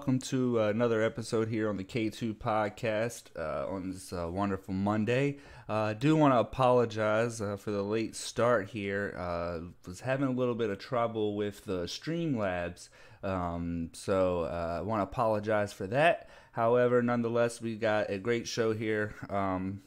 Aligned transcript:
Uh, 0.00 0.02
welcome 0.02 0.18
to 0.18 0.58
another 0.60 1.02
episode 1.02 1.48
here 1.48 1.68
on 1.68 1.76
the 1.76 1.84
K2 1.84 2.34
podcast 2.36 3.24
uh, 3.38 3.70
on 3.70 3.90
this 3.90 4.14
uh, 4.14 4.26
wonderful 4.30 4.72
Monday. 4.72 5.36
Uh, 5.68 5.74
I 5.74 5.92
do 5.92 6.16
want 6.16 6.32
to 6.32 6.38
apologize 6.38 7.42
uh, 7.42 7.56
for 7.56 7.70
the 7.70 7.82
late 7.82 8.16
start 8.16 8.70
here. 8.70 9.14
Uh, 9.18 9.58
was 9.86 10.00
having 10.00 10.28
a 10.28 10.32
little 10.32 10.54
bit 10.54 10.70
of 10.70 10.78
trouble 10.78 11.36
with 11.36 11.66
the 11.66 11.82
Streamlabs, 11.82 12.88
um, 13.22 13.90
so 13.92 14.44
I 14.44 14.80
want 14.80 15.00
to 15.00 15.02
apologize 15.02 15.74
for 15.74 15.86
that. 15.88 16.30
However, 16.52 17.02
nonetheless, 17.02 17.60
we 17.60 17.76
got 17.76 18.08
a 18.08 18.16
great 18.16 18.48
show 18.48 18.72
here 18.72 19.14
um, 19.28 19.82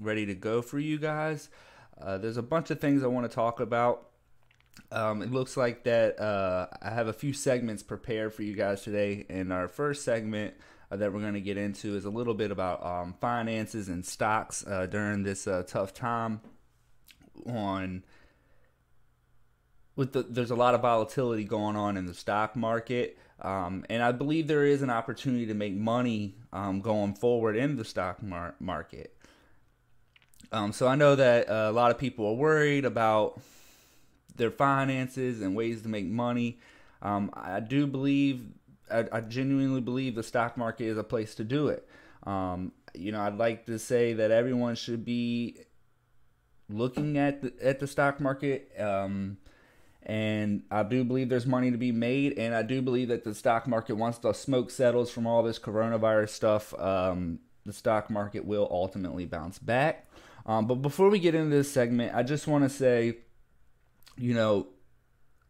ready 0.00 0.26
to 0.26 0.34
go 0.34 0.62
for 0.62 0.80
you 0.80 0.98
guys. 0.98 1.48
there's 2.04 2.38
a 2.38 2.42
bunch 2.42 2.72
of 2.72 2.80
things 2.80 3.04
I 3.04 3.06
want 3.06 3.30
to 3.30 3.34
talk 3.34 3.60
about. 3.60 4.08
Um, 4.94 5.22
it 5.22 5.32
looks 5.32 5.56
like 5.56 5.82
that 5.84 6.20
uh, 6.20 6.68
I 6.80 6.90
have 6.90 7.08
a 7.08 7.12
few 7.12 7.32
segments 7.32 7.82
prepared 7.82 8.32
for 8.32 8.44
you 8.44 8.54
guys 8.54 8.82
today. 8.82 9.26
And 9.28 9.52
our 9.52 9.66
first 9.66 10.04
segment 10.04 10.54
uh, 10.88 10.96
that 10.96 11.12
we're 11.12 11.20
going 11.20 11.34
to 11.34 11.40
get 11.40 11.56
into 11.56 11.96
is 11.96 12.04
a 12.04 12.10
little 12.10 12.32
bit 12.32 12.52
about 12.52 12.86
um, 12.86 13.16
finances 13.20 13.88
and 13.88 14.06
stocks 14.06 14.64
uh, 14.64 14.86
during 14.86 15.24
this 15.24 15.48
uh, 15.48 15.64
tough 15.66 15.92
time. 15.92 16.40
On 17.46 18.04
with 19.96 20.12
the, 20.12 20.22
there's 20.22 20.52
a 20.52 20.54
lot 20.54 20.76
of 20.76 20.82
volatility 20.82 21.42
going 21.42 21.74
on 21.74 21.96
in 21.96 22.06
the 22.06 22.14
stock 22.14 22.54
market, 22.54 23.18
um, 23.40 23.84
and 23.90 24.02
I 24.02 24.12
believe 24.12 24.46
there 24.46 24.64
is 24.64 24.82
an 24.82 24.90
opportunity 24.90 25.46
to 25.46 25.54
make 25.54 25.74
money 25.74 26.36
um, 26.52 26.80
going 26.80 27.14
forward 27.14 27.56
in 27.56 27.76
the 27.76 27.84
stock 27.84 28.22
mar- 28.22 28.54
market. 28.60 29.16
Um, 30.52 30.72
so 30.72 30.86
I 30.86 30.94
know 30.94 31.16
that 31.16 31.50
uh, 31.50 31.68
a 31.68 31.72
lot 31.72 31.90
of 31.90 31.98
people 31.98 32.26
are 32.26 32.34
worried 32.34 32.84
about 32.84 33.40
their 34.34 34.50
finances 34.50 35.40
and 35.40 35.54
ways 35.54 35.82
to 35.82 35.88
make 35.88 36.06
money. 36.06 36.58
Um, 37.02 37.30
I 37.34 37.60
do 37.60 37.86
believe, 37.86 38.46
I, 38.90 39.04
I, 39.12 39.20
genuinely 39.20 39.80
believe 39.80 40.14
the 40.14 40.22
stock 40.22 40.56
market 40.56 40.84
is 40.84 40.96
a 40.96 41.04
place 41.04 41.34
to 41.34 41.44
do 41.44 41.68
it. 41.68 41.86
Um, 42.24 42.72
you 42.94 43.12
know, 43.12 43.20
I'd 43.20 43.36
like 43.36 43.66
to 43.66 43.78
say 43.78 44.14
that 44.14 44.30
everyone 44.30 44.74
should 44.74 45.04
be 45.04 45.58
looking 46.70 47.18
at 47.18 47.42
the, 47.42 47.52
at 47.62 47.80
the 47.80 47.86
stock 47.86 48.20
market. 48.20 48.72
Um, 48.78 49.36
and 50.02 50.62
I 50.70 50.82
do 50.82 51.04
believe 51.04 51.28
there's 51.28 51.46
money 51.46 51.70
to 51.70 51.78
be 51.78 51.92
made, 51.92 52.38
and 52.38 52.54
I 52.54 52.62
do 52.62 52.82
believe 52.82 53.08
that 53.08 53.24
the 53.24 53.34
stock 53.34 53.66
market, 53.66 53.96
once 53.96 54.18
the 54.18 54.34
smoke 54.34 54.70
settles 54.70 55.10
from 55.10 55.26
all 55.26 55.42
this 55.42 55.58
coronavirus 55.58 56.28
stuff, 56.28 56.78
um, 56.78 57.38
the 57.64 57.72
stock 57.72 58.10
market 58.10 58.44
will 58.44 58.68
ultimately 58.70 59.24
bounce 59.24 59.58
back. 59.58 60.06
Um, 60.44 60.66
but 60.66 60.76
before 60.76 61.08
we 61.08 61.18
get 61.18 61.34
into 61.34 61.56
this 61.56 61.72
segment, 61.72 62.14
I 62.14 62.22
just 62.22 62.46
want 62.46 62.64
to 62.64 62.68
say 62.68 63.16
you 64.16 64.34
know, 64.34 64.66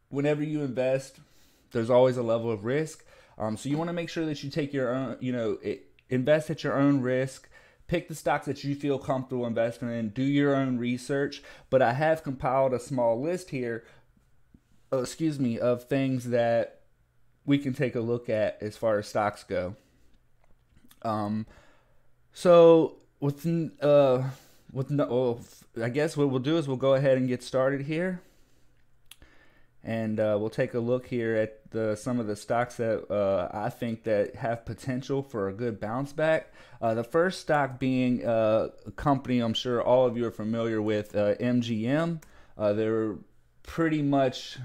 whenever 0.09 0.43
you 0.43 0.63
invest, 0.63 1.19
there's 1.73 1.91
always 1.91 2.17
a 2.17 2.23
level 2.23 2.51
of 2.51 2.65
risk. 2.65 3.05
Um, 3.37 3.57
so 3.57 3.69
you 3.69 3.77
want 3.77 3.89
to 3.89 3.95
make 3.95 4.09
sure 4.09 4.25
that 4.27 4.43
you 4.43 4.51
take 4.51 4.73
your 4.73 4.95
own, 4.95 5.17
you 5.21 5.33
know, 5.33 5.59
it, 5.63 5.91
invest 6.09 6.51
at 6.51 6.65
your 6.65 6.79
own 6.79 7.01
risk. 7.01 7.49
Pick 7.87 8.09
the 8.09 8.15
stocks 8.15 8.47
that 8.47 8.65
you 8.65 8.75
feel 8.75 8.99
comfortable 8.99 9.47
investing 9.47 9.91
in. 9.91 10.09
Do 10.11 10.23
your 10.23 10.55
own 10.55 10.79
research. 10.79 11.43
But 11.69 11.83
I 11.83 11.93
have 11.93 12.23
compiled 12.23 12.73
a 12.73 12.81
small 12.81 13.21
list 13.21 13.51
here, 13.51 13.85
uh, 14.93 14.99
excuse 14.99 15.39
me, 15.39 15.59
of 15.59 15.85
things 15.85 16.31
that 16.31 16.81
we 17.45 17.59
can 17.59 17.75
take 17.75 17.95
a 17.95 18.01
look 18.01 18.31
at 18.31 18.57
as 18.63 18.77
far 18.77 18.99
as 18.99 19.09
stocks 19.09 19.45
go. 19.45 19.77
Um, 21.03 21.47
so 22.33 22.97
with 23.21 23.47
uh, 23.83 24.23
with 24.73 24.91
no, 24.91 25.07
well, 25.07 25.41
I 25.85 25.91
guess 25.91 26.17
what 26.17 26.31
we'll 26.31 26.41
do 26.41 26.57
is 26.57 26.67
we'll 26.67 26.79
go 26.79 26.95
ahead 26.95 27.19
and 27.19 27.29
get 27.29 27.43
started 27.43 27.83
here 27.83 28.23
and 29.85 30.19
uh, 30.19 30.37
we'll 30.41 30.49
take 30.49 30.73
a 30.73 30.79
look 30.79 31.07
here 31.07 31.37
at 31.37 31.71
the, 31.71 31.95
some 31.95 32.19
of 32.19 32.27
the 32.27 32.37
stocks 32.37 32.77
that 32.77 33.11
uh, 33.13 33.49
I 33.53 33.69
think 33.69 34.05
that 34.05 34.35
have 34.37 34.65
potential 34.65 35.23
for 35.23 35.49
a 35.49 35.53
good 35.53 35.79
bounce 35.79 36.15
back. 36.15 36.55
Uh, 36.81 36.95
the 36.95 37.05
first 37.05 37.43
stock 37.43 37.79
being 37.79 38.25
uh, 38.25 38.69
a 38.87 38.91
company 38.93 39.41
I'm 39.41 39.53
sure 39.53 39.83
all 39.83 40.07
of 40.07 40.17
you 40.17 40.25
are 40.27 40.31
familiar 40.31 40.81
with, 40.81 41.13
MGM. 41.13 42.23
Uh, 42.57 42.61
uh, 42.61 42.73
they're 42.73 43.17
pretty 43.63 44.01
much 44.01 44.59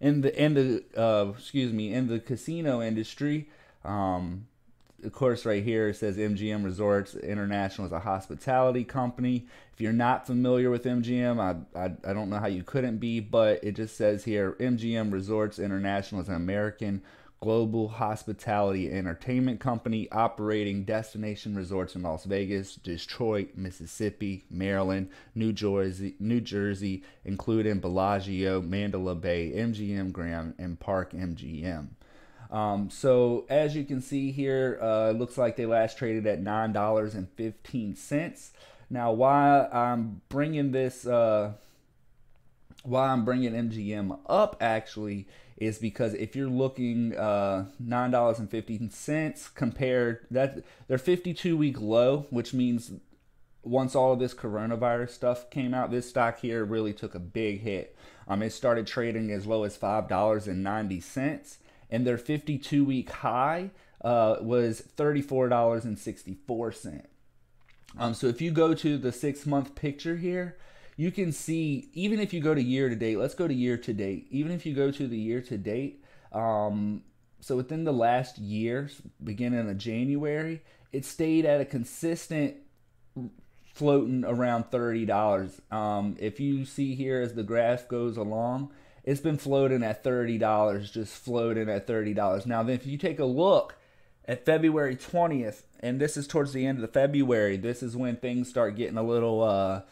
in 0.00 0.20
the 0.22 0.42
in 0.42 0.54
the 0.54 1.34
excuse 1.36 1.72
me 1.72 1.92
in 1.92 2.06
the 2.06 2.20
casino 2.20 2.80
industry. 2.80 3.50
Um, 3.84 4.46
of 5.04 5.12
course, 5.12 5.44
right 5.46 5.62
here 5.62 5.88
it 5.88 5.96
says 5.96 6.16
MGM 6.16 6.64
Resorts 6.64 7.14
International 7.14 7.86
is 7.86 7.92
a 7.92 8.00
hospitality 8.00 8.84
company. 8.84 9.46
If 9.72 9.80
you're 9.80 9.92
not 9.92 10.26
familiar 10.26 10.70
with 10.70 10.84
MGM, 10.84 11.40
I, 11.40 11.78
I, 11.78 11.92
I 12.04 12.12
don't 12.12 12.30
know 12.30 12.38
how 12.38 12.46
you 12.46 12.62
couldn't 12.62 12.98
be, 12.98 13.20
but 13.20 13.62
it 13.62 13.76
just 13.76 13.96
says 13.96 14.24
here 14.24 14.56
MGM 14.60 15.12
Resorts 15.12 15.58
International 15.58 16.20
is 16.20 16.28
an 16.28 16.34
American 16.34 17.02
global 17.40 17.88
hospitality 17.88 18.92
entertainment 18.92 19.60
company 19.60 20.06
operating 20.12 20.84
destination 20.84 21.54
resorts 21.54 21.96
in 21.96 22.02
Las 22.02 22.24
Vegas, 22.24 22.74
Detroit, 22.76 23.52
Mississippi, 23.56 24.44
Maryland, 24.50 25.08
New 25.34 25.52
Jersey, 25.52 26.14
New 26.18 26.42
Jersey, 26.42 27.02
including 27.24 27.80
Bellagio, 27.80 28.60
Mandalay 28.60 29.14
Bay, 29.14 29.52
MGM 29.56 30.12
Grand, 30.12 30.54
and 30.58 30.78
Park 30.78 31.12
MGM. 31.12 31.88
Um, 32.50 32.90
so 32.90 33.46
as 33.48 33.76
you 33.76 33.84
can 33.84 34.00
see 34.00 34.32
here, 34.32 34.78
uh, 34.82 35.10
it 35.10 35.18
looks 35.18 35.38
like 35.38 35.56
they 35.56 35.66
last 35.66 35.98
traded 35.98 36.26
at 36.26 36.40
nine 36.40 36.72
dollars 36.72 37.14
and 37.14 37.28
fifteen 37.30 37.94
cents. 37.94 38.50
Now, 38.88 39.12
why 39.12 39.68
I'm 39.72 40.20
bringing 40.28 40.72
this, 40.72 41.06
uh, 41.06 41.52
why 42.82 43.08
I'm 43.08 43.24
bringing 43.24 43.52
MGM 43.52 44.18
up 44.26 44.56
actually 44.60 45.28
is 45.58 45.78
because 45.78 46.14
if 46.14 46.34
you're 46.34 46.48
looking 46.48 47.16
uh, 47.16 47.66
nine 47.78 48.10
dollars 48.10 48.40
and 48.40 48.50
fifteen 48.50 48.90
cents 48.90 49.48
compared 49.48 50.26
that 50.30 50.64
their 50.88 50.98
52 50.98 51.56
week 51.56 51.80
low, 51.80 52.26
which 52.30 52.52
means 52.52 52.92
once 53.62 53.94
all 53.94 54.12
of 54.12 54.18
this 54.18 54.34
coronavirus 54.34 55.10
stuff 55.10 55.50
came 55.50 55.72
out, 55.72 55.92
this 55.92 56.08
stock 56.08 56.40
here 56.40 56.64
really 56.64 56.94
took 56.94 57.14
a 57.14 57.20
big 57.20 57.60
hit. 57.60 57.94
Um, 58.26 58.42
it 58.42 58.50
started 58.50 58.86
trading 58.86 59.30
as 59.30 59.46
low 59.46 59.62
as 59.62 59.76
five 59.76 60.08
dollars 60.08 60.48
and 60.48 60.64
ninety 60.64 61.00
cents 61.00 61.58
and 61.90 62.06
their 62.06 62.18
52 62.18 62.84
week 62.84 63.10
high 63.10 63.70
uh, 64.02 64.36
was 64.40 64.82
$34.64. 64.96 67.04
Um, 67.98 68.14
so 68.14 68.28
if 68.28 68.40
you 68.40 68.52
go 68.52 68.74
to 68.74 68.96
the 68.96 69.12
six 69.12 69.46
month 69.46 69.74
picture 69.74 70.16
here, 70.16 70.56
you 70.96 71.10
can 71.10 71.32
see, 71.32 71.88
even 71.94 72.20
if 72.20 72.32
you 72.32 72.40
go 72.40 72.54
to 72.54 72.62
year 72.62 72.88
to 72.88 72.94
date, 72.94 73.16
let's 73.16 73.34
go 73.34 73.48
to 73.48 73.54
year 73.54 73.76
to 73.78 73.92
date. 73.92 74.28
Even 74.30 74.52
if 74.52 74.64
you 74.64 74.74
go 74.74 74.90
to 74.90 75.08
the 75.08 75.18
year 75.18 75.40
to 75.42 75.58
date, 75.58 76.04
um, 76.32 77.02
so 77.40 77.56
within 77.56 77.84
the 77.84 77.92
last 77.92 78.38
year, 78.38 78.90
beginning 79.22 79.68
of 79.68 79.78
January, 79.78 80.62
it 80.92 81.04
stayed 81.04 81.46
at 81.46 81.60
a 81.60 81.64
consistent 81.64 82.56
floating 83.72 84.24
around 84.24 84.70
$30. 84.70 85.60
Um, 85.72 86.16
if 86.18 86.38
you 86.38 86.64
see 86.64 86.94
here 86.94 87.22
as 87.22 87.34
the 87.34 87.42
graph 87.42 87.88
goes 87.88 88.16
along, 88.16 88.70
it's 89.04 89.20
been 89.20 89.38
floating 89.38 89.82
at 89.82 90.04
$30, 90.04 90.92
just 90.92 91.14
floating 91.14 91.68
at 91.68 91.86
$30. 91.86 92.46
Now, 92.46 92.62
then 92.62 92.74
if 92.74 92.86
you 92.86 92.98
take 92.98 93.18
a 93.18 93.24
look 93.24 93.76
at 94.26 94.44
February 94.44 94.96
20th, 94.96 95.62
and 95.80 96.00
this 96.00 96.16
is 96.16 96.26
towards 96.26 96.52
the 96.52 96.66
end 96.66 96.78
of 96.78 96.82
the 96.82 96.88
February, 96.88 97.56
this 97.56 97.82
is 97.82 97.96
when 97.96 98.16
things 98.16 98.48
start 98.48 98.76
getting 98.76 98.98
a 98.98 99.02
little, 99.02 99.42
uh, 99.42 99.82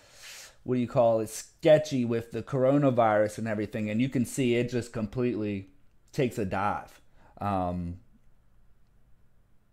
what 0.64 0.74
do 0.74 0.80
you 0.80 0.88
call 0.88 1.20
it, 1.20 1.30
sketchy 1.30 2.04
with 2.04 2.32
the 2.32 2.42
coronavirus 2.42 3.38
and 3.38 3.48
everything. 3.48 3.88
And 3.88 4.00
you 4.00 4.08
can 4.08 4.24
see 4.24 4.56
it 4.56 4.70
just 4.70 4.92
completely 4.92 5.68
takes 6.12 6.38
a 6.38 6.44
dive. 6.44 7.00
Um, 7.40 7.98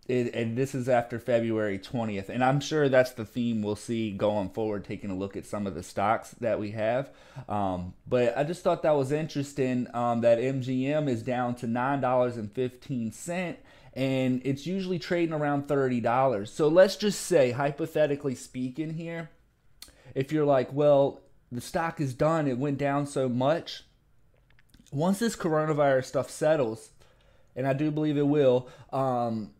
it, 0.08 0.36
and 0.36 0.58
this 0.58 0.76
is 0.76 0.88
after 0.88 1.20
February 1.20 1.80
20th. 1.80 2.30
And 2.30 2.44
I'm 2.44 2.60
sure 2.60 2.90
that's 2.90 3.12
the 3.12 3.26
theme 3.26 3.62
we'll 3.62 3.76
see 3.76 4.12
going 4.12 4.50
forward, 4.50 4.86
taking 4.86 5.10
a 5.10 5.16
look 5.16 5.36
at 5.36 5.46
some 5.46 5.66
of 5.66 5.74
the 5.74 5.84
stocks 5.84 6.32
that 6.42 6.60
we 6.60 6.72
have. 6.72 7.10
Um, 7.50 7.94
but 8.08 8.38
I 8.38 8.44
just 8.44 8.64
thought 8.64 8.84
that 8.84 8.96
was 8.96 9.12
interesting 9.12 9.88
um, 9.94 10.22
that 10.22 10.38
MGM 10.38 11.08
is 11.08 11.24
down 11.24 11.56
to 11.56 11.68
$9.15 11.68 13.56
and 13.96 14.42
it's 14.44 14.68
usually 14.68 15.00
trading 15.00 15.34
around 15.34 15.68
$30. 15.68 16.48
So 16.50 16.68
let's 16.68 16.98
just 16.98 17.22
say, 17.22 17.52
hypothetically 17.52 18.36
speaking, 18.36 18.94
here, 18.94 19.30
if 20.14 20.32
you're 20.32 20.46
like, 20.46 20.72
well, 20.74 21.22
the 21.52 21.62
stock 21.62 22.02
is 22.02 22.14
done, 22.14 22.48
it 22.48 22.58
went 22.58 22.78
down 22.78 23.08
so 23.08 23.30
much. 23.30 23.84
Once 24.92 25.20
this 25.20 25.36
coronavirus 25.36 26.06
stuff 26.06 26.30
settles, 26.30 26.90
and 27.56 27.66
I 27.66 27.74
do 27.74 27.90
believe 27.90 28.18
it 28.18 28.28
will, 28.28 28.68
um, 28.92 29.52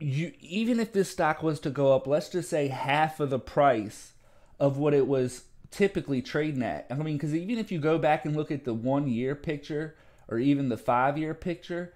you 0.00 0.32
even 0.40 0.80
if 0.80 0.92
this 0.92 1.10
stock 1.10 1.42
was 1.42 1.60
to 1.60 1.70
go 1.70 1.94
up, 1.94 2.06
let's 2.06 2.28
just 2.28 2.50
say 2.50 2.68
half 2.68 3.20
of 3.20 3.30
the 3.30 3.38
price 3.38 4.12
of 4.60 4.76
what 4.76 4.94
it 4.94 5.06
was 5.06 5.44
typically 5.70 6.22
trading 6.22 6.62
at. 6.62 6.86
I 6.90 6.94
mean, 6.94 7.16
because 7.16 7.34
even 7.34 7.58
if 7.58 7.70
you 7.70 7.78
go 7.78 7.98
back 7.98 8.24
and 8.24 8.36
look 8.36 8.50
at 8.50 8.64
the 8.64 8.74
one 8.74 9.08
year 9.08 9.34
picture 9.34 9.96
or 10.28 10.38
even 10.38 10.68
the 10.68 10.76
five 10.76 11.18
year 11.18 11.34
picture, 11.34 11.92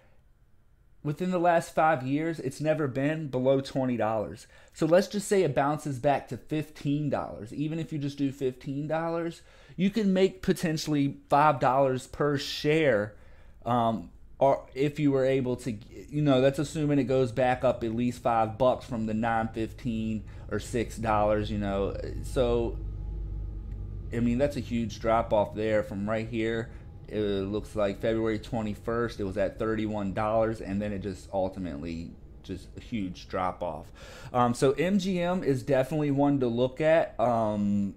within 1.03 1.31
the 1.31 1.39
last 1.39 1.75
five 1.75 2.07
years, 2.07 2.39
it's 2.41 2.61
never 2.61 2.87
been 2.87 3.29
below 3.29 3.61
$20. 3.61 4.47
So 4.73 4.87
let's 4.87 5.09
just 5.09 5.29
say 5.29 5.43
it 5.43 5.55
bounces 5.55 5.99
back 5.99 6.29
to 6.29 6.37
$15. 6.37 7.53
Even 7.53 7.79
if 7.79 7.93
you 7.93 7.99
just 7.99 8.19
do 8.19 8.33
$15, 8.33 9.41
you 9.77 9.91
can 9.91 10.13
make 10.13 10.43
potentially 10.43 11.19
$5 11.31 12.13
per 12.13 12.37
share 12.39 13.15
Um, 13.65 14.11
or 14.43 14.67
if 14.75 14.99
you 14.99 15.13
were 15.13 15.25
able 15.25 15.55
to, 15.55 15.71
you 15.71 16.21
know, 16.21 16.41
that's 16.41 16.59
assuming 16.59 16.99
it 16.99 17.05
goes 17.05 17.31
back 17.31 17.63
up 17.63 17.85
at 17.85 17.95
least 17.95 18.25
five 18.25 18.59
bucks 18.59 18.85
from 18.85 19.07
the 19.07 19.15
nine 19.15 19.47
fifteen 19.55 20.25
or 20.51 20.59
six 20.59 20.97
dollars. 20.97 21.49
You 21.49 21.59
know, 21.59 21.97
so 22.25 22.77
I 24.13 24.19
mean 24.19 24.39
that's 24.39 24.57
a 24.57 24.61
huge 24.61 24.99
drop 24.99 25.33
off 25.33 25.55
there 25.55 25.85
from 25.85 26.11
right 26.11 26.29
here. 26.29 26.73
It 27.07 27.21
looks 27.21 27.77
like 27.77 28.01
February 28.01 28.41
twenty 28.41 28.75
first. 28.75 29.21
It 29.21 29.25
was 29.25 29.39
at 29.39 29.61
thirty 29.61 29.87
one 29.87 30.13
dollars, 30.13 30.61
and 30.61 30.83
then 30.83 30.93
it 30.93 31.03
just 31.03 31.29
ultimately 31.33 32.11
just 32.43 32.67
a 32.77 32.81
huge 32.81 33.29
drop 33.29 33.63
off. 33.63 33.93
Um, 34.33 34.55
so 34.55 34.73
MGM 34.73 35.45
is 35.45 35.63
definitely 35.63 36.11
one 36.11 36.41
to 36.41 36.49
look 36.49 36.81
at. 36.81 37.15
Um, 37.21 37.95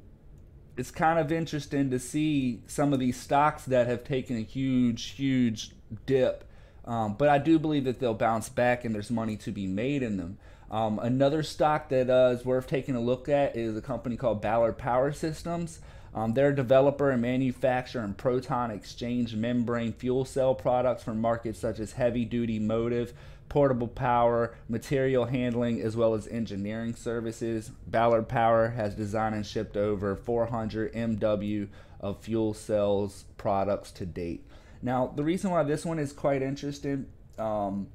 it's 0.78 0.92
kind 0.92 1.18
of 1.18 1.32
interesting 1.32 1.90
to 1.90 1.98
see 1.98 2.62
some 2.68 2.94
of 2.94 3.00
these 3.00 3.20
stocks 3.20 3.66
that 3.66 3.88
have 3.88 4.04
taken 4.04 4.38
a 4.38 4.42
huge, 4.42 5.12
huge 5.12 5.72
dip. 6.06 6.44
Um, 6.86 7.16
but 7.16 7.30
I 7.30 7.38
do 7.38 7.58
believe 7.58 7.86
that 7.86 8.00
they'll 8.00 8.14
bounce 8.14 8.50
back 8.50 8.86
and 8.86 8.94
there's 8.94 9.10
money 9.10 9.38
to 9.38 9.52
be 9.52 9.66
made 9.66 10.04
in 10.04 10.18
them. 10.18 10.38
Um, 10.70 11.00
another 11.00 11.44
stock 11.44 11.90
that 11.90 12.10
uh, 12.10 12.36
is 12.36 12.46
worth 12.46 12.68
taking 12.68 12.96
a 12.96 13.02
look 13.02 13.30
at 13.30 13.56
is 13.56 13.78
a 13.78 13.82
company 13.82 14.18
called 14.18 14.42
Ballard 14.42 14.78
Power 14.78 15.12
Systems. 15.12 15.80
Um, 16.14 16.34
they're 16.34 16.50
a 16.50 16.56
developer 16.56 17.12
and 17.12 17.22
manufacturer 17.22 18.04
in 18.04 18.14
proton 18.14 18.72
exchange 18.72 19.36
membrane 19.36 19.92
fuel 19.92 20.24
cell 20.24 20.56
products 20.56 21.04
for 21.04 21.14
markets 21.14 21.60
such 21.60 21.80
as 21.80 21.94
heavy 21.94 22.24
duty 22.24 22.58
motive, 22.58 23.14
portable 23.50 23.88
power, 23.88 24.56
material 24.70 25.26
handling, 25.26 25.82
as 25.82 25.98
well 25.98 26.14
as 26.14 26.28
engineering 26.28 26.96
services. 26.96 27.72
Ballard 27.86 28.30
Power 28.30 28.70
has 28.70 28.96
designed 28.96 29.36
and 29.36 29.46
shipped 29.46 29.76
over 29.76 30.16
400 30.16 30.94
MW 30.94 31.68
of 32.00 32.22
fuel 32.22 32.54
cells 32.54 33.26
products 33.38 33.92
to 33.92 34.06
date. 34.06 34.46
Now, 34.86 35.08
the 35.08 35.24
reason 35.24 35.50
why 35.50 35.64
this 35.64 35.84
one 35.84 35.98
is 35.98 36.14
quite 36.14 36.44
interesting, 36.44 37.08
um, 37.40 37.88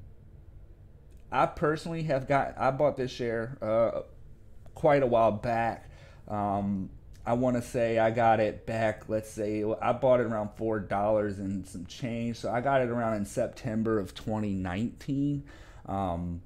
I 1.31 1.45
personally 1.45 2.03
have 2.03 2.27
got, 2.27 2.53
I 2.57 2.69
bought 2.71 2.97
this 2.97 3.09
share 3.09 3.57
uh, 3.61 4.01
quite 4.75 5.01
a 5.01 5.07
while 5.07 5.31
back. 5.31 5.89
Um, 6.27 6.89
I 7.25 7.31
want 7.33 7.55
to 7.55 7.61
say 7.61 7.97
I 7.97 8.11
got 8.11 8.41
it 8.41 8.65
back. 8.65 9.07
Let's 9.07 9.31
say 9.31 9.63
I 9.81 9.93
bought 9.93 10.19
it 10.19 10.23
around 10.23 10.49
four 10.57 10.81
dollars 10.81 11.39
and 11.39 11.65
some 11.65 11.85
change, 11.85 12.35
so 12.35 12.51
I 12.51 12.59
got 12.59 12.81
it 12.81 12.89
around 12.89 13.13
in 13.13 13.25
September 13.25 13.97
of 13.97 14.13
2019. 14.13 15.45
Um, 15.85 16.41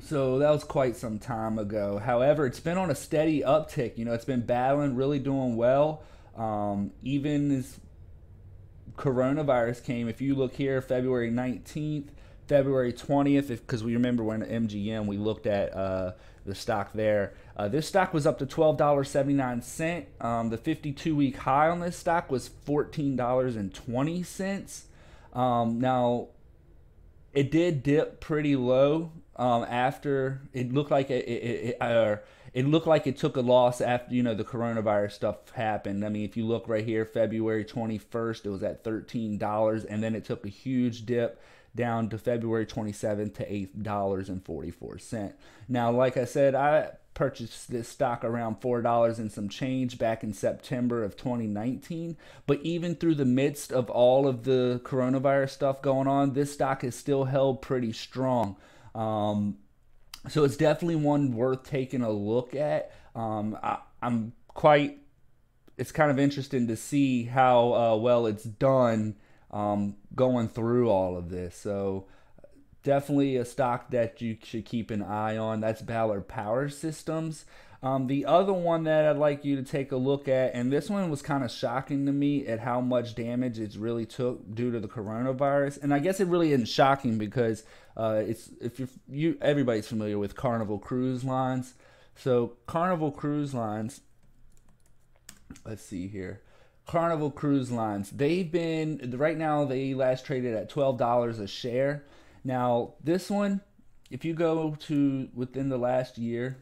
so 0.00 0.38
that 0.38 0.48
was 0.48 0.64
quite 0.64 0.96
some 0.96 1.18
time 1.18 1.58
ago. 1.58 1.98
However, 1.98 2.46
it's 2.46 2.60
been 2.60 2.78
on 2.78 2.90
a 2.90 2.94
steady 2.94 3.42
uptick. 3.42 3.98
You 3.98 4.06
know, 4.06 4.14
it's 4.14 4.24
been 4.24 4.46
battling, 4.46 4.94
really 4.94 5.18
doing 5.18 5.54
well. 5.56 6.02
Um, 6.34 6.92
even 7.02 7.50
as 7.50 7.78
coronavirus 8.98 9.84
came, 9.84 10.08
if 10.08 10.20
you 10.20 10.34
look 10.34 10.54
here, 10.54 10.82
February 10.82 11.30
19th, 11.30 12.08
February 12.46 12.92
20th, 12.92 13.48
because 13.48 13.84
we 13.84 13.94
remember 13.94 14.24
when 14.24 14.42
MGM, 14.42 15.06
we 15.06 15.16
looked 15.16 15.46
at 15.46 15.74
uh, 15.74 16.12
the 16.44 16.54
stock 16.54 16.92
there. 16.92 17.32
Uh, 17.56 17.68
this 17.68 17.86
stock 17.86 18.12
was 18.12 18.26
up 18.26 18.38
to 18.38 18.46
$12.79. 18.46 20.24
Um, 20.24 20.50
the 20.50 20.58
52 20.58 21.14
week 21.14 21.36
high 21.36 21.68
on 21.68 21.78
this 21.80 21.96
stock 21.96 22.30
was 22.30 22.50
$14.20. 22.66 25.38
Um, 25.38 25.78
now, 25.78 26.28
it 27.32 27.50
did 27.50 27.82
dip 27.82 28.20
pretty 28.20 28.56
low 28.56 29.12
um, 29.36 29.64
after 29.68 30.42
it 30.52 30.72
looked 30.72 30.90
like 30.90 31.10
it, 31.10 31.28
it, 31.28 31.64
it, 31.70 31.76
uh, 31.80 32.16
it 32.52 32.66
looked 32.66 32.86
like 32.86 33.06
it 33.06 33.16
took 33.16 33.36
a 33.36 33.40
loss 33.40 33.80
after 33.80 34.14
you 34.14 34.22
know 34.22 34.34
the 34.34 34.44
coronavirus 34.44 35.12
stuff 35.12 35.50
happened. 35.50 36.04
I 36.04 36.08
mean, 36.08 36.24
if 36.24 36.36
you 36.36 36.46
look 36.46 36.68
right 36.68 36.84
here, 36.84 37.04
February 37.04 37.64
21st, 37.64 38.46
it 38.46 38.50
was 38.50 38.62
at 38.62 38.84
$13, 38.84 39.86
and 39.88 40.02
then 40.02 40.14
it 40.14 40.24
took 40.24 40.44
a 40.44 40.50
huge 40.50 41.06
dip 41.06 41.40
down 41.74 42.08
to 42.08 42.18
February 42.18 42.66
27th 42.66 43.34
to 43.34 43.44
$8.44. 43.48 45.32
Now, 45.68 45.90
like 45.90 46.16
I 46.16 46.24
said, 46.24 46.54
I 46.54 46.92
purchased 47.14 47.70
this 47.70 47.88
stock 47.88 48.24
around 48.24 48.60
$4 48.60 49.18
and 49.18 49.30
some 49.30 49.48
change 49.48 49.98
back 49.98 50.22
in 50.22 50.32
September 50.32 51.02
of 51.02 51.16
2019. 51.16 52.16
But 52.46 52.60
even 52.62 52.94
through 52.94 53.16
the 53.16 53.24
midst 53.24 53.72
of 53.72 53.90
all 53.90 54.26
of 54.26 54.44
the 54.44 54.80
coronavirus 54.84 55.50
stuff 55.50 55.82
going 55.82 56.06
on, 56.06 56.32
this 56.32 56.52
stock 56.52 56.84
is 56.84 56.94
still 56.94 57.24
held 57.24 57.60
pretty 57.60 57.92
strong. 57.92 58.56
Um, 58.94 59.58
so 60.28 60.44
it's 60.44 60.56
definitely 60.56 60.96
one 60.96 61.32
worth 61.32 61.64
taking 61.64 62.02
a 62.02 62.10
look 62.10 62.54
at. 62.54 62.92
Um, 63.14 63.58
I, 63.62 63.78
am 64.02 64.32
quite. 64.48 64.98
It's 65.76 65.92
kind 65.92 66.10
of 66.10 66.18
interesting 66.18 66.66
to 66.68 66.76
see 66.76 67.24
how 67.24 67.72
uh, 67.74 67.96
well 67.96 68.26
it's 68.26 68.44
done 68.44 69.16
um, 69.50 69.96
going 70.14 70.48
through 70.48 70.90
all 70.90 71.16
of 71.16 71.30
this. 71.30 71.56
So 71.56 72.06
definitely 72.82 73.36
a 73.36 73.44
stock 73.44 73.90
that 73.90 74.20
you 74.20 74.36
should 74.42 74.64
keep 74.64 74.90
an 74.90 75.02
eye 75.02 75.36
on. 75.36 75.60
That's 75.60 75.82
Ballard 75.82 76.28
Power 76.28 76.68
Systems. 76.68 77.44
Um, 77.80 78.08
the 78.08 78.26
other 78.26 78.52
one 78.52 78.84
that 78.84 79.04
I'd 79.04 79.18
like 79.18 79.44
you 79.44 79.54
to 79.56 79.62
take 79.62 79.92
a 79.92 79.96
look 79.96 80.26
at, 80.26 80.52
and 80.54 80.72
this 80.72 80.90
one 80.90 81.10
was 81.10 81.22
kind 81.22 81.44
of 81.44 81.50
shocking 81.50 82.06
to 82.06 82.12
me 82.12 82.44
at 82.46 82.58
how 82.58 82.80
much 82.80 83.14
damage 83.14 83.60
it 83.60 83.76
really 83.76 84.04
took 84.04 84.52
due 84.52 84.72
to 84.72 84.80
the 84.80 84.88
coronavirus. 84.88 85.82
And 85.82 85.94
I 85.94 86.00
guess 86.00 86.18
it 86.18 86.26
really 86.26 86.52
isn't 86.52 86.66
shocking 86.66 87.18
because 87.18 87.62
uh, 87.96 88.22
it's 88.26 88.50
if 88.60 88.80
you're, 88.80 88.88
you 89.08 89.38
everybody's 89.40 89.86
familiar 89.86 90.18
with 90.18 90.34
Carnival 90.34 90.78
Cruise 90.78 91.22
Lines. 91.22 91.74
So 92.16 92.54
Carnival 92.66 93.12
Cruise 93.12 93.54
Lines. 93.54 94.00
Let's 95.64 95.82
see 95.82 96.08
here. 96.08 96.42
Carnival 96.84 97.30
Cruise 97.30 97.70
Lines. 97.70 98.10
They've 98.10 98.50
been 98.50 99.14
right 99.16 99.38
now. 99.38 99.64
They 99.64 99.94
last 99.94 100.26
traded 100.26 100.54
at 100.54 100.68
twelve 100.68 100.98
dollars 100.98 101.38
a 101.38 101.46
share. 101.46 102.04
Now 102.42 102.94
this 103.04 103.30
one, 103.30 103.60
if 104.10 104.24
you 104.24 104.34
go 104.34 104.74
to 104.86 105.28
within 105.32 105.68
the 105.68 105.78
last 105.78 106.18
year, 106.18 106.56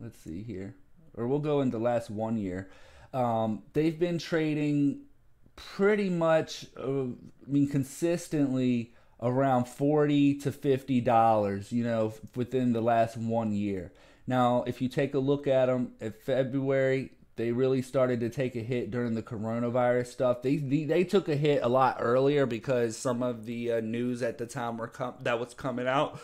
let's 0.00 0.18
see 0.18 0.42
here, 0.42 0.74
or 1.14 1.26
we'll 1.26 1.38
go 1.38 1.60
in 1.60 1.70
the 1.70 1.78
last 1.78 2.10
one 2.10 2.36
year. 2.36 2.70
Um, 3.12 3.62
they've 3.72 3.98
been 3.98 4.18
trading 4.18 5.02
pretty 5.56 6.08
much, 6.08 6.66
uh, 6.78 7.02
I 7.02 7.46
mean, 7.46 7.68
consistently 7.68 8.94
around 9.20 9.66
forty 9.66 10.34
to 10.38 10.50
fifty 10.50 11.00
dollars. 11.00 11.72
You 11.72 11.84
know, 11.84 12.14
within 12.34 12.72
the 12.72 12.80
last 12.80 13.16
one 13.16 13.52
year. 13.52 13.92
Now, 14.26 14.64
if 14.66 14.80
you 14.80 14.88
take 14.88 15.14
a 15.14 15.18
look 15.18 15.46
at 15.46 15.66
them 15.66 15.92
at 16.00 16.22
February, 16.22 17.10
they 17.36 17.52
really 17.52 17.82
started 17.82 18.20
to 18.20 18.28
take 18.28 18.54
a 18.54 18.60
hit 18.60 18.90
during 18.90 19.14
the 19.14 19.22
coronavirus 19.22 20.06
stuff. 20.06 20.42
They 20.42 20.56
they, 20.56 20.84
they 20.84 21.04
took 21.04 21.28
a 21.28 21.36
hit 21.36 21.62
a 21.62 21.68
lot 21.68 21.96
earlier 21.98 22.46
because 22.46 22.96
some 22.96 23.22
of 23.22 23.46
the 23.46 23.72
uh, 23.72 23.80
news 23.80 24.22
at 24.22 24.38
the 24.38 24.46
time 24.46 24.76
were 24.76 24.88
com- 24.88 25.14
that 25.22 25.40
was 25.40 25.54
coming 25.54 25.88
out 25.88 26.20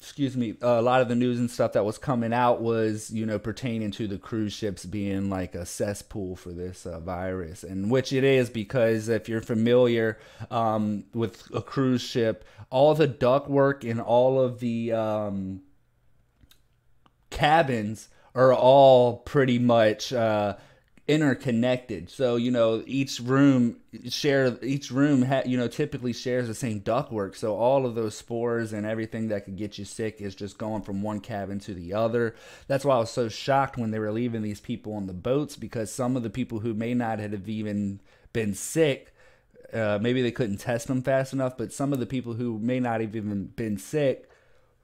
excuse 0.00 0.36
me, 0.36 0.54
a 0.60 0.82
lot 0.82 1.00
of 1.00 1.08
the 1.08 1.14
news 1.14 1.38
and 1.38 1.50
stuff 1.50 1.72
that 1.72 1.84
was 1.84 1.96
coming 1.96 2.32
out 2.32 2.60
was, 2.60 3.10
you 3.10 3.24
know, 3.24 3.38
pertaining 3.38 3.90
to 3.92 4.06
the 4.06 4.18
cruise 4.18 4.52
ships 4.52 4.84
being 4.84 5.30
like 5.30 5.54
a 5.54 5.64
cesspool 5.64 6.36
for 6.36 6.52
this 6.52 6.84
uh, 6.84 7.00
virus, 7.00 7.64
and 7.64 7.90
which 7.90 8.12
it 8.12 8.22
is 8.22 8.50
because 8.50 9.08
if 9.08 9.28
you're 9.28 9.40
familiar 9.40 10.18
um, 10.50 11.04
with 11.14 11.48
a 11.54 11.62
cruise 11.62 12.02
ship, 12.02 12.44
all 12.70 12.94
the 12.94 13.08
ductwork 13.08 13.88
and 13.88 14.00
all 14.00 14.38
of 14.38 14.60
the 14.60 14.92
um, 14.92 15.62
cabins 17.30 18.08
are 18.34 18.52
all 18.52 19.18
pretty 19.18 19.58
much. 19.58 20.12
Uh, 20.12 20.56
interconnected. 21.06 22.08
So 22.08 22.36
you 22.36 22.50
know 22.50 22.82
each 22.86 23.20
room 23.20 23.76
share 24.08 24.56
each 24.62 24.90
room 24.90 25.22
ha, 25.22 25.42
you 25.44 25.56
know 25.56 25.68
typically 25.68 26.12
shares 26.12 26.48
the 26.48 26.54
same 26.54 26.80
ductwork. 26.80 27.36
So 27.36 27.56
all 27.56 27.84
of 27.84 27.94
those 27.94 28.16
spores 28.16 28.72
and 28.72 28.86
everything 28.86 29.28
that 29.28 29.44
could 29.44 29.56
get 29.56 29.78
you 29.78 29.84
sick 29.84 30.20
is 30.20 30.34
just 30.34 30.56
going 30.56 30.82
from 30.82 31.02
one 31.02 31.20
cabin 31.20 31.58
to 31.60 31.74
the 31.74 31.92
other. 31.92 32.34
That's 32.68 32.84
why 32.84 32.96
I 32.96 33.00
was 33.00 33.10
so 33.10 33.28
shocked 33.28 33.76
when 33.76 33.90
they 33.90 33.98
were 33.98 34.12
leaving 34.12 34.42
these 34.42 34.60
people 34.60 34.94
on 34.94 35.06
the 35.06 35.12
boats 35.12 35.56
because 35.56 35.92
some 35.92 36.16
of 36.16 36.22
the 36.22 36.30
people 36.30 36.60
who 36.60 36.72
may 36.72 36.94
not 36.94 37.18
have 37.18 37.48
even 37.48 38.00
been 38.32 38.54
sick. 38.54 39.10
Uh, 39.72 39.98
maybe 40.00 40.22
they 40.22 40.30
couldn't 40.30 40.58
test 40.58 40.86
them 40.86 41.02
fast 41.02 41.32
enough, 41.32 41.56
but 41.56 41.72
some 41.72 41.92
of 41.92 41.98
the 41.98 42.06
people 42.06 42.34
who 42.34 42.60
may 42.60 42.78
not 42.78 43.00
have 43.00 43.16
even 43.16 43.46
been 43.46 43.76
sick, 43.76 44.30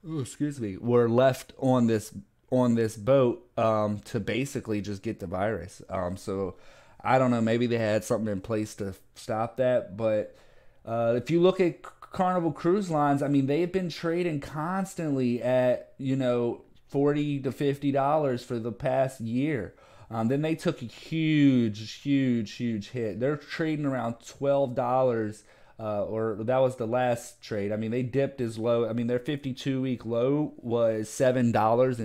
oh, 0.09 0.19
excuse 0.19 0.61
me, 0.61 0.77
were 0.77 1.09
left 1.09 1.53
on 1.59 1.87
this 1.87 2.13
on 2.51 2.75
this 2.75 2.97
boat 2.97 3.49
um, 3.57 4.01
to 4.01 4.21
basically 4.21 4.81
just 4.81 5.03
get 5.03 5.21
the 5.21 5.27
virus. 5.27 5.83
Um, 5.89 6.17
so 6.17 6.57
I 7.03 7.19
don't 7.19 7.31
know. 7.31 7.41
Maybe 7.41 7.67
they 7.67 7.79
had 7.79 8.05
something 8.05 8.31
in 8.31 8.41
place 8.41 8.75
to 8.77 8.95
stop 9.15 9.57
that. 9.57 9.97
But 9.97 10.37
uh, 10.85 11.15
if 11.17 11.31
you 11.31 11.41
look 11.41 11.61
at 11.61 11.83
Carnival 12.01 12.53
Cruise 12.53 12.91
Lines, 12.91 13.23
I 13.23 13.29
mean, 13.29 13.47
they've 13.47 13.71
been 13.71 13.89
trading 13.89 14.41
constantly 14.41 15.43
at 15.43 15.93
you 15.99 16.17
know 16.17 16.63
forty 16.89 17.41
to 17.41 17.53
fifty 17.53 17.93
dollars 17.93 18.43
for 18.43 18.59
the 18.59 18.73
past 18.73 19.21
year. 19.21 19.75
Um, 20.11 20.27
then 20.27 20.43
they 20.43 20.57
took 20.57 20.83
a 20.83 20.87
huge, 20.87 22.01
huge, 22.01 22.53
huge 22.55 22.91
hit. 22.91 23.21
They're 23.21 23.37
trading 23.37 23.87
around 23.87 24.17
twelve 24.27 24.75
dollars 24.75 25.45
uh, 25.81 26.05
or 26.05 26.37
that 26.41 26.59
was 26.59 26.77
the 26.77 26.87
last 26.87 27.41
trade. 27.43 27.73
I 27.73 27.77
mean, 27.77 27.91
they 27.91 28.03
dipped 28.03 28.41
as 28.41 28.59
low. 28.59 28.89
I 28.89 28.93
mean, 28.93 29.07
their 29.07 29.19
52 29.19 29.81
week 29.81 30.05
low 30.05 30.53
was 30.59 31.09
seven 31.09 31.53
dollars 31.53 31.99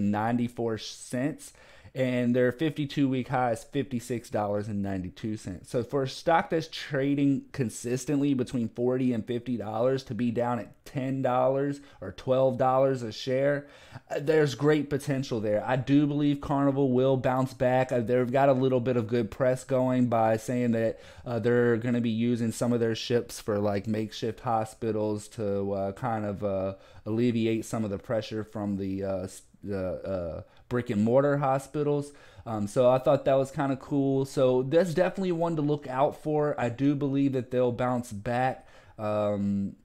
and 1.95 2.35
their 2.35 2.51
52 2.51 3.07
week 3.07 3.29
high 3.29 3.53
is 3.53 3.65
$56.92. 3.73 5.65
So 5.65 5.81
for 5.81 6.03
a 6.03 6.09
stock 6.09 6.49
that's 6.49 6.67
trading 6.67 7.45
consistently 7.53 8.33
between 8.33 8.67
40 8.67 9.13
and 9.13 9.25
$50 9.25 10.05
to 10.07 10.13
be 10.13 10.29
down 10.29 10.59
at 10.59 10.83
$10 10.83 11.79
or 12.01 12.11
$12 12.11 13.01
a 13.01 13.11
share, 13.13 13.67
uh, 14.11 14.19
there's 14.19 14.55
great 14.55 14.89
potential 14.89 15.39
there. 15.39 15.63
I 15.65 15.77
do 15.77 16.05
believe 16.05 16.41
Carnival 16.41 16.91
will 16.91 17.15
bounce 17.15 17.53
back. 17.53 17.93
Uh, 17.93 18.01
they've 18.01 18.29
got 18.29 18.49
a 18.49 18.53
little 18.53 18.81
bit 18.81 18.97
of 18.97 19.07
good 19.07 19.31
press 19.31 19.63
going 19.63 20.07
by 20.07 20.35
saying 20.35 20.73
that 20.73 20.99
uh, 21.25 21.39
they're 21.39 21.77
going 21.77 21.95
to 21.95 22.01
be 22.01 22.09
using 22.09 22.51
some 22.51 22.73
of 22.73 22.81
their 22.81 22.95
ships 22.95 23.39
for 23.39 23.57
like 23.57 23.87
makeshift 23.87 24.41
hospitals 24.41 25.29
to 25.29 25.71
uh, 25.71 25.91
kind 25.93 26.25
of 26.25 26.43
uh, 26.43 26.73
alleviate 27.05 27.63
some 27.63 27.85
of 27.85 27.89
the 27.89 27.99
pressure 27.99 28.43
from 28.43 28.75
the 28.75 29.01
uh, 29.01 29.27
the 29.63 30.43
brick 30.69 30.89
and 30.89 31.03
mortar 31.03 31.37
hospitals. 31.37 32.11
Um, 32.45 32.67
so 32.67 32.89
I 32.89 32.99
thought 32.99 33.25
that 33.25 33.35
was 33.35 33.51
kind 33.51 33.71
of 33.71 33.79
cool. 33.79 34.25
So 34.25 34.63
that's 34.63 34.93
definitely 34.93 35.31
one 35.31 35.55
to 35.55 35.61
look 35.61 35.87
out 35.87 36.21
for. 36.21 36.59
I 36.59 36.69
do 36.69 36.95
believe 36.95 37.33
that 37.33 37.51
they'll 37.51 37.71
bounce 37.71 38.11
back. 38.11 38.67
Um, 38.97 39.75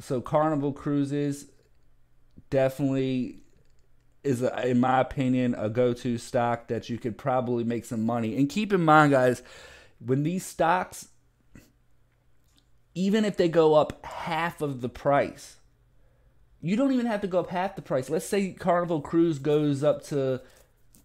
so 0.00 0.20
Carnival 0.20 0.72
Cruises 0.72 1.46
definitely 2.50 3.40
is, 4.22 4.42
a, 4.42 4.68
in 4.68 4.80
my 4.80 5.00
opinion, 5.00 5.54
a 5.56 5.68
go-to 5.68 6.18
stock 6.18 6.68
that 6.68 6.90
you 6.90 6.98
could 6.98 7.16
probably 7.16 7.64
make 7.64 7.84
some 7.84 8.04
money. 8.04 8.36
And 8.36 8.48
keep 8.48 8.72
in 8.72 8.84
mind, 8.84 9.12
guys, 9.12 9.42
when 10.04 10.22
these 10.22 10.44
stocks, 10.44 11.08
even 12.94 13.24
if 13.24 13.36
they 13.36 13.48
go 13.48 13.74
up 13.74 14.04
half 14.04 14.60
of 14.60 14.80
the 14.80 14.88
price, 14.88 15.57
you 16.60 16.76
don't 16.76 16.92
even 16.92 17.06
have 17.06 17.20
to 17.20 17.26
go 17.26 17.40
up 17.40 17.50
half 17.50 17.76
the 17.76 17.82
price. 17.82 18.10
Let's 18.10 18.26
say 18.26 18.52
Carnival 18.52 19.00
Cruise 19.00 19.38
goes 19.38 19.84
up 19.84 20.04
to, 20.06 20.40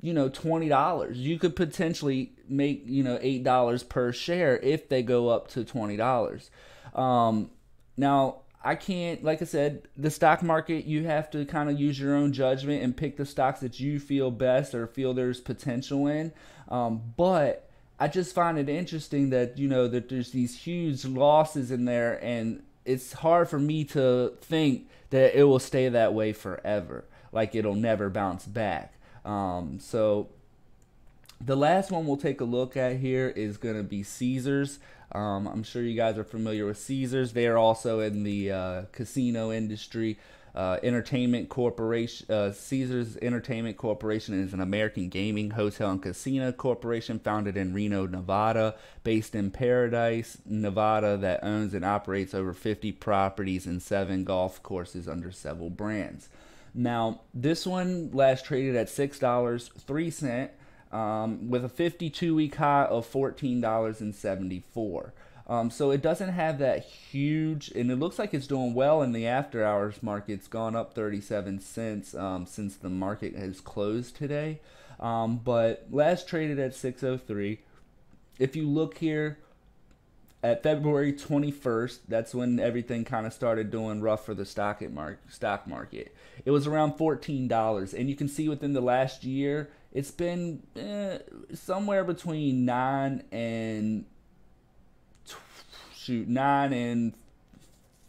you 0.01 0.13
know, 0.13 0.29
twenty 0.29 0.69
dollars. 0.69 1.17
You 1.17 1.37
could 1.37 1.55
potentially 1.55 2.33
make 2.49 2.83
you 2.85 3.03
know 3.03 3.19
eight 3.21 3.43
dollars 3.43 3.83
per 3.83 4.11
share 4.11 4.57
if 4.57 4.89
they 4.89 5.03
go 5.03 5.29
up 5.29 5.47
to 5.49 5.63
twenty 5.63 5.97
dollars. 5.97 6.49
Um, 6.95 7.51
now 7.97 8.41
I 8.63 8.75
can't, 8.75 9.23
like 9.23 9.41
I 9.41 9.45
said, 9.45 9.87
the 9.97 10.09
stock 10.09 10.41
market. 10.41 10.85
You 10.85 11.05
have 11.05 11.29
to 11.31 11.45
kind 11.45 11.69
of 11.69 11.79
use 11.79 11.99
your 11.99 12.15
own 12.15 12.31
judgment 12.31 12.81
and 12.81 12.95
pick 12.95 13.17
the 13.17 13.25
stocks 13.25 13.59
that 13.59 13.79
you 13.79 13.99
feel 13.99 14.31
best 14.31 14.73
or 14.73 14.87
feel 14.87 15.13
there's 15.13 15.41
potential 15.41 16.07
in. 16.07 16.31
Um, 16.69 17.13
but 17.17 17.69
I 17.99 18.07
just 18.07 18.33
find 18.33 18.57
it 18.57 18.69
interesting 18.69 19.29
that 19.31 19.57
you 19.57 19.67
know 19.67 19.87
that 19.87 20.09
there's 20.09 20.31
these 20.31 20.57
huge 20.57 21.05
losses 21.05 21.71
in 21.71 21.85
there 21.85 22.23
and 22.23 22.63
it's 22.85 23.13
hard 23.13 23.49
for 23.49 23.59
me 23.59 23.83
to 23.85 24.33
think 24.41 24.87
that 25.09 25.37
it 25.37 25.43
will 25.43 25.59
stay 25.59 25.89
that 25.89 26.13
way 26.13 26.33
forever. 26.33 27.05
Like 27.31 27.55
it'll 27.55 27.75
never 27.75 28.09
bounce 28.09 28.45
back. 28.45 28.93
Um, 29.25 29.79
so 29.79 30.29
the 31.39 31.55
last 31.55 31.91
one 31.91 32.05
we'll 32.05 32.17
take 32.17 32.41
a 32.41 32.45
look 32.45 32.77
at 32.77 32.97
here 32.97 33.29
is 33.29 33.57
going 33.57 33.75
to 33.75 33.83
be 33.83 34.03
Caesars. 34.03 34.79
Um, 35.11 35.47
I'm 35.47 35.63
sure 35.63 35.83
you 35.83 35.95
guys 35.95 36.17
are 36.17 36.23
familiar 36.23 36.65
with 36.65 36.77
Caesars. 36.79 37.33
They 37.33 37.47
are 37.47 37.57
also 37.57 37.99
in 37.99 38.23
the 38.23 38.51
uh, 38.51 38.81
casino 38.91 39.51
industry. 39.51 40.17
Uh, 40.55 40.77
Entertainment 40.83 41.49
Corporation, 41.49 42.31
uh, 42.31 42.51
Caesars 42.51 43.17
Entertainment 43.23 43.75
Corporation 43.75 44.39
is 44.39 44.53
an 44.53 44.61
American 44.61 45.09
gaming, 45.09 45.49
hotel, 45.49 45.89
and 45.89 46.01
casino 46.01 46.51
corporation 46.51 47.17
founded 47.17 47.57
in 47.57 47.73
Reno, 47.73 48.05
Nevada, 48.05 48.75
based 49.03 49.33
in 49.33 49.49
Paradise, 49.49 50.37
Nevada, 50.45 51.17
that 51.17 51.43
owns 51.43 51.73
and 51.73 51.83
operates 51.83 52.35
over 52.35 52.53
50 52.53 52.91
properties 52.91 53.65
and 53.65 53.81
seven 53.81 54.23
golf 54.23 54.61
courses 54.61 55.07
under 55.07 55.31
several 55.31 55.71
brands. 55.71 56.29
Now, 56.75 57.21
this 57.33 57.65
one 57.65 58.11
last 58.13 58.45
traded 58.45 58.75
at 58.75 58.87
$6.03 58.87 60.49
um, 60.91 61.49
with 61.49 61.65
a 61.65 61.69
52 61.69 62.35
week 62.35 62.55
high 62.55 62.85
of 62.85 63.11
$14.74. 63.11 65.11
Um, 65.47 65.69
so 65.69 65.91
it 65.91 66.01
doesn't 66.01 66.29
have 66.29 66.59
that 66.59 66.85
huge, 66.85 67.69
and 67.71 67.91
it 67.91 67.97
looks 67.97 68.17
like 68.17 68.33
it's 68.33 68.47
doing 68.47 68.73
well 68.73 69.01
in 69.01 69.11
the 69.11 69.27
after 69.27 69.63
hours 69.63 70.01
market. 70.01 70.33
It's 70.33 70.47
gone 70.47 70.75
up 70.75 70.93
37 70.93 71.59
cents 71.59 72.15
um, 72.15 72.45
since 72.45 72.77
the 72.77 72.89
market 72.89 73.35
has 73.35 73.59
closed 73.59 74.15
today. 74.15 74.61
Um, 74.99 75.37
but 75.43 75.87
last 75.91 76.29
traded 76.29 76.59
at 76.59 76.73
603. 76.73 77.59
If 78.39 78.55
you 78.55 78.67
look 78.69 78.99
here 78.99 79.37
at 80.41 80.63
February 80.63 81.11
21st, 81.11 81.99
that's 82.07 82.33
when 82.33 82.59
everything 82.59 83.03
kind 83.03 83.25
of 83.25 83.33
started 83.33 83.69
doing 83.69 84.01
rough 84.01 84.25
for 84.25 84.33
the 84.33 84.45
stock 84.45 84.81
market. 84.91 85.19
Stock 85.29 85.67
market. 85.67 86.15
It 86.45 86.51
was 86.51 86.67
around 86.67 86.93
$14, 86.93 87.93
and 87.93 88.09
you 88.09 88.15
can 88.15 88.29
see 88.29 88.47
within 88.47 88.73
the 88.73 88.81
last 88.81 89.25
year, 89.25 89.71
it's 89.91 90.11
been 90.11 90.63
eh, 90.75 91.19
somewhere 91.53 92.03
between 92.03 92.65
nine 92.65 93.23
and 93.31 94.05
shoot 96.03 96.27
nine 96.27 96.73
and 96.73 97.13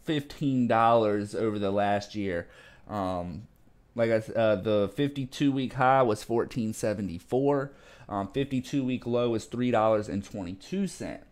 fifteen 0.03 0.67
dollars 0.67 1.33
over 1.33 1.59
the 1.59 1.71
last 1.71 2.15
year. 2.15 2.47
Um, 2.87 3.47
like 3.95 4.11
I 4.11 4.17
uh, 4.33 4.55
the 4.57 4.91
52 4.95 5.51
week 5.51 5.73
high 5.73 6.01
was 6.01 6.27
1474. 6.27 7.71
Um, 8.07 8.27
52 8.31 8.83
week 8.83 9.07
low 9.07 9.33
is 9.33 9.45
three 9.45 9.71
dollars 9.71 10.09
and 10.09 10.23
22 10.23 10.87
cent. 10.87 11.23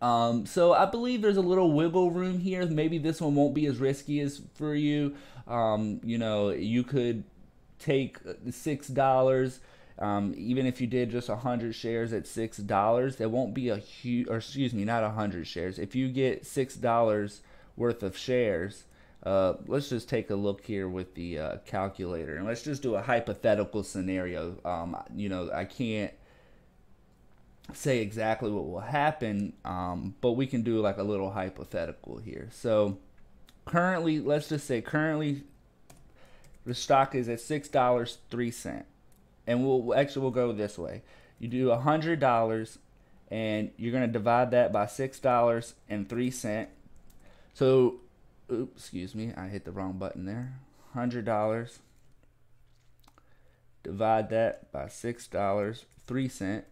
Um, 0.00 0.46
so 0.46 0.72
I 0.72 0.86
believe 0.86 1.22
there's 1.22 1.38
a 1.38 1.42
little 1.42 1.72
wiggle 1.72 2.12
room 2.12 2.38
here. 2.38 2.64
Maybe 2.66 2.98
this 2.98 3.20
one 3.20 3.34
won't 3.34 3.54
be 3.54 3.66
as 3.66 3.78
risky 3.78 4.20
as 4.20 4.40
for 4.54 4.74
you. 4.74 5.16
Um, 5.48 6.00
you 6.04 6.18
know, 6.18 6.50
you 6.50 6.84
could 6.84 7.24
take 7.78 8.18
six 8.50 8.88
dollars 8.88 9.60
um, 9.98 10.34
even 10.36 10.66
if 10.66 10.80
you 10.80 10.86
did 10.86 11.10
just 11.10 11.28
100 11.28 11.74
shares 11.74 12.12
at 12.12 12.24
$6, 12.24 13.16
that 13.16 13.30
won't 13.30 13.54
be 13.54 13.68
a 13.68 13.76
huge, 13.76 14.28
or 14.28 14.36
excuse 14.36 14.72
me, 14.72 14.84
not 14.84 15.02
100 15.02 15.46
shares. 15.46 15.78
If 15.78 15.94
you 15.94 16.08
get 16.08 16.44
$6 16.44 17.40
worth 17.76 18.02
of 18.02 18.16
shares, 18.16 18.84
uh, 19.24 19.54
let's 19.66 19.88
just 19.88 20.08
take 20.08 20.30
a 20.30 20.36
look 20.36 20.64
here 20.64 20.88
with 20.88 21.14
the 21.14 21.38
uh, 21.38 21.56
calculator 21.66 22.36
and 22.36 22.46
let's 22.46 22.62
just 22.62 22.82
do 22.82 22.94
a 22.94 23.02
hypothetical 23.02 23.82
scenario. 23.82 24.56
Um, 24.64 24.96
you 25.14 25.28
know, 25.28 25.50
I 25.52 25.64
can't 25.64 26.12
say 27.72 27.98
exactly 27.98 28.50
what 28.50 28.66
will 28.66 28.80
happen, 28.80 29.52
um, 29.64 30.14
but 30.20 30.32
we 30.32 30.46
can 30.46 30.62
do 30.62 30.80
like 30.80 30.98
a 30.98 31.02
little 31.02 31.32
hypothetical 31.32 32.18
here. 32.18 32.48
So 32.52 32.98
currently, 33.64 34.20
let's 34.20 34.48
just 34.48 34.66
say 34.66 34.80
currently 34.80 35.42
the 36.64 36.74
stock 36.74 37.16
is 37.16 37.28
at 37.28 37.38
$6.03 37.38 38.84
and 39.48 39.66
we'll 39.66 39.94
actually 39.94 40.22
we'll 40.22 40.30
go 40.30 40.52
this 40.52 40.78
way. 40.78 41.02
You 41.40 41.48
do 41.48 41.70
a 41.70 41.78
hundred 41.78 42.20
dollars, 42.20 42.78
and 43.30 43.70
you're 43.76 43.92
gonna 43.92 44.06
divide 44.06 44.52
that 44.52 44.72
by 44.72 44.86
six 44.86 45.18
dollars 45.18 45.74
and 45.88 46.08
three 46.08 46.30
cent. 46.30 46.68
So, 47.54 47.96
oops, 48.52 48.82
excuse 48.82 49.14
me, 49.14 49.32
I 49.36 49.48
hit 49.48 49.64
the 49.64 49.72
wrong 49.72 49.94
button 49.94 50.26
there. 50.26 50.60
Hundred 50.92 51.24
dollars. 51.24 51.80
Divide 53.82 54.28
that 54.30 54.70
by 54.70 54.88
six 54.88 55.26
dollars 55.26 55.86
three 56.06 56.28
cent. 56.28 56.66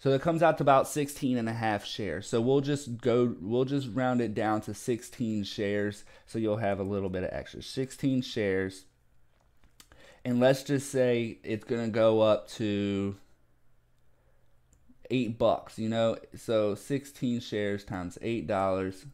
So 0.00 0.10
it 0.10 0.22
comes 0.22 0.44
out 0.44 0.58
to 0.58 0.62
about 0.62 0.86
16 0.86 1.36
and 1.36 1.48
a 1.48 1.52
half 1.52 1.84
shares. 1.84 2.28
So 2.28 2.40
we'll 2.40 2.60
just 2.60 2.98
go, 2.98 3.34
we'll 3.40 3.64
just 3.64 3.88
round 3.92 4.20
it 4.20 4.32
down 4.32 4.60
to 4.60 4.72
16 4.72 5.42
shares. 5.42 6.04
So 6.24 6.38
you'll 6.38 6.58
have 6.58 6.78
a 6.78 6.84
little 6.84 7.08
bit 7.08 7.24
of 7.24 7.30
extra. 7.32 7.64
16 7.64 8.22
shares 8.22 8.84
and 10.24 10.40
let's 10.40 10.62
just 10.62 10.90
say 10.90 11.38
it's 11.42 11.64
to 11.64 11.88
go 11.88 12.20
up 12.20 12.48
to 12.48 13.16
8 15.10 15.38
bucks, 15.38 15.78
you 15.78 15.88
know? 15.88 16.16
So 16.36 16.74
16 16.74 17.40
shares 17.40 17.84
times 17.84 18.18
$8. 18.22 19.06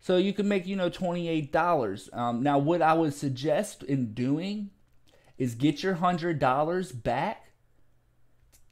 So 0.00 0.16
you 0.16 0.32
can 0.32 0.48
make, 0.48 0.66
you 0.66 0.76
know, 0.76 0.90
$28. 0.90 2.16
Um, 2.16 2.42
now, 2.42 2.58
what 2.58 2.82
I 2.82 2.92
would 2.92 3.14
suggest 3.14 3.82
in 3.82 4.12
doing 4.12 4.70
is 5.38 5.54
get 5.54 5.82
your 5.82 5.96
$100 5.96 7.02
back 7.02 7.40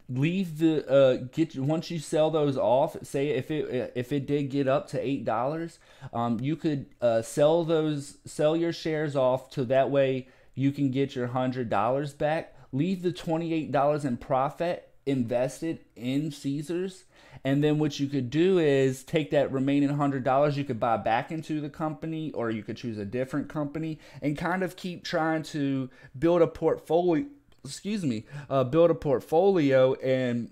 leave 0.09 0.59
the 0.59 0.87
uh 0.91 1.17
get 1.33 1.57
once 1.57 1.91
you 1.91 1.99
sell 1.99 2.31
those 2.31 2.57
off 2.59 2.97
say 3.03 3.29
if 3.29 3.51
it 3.51 3.93
if 3.95 4.13
it 4.13 4.27
did 4.27 4.51
get 4.51 4.69
up 4.69 4.89
to 4.89 5.01
eight 5.01 5.25
dollars 5.25 5.79
um 6.13 6.39
you 6.41 6.57
could 6.57 6.87
uh 7.01 7.23
sell 7.23 7.65
those 7.65 8.19
sell 8.25 8.57
your 8.57 8.73
shares 8.73 9.17
off 9.17 9.49
to 9.49 9.65
that 9.65 9.91
way 9.91 10.27
you 10.55 10.73
can 10.73 10.91
get 10.91 11.15
your 11.15 11.29
$100 11.29 12.19
back. 12.19 12.57
Leave 12.73 13.03
the 13.03 13.13
$28 13.13 14.05
in 14.05 14.17
profit 14.17 14.89
invested 15.07 15.81
in 15.97 16.31
Caesars. 16.31 17.05
And 17.45 17.63
then 17.63 17.79
what 17.79 17.99
you 17.99 18.07
could 18.07 18.31
do 18.31 18.59
is 18.59 19.03
take 19.03 19.31
that 19.33 19.51
remaining 19.51 19.89
$100 19.89 20.57
you 20.57 20.65
could 20.65 20.79
buy 20.79 20.97
back 20.97 21.33
into 21.33 21.61
the 21.61 21.69
company 21.69 22.31
or 22.33 22.51
you 22.51 22.63
could 22.63 22.77
choose 22.77 22.99
a 22.99 23.05
different 23.05 23.49
company 23.49 23.99
and 24.21 24.39
kind 24.39 24.63
of 24.63 24.77
keep 24.77 25.05
trying 25.05 25.43
to 25.45 25.91
build 26.17 26.41
a 26.41 26.47
portfolio, 26.47 27.27
excuse 27.65 28.05
me, 28.05 28.27
uh, 28.49 28.63
build 28.63 28.91
a 28.91 28.95
portfolio 28.95 29.95
and 29.95 30.51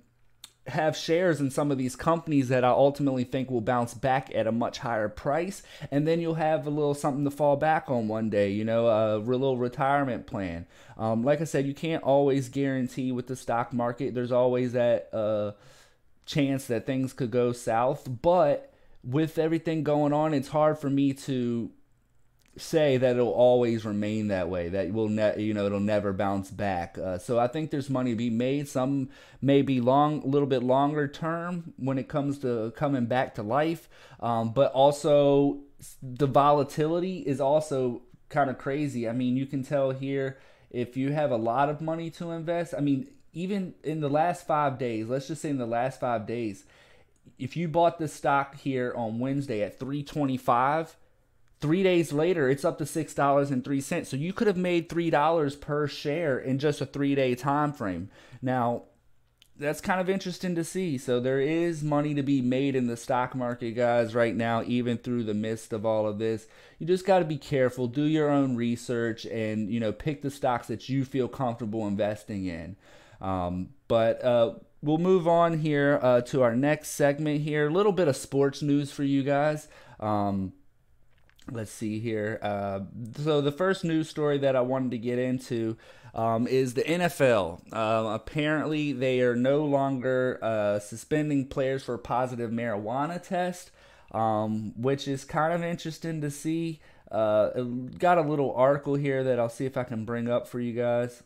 have 0.71 0.97
shares 0.97 1.41
in 1.41 1.51
some 1.51 1.71
of 1.71 1.79
these 1.79 1.97
companies 1.97 2.49
that 2.49 2.65
I 2.65 2.71
ultimately 2.71 3.25
think 3.25 3.51
will 3.51 3.61
bounce 3.61 3.95
back 3.95 4.31
at 4.35 4.47
a 4.47 4.53
much 4.53 4.79
higher 4.79 5.09
price. 5.09 5.63
And 5.91 6.07
then 6.07 6.21
you'll 6.21 6.35
have 6.35 6.67
a 6.67 6.71
little 6.71 6.95
something 6.95 7.25
to 7.25 7.31
fall 7.31 7.57
back 7.57 7.91
on 7.91 8.09
one 8.09 8.31
day, 8.31 8.51
you 8.51 8.65
know, 8.65 8.87
a 8.87 9.19
little 9.19 9.57
retirement 9.57 10.27
plan. 10.27 10.67
Um, 10.97 11.25
like 11.25 11.41
I 11.41 11.45
said, 11.45 11.67
you 11.67 11.75
can't 11.75 12.03
always 12.03 12.49
guarantee 12.49 13.13
with 13.13 13.27
the 13.27 13.37
stock 13.37 13.73
market, 13.73 14.15
there's 14.15 14.33
always 14.33 14.73
that 14.73 15.13
uh, 15.13 15.53
chance 16.27 16.67
that 16.67 16.87
things 16.87 17.13
could 17.13 17.31
go 17.31 17.53
south. 17.53 18.09
But 18.23 18.73
with 19.03 19.39
everything 19.39 19.83
going 19.83 20.13
on, 20.13 20.35
it's 20.35 20.49
hard 20.49 20.79
for 20.79 20.91
me 20.91 21.13
to 21.15 21.71
say 22.57 22.97
that 22.97 23.17
it'll 23.17 23.29
always 23.29 23.85
remain 23.85 24.29
that 24.29 24.49
way 24.49 24.69
that 24.69 24.93
will 24.93 25.09
ne- 25.09 25.41
you 25.41 25.55
know 25.55 25.67
it'll 25.67 25.81
never 25.81 26.13
bounce 26.13 26.51
back. 26.51 26.99
Uh, 26.99 27.17
so 27.17 27.39
i 27.39 27.47
think 27.47 27.71
there's 27.71 27.89
money 27.89 28.11
to 28.11 28.17
be 28.17 28.31
made. 28.31 28.69
Some 28.69 29.11
may 29.41 29.63
be 29.63 29.81
long 29.81 30.23
a 30.23 30.27
little 30.27 30.49
bit 30.49 30.63
longer 30.63 31.07
term 31.09 31.73
when 31.77 31.99
it 31.99 32.09
comes 32.09 32.39
to 32.41 32.73
coming 32.77 33.07
back 33.07 33.37
to 33.37 33.43
life. 33.43 33.89
Um, 34.19 34.53
but 34.53 34.73
also 34.73 35.61
the 36.03 36.27
volatility 36.27 37.19
is 37.19 37.41
also 37.41 38.03
kind 38.29 38.51
of 38.51 38.59
crazy. 38.59 39.09
I 39.09 39.13
mean 39.13 39.37
you 39.37 39.47
can 39.47 39.63
tell 39.63 39.91
here 39.91 40.39
if 40.71 40.97
you 40.97 41.13
have 41.13 41.31
a 41.31 41.37
lot 41.37 41.69
of 41.69 41.81
money 41.81 42.11
to 42.11 42.31
invest 42.31 42.75
i 42.77 42.81
mean 42.81 43.09
even 43.33 43.75
in 43.83 44.01
the 44.01 44.09
last 44.09 44.47
five 44.47 44.79
days 44.79 45.09
let's 45.09 45.29
just 45.29 45.43
say 45.43 45.51
in 45.51 45.59
the 45.59 45.67
last 45.67 46.01
five 46.01 46.27
days 46.27 46.65
if 47.39 47.57
you 47.57 47.69
bought 47.69 47.99
the 47.99 48.09
stock 48.09 48.57
here 48.57 48.93
on 48.97 49.19
wednesday 49.19 49.63
at 49.63 49.79
325 49.79 50.97
Three 51.61 51.83
days 51.83 52.13
later, 52.13 52.49
it's 52.49 52.65
up 52.65 52.79
to 52.79 52.87
six 52.87 53.13
dollars 53.13 53.51
and 53.51 53.63
three 53.63 53.83
cents. 53.83 54.09
So 54.09 54.17
you 54.17 54.33
could 54.33 54.47
have 54.47 54.57
made 54.57 54.89
three 54.89 55.11
dollars 55.11 55.57
per 55.57 55.87
share 55.87 56.39
in 56.39 56.59
just 56.59 56.81
a 56.81 56.87
three-day 56.87 57.35
time 57.35 57.73
frame. 57.73 58.09
Now, 58.41 58.85
that's 59.61 59.83
kind 59.83 60.01
of 60.01 60.09
interesting 60.09 60.55
to 60.55 60.65
see. 60.65 60.97
So 60.97 61.21
there 61.21 61.41
is 61.41 61.83
money 61.83 62.15
to 62.15 62.23
be 62.23 62.41
made 62.41 62.75
in 62.75 62.87
the 62.87 62.97
stock 62.97 63.35
market, 63.35 63.73
guys, 63.73 64.15
right 64.15 64.35
now, 64.35 64.63
even 64.67 64.97
through 64.97 65.25
the 65.25 65.35
midst 65.35 65.75
of 65.75 65.85
all 65.85 66.09
of 66.09 66.19
this. 66.19 66.47
You 66.79 66.87
just 66.87 67.05
got 67.05 67.19
to 67.19 67.27
be 67.27 67.37
careful, 67.37 67.87
do 67.87 68.05
your 68.05 68.31
own 68.31 68.57
research, 68.57 69.27
and 69.27 69.71
you 69.71 69.79
know 69.79 69.93
pick 69.93 70.23
the 70.23 70.31
stocks 70.31 70.69
that 70.69 70.89
you 70.89 71.05
feel 71.05 71.29
comfortable 71.29 71.87
investing 71.87 72.47
in. 72.47 72.77
Um, 73.21 73.75
but 73.87 74.25
uh, 74.25 74.55
we'll 74.81 74.97
move 74.97 75.29
on 75.29 75.59
here 75.59 76.01
uh, 76.03 76.23
to 76.23 76.43
our 76.43 76.57
next 76.57 76.93
segment 76.93 77.43
here. 77.43 77.69
A 77.69 77.73
little 77.73 77.93
bit 77.93 78.09
of 78.09 78.17
sports 78.17 78.63
news 78.63 78.91
for 78.91 79.05
you 79.05 79.23
guys. 79.23 79.69
Um, 79.99 80.55
let's 81.51 81.71
see 81.71 82.01
here. 82.01 82.39
Uh, 82.43 82.81
so 83.23 83.41
the 83.41 83.53
first 83.53 83.85
news 83.85 84.09
story 84.09 84.39
that 84.39 84.57
I 84.57 84.61
wanted 84.61 84.93
to 84.93 84.99
get 84.99 85.19
into 85.19 85.77
um, 86.15 86.47
is 86.47 86.75
the 86.75 86.83
NFL. 86.83 87.61
Uh, 87.73 88.13
apparently, 88.15 88.93
they 88.93 89.21
are 89.21 89.37
no 89.37 89.65
longer 89.65 90.39
uh, 90.43 90.79
suspending 90.79 91.47
players 91.47 91.85
for 91.85 91.97
positive 91.99 92.51
marijuana 92.51 93.23
test, 93.23 93.71
um, 94.13 94.73
which 94.77 95.07
is 95.07 95.25
kind 95.25 95.53
of 95.53 95.63
interesting 95.63 96.21
to 96.21 96.31
see. 96.31 96.81
Uh, 97.11 97.49
got 97.99 98.19
a 98.19 98.23
little 98.23 98.55
article 98.55 98.95
here 98.95 99.25
that 99.25 99.39
I'll 99.41 99.49
see 99.49 99.67
if 99.67 99.77
I 99.77 99.85
can 99.85 100.05
bring 100.05 100.29
up 100.29 100.47
for 100.47 100.61
you 100.61 100.73
guys. 100.73 101.23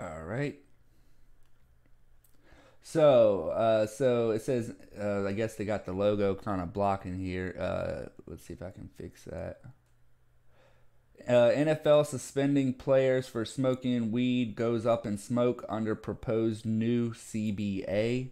All 0.00 0.22
right. 0.22 0.58
So, 2.90 3.48
uh, 3.50 3.86
so 3.86 4.30
it 4.30 4.40
says, 4.40 4.72
uh, 4.98 5.26
I 5.26 5.32
guess 5.32 5.56
they 5.56 5.66
got 5.66 5.84
the 5.84 5.92
logo 5.92 6.34
kind 6.34 6.62
of 6.62 6.72
blocking 6.72 7.18
here. 7.18 7.54
Uh, 7.60 8.08
let's 8.26 8.46
see 8.46 8.54
if 8.54 8.62
I 8.62 8.70
can 8.70 8.88
fix 8.96 9.24
that. 9.24 9.60
Uh, 11.28 11.50
NFL 11.50 12.06
suspending 12.06 12.72
players 12.72 13.28
for 13.28 13.44
smoking 13.44 14.10
weed 14.10 14.56
goes 14.56 14.86
up 14.86 15.04
in 15.04 15.18
smoke 15.18 15.66
under 15.68 15.94
proposed 15.94 16.64
new 16.64 17.10
CBA. 17.10 18.30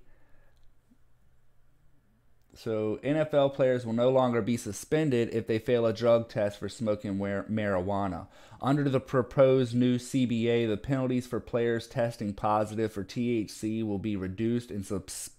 So 2.57 2.99
NFL 3.05 3.55
players 3.55 3.85
will 3.85 3.92
no 3.92 4.09
longer 4.11 4.40
be 4.40 4.57
suspended 4.57 5.29
if 5.33 5.47
they 5.47 5.59
fail 5.59 5.85
a 5.85 5.92
drug 5.92 6.29
test 6.29 6.59
for 6.59 6.69
smoking 6.71 7.19
marijuana. 7.19 8.29
Under 8.62 8.88
the 8.88 8.99
proposed 8.99 9.75
new 9.75 9.99
CBA, 9.99 10.66
the 10.66 10.79
penalties 10.79 11.27
for 11.27 11.38
players 11.38 11.87
testing 11.87 12.33
positive 12.33 12.92
for 12.92 13.05
THC 13.05 13.85
will 13.85 13.99
be 13.99 14.16
reduced 14.16 14.71
and 14.71 14.87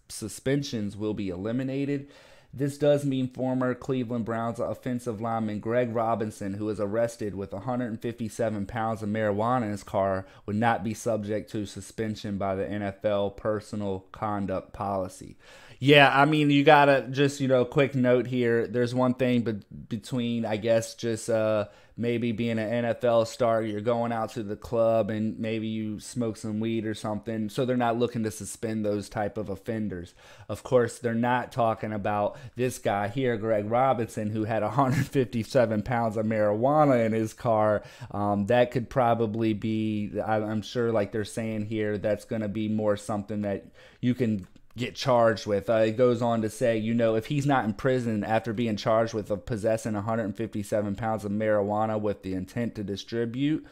suspensions 0.07 0.95
will 0.95 1.15
be 1.15 1.29
eliminated. 1.29 2.07
This 2.53 2.77
does 2.77 3.03
mean 3.03 3.27
former 3.27 3.75
Cleveland 3.75 4.25
Browns 4.25 4.59
offensive 4.59 5.19
lineman 5.19 5.59
Greg 5.59 5.93
Robinson, 5.93 6.53
who 6.53 6.65
was 6.65 6.79
arrested 6.79 7.35
with 7.35 7.51
157 7.51 8.65
pounds 8.65 9.03
of 9.03 9.09
marijuana 9.09 9.63
in 9.63 9.71
his 9.71 9.83
car, 9.83 10.25
would 10.45 10.55
not 10.55 10.83
be 10.83 10.93
subject 10.93 11.51
to 11.51 11.65
suspension 11.65 12.37
by 12.37 12.55
the 12.55 12.63
NFL 12.63 13.35
personal 13.35 14.05
conduct 14.11 14.71
policy. 14.71 15.35
Yeah, 15.79 16.11
I 16.13 16.25
mean, 16.25 16.49
you 16.49 16.63
gotta 16.63 17.07
just 17.11 17.39
you 17.39 17.47
know, 17.47 17.63
quick 17.65 17.93
note 17.93 18.27
here. 18.27 18.67
There's 18.67 18.95
one 18.95 19.13
thing, 19.13 19.41
but 19.41 19.89
between 19.89 20.45
I 20.45 20.57
guess 20.57 20.95
just 20.95 21.29
uh 21.29 21.65
maybe 21.99 22.31
being 22.31 22.59
an 22.59 22.85
NFL 22.85 23.25
star, 23.25 23.61
you're 23.63 23.81
going 23.81 24.11
out 24.11 24.31
to 24.31 24.43
the 24.43 24.55
club 24.55 25.09
and 25.09 25.39
maybe 25.39 25.67
you 25.67 25.99
smoke 25.99 26.37
some 26.37 26.59
weed 26.59 26.85
or 26.85 26.93
something. 26.93 27.49
So 27.49 27.65
they're 27.65 27.75
not 27.75 27.97
looking 27.97 28.23
to 28.23 28.31
suspend 28.31 28.85
those 28.85 29.09
type 29.09 29.35
of 29.37 29.49
offenders. 29.49 30.13
Of 30.47 30.61
course, 30.61 30.99
they're 30.99 31.15
not 31.15 31.51
talking 31.51 31.91
about 31.91 32.37
this 32.55 32.77
guy 32.77 33.07
here, 33.07 33.35
Greg 33.35 33.69
Robinson, 33.69 34.29
who 34.29 34.43
had 34.43 34.61
157 34.61 35.81
pounds 35.81 36.17
of 36.17 36.25
marijuana 36.27 37.03
in 37.03 37.13
his 37.13 37.33
car. 37.33 37.83
Um, 38.11 38.45
that 38.45 38.69
could 38.69 38.89
probably 38.89 39.53
be, 39.53 40.11
I'm 40.23 40.61
sure, 40.61 40.91
like 40.91 41.11
they're 41.11 41.25
saying 41.25 41.65
here, 41.65 41.97
that's 41.97 42.25
going 42.25 42.43
to 42.43 42.47
be 42.47 42.69
more 42.69 42.95
something 42.95 43.41
that 43.41 43.65
you 44.01 44.13
can 44.13 44.45
get 44.77 44.95
charged 44.95 45.45
with. 45.45 45.69
Uh, 45.69 45.77
it 45.77 45.97
goes 45.97 46.21
on 46.21 46.41
to 46.43 46.49
say, 46.49 46.77
you 46.77 46.93
know, 46.93 47.15
if 47.15 47.25
he's 47.25 47.45
not 47.45 47.65
in 47.65 47.73
prison 47.73 48.23
after 48.23 48.53
being 48.53 48.77
charged 48.77 49.13
with 49.13 49.45
possessing 49.45 49.93
157 49.93 50.95
pounds 50.95 51.25
of 51.25 51.31
marijuana 51.31 51.99
with 51.99 52.23
the 52.23 52.33
intent 52.33 52.75
to 52.75 52.83
distribute, 52.83 53.65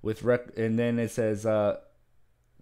with 0.00 0.22
rec- 0.22 0.56
and 0.56 0.78
then 0.78 0.98
it 0.98 1.10
says, 1.10 1.44
uh, 1.44 1.78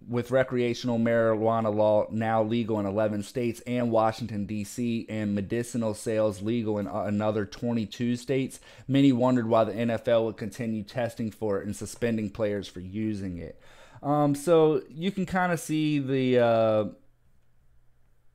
with 0.07 0.31
recreational 0.31 0.97
marijuana 0.97 1.73
law 1.73 2.07
now 2.09 2.41
legal 2.41 2.79
in 2.79 2.87
11 2.87 3.21
states 3.21 3.61
and 3.61 3.91
Washington, 3.91 4.45
D.C., 4.45 5.05
and 5.07 5.35
medicinal 5.35 5.93
sales 5.93 6.41
legal 6.41 6.79
in 6.79 6.87
uh, 6.87 7.03
another 7.03 7.45
22 7.45 8.15
states, 8.15 8.59
many 8.87 9.11
wondered 9.11 9.47
why 9.47 9.63
the 9.63 9.73
NFL 9.73 10.25
would 10.25 10.37
continue 10.37 10.83
testing 10.83 11.29
for 11.29 11.59
it 11.61 11.65
and 11.65 11.75
suspending 11.75 12.29
players 12.31 12.67
for 12.67 12.79
using 12.79 13.37
it. 13.37 13.61
Um, 14.01 14.33
so 14.33 14.81
you 14.89 15.11
can 15.11 15.27
kind 15.27 15.51
of 15.51 15.59
see 15.59 15.99
the 15.99 16.39
uh, 16.39 16.85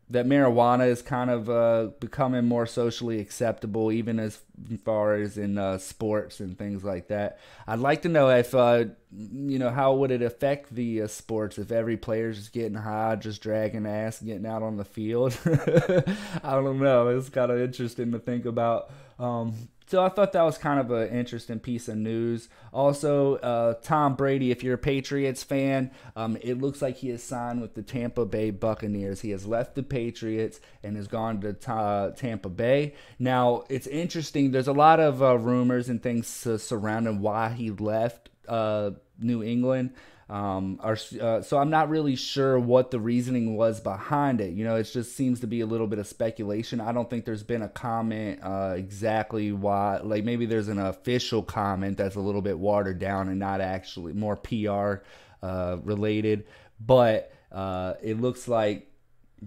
that 0.09 0.27
marijuana 0.27 0.89
is 0.89 1.03
kind 1.03 1.31
of 1.31 1.51
uh, 1.51 1.89
becoming 1.99 2.45
more 2.45 2.67
socially 2.67 3.19
acceptable, 3.19 3.91
even 3.91 4.21
as 4.21 4.41
far 4.85 5.15
as 5.15 5.37
in 5.37 5.59
uh, 5.59 5.79
sports 5.79 6.39
and 6.39 6.57
things 6.57 6.85
like 6.85 7.09
that. 7.09 7.41
I'd 7.67 7.81
like 7.81 8.03
to 8.03 8.09
know 8.09 8.31
if, 8.31 8.55
uh, 8.55 8.85
you 9.11 9.59
know, 9.59 9.71
how 9.71 9.95
would 9.95 10.13
it 10.13 10.23
affect 10.23 10.73
the 10.73 11.03
uh, 11.03 11.07
sports 11.09 11.59
if 11.59 11.73
every 11.73 11.97
player's 11.97 12.39
just 12.39 12.53
getting 12.53 12.75
high, 12.75 13.17
just 13.17 13.43
dragging 13.43 13.85
ass, 13.85 14.21
getting 14.21 14.47
out 14.47 14.63
on 14.63 14.77
the 14.77 14.85
field. 14.85 15.37
I 15.45 16.53
don't 16.53 16.79
know. 16.79 17.09
It's 17.09 17.29
kind 17.29 17.51
of 17.51 17.61
interesting 17.61 18.13
to 18.13 18.21
think 18.21 18.45
about. 18.45 18.91
Um, 19.19 19.55
so 19.87 20.05
I 20.05 20.09
thought 20.09 20.33
that 20.33 20.43
was 20.43 20.59
kind 20.59 20.81
of 20.81 20.91
an 20.91 21.09
interesting 21.09 21.61
piece 21.61 21.89
of 21.89 21.97
news. 21.97 22.49
Also, 22.73 23.37
uh, 23.37 23.75
Tom 23.83 24.17
Brady, 24.17 24.51
if 24.51 24.65
you're 24.65 24.75
a 24.75 24.79
Patriots 24.79 25.45
fan, 25.45 25.93
um, 26.17 26.37
it 26.43 26.61
looks 26.61 26.83
like 26.83 26.97
he 26.97 27.11
has 27.11 27.23
signed 27.23 27.61
with 27.61 27.75
the 27.75 27.83
Tampa 27.83 28.25
Bay 28.25 28.51
Buccaneers. 28.51 29.21
He 29.21 29.31
has 29.31 29.47
left 29.47 29.77
the 29.77 29.85
Patriots 29.85 30.61
and 30.83 30.97
has 30.97 31.07
gone 31.07 31.41
to 31.43 31.53
ta- 31.53 32.11
Tampa 32.11 32.49
Bay. 32.49 32.95
Now, 33.19 33.65
it's 33.69 33.87
interesting. 33.87 34.51
There's 34.51 34.69
a 34.69 34.73
lot 34.73 34.99
of 34.99 35.23
uh, 35.23 35.39
rumors 35.39 35.89
and 35.89 36.03
things 36.03 36.27
surrounding 36.27 37.21
why 37.21 37.51
he 37.51 37.71
left 37.71 38.31
uh, 38.49 38.91
New 39.21 39.43
England. 39.43 39.95
Um, 40.29 40.81
uh, 40.83 40.97
so 40.97 41.59
I'm 41.59 41.71
not 41.71 41.89
really 41.89 42.17
sure 42.17 42.59
what 42.59 42.91
the 42.91 42.99
reasoning 42.99 43.57
was 43.57 43.81
behind 43.81 44.41
it. 44.41 44.55
You 44.55 44.65
know, 44.65 44.75
it 44.75 44.85
just 44.85 45.15
seems 45.15 45.41
to 45.41 45.47
be 45.47 45.61
a 45.61 45.67
little 45.67 45.87
bit 45.87 46.01
of 46.01 46.07
speculation. 46.09 46.81
I 46.81 46.93
don't 46.93 47.09
think 47.09 47.25
there's 47.25 47.45
been 47.45 47.63
a 47.63 47.69
comment 47.69 48.41
uh, 48.43 48.75
exactly 48.77 49.53
why. 49.53 49.99
Like 49.99 50.25
maybe 50.25 50.45
there's 50.45 50.67
an 50.69 50.81
official 50.81 51.45
comment 51.45 51.97
that's 51.97 52.17
a 52.17 52.21
little 52.21 52.43
bit 52.43 52.59
watered 52.59 52.99
down 52.99 53.29
and 53.29 53.39
not 53.39 53.61
actually 53.61 54.15
more 54.15 54.35
PR 54.35 55.05
uh, 55.45 55.77
related. 55.85 56.47
But 56.85 57.33
uh, 57.53 57.95
it 58.03 58.21
looks 58.21 58.49
like, 58.49 58.91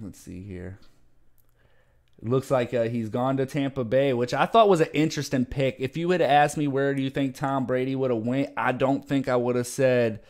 let's 0.02 0.20
see 0.20 0.44
here. 0.44 0.80
It 2.22 2.30
looks 2.30 2.50
like 2.50 2.74
uh, 2.74 2.84
he's 2.84 3.10
gone 3.10 3.36
to 3.38 3.46
Tampa 3.46 3.84
Bay, 3.84 4.14
which 4.14 4.34
I 4.34 4.46
thought 4.46 4.70
was 4.70 4.80
an 4.80 4.90
interesting 4.94 5.46
pick. 5.46 5.76
If 5.80 5.98
you 5.98 6.10
had 6.12 6.22
asked 6.22 6.56
me 6.56 6.70
where 6.70 6.94
do 6.94 7.02
you 7.02 7.10
think 7.10 7.36
Tom 7.36 7.66
Brady 7.66 7.96
would 7.96 8.12
have 8.12 8.26
went, 8.26 8.52
I 8.56 8.72
don't 8.72 9.06
think 9.06 9.28
I 9.28 9.36
would 9.36 9.58
have 9.58 9.68
said 9.68 10.22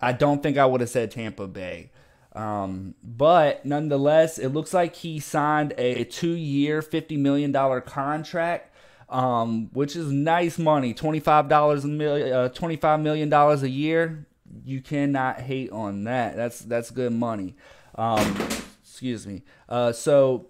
I 0.00 0.12
don't 0.12 0.42
think 0.42 0.56
I 0.58 0.66
would 0.66 0.80
have 0.80 0.90
said 0.90 1.10
Tampa 1.10 1.46
Bay. 1.46 1.90
Um, 2.34 2.94
but 3.02 3.64
nonetheless, 3.64 4.38
it 4.38 4.48
looks 4.48 4.74
like 4.74 4.96
he 4.96 5.20
signed 5.20 5.72
a 5.78 6.04
two 6.04 6.32
year, 6.32 6.82
$50 6.82 7.16
million 7.18 7.52
contract. 7.82 8.74
um, 9.08 9.70
which 9.72 9.94
is 9.96 10.10
nice 10.10 10.58
money. 10.58 10.94
Twenty 10.94 11.20
five 11.20 11.48
dollars 11.48 11.84
a 11.84 11.88
million, 11.88 12.32
uh, 12.32 12.48
twenty 12.48 12.76
five 12.76 13.00
million 13.00 13.28
dollars 13.28 13.62
a 13.62 13.68
year. 13.68 14.26
You 14.64 14.80
cannot 14.80 15.40
hate 15.40 15.70
on 15.70 16.04
that. 16.04 16.36
That's 16.36 16.60
that's 16.60 16.90
good 16.90 17.12
money. 17.12 17.54
Um, 17.96 18.36
excuse 18.82 19.26
me. 19.26 19.42
Uh, 19.68 19.92
so 19.92 20.46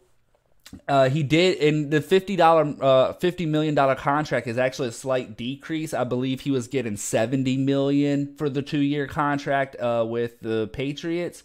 uh, 0.88 1.08
he 1.08 1.22
did, 1.22 1.58
and 1.58 1.90
the 1.90 2.00
fifty 2.00 2.36
dollar, 2.36 2.74
uh, 2.80 3.12
fifty 3.14 3.46
million 3.46 3.74
dollar 3.74 3.94
contract 3.94 4.46
is 4.46 4.58
actually 4.58 4.88
a 4.88 4.92
slight 4.92 5.36
decrease. 5.36 5.94
I 5.94 6.04
believe 6.04 6.42
he 6.42 6.50
was 6.50 6.68
getting 6.68 6.96
seventy 6.96 7.56
million 7.56 8.34
for 8.36 8.48
the 8.48 8.62
two 8.62 8.80
year 8.80 9.06
contract 9.06 9.76
uh, 9.80 10.04
with 10.08 10.40
the 10.40 10.68
Patriots. 10.72 11.42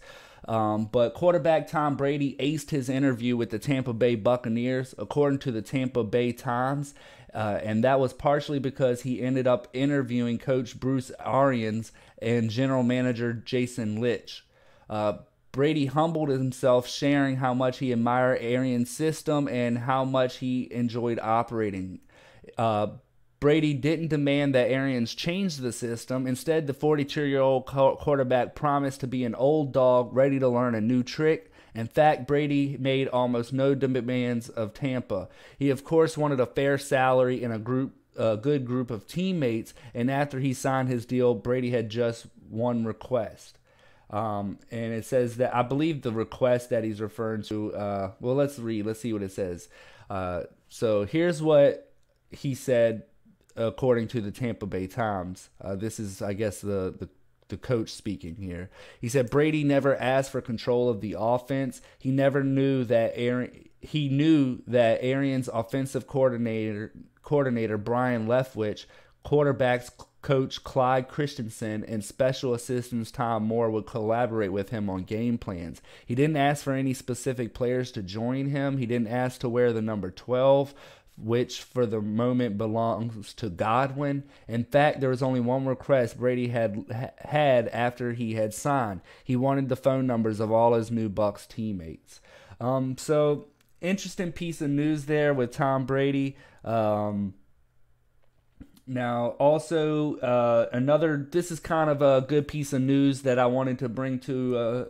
Um, 0.48 0.86
but 0.86 1.14
quarterback 1.14 1.68
Tom 1.68 1.96
Brady 1.96 2.34
aced 2.40 2.70
his 2.70 2.88
interview 2.88 3.36
with 3.36 3.50
the 3.50 3.58
Tampa 3.58 3.92
Bay 3.92 4.14
Buccaneers, 4.14 4.94
according 4.98 5.38
to 5.40 5.52
the 5.52 5.62
Tampa 5.62 6.02
Bay 6.02 6.32
Times. 6.32 6.94
Uh, 7.32 7.60
and 7.62 7.84
that 7.84 8.00
was 8.00 8.12
partially 8.12 8.58
because 8.58 9.02
he 9.02 9.22
ended 9.22 9.46
up 9.46 9.68
interviewing 9.72 10.38
Coach 10.38 10.80
Bruce 10.80 11.12
Arians 11.24 11.92
and 12.20 12.50
General 12.50 12.82
Manager 12.82 13.32
Jason 13.32 14.00
Licht. 14.00 14.42
Brady 15.52 15.86
humbled 15.86 16.28
himself, 16.28 16.86
sharing 16.86 17.36
how 17.36 17.54
much 17.54 17.78
he 17.78 17.92
admired 17.92 18.38
Arians' 18.40 18.90
system 18.90 19.48
and 19.48 19.78
how 19.78 20.04
much 20.04 20.36
he 20.36 20.68
enjoyed 20.72 21.18
operating. 21.20 22.00
Uh, 22.56 22.88
Brady 23.40 23.72
didn't 23.72 24.08
demand 24.08 24.54
that 24.54 24.70
Arians 24.70 25.14
change 25.14 25.56
the 25.56 25.72
system. 25.72 26.26
Instead, 26.26 26.66
the 26.66 26.74
42 26.74 27.22
year 27.22 27.40
old 27.40 27.64
quarterback 27.64 28.54
promised 28.54 29.00
to 29.00 29.06
be 29.06 29.24
an 29.24 29.34
old 29.34 29.72
dog 29.72 30.14
ready 30.14 30.38
to 30.38 30.48
learn 30.48 30.74
a 30.74 30.80
new 30.80 31.02
trick. 31.02 31.50
In 31.74 31.86
fact, 31.86 32.26
Brady 32.26 32.76
made 32.78 33.08
almost 33.08 33.52
no 33.52 33.74
demands 33.74 34.50
of 34.50 34.74
Tampa. 34.74 35.28
He, 35.58 35.70
of 35.70 35.84
course, 35.84 36.18
wanted 36.18 36.40
a 36.40 36.46
fair 36.46 36.76
salary 36.76 37.42
and 37.42 37.52
a 37.52 37.58
group, 37.58 37.94
a 38.16 38.36
good 38.36 38.66
group 38.66 38.90
of 38.90 39.06
teammates. 39.06 39.72
And 39.94 40.10
after 40.10 40.40
he 40.40 40.52
signed 40.52 40.88
his 40.88 41.06
deal, 41.06 41.34
Brady 41.34 41.70
had 41.70 41.88
just 41.88 42.26
one 42.48 42.84
request. 42.84 43.59
Um, 44.10 44.58
and 44.70 44.92
it 44.92 45.04
says 45.04 45.36
that 45.36 45.54
I 45.54 45.62
believe 45.62 46.02
the 46.02 46.12
request 46.12 46.70
that 46.70 46.84
he's 46.84 47.00
referring 47.00 47.42
to. 47.44 47.74
Uh, 47.74 48.10
well, 48.20 48.34
let's 48.34 48.58
read. 48.58 48.86
Let's 48.86 49.00
see 49.00 49.12
what 49.12 49.22
it 49.22 49.32
says. 49.32 49.68
Uh, 50.08 50.42
so 50.68 51.04
here's 51.04 51.40
what 51.40 51.92
he 52.30 52.54
said, 52.54 53.04
according 53.56 54.08
to 54.08 54.20
the 54.20 54.32
Tampa 54.32 54.66
Bay 54.66 54.86
Times. 54.86 55.50
Uh, 55.60 55.76
this 55.76 56.00
is, 56.00 56.22
I 56.22 56.32
guess, 56.32 56.60
the, 56.60 56.94
the 56.98 57.08
the 57.50 57.56
coach 57.56 57.90
speaking 57.90 58.36
here. 58.36 58.70
He 59.00 59.08
said 59.08 59.28
Brady 59.28 59.64
never 59.64 59.94
asked 59.96 60.30
for 60.30 60.40
control 60.40 60.88
of 60.88 61.00
the 61.00 61.16
offense. 61.18 61.82
He 61.98 62.10
never 62.10 62.42
knew 62.42 62.84
that 62.84 63.12
Aaron. 63.14 63.68
He 63.80 64.08
knew 64.08 64.62
that 64.66 65.00
Arians' 65.02 65.48
offensive 65.52 66.06
coordinator 66.06 66.92
coordinator 67.22 67.76
Byron 67.76 68.26
Leftwich, 68.26 68.86
quarterbacks 69.24 69.90
coach 70.22 70.62
Clyde 70.62 71.08
Christensen 71.08 71.84
and 71.84 72.04
special 72.04 72.52
assistants 72.52 73.10
Tom 73.10 73.44
Moore 73.44 73.70
would 73.70 73.86
collaborate 73.86 74.52
with 74.52 74.70
him 74.70 74.90
on 74.90 75.04
game 75.04 75.38
plans. 75.38 75.80
He 76.04 76.14
didn't 76.14 76.36
ask 76.36 76.64
for 76.64 76.72
any 76.72 76.94
specific 76.94 77.54
players 77.54 77.90
to 77.92 78.02
join 78.02 78.46
him. 78.46 78.78
He 78.78 78.86
didn't 78.86 79.08
ask 79.08 79.40
to 79.40 79.48
wear 79.48 79.72
the 79.72 79.82
number 79.82 80.10
12, 80.10 80.74
which 81.16 81.62
for 81.62 81.86
the 81.86 82.00
moment 82.00 82.58
belongs 82.58 83.32
to 83.34 83.48
Godwin. 83.48 84.24
In 84.46 84.64
fact, 84.64 85.00
there 85.00 85.10
was 85.10 85.22
only 85.22 85.40
one 85.40 85.66
request 85.66 86.18
Brady 86.18 86.48
had 86.48 87.14
had 87.18 87.68
after 87.68 88.12
he 88.12 88.34
had 88.34 88.52
signed. 88.52 89.00
He 89.24 89.36
wanted 89.36 89.68
the 89.68 89.76
phone 89.76 90.06
numbers 90.06 90.40
of 90.40 90.52
all 90.52 90.74
his 90.74 90.90
new 90.90 91.08
Bucks 91.08 91.46
teammates. 91.46 92.20
Um, 92.60 92.98
so 92.98 93.48
interesting 93.80 94.32
piece 94.32 94.60
of 94.60 94.70
news 94.70 95.06
there 95.06 95.32
with 95.32 95.52
Tom 95.52 95.86
Brady. 95.86 96.36
Um, 96.64 97.34
now, 98.90 99.28
also 99.38 100.16
uh, 100.16 100.68
another. 100.72 101.28
This 101.30 101.50
is 101.50 101.60
kind 101.60 101.88
of 101.88 102.02
a 102.02 102.24
good 102.26 102.48
piece 102.48 102.72
of 102.72 102.82
news 102.82 103.22
that 103.22 103.38
I 103.38 103.46
wanted 103.46 103.78
to 103.80 103.88
bring 103.88 104.18
to 104.20 104.56
uh, 104.56 104.84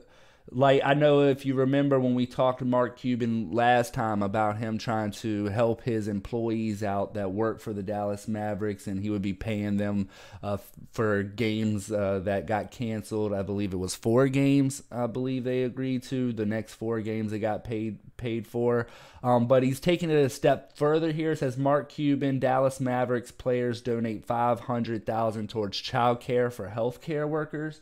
like 0.53 0.83
I 0.85 0.95
know 0.95 1.23
if 1.23 1.47
you 1.47 1.55
remember 1.55 2.01
when 2.01 2.15
we 2.15 2.27
talked 2.27 2.59
to 2.59 2.65
Mark 2.65 2.99
Cuban 2.99 3.53
last 3.53 3.95
time 3.95 4.23
about 4.23 4.57
him 4.57 4.79
trying 4.79 5.13
to 5.13 5.47
help 5.47 5.83
his 5.83 6.09
employees 6.09 6.83
out 6.83 7.15
that 7.15 7.33
work 7.33 7.61
for 7.61 7.73
the 7.73 7.83
Dallas 7.83 8.27
Mavericks, 8.27 8.87
and 8.87 9.01
he 9.01 9.11
would 9.11 9.23
be 9.23 9.33
paying 9.33 9.77
them 9.77 10.09
uh, 10.43 10.59
for 10.93 11.23
games 11.23 11.91
uh, 11.91 12.21
that 12.25 12.47
got 12.47 12.71
canceled. 12.71 13.33
I 13.33 13.43
believe 13.43 13.73
it 13.73 13.79
was 13.79 13.95
four 13.95 14.29
games. 14.29 14.83
I 14.91 15.07
believe 15.07 15.45
they 15.45 15.63
agreed 15.63 16.03
to 16.05 16.33
the 16.33 16.47
next 16.47 16.75
four 16.75 17.01
games 17.01 17.31
they 17.31 17.39
got 17.39 17.65
paid 17.65 17.99
paid 18.21 18.47
for. 18.47 18.87
Um, 19.25 19.49
but 19.49 19.65
he's 19.65 19.81
taking 19.81 20.11
it 20.11 20.15
a 20.25 20.29
step 20.29 20.77
further 20.77 21.11
here. 21.11 21.35
Says 21.35 21.57
Mark 21.57 21.89
Cuban, 21.89 22.39
Dallas 22.39 22.79
Mavericks 22.79 23.33
players 23.33 23.81
donate 23.81 24.25
five 24.25 24.61
hundred 24.61 25.05
thousand 25.05 25.51
towards 25.51 25.79
child 25.79 26.21
care 26.21 26.51
for 26.51 26.69
healthcare 26.69 27.29
workers. 27.29 27.81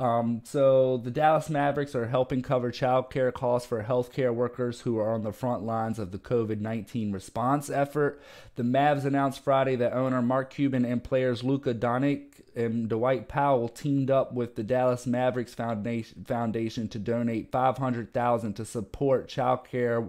Um, 0.00 0.40
so 0.44 0.96
the 0.96 1.10
Dallas 1.10 1.50
Mavericks 1.50 1.94
are 1.94 2.06
helping 2.06 2.40
cover 2.40 2.70
child 2.70 3.10
care 3.10 3.30
costs 3.30 3.68
for 3.68 3.84
healthcare 3.84 4.34
workers 4.34 4.80
who 4.80 4.98
are 4.98 5.12
on 5.12 5.24
the 5.24 5.32
front 5.32 5.62
lines 5.62 5.98
of 5.98 6.10
the 6.10 6.18
COVID 6.18 6.58
19 6.58 7.12
response 7.12 7.68
effort. 7.68 8.18
The 8.56 8.62
Mavs 8.62 9.04
announced 9.04 9.44
Friday 9.44 9.76
that 9.76 9.92
owner 9.92 10.22
Mark 10.22 10.48
Cuban 10.48 10.86
and 10.86 11.04
players 11.04 11.44
Luka 11.44 11.74
Doncic 11.74 12.40
and 12.56 12.88
Dwight 12.88 13.28
Powell 13.28 13.68
teamed 13.68 14.10
up 14.10 14.32
with 14.32 14.56
the 14.56 14.62
Dallas 14.62 15.06
Mavericks 15.06 15.52
Foundation, 15.52 16.24
Foundation 16.24 16.88
to 16.88 16.98
donate 16.98 17.52
500000 17.52 18.54
to 18.54 18.64
support 18.64 19.28
child 19.28 19.68
care 19.68 20.08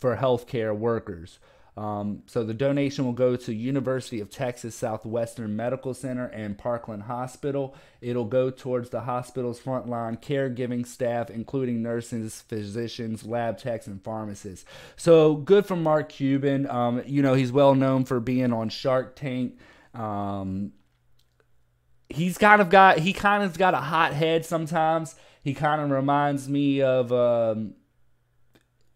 for 0.00 0.16
healthcare 0.16 0.76
workers. 0.76 1.38
Um, 1.78 2.24
so 2.26 2.42
the 2.42 2.54
donation 2.54 3.04
will 3.04 3.12
go 3.12 3.36
to 3.36 3.54
University 3.54 4.18
of 4.18 4.30
Texas 4.30 4.74
Southwestern 4.74 5.54
Medical 5.54 5.94
Center 5.94 6.26
and 6.26 6.58
Parkland 6.58 7.04
Hospital. 7.04 7.76
It'll 8.00 8.24
go 8.24 8.50
towards 8.50 8.90
the 8.90 9.02
hospital's 9.02 9.60
frontline 9.60 10.20
caregiving 10.20 10.84
staff, 10.84 11.30
including 11.30 11.80
nurses, 11.80 12.42
physicians, 12.48 13.24
lab 13.24 13.58
techs, 13.58 13.86
and 13.86 14.02
pharmacists. 14.02 14.64
So 14.96 15.36
good 15.36 15.66
for 15.66 15.76
Mark 15.76 16.08
Cuban. 16.08 16.68
Um, 16.68 17.00
you 17.06 17.22
know 17.22 17.34
he's 17.34 17.52
well 17.52 17.76
known 17.76 18.04
for 18.04 18.18
being 18.18 18.52
on 18.52 18.70
Shark 18.70 19.14
Tank. 19.14 19.56
Um, 19.94 20.72
he's 22.08 22.38
kind 22.38 22.60
of 22.60 22.70
got 22.70 22.98
he 22.98 23.12
kind 23.12 23.44
of 23.44 23.56
got 23.56 23.74
a 23.74 23.78
hot 23.78 24.14
head 24.14 24.44
sometimes. 24.44 25.14
He 25.44 25.54
kind 25.54 25.80
of 25.80 25.90
reminds 25.90 26.48
me 26.48 26.82
of 26.82 27.12
um, 27.12 27.74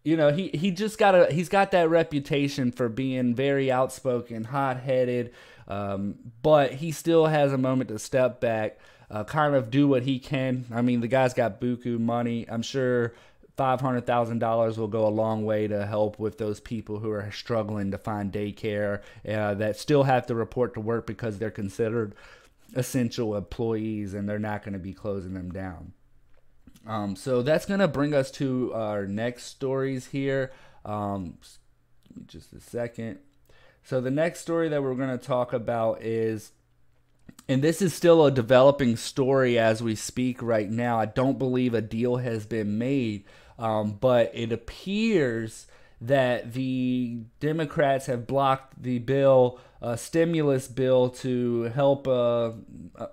you 0.03 0.17
know 0.17 0.31
he 0.31 0.49
he 0.49 0.71
just 0.71 0.97
got 0.97 1.15
a 1.15 1.31
he's 1.31 1.49
got 1.49 1.71
that 1.71 1.89
reputation 1.89 2.71
for 2.71 2.89
being 2.89 3.33
very 3.33 3.71
outspoken 3.71 4.43
hot-headed 4.45 5.33
um, 5.67 6.15
but 6.41 6.73
he 6.73 6.91
still 6.91 7.27
has 7.27 7.53
a 7.53 7.57
moment 7.57 7.87
to 7.87 7.97
step 7.97 8.41
back 8.41 8.77
uh, 9.09 9.23
kind 9.23 9.55
of 9.55 9.71
do 9.71 9.87
what 9.87 10.03
he 10.03 10.19
can 10.19 10.65
i 10.73 10.81
mean 10.81 11.01
the 11.01 11.07
guy's 11.07 11.33
got 11.33 11.59
buku 11.59 11.99
money 11.99 12.45
i'm 12.49 12.61
sure 12.61 13.13
$500,000 13.57 14.77
will 14.77 14.87
go 14.87 15.07
a 15.07 15.09
long 15.09 15.45
way 15.45 15.67
to 15.67 15.85
help 15.85 16.17
with 16.17 16.39
those 16.39 16.59
people 16.59 16.99
who 16.99 17.11
are 17.11 17.31
struggling 17.31 17.91
to 17.91 17.97
find 17.99 18.31
daycare 18.31 19.01
uh, 19.29 19.53
that 19.53 19.77
still 19.77 20.03
have 20.03 20.25
to 20.27 20.35
report 20.35 20.73
to 20.73 20.79
work 20.79 21.05
because 21.05 21.37
they're 21.37 21.51
considered 21.51 22.15
essential 22.73 23.35
employees 23.35 24.15
and 24.15 24.27
they're 24.27 24.39
not 24.39 24.63
going 24.63 24.73
to 24.73 24.79
be 24.79 24.93
closing 24.93 25.35
them 25.35 25.51
down. 25.51 25.93
Um, 26.85 27.15
so 27.15 27.41
that's 27.41 27.65
gonna 27.65 27.87
bring 27.87 28.13
us 28.13 28.29
to 28.31 28.73
our 28.73 29.05
next 29.05 29.45
stories 29.45 30.07
here. 30.07 30.51
Um, 30.85 31.37
just 32.27 32.53
a 32.53 32.59
second. 32.59 33.19
So 33.83 34.01
the 34.01 34.11
next 34.11 34.41
story 34.41 34.69
that 34.69 34.83
we're 34.83 34.95
gonna 34.95 35.17
talk 35.17 35.53
about 35.53 36.01
is, 36.01 36.51
and 37.47 37.61
this 37.61 37.81
is 37.81 37.93
still 37.93 38.25
a 38.25 38.31
developing 38.31 38.97
story 38.97 39.57
as 39.57 39.81
we 39.81 39.95
speak 39.95 40.41
right 40.41 40.69
now. 40.69 40.99
I 40.99 41.05
don't 41.05 41.39
believe 41.39 41.73
a 41.73 41.81
deal 41.81 42.17
has 42.17 42.45
been 42.45 42.77
made, 42.77 43.23
um, 43.57 43.97
but 43.99 44.31
it 44.33 44.51
appears 44.51 45.67
that 46.01 46.53
the 46.53 47.19
Democrats 47.39 48.07
have 48.07 48.27
blocked 48.27 48.81
the 48.81 48.99
bill, 48.99 49.59
a 49.81 49.97
stimulus 49.97 50.67
bill 50.67 51.09
to 51.09 51.63
help 51.63 52.07
uh, 52.07 52.51
uh 52.97 53.07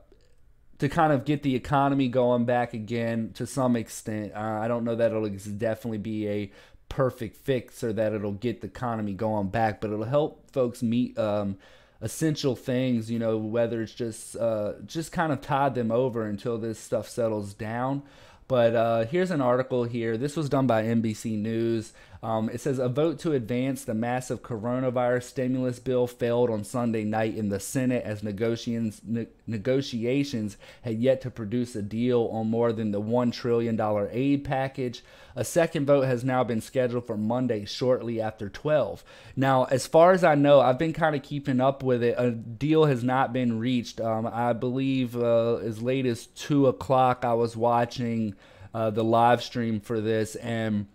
to 0.81 0.89
kind 0.89 1.13
of 1.13 1.27
get 1.27 1.43
the 1.43 1.55
economy 1.55 2.09
going 2.09 2.47
back 2.47 2.73
again 2.75 3.31
to 3.35 3.47
some 3.47 3.77
extent. 3.77 4.33
Uh, 4.35 4.59
I 4.61 4.67
don't 4.67 4.85
know 4.85 4.97
that 4.97 5.13
it'll 5.13 5.29
definitely 5.29 5.99
be 5.99 6.29
a 6.29 6.51
perfect 6.89 7.37
fix 7.37 7.85
or 7.85 7.93
that 7.93 8.15
it'll 8.15 8.33
get 8.33 8.63
the 8.63 8.67
economy 8.67 9.13
going 9.13 9.49
back, 9.49 9.81
but 9.81 9.91
it'll 9.91 10.05
help 10.05 10.51
folks 10.51 10.83
meet 10.83 11.19
um, 11.19 11.59
essential 12.01 12.57
things. 12.57 13.11
You 13.11 13.19
know, 13.19 13.37
whether 13.37 13.83
it's 13.83 13.95
just 13.95 14.37
uh, 14.37 14.73
just 14.87 15.13
kind 15.13 15.33
of 15.33 15.43
tide 15.43 15.75
them 15.75 15.93
over 15.93 16.27
until 16.27 16.57
this 16.57 16.79
stuff 16.79 17.09
settles 17.09 17.53
down. 17.53 18.03
But 18.49 18.75
uh, 18.75 19.05
here's 19.05 19.31
an 19.31 19.43
article 19.43 19.85
here. 19.85 20.17
This 20.17 20.35
was 20.35 20.49
done 20.49 20.67
by 20.67 20.83
NBC 20.83 21.39
News. 21.39 21.93
Um, 22.23 22.51
it 22.51 22.61
says 22.61 22.79
a 22.79 22.89
vote 22.89 23.19
to 23.21 23.33
advance 23.33 23.85
the 23.85 23.95
massive 23.95 24.43
coronavirus 24.43 25.23
stimulus 25.23 25.79
bill 25.79 26.07
failed 26.07 26.51
on 26.51 26.65
Sunday 26.65 27.03
night 27.03 27.35
in 27.35 27.49
the 27.49 27.59
Senate 27.59 28.05
as 28.05 28.23
negotiations 28.23 29.01
ne- 29.07 29.29
negotiations 29.47 30.59
had 30.83 30.99
yet 30.99 31.23
to 31.23 31.31
produce 31.31 31.75
a 31.75 31.83
deal 31.83 32.29
on 32.31 32.51
more 32.51 32.73
than 32.73 32.91
the 32.91 33.01
one 33.01 33.31
trillion 33.31 33.75
dollar 33.75 34.11
aid 34.13 34.45
package. 34.45 35.03
A 35.35 35.45
second 35.45 35.87
vote 35.87 36.03
has 36.03 36.23
now 36.23 36.45
been 36.45 36.61
scheduled 36.61 37.07
for 37.07 37.17
Monday, 37.17 37.65
shortly 37.65 38.21
after 38.21 38.51
12. 38.51 39.03
Now, 39.37 39.65
as 39.65 39.87
far 39.87 40.13
as 40.13 40.23
I 40.23 40.35
know, 40.35 40.61
I've 40.61 40.79
been 40.79 40.93
kind 40.93 41.17
of 41.17 41.23
keeping 41.23 41.61
up 41.61 41.83
with 41.83 42.03
it. 42.03 42.17
A 42.19 42.33
deal 42.33 42.85
has 42.85 43.03
not 43.03 43.33
been 43.33 43.59
reached. 43.59 44.01
Um, 44.01 44.27
I 44.27 44.53
believe 44.53 45.17
uh, 45.17 45.55
as 45.57 45.81
late 45.81 46.05
as 46.05 46.27
two 46.27 46.67
o'clock, 46.67 47.25
I 47.25 47.33
was 47.33 47.57
watching 47.57 48.35
uh, 48.75 48.91
the 48.91 49.05
live 49.05 49.43
stream 49.43 49.81
for 49.81 50.01
this, 50.01 50.35
and 50.37 50.87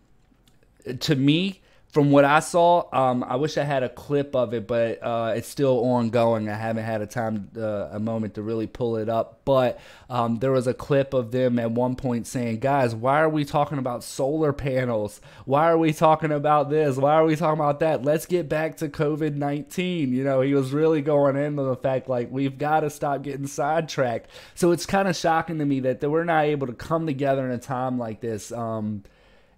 to 0.93 1.15
me, 1.15 1.61
from 1.95 2.11
what 2.11 2.25
I 2.25 2.41
saw, 2.41 2.89
um, 2.91 3.23
I 3.23 3.37
wish 3.37 3.57
I 3.57 3.63
had 3.63 3.81
a 3.81 3.87
clip 3.87 4.35
of 4.35 4.53
it, 4.53 4.67
but 4.67 5.01
uh, 5.01 5.31
it's 5.33 5.47
still 5.47 5.79
ongoing. 5.79 6.49
I 6.49 6.55
haven't 6.55 6.83
had 6.83 7.01
a 7.01 7.07
time, 7.07 7.49
uh, 7.55 7.87
a 7.89 8.01
moment 8.01 8.33
to 8.33 8.41
really 8.41 8.67
pull 8.67 8.97
it 8.97 9.07
up. 9.07 9.43
But 9.45 9.79
um, 10.09 10.39
there 10.39 10.51
was 10.51 10.67
a 10.67 10.73
clip 10.73 11.13
of 11.13 11.31
them 11.31 11.57
at 11.57 11.71
one 11.71 11.95
point 11.95 12.27
saying, 12.27 12.59
"Guys, 12.59 12.93
why 12.93 13.21
are 13.21 13.29
we 13.29 13.45
talking 13.45 13.77
about 13.77 14.03
solar 14.03 14.51
panels? 14.51 15.21
Why 15.45 15.69
are 15.69 15.77
we 15.77 15.93
talking 15.93 16.33
about 16.33 16.69
this? 16.69 16.97
Why 16.97 17.13
are 17.13 17.23
we 17.23 17.37
talking 17.37 17.61
about 17.61 17.79
that? 17.79 18.03
Let's 18.03 18.25
get 18.25 18.49
back 18.49 18.75
to 18.77 18.89
COVID 18.89 19.35
nineteen." 19.35 20.11
You 20.11 20.25
know, 20.25 20.41
he 20.41 20.53
was 20.53 20.73
really 20.73 21.01
going 21.01 21.37
into 21.37 21.63
the 21.63 21.77
fact 21.77 22.09
like 22.09 22.29
we've 22.29 22.57
got 22.57 22.81
to 22.81 22.89
stop 22.89 23.21
getting 23.21 23.47
sidetracked. 23.47 24.29
So 24.53 24.71
it's 24.71 24.85
kind 24.85 25.07
of 25.07 25.15
shocking 25.15 25.59
to 25.59 25.65
me 25.65 25.79
that, 25.79 26.01
that 26.01 26.09
we're 26.09 26.25
not 26.25 26.43
able 26.43 26.67
to 26.67 26.73
come 26.73 27.05
together 27.05 27.45
in 27.45 27.51
a 27.51 27.57
time 27.57 27.97
like 27.97 28.19
this. 28.19 28.51
Um, 28.51 29.05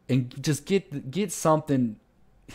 and 0.09 0.43
just 0.43 0.65
get 0.65 1.11
get 1.11 1.31
something 1.31 1.99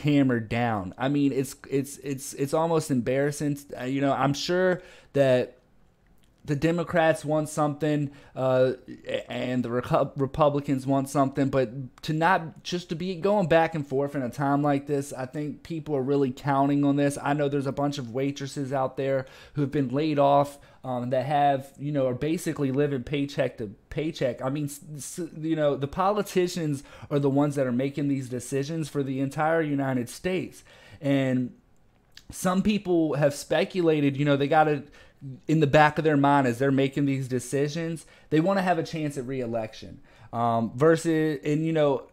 hammered 0.02 0.48
down. 0.48 0.94
I 0.96 1.08
mean, 1.08 1.32
it's 1.32 1.54
it's 1.68 1.98
it's 1.98 2.34
it's 2.34 2.54
almost 2.54 2.90
embarrassing. 2.90 3.58
Uh, 3.78 3.84
you 3.84 4.00
know, 4.00 4.12
I'm 4.12 4.34
sure 4.34 4.82
that 5.12 5.58
the 6.44 6.56
Democrats 6.56 7.24
want 7.24 7.48
something, 7.48 8.10
uh, 8.34 8.72
and 9.28 9.64
the 9.64 9.70
Republicans 9.70 10.86
want 10.86 11.08
something, 11.08 11.48
but 11.50 12.02
to 12.02 12.12
not 12.12 12.64
just 12.64 12.88
to 12.88 12.96
be 12.96 13.14
going 13.14 13.46
back 13.46 13.76
and 13.76 13.86
forth 13.86 14.16
in 14.16 14.22
a 14.22 14.30
time 14.30 14.60
like 14.60 14.86
this, 14.86 15.12
I 15.12 15.26
think 15.26 15.62
people 15.62 15.94
are 15.94 16.02
really 16.02 16.32
counting 16.32 16.84
on 16.84 16.96
this. 16.96 17.16
I 17.22 17.32
know 17.34 17.48
there's 17.48 17.66
a 17.66 17.72
bunch 17.72 17.98
of 17.98 18.10
waitresses 18.10 18.72
out 18.72 18.96
there 18.96 19.26
who 19.52 19.60
have 19.60 19.70
been 19.70 19.90
laid 19.90 20.18
off 20.18 20.58
um, 20.84 21.10
that 21.10 21.26
have, 21.26 21.72
you 21.78 21.92
know, 21.92 22.06
are 22.06 22.14
basically 22.14 22.72
living 22.72 23.02
paycheck 23.02 23.58
to 23.58 23.74
paycheck. 23.90 24.42
I 24.42 24.50
mean, 24.50 24.68
you 25.38 25.56
know, 25.56 25.76
the 25.76 25.86
politicians 25.86 26.82
are 27.10 27.18
the 27.18 27.30
ones 27.30 27.54
that 27.54 27.66
are 27.66 27.72
making 27.72 28.08
these 28.08 28.28
decisions 28.28 28.88
for 28.88 29.02
the 29.02 29.20
entire 29.20 29.62
United 29.62 30.08
States, 30.08 30.64
and 31.00 31.54
some 32.30 32.62
people 32.62 33.14
have 33.14 33.34
speculated, 33.34 34.16
you 34.16 34.24
know, 34.24 34.36
they 34.36 34.48
got 34.48 34.64
to 34.64 34.82
in 35.46 35.60
the 35.60 35.66
back 35.66 35.98
of 35.98 36.04
their 36.04 36.16
mind 36.16 36.46
as 36.46 36.58
they're 36.58 36.72
making 36.72 37.06
these 37.06 37.28
decisions, 37.28 38.06
they 38.30 38.40
want 38.40 38.58
to 38.58 38.62
have 38.62 38.78
a 38.78 38.82
chance 38.82 39.16
at 39.16 39.26
reelection. 39.26 40.00
Um, 40.32 40.72
versus, 40.74 41.40
and 41.44 41.64
you 41.64 41.72
know, 41.72 42.08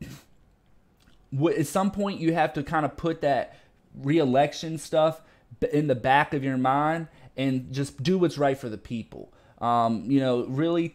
at 1.56 1.66
some 1.66 1.90
point 1.90 2.20
you 2.20 2.32
have 2.32 2.52
to 2.54 2.62
kind 2.62 2.84
of 2.84 2.96
put 2.96 3.20
that 3.20 3.56
reelection 3.94 4.78
stuff 4.78 5.20
in 5.72 5.86
the 5.86 5.94
back 5.94 6.34
of 6.34 6.42
your 6.42 6.56
mind 6.56 7.08
and 7.36 7.72
just 7.72 8.02
do 8.02 8.18
what's 8.18 8.38
right 8.38 8.58
for 8.58 8.68
the 8.68 8.78
people. 8.78 9.32
Um, 9.58 10.10
you 10.10 10.20
know, 10.20 10.44
really 10.46 10.94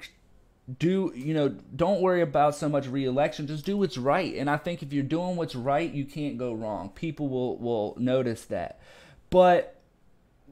do 0.80 1.13
you 1.15 1.34
know 1.34 1.47
don't 1.47 2.02
worry 2.02 2.21
about 2.21 2.54
so 2.54 2.67
much 2.67 2.88
reelection 2.88 3.47
just 3.47 3.65
do 3.65 3.78
what's 3.78 3.97
right 3.97 4.36
and 4.36 4.50
i 4.50 4.58
think 4.58 4.84
if 4.84 4.91
you're 4.91 5.02
doing 5.02 5.38
what's 5.38 5.56
right 5.56 5.93
you 5.93 6.04
can't 6.04 6.38
go 6.38 6.52
wrong 6.52 6.89
people 6.89 7.30
will 7.30 7.58
will 7.58 7.95
notice 7.97 8.43
that 8.43 8.82
but 9.30 9.78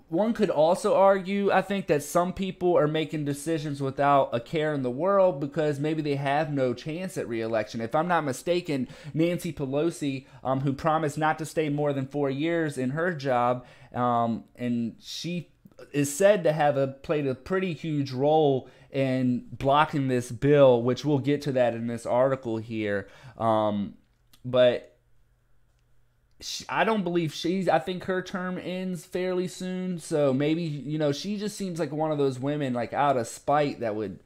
one 0.08 0.34
could 0.34 0.52
also 0.52 0.96
argue, 0.96 1.52
I 1.52 1.62
think, 1.62 1.88
that 1.88 2.04
some 2.04 2.32
people 2.32 2.78
are 2.78 2.88
making 2.88 3.26
decisions 3.26 3.82
without 3.82 4.30
a 4.34 4.40
care 4.40 4.74
in 4.74 4.84
the 4.84 4.92
world 4.92 5.40
because 5.40 5.80
maybe 5.80 6.02
they 6.02 6.16
have 6.16 6.54
no 6.54 6.74
chance 6.76 7.18
at 7.18 7.28
reelection. 7.28 7.82
If 7.82 7.96
I'm 7.96 8.08
not 8.08 8.24
mistaken, 8.24 8.88
Nancy 9.16 9.52
Pelosi, 9.52 10.26
um, 10.44 10.62
who 10.62 10.74
promised 10.74 11.18
not 11.18 11.40
to 11.40 11.46
stay 11.46 11.70
more 11.70 11.92
than 11.92 12.06
four 12.06 12.30
years 12.30 12.78
in 12.78 12.92
her 12.92 13.16
job, 13.16 13.66
um, 13.96 14.44
and 14.56 14.96
she 15.00 15.50
is 15.92 16.14
said 16.16 16.44
to 16.44 16.54
have 16.54 16.78
a, 16.78 16.88
played 16.88 17.28
a 17.28 17.36
pretty 17.36 17.74
huge 17.74 18.12
role 18.12 18.70
in 18.92 19.46
blocking 19.52 20.08
this 20.08 20.32
bill, 20.32 20.82
which 20.82 21.04
we'll 21.04 21.20
get 21.20 21.42
to 21.44 21.52
that 21.54 21.74
in 21.74 21.88
this 21.88 22.06
article 22.06 22.58
here. 22.58 23.08
Um, 23.38 23.96
but 24.44 24.98
I 26.70 26.84
don't 26.84 27.04
believe 27.04 27.34
she's. 27.34 27.68
I 27.68 27.80
think 27.80 28.06
her 28.06 28.22
term 28.22 28.58
ends 28.58 29.06
fairly 29.06 29.48
soon. 29.48 30.00
So 30.00 30.34
maybe 30.34 30.64
you 30.64 30.98
know 30.98 31.12
she 31.12 31.38
just 31.38 31.58
seems 31.58 31.80
like 31.80 31.92
one 31.92 32.12
of 32.12 32.18
those 32.18 32.40
women, 32.40 32.74
like 32.74 32.94
out 32.94 33.18
of 33.18 33.28
spite, 33.28 33.80
that 33.80 33.96
would, 33.96 34.20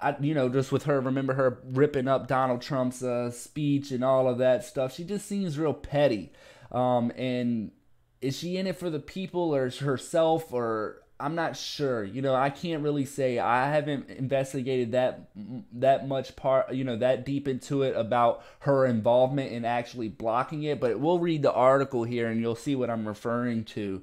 I 0.00 0.16
you 0.20 0.34
know, 0.34 0.48
just 0.48 0.70
with 0.70 0.84
her. 0.84 1.00
Remember 1.00 1.34
her 1.34 1.60
ripping 1.64 2.08
up 2.08 2.28
Donald 2.28 2.62
Trump's 2.62 3.02
uh, 3.02 3.30
speech 3.30 3.90
and 3.90 4.04
all 4.04 4.28
of 4.28 4.38
that 4.38 4.64
stuff. 4.64 4.94
She 4.94 5.04
just 5.04 5.26
seems 5.26 5.58
real 5.58 5.74
petty. 5.74 6.32
Um, 6.70 7.10
and 7.16 7.70
is 8.24 8.38
she 8.38 8.56
in 8.56 8.66
it 8.66 8.76
for 8.76 8.90
the 8.90 9.00
people 9.00 9.54
or 9.54 9.70
herself 9.70 10.52
or 10.52 11.04
I'm 11.20 11.36
not 11.36 11.56
sure. 11.56 12.02
You 12.02 12.22
know, 12.22 12.34
I 12.34 12.50
can't 12.50 12.82
really 12.82 13.04
say. 13.04 13.38
I 13.38 13.70
haven't 13.70 14.10
investigated 14.10 14.92
that 14.92 15.30
that 15.74 16.08
much 16.08 16.34
part. 16.34 16.74
You 16.74 16.82
know, 16.82 16.96
that 16.96 17.24
deep 17.24 17.46
into 17.46 17.82
it 17.82 17.96
about 17.96 18.44
her 18.60 18.84
involvement 18.84 19.52
in 19.52 19.64
actually 19.64 20.08
blocking 20.08 20.64
it. 20.64 20.80
But 20.80 20.98
we'll 20.98 21.20
read 21.20 21.42
the 21.42 21.52
article 21.52 22.02
here, 22.02 22.28
and 22.28 22.40
you'll 22.40 22.56
see 22.56 22.74
what 22.74 22.90
I'm 22.90 23.06
referring 23.06 23.64
to. 23.64 24.02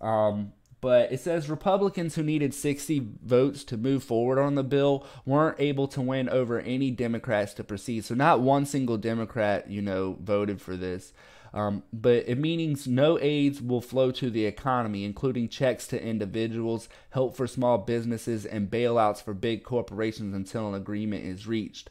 Um, 0.00 0.52
but 0.80 1.12
it 1.12 1.20
says 1.20 1.48
Republicans 1.48 2.14
who 2.14 2.22
needed 2.22 2.54
60 2.54 3.08
votes 3.24 3.62
to 3.64 3.76
move 3.76 4.02
forward 4.02 4.38
on 4.40 4.56
the 4.56 4.64
bill 4.64 5.06
weren't 5.24 5.60
able 5.60 5.86
to 5.88 6.00
win 6.00 6.28
over 6.28 6.60
any 6.60 6.90
Democrats 6.90 7.54
to 7.54 7.64
proceed. 7.64 8.04
So 8.04 8.14
not 8.16 8.40
one 8.40 8.66
single 8.66 8.96
Democrat, 8.96 9.70
you 9.70 9.80
know, 9.80 10.16
voted 10.20 10.60
for 10.60 10.76
this. 10.76 11.12
Um, 11.54 11.82
but 11.92 12.24
it 12.26 12.38
means 12.38 12.86
no 12.86 13.18
aids 13.20 13.60
will 13.60 13.82
flow 13.82 14.10
to 14.12 14.30
the 14.30 14.46
economy, 14.46 15.04
including 15.04 15.48
checks 15.48 15.86
to 15.88 16.02
individuals, 16.02 16.88
help 17.10 17.36
for 17.36 17.46
small 17.46 17.78
businesses, 17.78 18.46
and 18.46 18.70
bailouts 18.70 19.22
for 19.22 19.34
big 19.34 19.62
corporations 19.62 20.34
until 20.34 20.68
an 20.68 20.74
agreement 20.74 21.24
is 21.24 21.46
reached. 21.46 21.90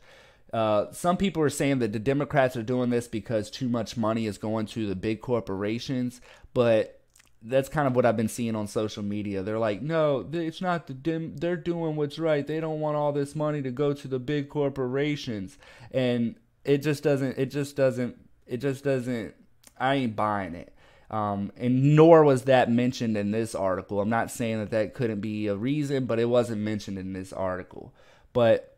Uh, 0.51 0.91
some 0.91 1.15
people 1.15 1.41
are 1.43 1.49
saying 1.49 1.79
that 1.79 1.93
the 1.93 1.99
Democrats 1.99 2.57
are 2.57 2.63
doing 2.63 2.89
this 2.89 3.07
because 3.07 3.49
too 3.49 3.69
much 3.69 3.95
money 3.95 4.25
is 4.25 4.37
going 4.37 4.65
to 4.65 4.87
the 4.87 4.95
big 4.95 5.21
corporations, 5.21 6.21
but 6.53 6.99
that's 7.43 7.69
kind 7.69 7.87
of 7.87 7.95
what 7.95 8.05
I've 8.05 8.17
been 8.17 8.27
seeing 8.27 8.55
on 8.55 8.67
social 8.67 9.01
media. 9.01 9.43
They're 9.43 9.59
like, 9.59 9.81
no, 9.81 10.27
it's 10.33 10.61
not 10.61 10.87
the 10.87 10.93
dim. 10.93 11.37
They're 11.37 11.55
doing 11.55 11.95
what's 11.95 12.19
right. 12.19 12.45
They 12.45 12.59
don't 12.59 12.79
want 12.79 12.97
all 12.97 13.13
this 13.13 13.35
money 13.35 13.61
to 13.61 13.71
go 13.71 13.93
to 13.93 14.07
the 14.07 14.19
big 14.19 14.49
corporations, 14.49 15.57
and 15.91 16.35
it 16.65 16.79
just 16.79 17.01
doesn't. 17.01 17.37
It 17.37 17.47
just 17.47 17.75
doesn't. 17.75 18.17
It 18.45 18.57
just 18.57 18.83
doesn't 18.83 19.33
I 19.81 19.95
ain't 19.95 20.15
buying 20.15 20.55
it. 20.55 20.73
Um, 21.09 21.51
and 21.57 21.95
nor 21.95 22.23
was 22.23 22.43
that 22.43 22.71
mentioned 22.71 23.17
in 23.17 23.31
this 23.31 23.53
article. 23.53 23.99
I'm 23.99 24.09
not 24.09 24.31
saying 24.31 24.59
that 24.59 24.69
that 24.69 24.93
couldn't 24.93 25.19
be 25.19 25.47
a 25.47 25.55
reason, 25.55 26.05
but 26.05 26.19
it 26.19 26.29
wasn't 26.29 26.61
mentioned 26.61 26.97
in 26.97 27.11
this 27.11 27.33
article. 27.33 27.93
But 28.31 28.77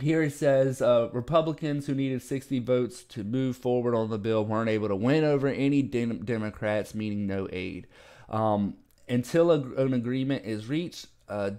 here 0.00 0.22
it 0.22 0.34
says 0.34 0.82
uh, 0.82 1.08
Republicans 1.12 1.86
who 1.86 1.94
needed 1.94 2.20
60 2.20 2.58
votes 2.58 3.02
to 3.04 3.24
move 3.24 3.56
forward 3.56 3.94
on 3.94 4.10
the 4.10 4.18
bill 4.18 4.44
weren't 4.44 4.68
able 4.68 4.88
to 4.88 4.96
win 4.96 5.24
over 5.24 5.48
any 5.48 5.80
dem- 5.80 6.24
Democrats, 6.24 6.94
meaning 6.94 7.26
no 7.26 7.48
aid. 7.50 7.86
Um, 8.28 8.74
until 9.08 9.50
a, 9.50 9.60
an 9.82 9.94
agreement 9.94 10.44
is 10.44 10.66
reached, 10.66 11.06
uh, 11.28 11.50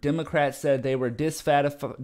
Democrats 0.00 0.58
said 0.58 0.82
they 0.82 0.94
were 0.94 1.10
dissatisfied, 1.10 1.96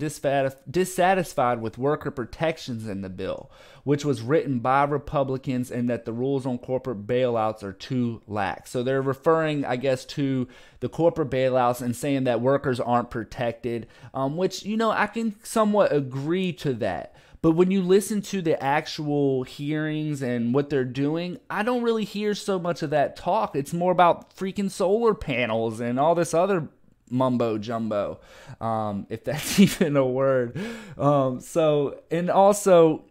dissatisfied 0.68 1.60
with 1.60 1.78
worker 1.78 2.10
protections 2.10 2.88
in 2.88 3.02
the 3.02 3.08
bill, 3.08 3.50
which 3.84 4.04
was 4.04 4.20
written 4.20 4.58
by 4.58 4.82
Republicans, 4.82 5.70
and 5.70 5.88
that 5.88 6.04
the 6.04 6.12
rules 6.12 6.44
on 6.44 6.58
corporate 6.58 7.06
bailouts 7.06 7.62
are 7.62 7.72
too 7.72 8.20
lax. 8.26 8.70
So 8.70 8.82
they're 8.82 9.00
referring, 9.00 9.64
I 9.64 9.76
guess, 9.76 10.04
to 10.06 10.48
the 10.80 10.88
corporate 10.88 11.30
bailouts 11.30 11.80
and 11.82 11.94
saying 11.94 12.24
that 12.24 12.40
workers 12.40 12.80
aren't 12.80 13.10
protected, 13.10 13.86
um, 14.12 14.36
which, 14.36 14.64
you 14.64 14.76
know, 14.76 14.90
I 14.90 15.06
can 15.06 15.36
somewhat 15.44 15.92
agree 15.92 16.52
to 16.54 16.74
that. 16.74 17.14
But 17.40 17.52
when 17.52 17.70
you 17.70 17.82
listen 17.82 18.20
to 18.22 18.42
the 18.42 18.60
actual 18.60 19.44
hearings 19.44 20.22
and 20.22 20.52
what 20.52 20.70
they're 20.70 20.84
doing, 20.84 21.38
I 21.48 21.62
don't 21.62 21.84
really 21.84 22.04
hear 22.04 22.34
so 22.34 22.58
much 22.58 22.82
of 22.82 22.90
that 22.90 23.14
talk. 23.14 23.54
It's 23.54 23.72
more 23.72 23.92
about 23.92 24.34
freaking 24.34 24.70
solar 24.70 25.14
panels 25.14 25.78
and 25.78 26.00
all 26.00 26.16
this 26.16 26.34
other 26.34 26.68
mumbo 27.10 27.58
jumbo, 27.58 28.20
um, 28.60 29.06
if 29.08 29.24
that's 29.24 29.58
even 29.60 29.96
a 29.96 30.06
word. 30.06 30.58
Um, 30.96 31.40
so, 31.40 32.00
and 32.10 32.30
also, 32.30 33.04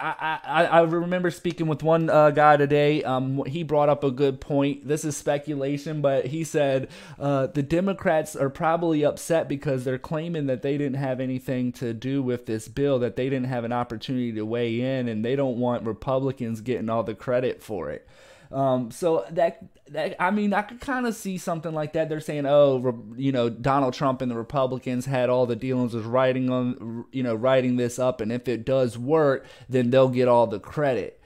I, 0.00 0.38
I, 0.44 0.64
I 0.64 0.80
remember 0.82 1.30
speaking 1.30 1.66
with 1.66 1.82
one 1.82 2.08
uh, 2.08 2.30
guy 2.30 2.56
today. 2.56 3.02
Um, 3.04 3.44
he 3.44 3.62
brought 3.62 3.90
up 3.90 4.02
a 4.02 4.10
good 4.10 4.40
point. 4.40 4.88
This 4.88 5.04
is 5.04 5.16
speculation, 5.16 6.00
but 6.00 6.26
he 6.26 6.42
said 6.42 6.88
uh, 7.18 7.48
the 7.48 7.62
Democrats 7.62 8.34
are 8.34 8.48
probably 8.48 9.04
upset 9.04 9.46
because 9.46 9.84
they're 9.84 9.98
claiming 9.98 10.46
that 10.46 10.62
they 10.62 10.78
didn't 10.78 10.96
have 10.96 11.20
anything 11.20 11.72
to 11.72 11.92
do 11.92 12.22
with 12.22 12.46
this 12.46 12.66
bill, 12.66 12.98
that 13.00 13.16
they 13.16 13.28
didn't 13.28 13.48
have 13.48 13.64
an 13.64 13.72
opportunity 13.72 14.32
to 14.32 14.42
weigh 14.46 14.80
in, 14.80 15.06
and 15.06 15.22
they 15.22 15.36
don't 15.36 15.58
want 15.58 15.84
Republicans 15.84 16.62
getting 16.62 16.88
all 16.88 17.02
the 17.02 17.14
credit 17.14 17.62
for 17.62 17.90
it. 17.90 18.08
Um, 18.52 18.90
so 18.90 19.24
that, 19.30 19.62
that 19.90 20.16
I 20.20 20.30
mean, 20.30 20.52
I 20.52 20.62
could 20.62 20.80
kind 20.80 21.06
of 21.06 21.14
see 21.14 21.38
something 21.38 21.72
like 21.72 21.92
that. 21.92 22.08
They're 22.08 22.20
saying, 22.20 22.46
oh, 22.46 23.04
you 23.16 23.30
know, 23.30 23.48
Donald 23.48 23.94
Trump 23.94 24.22
and 24.22 24.30
the 24.30 24.36
Republicans 24.36 25.06
had 25.06 25.30
all 25.30 25.46
the 25.46 25.56
dealings 25.56 25.94
with 25.94 26.06
writing 26.06 26.50
on, 26.50 27.04
you 27.12 27.22
know, 27.22 27.34
writing 27.34 27.76
this 27.76 27.98
up, 27.98 28.20
and 28.20 28.32
if 28.32 28.48
it 28.48 28.64
does 28.64 28.98
work, 28.98 29.46
then 29.68 29.90
they'll 29.90 30.08
get 30.08 30.28
all 30.28 30.46
the 30.46 30.60
credit. 30.60 31.20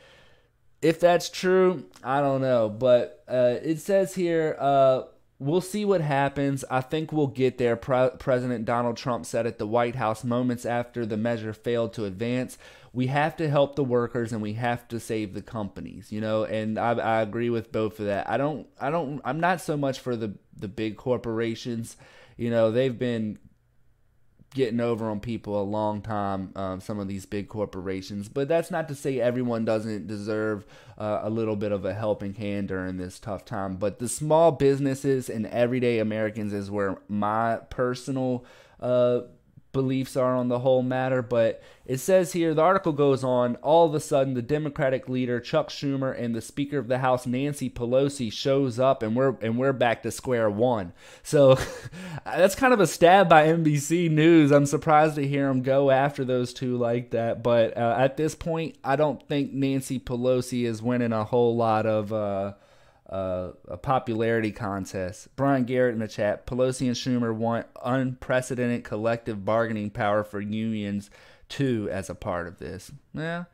If 0.83 1.01
that's 1.01 1.31
true, 1.31 1.87
I 2.03 2.21
don't 2.21 2.43
know, 2.43 2.69
but 2.69 3.25
uh, 3.29 3.57
it 3.63 3.81
says 3.81 4.15
here. 4.15 4.57
Uh, 4.59 5.05
we'll 5.39 5.61
see 5.61 5.85
what 5.85 6.01
happens. 6.01 6.65
I 6.71 6.81
think 6.81 7.13
we'll 7.13 7.27
get 7.27 7.59
there. 7.59 7.77
Pre- 7.77 8.11
President 8.19 8.65
Donald 8.65 8.97
Trump 8.97 9.27
said 9.27 9.47
at 9.47 9.59
the 9.59 9.67
White 9.67 9.97
House 9.97 10.25
moments 10.25 10.65
after 10.65 11.05
the 11.05 11.17
measure 11.17 11.53
failed 11.53 11.93
to 11.95 12.05
advance. 12.05 12.57
We 12.95 13.09
have 13.09 13.37
to 13.37 13.51
help 13.51 13.77
the 13.77 13.85
workers 13.85 14.33
and 14.33 14.41
we 14.41 14.55
have 14.55 14.89
to 14.89 15.01
save 15.01 15.35
the 15.35 15.43
companies, 15.43 16.11
you 16.11 16.21
know. 16.21 16.45
And 16.45 16.79
I, 16.79 16.93
I 16.93 17.23
agree 17.23 17.51
with 17.51 17.73
both 17.73 17.99
of 18.01 18.07
that. 18.07 18.31
I 18.31 18.37
don't, 18.37 18.67
I 18.81 18.91
don't, 18.91 19.21
I'm 19.25 19.41
not 19.41 19.61
so 19.61 19.77
much 19.77 19.99
for 19.99 20.17
the 20.17 20.35
the 20.57 20.69
big 20.69 20.97
corporations. 20.97 21.97
You 22.37 22.51
know, 22.51 22.71
they've 22.71 22.99
been 22.99 23.39
getting 24.55 24.81
over 24.81 25.11
on 25.11 25.19
people 25.19 25.61
a 25.61 25.65
long 25.65 26.01
time, 26.01 26.53
um, 26.55 26.81
some 26.81 27.01
of 27.01 27.09
these 27.09 27.27
big 27.27 27.49
corporations. 27.49 28.29
But 28.29 28.49
that's 28.49 28.71
not 28.71 28.89
to 28.89 28.95
say 28.95 29.21
everyone 29.21 29.65
doesn't 29.65 30.07
deserve 30.07 30.65
uh, 30.97 31.21
a 31.23 31.29
little 31.31 31.57
bit 31.57 31.73
of 31.73 31.85
a 31.85 31.93
helping 31.93 32.35
hand 32.35 32.69
during 32.69 32.97
this 32.97 33.19
tough 33.19 33.45
time. 33.45 33.77
But 33.77 33.99
the 33.99 34.09
small 34.09 34.53
businesses 34.53 35.29
and 35.29 35.47
everyday 35.49 35.99
Americans 35.99 36.53
is 36.53 36.71
where 36.71 36.99
my 37.09 37.59
personal 37.69 38.45
uh, 38.81 39.23
beliefs 39.75 40.17
are 40.17 40.35
on 40.35 40.49
the 40.49 40.61
whole 40.61 40.83
matter. 40.83 41.21
But 41.21 41.63
it 41.85 41.99
says 41.99 42.33
here, 42.33 42.55
the 42.55 42.63
article 42.63 42.93
goes 42.93 43.23
on, 43.23 43.57
all 43.57 43.87
of 43.87 43.95
a 43.95 44.01
sudden 44.01 44.33
the 44.33 44.41
Democratic 44.41 45.07
leader 45.07 45.39
Chuck 45.39 45.69
Schumer 45.69 46.19
and 46.19 46.35
the 46.35 46.41
Speaker 46.41 46.79
of 46.79 46.89
the 46.89 47.01
House 47.01 47.27
Nancy 47.27 47.69
Pelosi 47.69 48.33
shows 48.33 48.79
up 48.79 49.03
and 49.03 49.15
we're 49.15 49.37
and 49.43 49.59
we're 49.59 49.75
back 49.75 50.03
to 50.05 50.11
square 50.11 50.49
one. 50.49 50.95
So 51.23 51.59
that's 52.25 52.55
kind 52.55 52.73
of 52.73 52.81
a 52.81 52.87
stab 52.87 53.29
by 53.29 53.49
NBC 53.49 54.11
News. 54.11 54.51
I'm 54.51 54.65
surprised 54.65 55.17
to 55.17 55.29
hear 55.29 55.49
them 55.49 55.61
go 55.61 55.91
after 55.91 56.25
those 56.25 56.55
two 56.55 56.79
like 56.79 57.11
that. 57.11 57.43
But 57.43 57.77
uh, 57.77 57.97
at 57.99 58.17
this 58.17 58.35
point, 58.35 58.79
I 58.83 58.97
don't 58.97 59.23
think 59.29 59.53
Nancy 59.53 60.01
Pelosi 60.01 60.65
is 60.65 60.81
winning 60.81 61.13
a 61.13 61.25
whole 61.25 61.55
lot 61.55 61.85
of 61.85 62.13
uh, 62.13 62.55
uh, 63.09 63.51
a 63.69 63.77
popularity 63.77 64.53
contest. 64.53 65.29
Brian 65.37 65.65
Garrett 65.65 65.95
in 65.95 66.01
the 66.01 66.09
chat. 66.09 66.47
Pelosi 66.47 66.87
and 66.87 66.97
Schumer 66.97 67.35
want 67.35 67.67
unprecedented 67.85 68.85
collective 68.85 69.45
bargaining 69.45 69.91
power 69.91 70.25
for 70.25 70.41
unions 70.41 71.11
too 71.49 71.89
as 71.93 72.09
a 72.09 72.15
part 72.15 72.47
of 72.47 72.59
this. 72.59 72.91
Yeah, 73.13 73.45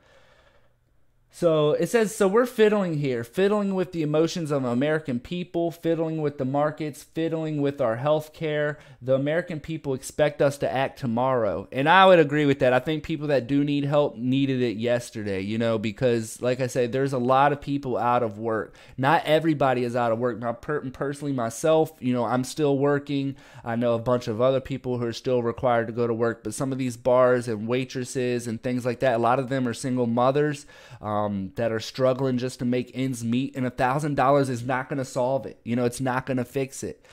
so 1.32 1.72
it 1.72 1.86
says, 1.86 2.14
so 2.14 2.26
we're 2.26 2.44
fiddling 2.44 2.98
here, 2.98 3.22
fiddling 3.22 3.76
with 3.76 3.92
the 3.92 4.02
emotions 4.02 4.50
of 4.50 4.64
American 4.64 5.20
people, 5.20 5.70
fiddling 5.70 6.20
with 6.20 6.38
the 6.38 6.44
markets, 6.44 7.04
fiddling 7.04 7.62
with 7.62 7.80
our 7.80 7.96
health 7.96 8.32
care. 8.32 8.78
The 9.00 9.14
American 9.14 9.60
people 9.60 9.94
expect 9.94 10.42
us 10.42 10.58
to 10.58 10.70
act 10.70 10.98
tomorrow. 10.98 11.68
And 11.70 11.88
I 11.88 12.04
would 12.06 12.18
agree 12.18 12.46
with 12.46 12.58
that. 12.58 12.72
I 12.72 12.80
think 12.80 13.04
people 13.04 13.28
that 13.28 13.46
do 13.46 13.62
need 13.62 13.84
help 13.84 14.16
needed 14.16 14.60
it 14.60 14.76
yesterday, 14.76 15.40
you 15.40 15.56
know, 15.56 15.78
because 15.78 16.42
like 16.42 16.60
I 16.60 16.66
said, 16.66 16.90
there's 16.90 17.12
a 17.12 17.18
lot 17.18 17.52
of 17.52 17.60
people 17.60 17.96
out 17.96 18.24
of 18.24 18.38
work. 18.38 18.74
Not 18.98 19.24
everybody 19.24 19.84
is 19.84 19.94
out 19.94 20.10
of 20.10 20.18
work. 20.18 20.40
Now, 20.40 20.52
personally, 20.52 21.32
myself, 21.32 21.92
you 22.00 22.12
know, 22.12 22.24
I'm 22.24 22.42
still 22.42 22.76
working. 22.76 23.36
I 23.64 23.76
know 23.76 23.94
a 23.94 24.00
bunch 24.00 24.26
of 24.26 24.40
other 24.40 24.60
people 24.60 24.98
who 24.98 25.06
are 25.06 25.12
still 25.12 25.44
required 25.44 25.86
to 25.86 25.92
go 25.92 26.08
to 26.08 26.14
work, 26.14 26.42
but 26.42 26.54
some 26.54 26.72
of 26.72 26.78
these 26.78 26.96
bars 26.96 27.46
and 27.46 27.68
waitresses 27.68 28.48
and 28.48 28.60
things 28.60 28.84
like 28.84 28.98
that, 29.00 29.14
a 29.14 29.18
lot 29.18 29.38
of 29.38 29.48
them 29.48 29.68
are 29.68 29.74
single 29.74 30.08
mothers. 30.08 30.66
Um, 31.00 31.29
um, 31.30 31.52
that 31.56 31.72
are 31.72 31.80
struggling 31.80 32.38
just 32.38 32.58
to 32.58 32.64
make 32.64 32.90
ends 32.94 33.24
meet, 33.24 33.56
and 33.56 33.66
a 33.66 33.70
thousand 33.70 34.16
dollars 34.16 34.48
is 34.48 34.64
not 34.64 34.88
going 34.88 34.98
to 34.98 35.04
solve 35.04 35.46
it. 35.46 35.60
You 35.64 35.76
know, 35.76 35.84
it's 35.84 36.00
not 36.00 36.26
going 36.26 36.36
to 36.36 36.44
fix 36.44 36.82
it, 36.82 37.04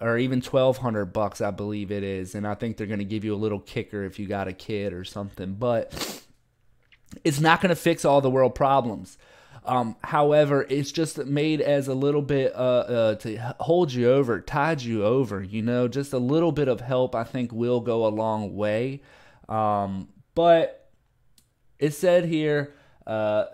or 0.00 0.18
even 0.18 0.40
twelve 0.40 0.78
hundred 0.78 1.06
bucks, 1.06 1.40
I 1.40 1.50
believe 1.50 1.90
it 1.90 2.02
is, 2.02 2.34
and 2.34 2.46
I 2.46 2.54
think 2.54 2.76
they're 2.76 2.86
going 2.86 2.98
to 2.98 3.04
give 3.04 3.24
you 3.24 3.34
a 3.34 3.36
little 3.36 3.60
kicker 3.60 4.04
if 4.04 4.18
you 4.18 4.26
got 4.26 4.48
a 4.48 4.52
kid 4.52 4.92
or 4.92 5.04
something, 5.04 5.54
but 5.54 6.22
it's 7.24 7.40
not 7.40 7.60
going 7.60 7.70
to 7.70 7.76
fix 7.76 8.04
all 8.04 8.20
the 8.20 8.30
world 8.30 8.54
problems. 8.54 9.18
Um, 9.64 9.94
however, 10.02 10.66
it's 10.68 10.90
just 10.90 11.18
made 11.18 11.60
as 11.60 11.86
a 11.86 11.94
little 11.94 12.22
bit 12.22 12.52
uh, 12.52 12.58
uh, 12.58 13.14
to 13.16 13.54
hold 13.60 13.92
you 13.92 14.10
over, 14.10 14.40
tide 14.40 14.82
you 14.82 15.04
over. 15.04 15.40
You 15.40 15.62
know, 15.62 15.86
just 15.86 16.12
a 16.12 16.18
little 16.18 16.50
bit 16.50 16.66
of 16.66 16.80
help, 16.80 17.14
I 17.14 17.22
think, 17.22 17.52
will 17.52 17.80
go 17.80 18.04
a 18.04 18.08
long 18.08 18.56
way. 18.56 19.02
Um, 19.48 20.08
but 20.34 20.88
it 21.78 21.94
said 21.94 22.24
here 22.24 22.74
uh, 23.06 23.44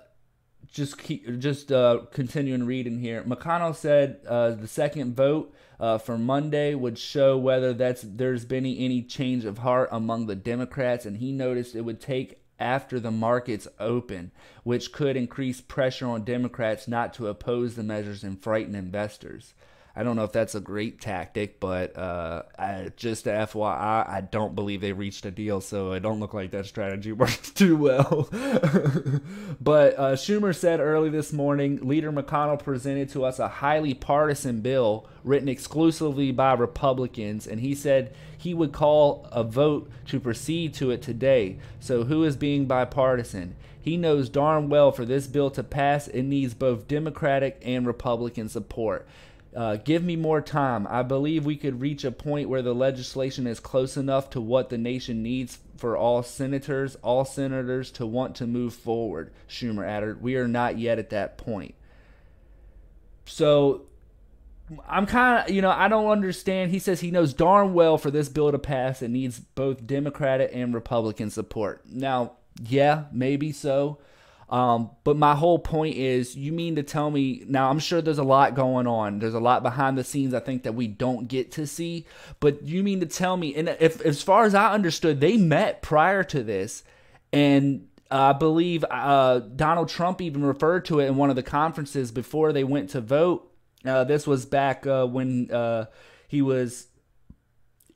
just 0.70 0.98
keep, 0.98 1.38
just 1.38 1.72
uh, 1.72 2.00
continuing 2.12 2.64
reading 2.64 2.98
here. 2.98 3.22
McConnell 3.22 3.74
said 3.74 4.20
uh, 4.26 4.50
the 4.50 4.68
second 4.68 5.14
vote 5.16 5.54
uh, 5.80 5.98
for 5.98 6.18
Monday 6.18 6.74
would 6.74 6.98
show 6.98 7.38
whether 7.38 7.72
that's 7.72 8.02
there's 8.04 8.44
been 8.44 8.66
any, 8.66 8.84
any 8.84 9.02
change 9.02 9.44
of 9.44 9.58
heart 9.58 9.88
among 9.92 10.26
the 10.26 10.36
Democrats, 10.36 11.06
and 11.06 11.18
he 11.18 11.32
noticed 11.32 11.74
it 11.74 11.82
would 11.82 12.00
take 12.00 12.42
after 12.60 12.98
the 12.98 13.10
markets 13.10 13.68
open, 13.78 14.32
which 14.64 14.92
could 14.92 15.16
increase 15.16 15.60
pressure 15.60 16.06
on 16.06 16.24
Democrats 16.24 16.88
not 16.88 17.14
to 17.14 17.28
oppose 17.28 17.76
the 17.76 17.82
measures 17.82 18.24
and 18.24 18.42
frighten 18.42 18.74
investors. 18.74 19.54
I 19.98 20.04
don't 20.04 20.14
know 20.14 20.22
if 20.22 20.30
that's 20.30 20.54
a 20.54 20.60
great 20.60 21.00
tactic, 21.00 21.58
but 21.58 21.98
uh, 21.98 22.44
I, 22.56 22.92
just 22.96 23.24
FYI, 23.24 24.08
I 24.08 24.20
don't 24.30 24.54
believe 24.54 24.80
they 24.80 24.92
reached 24.92 25.26
a 25.26 25.32
deal, 25.32 25.60
so 25.60 25.90
it 25.90 26.00
don't 26.00 26.20
look 26.20 26.32
like 26.32 26.52
that 26.52 26.66
strategy 26.66 27.10
works 27.22 27.50
too 27.50 27.76
well. 27.76 28.28
but 29.60 29.98
uh, 29.98 30.12
Schumer 30.12 30.54
said 30.54 30.78
early 30.78 31.10
this 31.10 31.32
morning, 31.32 31.80
Leader 31.82 32.12
McConnell 32.12 32.62
presented 32.62 33.08
to 33.08 33.24
us 33.24 33.40
a 33.40 33.48
highly 33.48 33.92
partisan 33.92 34.60
bill 34.60 35.08
written 35.24 35.48
exclusively 35.48 36.30
by 36.30 36.52
Republicans, 36.52 37.48
and 37.48 37.58
he 37.58 37.74
said 37.74 38.14
he 38.36 38.54
would 38.54 38.70
call 38.70 39.26
a 39.32 39.42
vote 39.42 39.90
to 40.06 40.20
proceed 40.20 40.74
to 40.74 40.92
it 40.92 41.02
today. 41.02 41.58
So 41.80 42.04
who 42.04 42.22
is 42.22 42.36
being 42.36 42.66
bipartisan? 42.66 43.56
He 43.80 43.96
knows 43.96 44.28
darn 44.28 44.68
well 44.68 44.92
for 44.92 45.04
this 45.04 45.26
bill 45.26 45.50
to 45.50 45.64
pass, 45.64 46.06
it 46.06 46.22
needs 46.22 46.54
both 46.54 46.86
Democratic 46.86 47.60
and 47.64 47.84
Republican 47.84 48.48
support. 48.48 49.08
Uh, 49.58 49.74
give 49.74 50.04
me 50.04 50.14
more 50.14 50.40
time. 50.40 50.86
I 50.88 51.02
believe 51.02 51.44
we 51.44 51.56
could 51.56 51.80
reach 51.80 52.04
a 52.04 52.12
point 52.12 52.48
where 52.48 52.62
the 52.62 52.72
legislation 52.72 53.44
is 53.44 53.58
close 53.58 53.96
enough 53.96 54.30
to 54.30 54.40
what 54.40 54.68
the 54.68 54.78
nation 54.78 55.20
needs 55.20 55.58
for 55.76 55.96
all 55.96 56.22
senators, 56.22 56.94
all 57.02 57.24
senators 57.24 57.90
to 57.90 58.06
want 58.06 58.36
to 58.36 58.46
move 58.46 58.72
forward, 58.72 59.32
Schumer 59.48 59.84
added. 59.84 60.22
We 60.22 60.36
are 60.36 60.46
not 60.46 60.78
yet 60.78 61.00
at 61.00 61.10
that 61.10 61.38
point. 61.38 61.74
So 63.24 63.86
I'm 64.88 65.06
kind 65.06 65.42
of, 65.48 65.52
you 65.52 65.60
know, 65.60 65.72
I 65.72 65.88
don't 65.88 66.08
understand. 66.08 66.70
He 66.70 66.78
says 66.78 67.00
he 67.00 67.10
knows 67.10 67.34
darn 67.34 67.74
well 67.74 67.98
for 67.98 68.12
this 68.12 68.28
bill 68.28 68.52
to 68.52 68.60
pass, 68.60 69.02
it 69.02 69.08
needs 69.08 69.40
both 69.40 69.84
Democratic 69.84 70.52
and 70.54 70.72
Republican 70.72 71.30
support. 71.30 71.82
Now, 71.84 72.34
yeah, 72.62 73.06
maybe 73.10 73.50
so. 73.50 73.98
Um, 74.50 74.90
but 75.04 75.16
my 75.16 75.34
whole 75.34 75.58
point 75.58 75.96
is, 75.96 76.34
you 76.34 76.52
mean 76.52 76.76
to 76.76 76.82
tell 76.82 77.10
me 77.10 77.44
now? 77.46 77.68
I'm 77.70 77.78
sure 77.78 78.00
there's 78.00 78.18
a 78.18 78.24
lot 78.24 78.54
going 78.54 78.86
on. 78.86 79.18
There's 79.18 79.34
a 79.34 79.40
lot 79.40 79.62
behind 79.62 79.98
the 79.98 80.04
scenes. 80.04 80.32
I 80.32 80.40
think 80.40 80.62
that 80.62 80.74
we 80.74 80.86
don't 80.86 81.28
get 81.28 81.52
to 81.52 81.66
see. 81.66 82.06
But 82.40 82.62
you 82.62 82.82
mean 82.82 83.00
to 83.00 83.06
tell 83.06 83.36
me? 83.36 83.54
And 83.54 83.68
if, 83.80 84.00
as 84.00 84.22
far 84.22 84.44
as 84.44 84.54
I 84.54 84.72
understood, 84.72 85.20
they 85.20 85.36
met 85.36 85.82
prior 85.82 86.24
to 86.24 86.42
this, 86.42 86.82
and 87.32 87.88
I 88.10 88.32
believe 88.32 88.84
uh, 88.90 89.40
Donald 89.40 89.90
Trump 89.90 90.22
even 90.22 90.44
referred 90.44 90.86
to 90.86 91.00
it 91.00 91.06
in 91.06 91.16
one 91.16 91.30
of 91.30 91.36
the 91.36 91.42
conferences 91.42 92.10
before 92.10 92.52
they 92.52 92.64
went 92.64 92.90
to 92.90 93.02
vote. 93.02 93.52
Uh, 93.84 94.04
this 94.04 94.26
was 94.26 94.46
back 94.46 94.86
uh, 94.86 95.06
when 95.06 95.50
uh, 95.50 95.86
he 96.26 96.42
was 96.42 96.87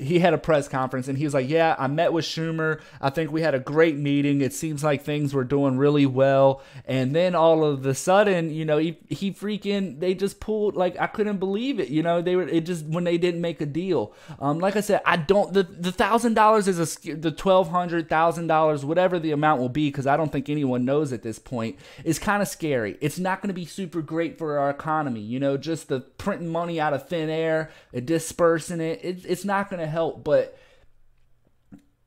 he 0.03 0.19
had 0.19 0.35
a 0.35 0.39
press 0.39 0.69
conference 0.69 1.09
and 1.09 1.19
he 1.19 1.25
was 1.25 1.35
like, 1.35 1.49
Yeah, 1.49 1.75
I 1.79 1.87
met 1.87 2.13
with 2.13 2.25
Schumer. 2.25 2.81
I 3.01 3.11
think 3.11 3.31
we 3.31 3.43
had 3.43 3.55
a 3.55 3.59
great 3.59 3.97
meeting. 3.97 4.41
It 4.41 4.53
seems 4.53 4.83
like 4.85 5.03
things 5.03 5.35
were 5.35 5.45
doing 5.45 5.77
really 5.77 6.07
well. 6.07 6.63
And 6.87 7.15
then 7.15 7.35
all 7.35 7.65
of 7.65 7.85
a 7.87 7.95
sudden, 7.95 8.51
you 8.51 8.65
know, 8.65 8.79
he, 8.79 8.99
he 9.09 9.33
freaking, 9.33 10.01
they 10.01 10.15
just 10.15 10.41
pulled, 10.41 10.77
like, 10.77 10.99
I 10.99 11.07
couldn't 11.07 11.39
believe 11.39 11.81
it. 11.81 11.89
You 11.89 12.03
know, 12.03 12.21
they 12.23 12.37
were, 12.37 12.49
it 12.49 12.67
just, 12.67 12.85
when 12.85 13.05
they 13.05 13.19
didn't 13.19 13.41
make 13.41 13.61
a 13.61 13.67
deal. 13.67 14.13
Um, 14.41 14.59
like 14.59 14.77
I 14.77 14.81
said, 14.81 15.01
I 15.07 15.17
don't, 15.17 15.53
the, 15.53 15.63
the 15.63 15.93
thousand 15.93 16.35
dollars 16.35 16.69
is 16.69 16.79
a, 16.79 17.15
the 17.15 17.31
twelve 17.31 17.69
hundred 17.69 18.09
thousand 18.09 18.47
dollars, 18.47 18.85
whatever 18.85 19.19
the 19.19 19.33
amount 19.33 19.61
will 19.61 19.69
be, 19.69 19.89
because 19.89 20.07
I 20.07 20.17
don't 20.17 20.31
think 20.31 20.49
anyone 20.49 20.85
knows 20.85 21.13
at 21.13 21.23
this 21.23 21.39
point, 21.39 21.79
is 22.05 22.19
kind 22.19 22.43
of 22.43 22.49
scary. 22.49 22.97
It's 23.01 23.19
not 23.19 23.41
going 23.41 23.49
to 23.49 23.55
be 23.55 23.65
super 23.65 24.03
great 24.03 24.39
for 24.39 24.59
our 24.59 24.71
economy. 24.71 25.21
You 25.21 25.41
know, 25.41 25.57
just 25.57 25.89
the 25.89 26.01
printing 26.01 26.49
money 26.49 26.81
out 26.81 26.93
of 26.93 27.09
thin 27.09 27.31
air, 27.31 27.71
dispersing 28.05 28.81
it, 28.81 29.01
it 29.03 29.25
it's 29.27 29.45
not 29.45 29.71
going 29.71 29.81
to 29.81 29.87
help, 29.93 30.25
but 30.25 30.59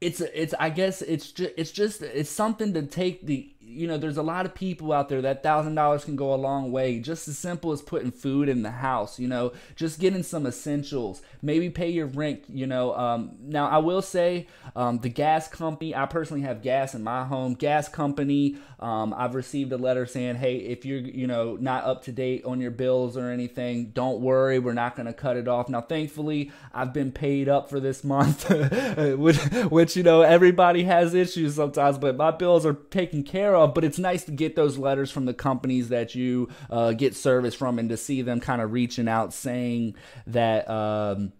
it's 0.01 0.19
it's 0.21 0.53
I 0.59 0.69
guess 0.69 1.01
it's 1.01 1.31
just 1.31 1.51
it's 1.57 1.71
just 1.71 2.01
it's 2.01 2.29
something 2.29 2.73
to 2.73 2.83
take 2.83 3.25
the 3.25 3.54
you 3.75 3.87
know, 3.87 3.97
there's 3.97 4.17
a 4.17 4.23
lot 4.23 4.45
of 4.45 4.55
people 4.55 4.93
out 4.93 5.09
there 5.09 5.21
that 5.21 5.43
thousand 5.43 5.75
dollars 5.75 6.05
can 6.05 6.15
go 6.15 6.33
a 6.33 6.35
long 6.35 6.71
way. 6.71 6.99
Just 6.99 7.27
as 7.27 7.37
simple 7.37 7.71
as 7.71 7.81
putting 7.81 8.11
food 8.11 8.49
in 8.49 8.63
the 8.63 8.71
house, 8.71 9.19
you 9.19 9.27
know, 9.27 9.53
just 9.75 9.99
getting 9.99 10.23
some 10.23 10.45
essentials. 10.45 11.21
Maybe 11.41 11.69
pay 11.69 11.89
your 11.89 12.07
rent, 12.07 12.43
you 12.47 12.67
know. 12.67 12.95
Um, 12.95 13.37
now 13.41 13.67
I 13.67 13.77
will 13.79 14.01
say, 14.01 14.47
um, 14.75 14.99
the 14.99 15.09
gas 15.09 15.47
company. 15.47 15.95
I 15.95 16.05
personally 16.05 16.41
have 16.43 16.61
gas 16.61 16.95
in 16.95 17.03
my 17.03 17.25
home. 17.25 17.53
Gas 17.53 17.89
company. 17.89 18.57
Um, 18.79 19.13
I've 19.17 19.35
received 19.35 19.71
a 19.71 19.77
letter 19.77 20.05
saying, 20.05 20.35
hey, 20.35 20.57
if 20.57 20.85
you're, 20.85 20.99
you 20.99 21.27
know, 21.27 21.57
not 21.59 21.85
up 21.85 22.03
to 22.03 22.11
date 22.11 22.45
on 22.45 22.59
your 22.61 22.71
bills 22.71 23.17
or 23.17 23.29
anything, 23.29 23.87
don't 23.87 24.21
worry, 24.21 24.59
we're 24.59 24.73
not 24.73 24.95
going 24.95 25.05
to 25.07 25.13
cut 25.13 25.37
it 25.37 25.47
off. 25.47 25.69
Now, 25.69 25.81
thankfully, 25.81 26.51
I've 26.73 26.93
been 26.93 27.11
paid 27.11 27.49
up 27.49 27.69
for 27.69 27.79
this 27.79 28.03
month, 28.03 28.49
which, 29.17 29.37
which 29.37 29.95
you 29.95 30.03
know, 30.03 30.21
everybody 30.21 30.83
has 30.83 31.13
issues 31.13 31.55
sometimes, 31.55 31.97
but 31.97 32.17
my 32.17 32.31
bills 32.31 32.65
are 32.65 32.73
taken 32.73 33.23
care 33.23 33.55
of. 33.55 33.64
But 33.73 33.83
it's 33.83 33.99
nice 33.99 34.23
to 34.25 34.31
get 34.31 34.55
those 34.55 34.77
letters 34.77 35.11
from 35.11 35.25
the 35.25 35.33
companies 35.33 35.89
that 35.89 36.15
you 36.15 36.49
uh, 36.69 36.93
get 36.93 37.15
service 37.15 37.55
from 37.55 37.79
and 37.79 37.89
to 37.89 37.97
see 37.97 38.21
them 38.21 38.39
kind 38.39 38.61
of 38.61 38.71
reaching 38.71 39.07
out 39.07 39.33
saying 39.33 39.95
that. 40.27 40.69
Um, 40.69 41.33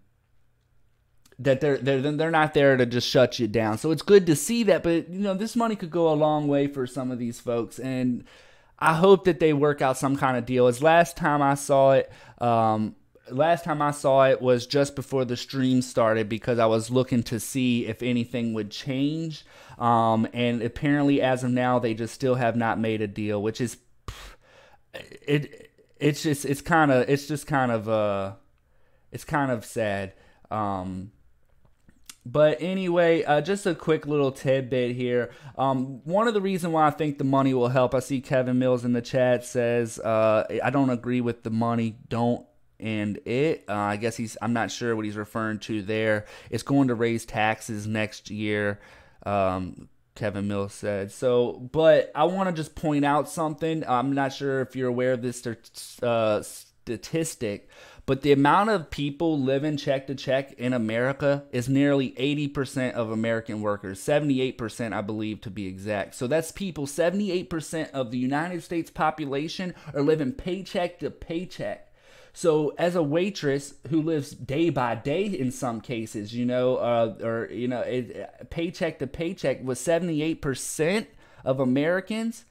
that 1.38 1.59
they're 1.59 1.78
they're 1.78 1.99
they're 1.99 2.32
not 2.32 2.53
there 2.53 2.78
to 2.78 2.86
just 2.86 3.09
shut 3.09 3.39
you 3.39 3.47
down. 3.47 3.78
So 3.78 3.91
it's 3.91 4.01
good 4.01 4.26
to 4.28 4.38
see 4.38 4.63
that, 4.63 4.84
but 4.84 5.09
you 5.09 5.19
know 5.19 5.34
this 5.34 5.55
money 5.55 5.76
could 5.76 5.91
go 5.91 6.09
a 6.09 6.15
long 6.15 6.47
way 6.47 6.67
for 6.67 6.88
some 6.88 7.11
of 7.11 7.19
these 7.19 7.41
folks, 7.41 7.78
and 7.78 8.23
I 8.80 8.93
hope 8.93 9.26
that 9.26 9.39
they 9.39 9.53
work 9.53 9.82
out 9.82 9.97
some 9.97 10.15
kind 10.15 10.38
of 10.38 10.45
deal. 10.45 10.67
As 10.67 10.82
last 10.82 11.17
time 11.17 11.41
I 11.41 11.55
saw 11.55 11.91
it, 11.91 12.11
um, 12.39 12.95
last 13.30 13.63
time 13.63 13.82
I 13.82 13.91
saw 13.91 14.26
it 14.26 14.41
was 14.41 14.67
just 14.67 14.95
before 14.95 15.26
the 15.26 15.38
stream 15.38 15.82
started 15.82 16.30
because 16.30 16.59
I 16.59 16.65
was 16.65 16.89
looking 16.89 17.23
to 17.23 17.39
see 17.39 17.86
if 17.86 18.03
anything 18.03 18.53
would 18.53 18.71
change. 18.71 19.45
Um, 19.78 20.28
and 20.34 20.61
apparently, 20.61 21.21
as 21.21 21.43
of 21.43 21.51
now, 21.51 21.80
they 21.80 21.93
just 21.93 22.13
still 22.13 22.36
have 22.36 22.55
not 22.55 22.80
made 22.80 23.01
a 23.01 23.07
deal, 23.07 23.41
which 23.41 23.59
is 23.61 23.78
it. 24.93 25.71
It's 25.97 26.23
just 26.23 26.45
it's 26.45 26.61
kind 26.61 26.91
of 26.91 27.09
it's 27.09 27.28
just 27.28 27.47
kind 27.47 27.71
of 27.71 27.88
uh, 27.89 28.34
it's 29.11 29.23
kind 29.23 29.51
of 29.51 29.65
sad. 29.65 30.13
Um, 30.51 31.11
but 32.26 32.57
anyway, 32.59 33.23
uh, 33.23 33.41
just 33.41 33.65
a 33.67 33.76
quick 33.76 34.07
little 34.07 34.32
tidbit 34.32 34.95
here. 34.95 35.32
Um, 35.57 36.01
one 36.05 36.28
of 36.28 36.34
the 36.34 36.41
reasons 36.41 36.73
why 36.73 36.88
I 36.88 36.89
think 36.89 37.19
the 37.19 37.23
money 37.23 37.53
will 37.53 37.69
help, 37.69 37.93
I 37.93 37.99
see 37.99 38.19
Kevin 38.19 38.57
Mills 38.57 38.84
in 38.84 38.93
the 38.93 39.01
chat 39.01 39.45
says, 39.45 39.99
uh, 39.99 40.43
I 40.63 40.71
don't 40.71 40.89
agree 40.89 41.21
with 41.21 41.43
the 41.43 41.51
money. 41.51 41.97
Don't 42.09 42.43
and 42.80 43.17
it 43.26 43.63
uh, 43.69 43.73
i 43.73 43.95
guess 43.95 44.15
he's 44.15 44.38
i'm 44.41 44.53
not 44.53 44.71
sure 44.71 44.95
what 44.95 45.05
he's 45.05 45.17
referring 45.17 45.59
to 45.59 45.82
there 45.82 46.26
it's 46.49 46.63
going 46.63 46.88
to 46.88 46.95
raise 46.95 47.26
taxes 47.26 47.88
next 47.88 48.30
year 48.30 48.80
um, 49.26 49.88
kevin 50.15 50.47
mills 50.47 50.73
said 50.73 51.11
so 51.11 51.53
but 51.71 52.11
i 52.15 52.23
want 52.23 52.49
to 52.49 52.53
just 52.53 52.76
point 52.76 53.05
out 53.05 53.30
something 53.30 53.84
i'm 53.88 54.13
not 54.13 54.34
sure 54.34 54.61
if 54.61 54.76
you're 54.76 54.89
aware 54.89 55.13
of 55.13 55.21
this 55.21 55.45
uh, 56.03 56.41
statistic 56.41 57.69
but 58.05 58.21
the 58.21 58.32
amount 58.32 58.69
of 58.69 58.91
people 58.91 59.39
living 59.39 59.78
check 59.78 60.05
to 60.07 60.15
check 60.15 60.53
in 60.53 60.73
America 60.73 61.43
is 61.51 61.67
nearly 61.67 62.11
80% 62.11 62.93
of 62.93 63.09
American 63.09 63.61
workers, 63.61 63.99
78%, 63.99 64.93
I 64.93 65.01
believe, 65.01 65.41
to 65.41 65.49
be 65.49 65.65
exact. 65.65 66.13
So 66.13 66.28
that's 66.28 66.51
people, 66.51 66.86
78% 66.86 67.89
of 67.91 68.11
the 68.11 68.19
United 68.19 68.61
States 68.61 68.91
population 68.91 69.73
are 69.93 70.01
living 70.01 70.34
paycheck 70.34 70.99
to 70.99 71.09
paycheck. 71.09 71.85
So 72.38 72.74
as 72.78 72.96
a 72.96 73.02
waitress 73.02 73.76
who 73.90 74.02
lives 74.02 74.32
day 74.32 74.70
by 74.70 74.96
day 74.96 75.26
in 75.26 75.52
some 75.52 75.80
cases, 75.80 76.36
you 76.36 76.46
know, 76.46 76.76
uh, 76.76 77.16
or 77.24 77.50
you 77.50 77.70
know, 77.70 77.80
it, 77.80 78.50
paycheck 78.50 79.00
to 79.00 79.08
paycheck 79.08 79.64
with 79.64 79.78
78% 79.78 81.08
of 81.46 81.60
Americans 81.62 82.44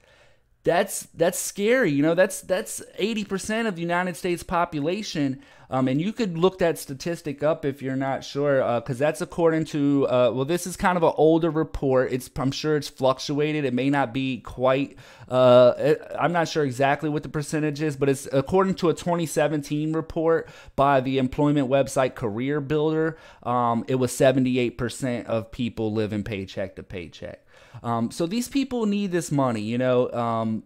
that's 0.65 1.03
that's 1.13 1.37
scary. 1.37 1.91
You 1.91 2.01
know, 2.01 2.15
that's 2.15 2.41
that's 2.41 2.81
80% 2.99 3.67
of 3.67 3.75
the 3.75 3.81
United 3.81 4.17
States 4.17 4.41
population. 4.43 5.41
Um, 5.69 5.87
and 5.87 5.99
you 6.01 6.13
could 6.13 6.37
look 6.37 6.59
that 6.59 6.77
statistic 6.77 7.43
up 7.43 7.65
if 7.65 7.81
you're 7.81 7.95
not 7.95 8.23
sure, 8.23 8.57
because 8.79 9.01
uh, 9.01 9.05
that's 9.05 9.21
according 9.21 9.65
to. 9.65 10.07
Uh, 10.07 10.31
well, 10.33 10.45
this 10.45 10.67
is 10.67 10.77
kind 10.77 10.97
of 10.97 11.03
an 11.03 11.13
older 11.17 11.49
report. 11.49 12.11
It's 12.11 12.29
I'm 12.35 12.51
sure 12.51 12.75
it's 12.75 12.89
fluctuated. 12.89 13.65
It 13.65 13.73
may 13.73 13.89
not 13.89 14.13
be 14.13 14.39
quite. 14.39 14.97
Uh, 15.27 15.95
I'm 16.19 16.31
not 16.31 16.47
sure 16.47 16.63
exactly 16.63 17.09
what 17.09 17.23
the 17.23 17.29
percentage 17.29 17.81
is, 17.81 17.95
but 17.95 18.09
it's 18.09 18.27
according 18.31 18.75
to 18.75 18.89
a 18.89 18.93
2017 18.93 19.93
report 19.93 20.49
by 20.75 21.01
the 21.01 21.17
employment 21.17 21.69
website 21.69 22.15
Career 22.15 22.61
Builder. 22.61 23.17
Um, 23.43 23.85
it 23.87 23.95
was 23.95 24.11
78% 24.11 25.25
of 25.25 25.51
people 25.51 25.91
living 25.91 26.23
paycheck 26.23 26.75
to 26.75 26.83
paycheck. 26.83 27.45
Um, 27.83 28.11
so 28.11 28.25
these 28.25 28.47
people 28.47 28.85
need 28.85 29.11
this 29.11 29.31
money, 29.31 29.61
you 29.61 29.77
know. 29.77 30.11
Um, 30.11 30.63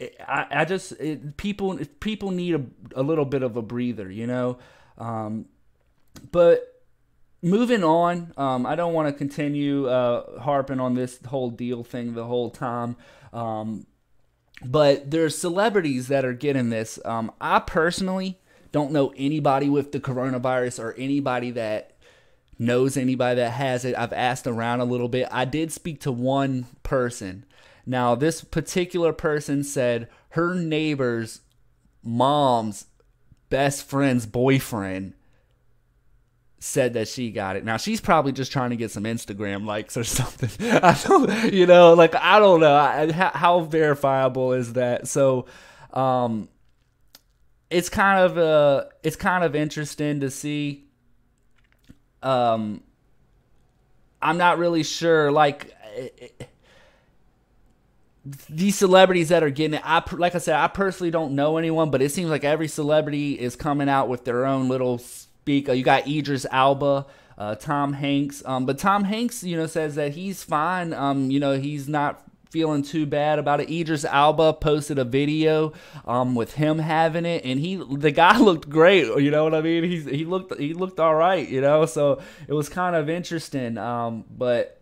I, 0.00 0.46
I 0.50 0.64
just 0.64 0.92
it, 0.92 1.36
people 1.36 1.78
people 2.00 2.30
need 2.30 2.54
a, 2.54 2.64
a 2.96 3.02
little 3.02 3.24
bit 3.24 3.42
of 3.42 3.56
a 3.56 3.62
breather, 3.62 4.10
you 4.10 4.26
know. 4.26 4.58
Um, 4.98 5.46
but 6.32 6.82
moving 7.42 7.84
on, 7.84 8.32
um, 8.36 8.66
I 8.66 8.74
don't 8.74 8.94
want 8.94 9.08
to 9.08 9.12
continue 9.12 9.86
uh, 9.88 10.40
harping 10.40 10.80
on 10.80 10.94
this 10.94 11.18
whole 11.26 11.50
deal 11.50 11.84
thing 11.84 12.14
the 12.14 12.24
whole 12.24 12.50
time. 12.50 12.96
Um, 13.32 13.86
but 14.64 15.10
there's 15.10 15.36
celebrities 15.36 16.08
that 16.08 16.24
are 16.24 16.32
getting 16.32 16.70
this. 16.70 16.98
Um, 17.04 17.32
I 17.40 17.58
personally 17.58 18.38
don't 18.72 18.92
know 18.92 19.12
anybody 19.16 19.68
with 19.68 19.92
the 19.92 20.00
coronavirus 20.00 20.82
or 20.82 20.94
anybody 20.94 21.50
that 21.52 21.96
knows 22.58 22.96
anybody 22.96 23.36
that 23.36 23.50
has 23.50 23.84
it. 23.84 23.94
I've 23.96 24.12
asked 24.12 24.46
around 24.46 24.80
a 24.80 24.84
little 24.84 25.08
bit. 25.08 25.28
I 25.30 25.44
did 25.44 25.72
speak 25.72 26.00
to 26.02 26.12
one 26.12 26.66
person. 26.82 27.44
Now, 27.86 28.14
this 28.14 28.42
particular 28.42 29.12
person 29.12 29.62
said 29.62 30.08
her 30.30 30.54
neighbor's 30.54 31.40
mom's 32.02 32.86
best 33.50 33.86
friend's 33.86 34.26
boyfriend 34.26 35.14
said 36.58 36.94
that 36.94 37.06
she 37.06 37.30
got 37.30 37.56
it. 37.56 37.64
Now 37.64 37.76
she's 37.76 38.00
probably 38.00 38.32
just 38.32 38.50
trying 38.50 38.70
to 38.70 38.76
get 38.76 38.90
some 38.90 39.04
Instagram 39.04 39.66
likes 39.66 39.98
or 39.98 40.04
something. 40.04 40.70
I 40.70 40.98
don't, 41.04 41.52
you 41.52 41.66
know, 41.66 41.92
like 41.92 42.14
I 42.14 42.38
don't 42.38 42.60
know 42.60 42.74
I, 42.74 43.12
how, 43.12 43.30
how, 43.30 43.60
verifiable 43.60 44.54
is 44.54 44.72
that. 44.72 45.06
So, 45.06 45.44
um, 45.92 46.48
it's 47.68 47.88
kind 47.90 48.24
of 48.24 48.38
uh, 48.38 48.84
it's 49.02 49.16
kind 49.16 49.44
of 49.44 49.54
interesting 49.54 50.20
to 50.20 50.30
see 50.30 50.86
um, 52.22 52.82
I'm 54.22 54.38
not 54.38 54.58
really 54.58 54.82
sure. 54.82 55.30
Like 55.30 55.70
these 58.48 58.76
celebrities 58.76 59.28
that 59.28 59.42
are 59.42 59.50
getting 59.50 59.74
it, 59.74 59.82
I 59.84 60.02
like 60.12 60.34
I 60.34 60.38
said, 60.38 60.56
I 60.56 60.68
personally 60.68 61.10
don't 61.10 61.34
know 61.34 61.56
anyone, 61.56 61.90
but 61.90 62.02
it 62.02 62.10
seems 62.10 62.30
like 62.30 62.44
every 62.44 62.68
celebrity 62.68 63.38
is 63.38 63.56
coming 63.56 63.88
out 63.88 64.08
with 64.08 64.24
their 64.24 64.46
own 64.46 64.68
little 64.68 64.98
speak. 64.98 65.68
You 65.68 65.82
got 65.82 66.08
Idris 66.08 66.46
Elba. 66.50 67.06
Uh, 67.36 67.56
Tom 67.56 67.94
Hanks, 67.94 68.44
um, 68.46 68.64
but 68.64 68.78
Tom 68.78 69.02
Hanks, 69.02 69.42
you 69.42 69.56
know, 69.56 69.66
says 69.66 69.96
that 69.96 70.12
he's 70.12 70.44
fine. 70.44 70.92
Um, 70.92 71.32
you 71.32 71.40
know, 71.40 71.58
he's 71.58 71.88
not 71.88 72.22
feeling 72.54 72.84
too 72.84 73.04
bad 73.04 73.40
about 73.40 73.60
it. 73.60 73.68
Idris 73.68 74.04
Elba 74.04 74.52
posted 74.52 74.96
a 74.96 75.04
video 75.04 75.72
um, 76.06 76.36
with 76.36 76.54
him 76.54 76.78
having 76.78 77.26
it, 77.26 77.44
and 77.44 77.58
he 77.58 77.74
the 77.74 78.12
guy 78.12 78.38
looked 78.40 78.70
great. 78.70 79.08
You 79.20 79.32
know 79.32 79.42
what 79.42 79.54
I 79.54 79.60
mean? 79.60 79.82
He's 79.82 80.04
he 80.04 80.24
looked 80.24 80.56
he 80.60 80.72
looked 80.72 81.00
all 81.00 81.16
right. 81.16 81.46
You 81.48 81.60
know, 81.60 81.84
so 81.84 82.22
it 82.46 82.52
was 82.52 82.68
kind 82.68 82.94
of 82.94 83.10
interesting. 83.10 83.76
Um, 83.76 84.24
but 84.30 84.80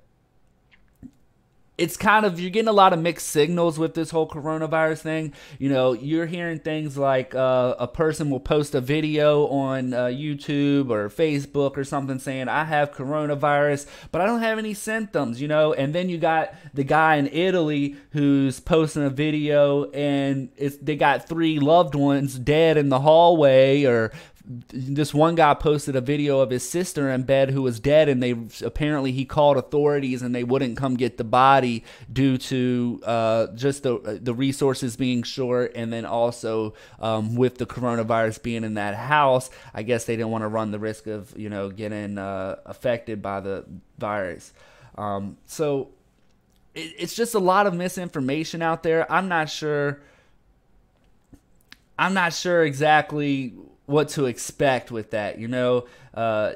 it's 1.83 1.97
kind 1.97 2.25
of 2.25 2.39
you're 2.39 2.51
getting 2.51 2.69
a 2.69 2.73
lot 2.73 2.93
of 2.93 3.01
mixed 3.01 3.27
signals 3.27 3.77
with 3.77 3.95
this 3.95 4.11
whole 4.11 4.29
coronavirus 4.29 5.01
thing. 5.01 5.33
You 5.59 5.69
know, 5.69 5.95
you're 5.95 6.27
hearing 6.27 6.61
things 6.61 6.97
like 6.97 7.35
uh, 7.35 7.75
a 7.77 7.89
person 7.89 8.31
will 8.31 8.39
post 8.39 8.77
a 8.77 8.81
video 8.81 9.49
on 9.49 9.93
uh, 9.93 10.05
YouTube 10.05 10.91
or 10.91 11.09
Facebook 11.09 11.77
or 11.77 11.83
something 11.83 12.21
saying 12.21 12.47
I 12.47 12.63
have 12.63 12.93
coronavirus, 12.93 13.87
but 14.13 14.21
I 14.21 14.27
don't 14.27 14.43
have 14.43 14.59
any 14.59 14.75
symptoms. 14.75 15.41
You 15.41 15.49
know, 15.49 15.73
and 15.73 15.93
then 15.93 16.09
you 16.09 16.19
got 16.19 16.55
the 16.73 16.85
guy 16.85 17.17
in 17.17 17.27
Italy 17.27 17.97
who's 18.11 18.61
posting 18.61 19.03
a 19.03 19.11
video 19.11 19.91
and 19.91 20.51
it's 20.57 20.77
they 20.77 20.95
got 20.95 21.29
three 21.29 21.59
loved 21.59 21.97
ones 21.97 22.39
dead 22.39 22.77
in 22.77 22.91
the 22.91 23.01
hallway 23.01 23.83
or 23.83 24.13
this 24.73 25.15
one 25.15 25.35
guy 25.35 25.55
posted 25.55 25.97
a 25.97 26.01
video 26.01 26.41
of 26.41 26.51
his 26.51 26.69
sister 26.69 27.11
in 27.11 27.23
bed 27.23 27.51
who 27.51 27.63
was 27.63 27.81
dead 27.81 28.09
and 28.09 28.23
they 28.23 28.37
apparently 28.65 29.13
he 29.13 29.25
called 29.25 29.57
authorities 29.57 30.23
and 30.23 30.35
they 30.35 30.45
wouldn't 30.45 30.77
come 30.77 30.97
get 30.97 31.17
the 31.19 31.25
body 31.25 31.85
due 32.13 32.39
to 32.39 33.01
uh, 33.05 33.47
just 33.49 33.83
the 33.83 34.21
the 34.23 34.35
resources 34.35 34.97
being 34.97 35.23
short 35.23 35.73
and 35.75 35.93
then 35.93 36.05
also 36.05 36.75
um, 37.01 37.35
with 37.35 37.59
the 37.59 37.67
coronavirus 37.67 38.43
being 38.43 38.65
in 38.65 38.75
that 38.75 38.95
house 38.95 39.51
i 39.75 39.83
guess 39.83 40.05
they 40.05 40.17
didn't 40.17 40.31
want 40.31 40.43
to 40.43 40.49
run 40.49 40.71
the 40.71 40.79
risk 40.79 41.07
of 41.07 41.33
you 41.39 41.49
know 41.49 41.71
getting 41.71 42.19
uh, 42.19 42.57
affected 42.67 43.23
by 43.23 43.41
the 43.41 43.65
virus. 43.99 44.53
Um, 44.97 45.39
so 45.47 45.91
it, 46.75 46.93
it's 46.99 47.15
just 47.15 47.35
a 47.35 47.39
lot 47.39 47.67
of 47.67 47.75
misinformation 47.75 48.63
out 48.63 48.83
there. 48.83 49.11
I'm 49.11 49.29
not 49.29 49.49
sure 49.49 50.03
i'm 51.99 52.15
not 52.15 52.33
sure 52.33 52.65
exactly 52.65 53.53
what 53.93 54.09
to 54.11 54.27
expect 54.27 54.91
with 54.91 55.13
that. 55.13 55.39
You 55.39 55.47
know, 55.47 55.87
uh, 56.15 56.55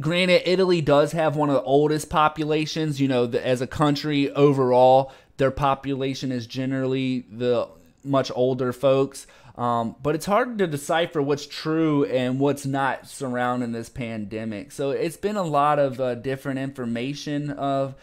granted, 0.00 0.48
Italy 0.50 0.80
does 0.80 1.12
have 1.12 1.36
one 1.36 1.50
of 1.50 1.56
the 1.56 1.62
oldest 1.62 2.08
populations. 2.08 3.00
You 3.00 3.08
know, 3.08 3.26
the, 3.26 3.46
as 3.46 3.60
a 3.60 3.66
country 3.66 4.30
overall, 4.30 5.12
their 5.36 5.50
population 5.50 6.32
is 6.32 6.46
generally 6.46 7.26
the 7.30 7.68
much 8.02 8.30
older 8.34 8.72
folks. 8.72 9.26
Um, 9.56 9.96
but 10.00 10.14
it's 10.14 10.26
hard 10.26 10.56
to 10.58 10.68
decipher 10.68 11.20
what's 11.20 11.44
true 11.44 12.04
and 12.04 12.38
what's 12.38 12.64
not 12.64 13.08
surrounding 13.08 13.72
this 13.72 13.88
pandemic. 13.88 14.70
So 14.70 14.92
it's 14.92 15.16
been 15.16 15.36
a 15.36 15.42
lot 15.42 15.80
of 15.80 16.00
uh, 16.00 16.14
different 16.14 16.60
information 16.60 17.50
of, 17.50 17.96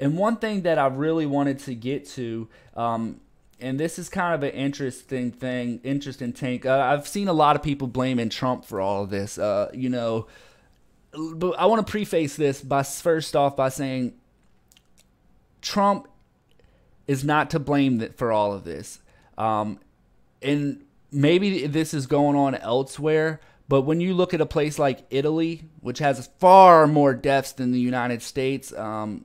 and 0.00 0.16
one 0.16 0.36
thing 0.36 0.62
that 0.62 0.78
I 0.78 0.86
really 0.86 1.26
wanted 1.26 1.58
to 1.60 1.74
get 1.74 2.08
to, 2.10 2.48
um, 2.74 3.20
and 3.62 3.78
this 3.78 3.98
is 3.98 4.08
kind 4.08 4.34
of 4.34 4.42
an 4.42 4.50
interesting 4.50 5.30
thing, 5.30 5.80
interesting 5.84 6.32
take. 6.32 6.66
Uh, 6.66 6.78
I've 6.78 7.06
seen 7.06 7.28
a 7.28 7.32
lot 7.32 7.56
of 7.56 7.62
people 7.62 7.86
blaming 7.86 8.28
Trump 8.28 8.64
for 8.64 8.80
all 8.80 9.04
of 9.04 9.10
this. 9.10 9.38
Uh, 9.38 9.70
you 9.72 9.88
know, 9.88 10.26
but 11.12 11.52
I 11.52 11.66
want 11.66 11.86
to 11.86 11.90
preface 11.90 12.36
this 12.36 12.60
by 12.60 12.82
first 12.82 13.36
off 13.36 13.56
by 13.56 13.68
saying 13.68 14.14
Trump 15.60 16.08
is 17.06 17.24
not 17.24 17.50
to 17.50 17.58
blame 17.58 18.00
for 18.16 18.32
all 18.32 18.52
of 18.52 18.64
this. 18.64 18.98
Um, 19.38 19.78
and 20.42 20.84
maybe 21.12 21.66
this 21.66 21.94
is 21.94 22.06
going 22.06 22.36
on 22.36 22.56
elsewhere, 22.56 23.40
but 23.68 23.82
when 23.82 24.00
you 24.00 24.12
look 24.12 24.34
at 24.34 24.40
a 24.40 24.46
place 24.46 24.78
like 24.78 25.06
Italy, 25.10 25.64
which 25.80 26.00
has 26.00 26.28
far 26.38 26.86
more 26.86 27.14
deaths 27.14 27.52
than 27.52 27.70
the 27.70 27.80
United 27.80 28.22
States, 28.22 28.72
um, 28.72 29.24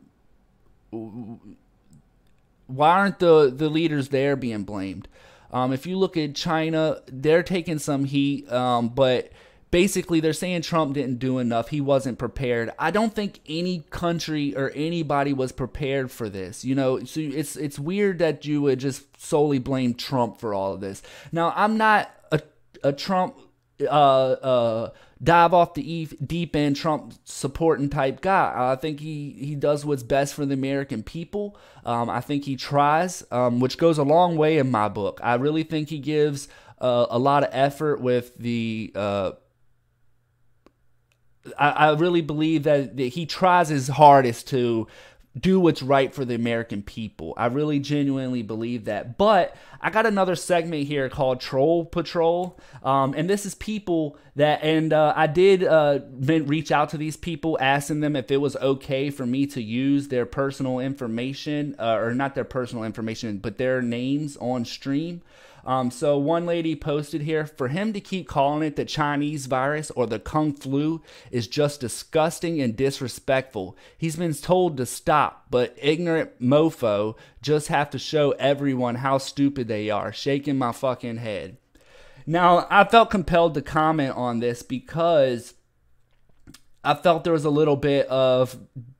why 2.67 2.91
aren't 2.91 3.19
the, 3.19 3.51
the 3.53 3.69
leaders 3.69 4.09
there 4.09 4.35
being 4.35 4.63
blamed? 4.63 5.07
Um, 5.51 5.71
if 5.71 5.85
you 5.85 5.97
look 5.97 6.17
at 6.17 6.35
China, 6.35 7.01
they're 7.07 7.43
taking 7.43 7.79
some 7.79 8.05
heat, 8.05 8.51
um, 8.51 8.89
but 8.89 9.31
basically 9.71 10.19
they're 10.19 10.33
saying 10.33 10.61
Trump 10.61 10.93
didn't 10.93 11.19
do 11.19 11.39
enough. 11.39 11.69
He 11.69 11.81
wasn't 11.81 12.17
prepared. 12.17 12.71
I 12.77 12.91
don't 12.91 13.13
think 13.13 13.39
any 13.47 13.85
country 13.89 14.55
or 14.55 14.71
anybody 14.75 15.33
was 15.33 15.51
prepared 15.51 16.11
for 16.11 16.29
this. 16.29 16.65
You 16.65 16.75
know, 16.75 17.03
so 17.03 17.19
it's 17.21 17.55
it's 17.55 17.79
weird 17.79 18.19
that 18.19 18.45
you 18.45 18.61
would 18.61 18.79
just 18.79 19.21
solely 19.21 19.59
blame 19.59 19.93
Trump 19.93 20.39
for 20.39 20.53
all 20.53 20.73
of 20.73 20.81
this. 20.81 21.01
Now, 21.31 21.53
I'm 21.55 21.77
not 21.77 22.11
a 22.31 22.41
a 22.83 22.93
Trump 22.93 23.37
uh 23.81 23.83
uh 23.83 24.89
dive 25.21 25.53
off 25.53 25.73
the 25.73 26.07
deep 26.25 26.55
end 26.55 26.75
Trump 26.75 27.13
supporting 27.23 27.89
type 27.89 28.21
guy. 28.21 28.53
I 28.55 28.75
think 28.75 28.99
he, 28.99 29.31
he 29.39 29.55
does 29.55 29.85
what's 29.85 30.03
best 30.03 30.33
for 30.33 30.45
the 30.45 30.53
American 30.53 31.03
people. 31.03 31.57
Um, 31.85 32.09
I 32.09 32.21
think 32.21 32.45
he 32.45 32.55
tries, 32.55 33.23
um, 33.31 33.59
which 33.59 33.77
goes 33.77 33.97
a 33.97 34.03
long 34.03 34.37
way 34.37 34.57
in 34.57 34.69
my 34.69 34.89
book. 34.89 35.19
I 35.23 35.35
really 35.35 35.63
think 35.63 35.89
he 35.89 35.99
gives 35.99 36.47
uh, 36.79 37.07
a 37.09 37.17
lot 37.17 37.43
of 37.43 37.49
effort 37.51 38.01
with 38.01 38.37
the 38.37 38.91
uh, 38.95 39.31
I, 41.57 41.91
really 41.91 42.21
believe 42.21 42.63
that 42.63 42.97
he 42.97 43.25
tries 43.25 43.69
his 43.69 43.87
hardest 43.87 44.49
to 44.49 44.87
do 45.39 45.59
what's 45.59 45.81
right 45.81 46.13
for 46.13 46.25
the 46.25 46.35
American 46.35 46.81
people. 46.81 47.33
I 47.37 47.47
really 47.47 47.79
genuinely 47.79 48.43
believe 48.43 48.85
that. 48.85 49.17
But 49.17 49.55
I 49.81 49.89
got 49.89 50.05
another 50.05 50.35
segment 50.35 50.87
here 50.87 51.09
called 51.09 51.39
Troll 51.39 51.85
Patrol. 51.85 52.59
Um, 52.83 53.13
and 53.15 53.29
this 53.29 53.45
is 53.45 53.55
people 53.55 54.17
that, 54.35 54.63
and 54.63 54.93
uh, 54.93 55.13
I 55.15 55.27
did 55.27 55.63
uh, 55.63 55.99
reach 56.19 56.71
out 56.71 56.89
to 56.89 56.97
these 56.97 57.17
people 57.17 57.57
asking 57.59 57.99
them 57.99 58.15
if 58.15 58.31
it 58.31 58.37
was 58.37 58.55
okay 58.55 59.09
for 59.09 59.25
me 59.25 59.45
to 59.47 59.61
use 59.61 60.07
their 60.07 60.25
personal 60.25 60.79
information, 60.79 61.75
uh, 61.79 61.97
or 61.97 62.13
not 62.13 62.35
their 62.35 62.43
personal 62.43 62.83
information, 62.83 63.37
but 63.37 63.57
their 63.57 63.81
names 63.81 64.37
on 64.37 64.65
stream. 64.65 65.21
Um, 65.67 65.91
so 65.91 66.17
one 66.17 66.45
lady 66.45 66.77
posted 66.77 67.23
here 67.23 67.45
for 67.45 67.67
him 67.67 67.91
to 67.91 67.99
keep 67.99 68.25
calling 68.25 68.65
it 68.65 68.77
the 68.77 68.85
Chinese 68.85 69.47
virus 69.47 69.91
or 69.91 70.07
the 70.07 70.17
Kung 70.17 70.53
flu 70.53 71.01
is 71.29 71.45
just 71.45 71.81
disgusting 71.81 72.61
and 72.61 72.73
disrespectful. 72.73 73.77
He's 73.97 74.15
been 74.15 74.33
told 74.33 74.77
to 74.77 74.85
stop, 74.85 75.47
but 75.49 75.75
ignorant 75.77 76.41
mofo 76.41 77.17
just 77.41 77.67
have 77.67 77.89
to 77.89 77.99
show 77.99 78.31
everyone 78.39 78.95
how 78.95 79.17
stupid 79.17 79.67
they 79.67 79.89
are. 79.89 80.13
Shaking 80.13 80.57
my 80.57 80.71
fucking 80.71 81.17
head. 81.17 81.57
Now 82.25 82.65
I 82.69 82.85
felt 82.85 83.09
compelled 83.09 83.53
to 83.55 83.61
comment 83.61 84.15
on 84.15 84.39
this 84.39 84.63
because 84.63 85.53
I 86.81 86.93
felt 86.93 87.25
there 87.25 87.33
was 87.33 87.45
a 87.45 87.49
little 87.49 87.75
bit 87.75 88.07
of 88.07 88.57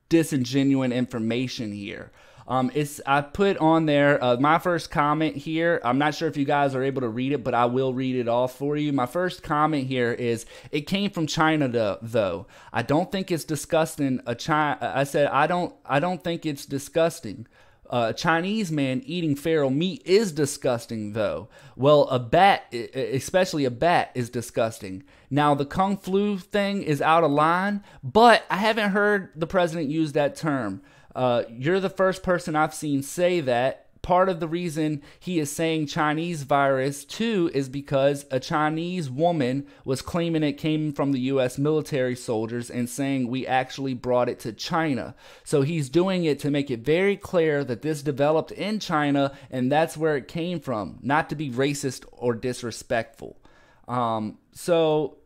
disingenuous 0.09 0.91
information 0.91 1.72
here. 1.72 2.11
Um, 2.48 2.72
it's 2.74 3.02
I 3.06 3.22
put 3.22 3.58
on 3.58 3.86
there 3.88 4.24
uh, 4.24 4.38
my 4.38 4.58
first 4.58 4.89
comment 4.89 5.36
here. 5.36 5.82
I'm 5.84 5.98
not 5.98 6.16
sure 6.16 6.30
if 6.30 6.38
you 6.38 6.45
guys 6.45 6.76
are 6.76 6.84
able 6.84 7.02
to 7.02 7.10
read 7.10 7.34
it, 7.34 7.43
but 7.43 7.54
I 7.54 7.66
will 7.66 7.93
read 7.93 8.16
it 8.16 8.30
off 8.30 8.56
for 8.56 8.78
you. 8.78 8.93
My 8.93 9.06
first 9.06 9.43
comment 9.43 9.88
here 9.88 10.14
is 10.14 10.45
it 10.72 10.82
came 10.82 11.12
from 11.12 11.28
China 11.28 11.68
to, 11.70 12.00
though. 12.02 12.48
I 12.72 12.84
don't 12.84 13.12
think 13.12 13.32
it's 13.32 13.43
disgusting. 13.43 14.22
A 14.26 14.34
China, 14.34 14.78
I 14.82 15.04
said 15.04 15.28
I 15.28 15.48
don't 15.48 15.76
I 15.86 16.00
don't 16.00 16.24
think 16.24 16.45
it's 16.45 16.66
disgusting. 16.66 17.48
Uh, 17.89 18.08
a 18.10 18.14
Chinese 18.14 18.70
man 18.70 19.02
eating 19.06 19.36
feral 19.36 19.70
meat 19.70 20.02
is 20.06 20.34
disgusting, 20.34 21.14
though. 21.14 21.48
Well, 21.78 22.04
a 22.10 22.20
bat, 22.20 22.74
especially 22.74 23.64
a 23.64 23.72
bat, 23.72 24.12
is 24.14 24.30
disgusting. 24.30 25.04
Now, 25.30 25.56
the 25.56 25.66
Kung 25.66 25.95
Flu 25.95 26.38
thing 26.38 26.84
is 26.84 27.02
out 27.02 27.24
of 27.24 27.32
line, 27.32 27.84
but 28.04 28.43
I 28.50 28.58
haven't 28.58 28.91
heard 28.91 29.32
the 29.36 29.48
president 29.48 29.89
use 29.89 30.12
that 30.14 30.36
term. 30.36 30.82
Uh, 31.18 31.41
you're 31.49 31.80
the 31.80 31.89
first 31.89 32.22
person 32.22 32.55
I've 32.55 32.76
seen 32.76 33.01
say 33.01 33.41
that. 33.41 33.86
Part 34.03 34.30
of 34.30 34.39
the 34.39 34.47
reason 34.47 35.01
he 35.20 35.39
is 35.39 35.51
saying 35.51 35.88
Chinese 35.88 36.43
virus 36.43 37.03
too 37.03 37.49
is 37.53 37.68
because 37.68 38.26
a 38.30 38.39
Chinese 38.39 39.09
woman 39.09 39.65
was 39.84 40.03
claiming 40.03 40.43
it 40.43 40.53
came 40.53 40.93
from 40.93 41.11
the 41.11 41.20
US 41.22 41.57
military 41.57 42.15
soldiers 42.15 42.70
and 42.70 42.88
saying 42.88 43.28
we 43.28 43.45
actually 43.47 43.95
brought 43.95 44.30
it 44.30 44.39
to 44.41 44.53
China. 44.53 45.15
So 45.43 45.63
he's 45.63 45.89
doing 45.89 46.24
it 46.24 46.39
to 46.41 46.51
make 46.51 46.70
it 46.70 46.82
very 46.82 47.18
clear 47.18 47.65
that 47.65 47.82
this 47.82 48.03
developed 48.03 48.51
in 48.51 48.80
China 48.80 49.36
and 49.49 49.70
that's 49.72 49.97
where 49.97 50.15
it 50.15 50.28
came 50.28 50.59
from, 50.59 50.99
not 51.01 51.28
to 51.30 51.36
be 51.36 51.49
racist 51.49 52.05
or 52.11 52.36
disrespectful. 52.36 53.41
Um, 53.88 54.38
so 54.53 55.18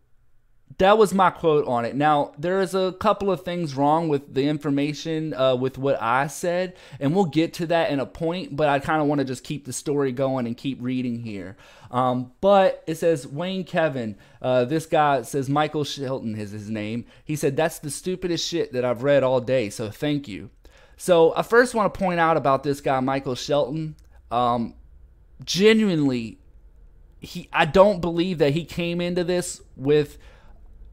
that 0.82 0.98
was 0.98 1.14
my 1.14 1.30
quote 1.30 1.68
on 1.68 1.86
it. 1.86 1.96
Now, 1.96 2.34
there 2.40 2.60
is 2.60 2.74
a 2.74 2.94
couple 2.94 3.30
of 3.30 3.44
things 3.44 3.76
wrong 3.76 4.10
with 4.10 4.34
the 4.34 4.48
information 4.48 5.32
uh, 5.36 5.56
with 5.56 5.78
what 5.78 6.02
I 6.02 6.26
said, 6.26 6.74
and 7.00 7.14
we'll 7.14 7.26
get 7.26 7.54
to 7.56 7.68
that 7.68 7.92
in 7.92 8.00
a 8.00 8.06
point, 8.08 8.56
but 8.56 8.68
I 8.68 8.80
kind 8.80 9.00
of 9.00 9.08
want 9.08 9.20
to 9.20 9.26
just 9.26 9.44
keep 9.44 9.66
the 9.66 9.74
story 9.74 10.12
going 10.12 10.48
and 10.48 10.58
keep 10.58 10.82
reading 10.82 11.20
here. 11.20 11.56
Um, 11.92 12.32
but 12.42 12.84
it 12.88 12.96
says 12.96 13.28
Wayne 13.28 13.64
Kevin, 13.64 14.18
uh, 14.42 14.66
this 14.66 14.88
guy 14.88 15.22
says 15.22 15.48
Michael 15.48 15.84
Shelton 15.84 16.36
is 16.36 16.50
his 16.50 16.68
name. 16.68 17.06
He 17.24 17.36
said, 17.36 17.56
That's 17.56 17.78
the 17.78 17.92
stupidest 17.92 18.48
shit 18.48 18.74
that 18.74 18.84
I've 18.84 19.04
read 19.04 19.22
all 19.22 19.40
day, 19.40 19.70
so 19.70 19.92
thank 19.92 20.28
you. 20.28 20.50
So 20.98 21.32
I 21.36 21.44
first 21.44 21.76
want 21.76 21.94
to 21.94 22.00
point 22.00 22.20
out 22.20 22.38
about 22.38 22.64
this 22.64 22.82
guy, 22.82 23.00
Michael 23.02 23.36
Shelton. 23.36 23.98
Um, 24.32 24.74
genuinely, 25.44 26.40
he 27.20 27.50
I 27.54 27.66
don't 27.66 28.02
believe 28.02 28.40
that 28.40 28.54
he 28.54 28.66
came 28.66 29.00
into 29.00 29.24
this 29.24 29.62
with 29.76 30.18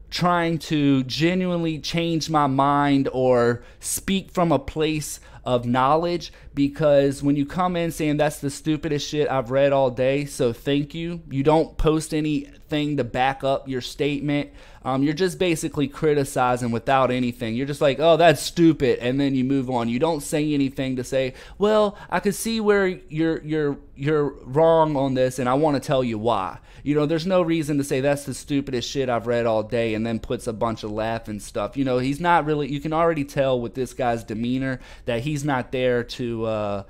trying 0.09 0.57
to 0.57 1.03
genuinely 1.03 1.79
change 1.79 2.29
my 2.29 2.47
mind 2.47 3.07
or 3.11 3.63
speak 3.79 4.31
from 4.31 4.51
a 4.51 4.59
place 4.59 5.19
of 5.45 5.65
knowledge 5.65 6.31
because 6.53 7.23
when 7.23 7.35
you 7.35 7.45
come 7.45 7.75
in 7.75 7.91
saying 7.91 8.17
that's 8.17 8.39
the 8.39 8.49
stupidest 8.49 9.07
shit 9.07 9.29
I've 9.29 9.51
read 9.51 9.71
all 9.71 9.89
day, 9.89 10.25
so 10.25 10.53
thank 10.53 10.93
you. 10.93 11.21
You 11.29 11.43
don't 11.43 11.77
post 11.77 12.13
anything 12.13 12.97
to 12.97 13.03
back 13.03 13.43
up 13.43 13.67
your 13.67 13.81
statement. 13.81 14.49
Um, 14.83 15.03
you're 15.03 15.13
just 15.13 15.37
basically 15.37 15.87
criticizing 15.87 16.71
without 16.71 17.11
anything. 17.11 17.55
You're 17.55 17.67
just 17.67 17.81
like, 17.81 17.99
oh, 17.99 18.15
that's 18.15 18.41
stupid, 18.41 18.99
and 18.99 19.19
then 19.19 19.35
you 19.35 19.43
move 19.43 19.69
on. 19.69 19.89
You 19.89 19.99
don't 19.99 20.21
say 20.21 20.53
anything 20.53 20.95
to 20.95 21.03
say, 21.03 21.33
well, 21.57 21.97
I 22.09 22.19
could 22.19 22.35
see 22.35 22.61
where 22.61 22.87
you're 22.87 23.41
you're 23.43 23.77
you're 23.95 24.29
wrong 24.45 24.95
on 24.95 25.15
this, 25.15 25.37
and 25.37 25.49
I 25.49 25.55
want 25.55 25.81
to 25.81 25.85
tell 25.85 26.03
you 26.03 26.17
why. 26.17 26.59
You 26.83 26.95
know, 26.95 27.05
there's 27.05 27.27
no 27.27 27.41
reason 27.41 27.77
to 27.77 27.83
say 27.83 27.99
that's 27.99 28.23
the 28.23 28.33
stupidest 28.33 28.89
shit 28.89 29.09
I've 29.09 29.27
read 29.27 29.45
all 29.45 29.63
day, 29.63 29.95
and 29.95 30.05
then 30.05 30.19
puts 30.19 30.47
a 30.47 30.53
bunch 30.53 30.83
of 30.83 30.91
laughing 30.91 31.41
stuff. 31.41 31.75
You 31.75 31.83
know, 31.83 31.97
he's 31.97 32.21
not 32.21 32.45
really. 32.45 32.71
You 32.71 32.79
can 32.79 32.93
already 32.93 33.25
tell 33.25 33.59
with 33.59 33.73
this 33.73 33.93
guy's 33.93 34.23
demeanor 34.23 34.79
that 35.05 35.21
he's 35.21 35.43
not 35.43 35.71
there 35.73 36.03
to. 36.03 36.45
Uh, 36.45 36.83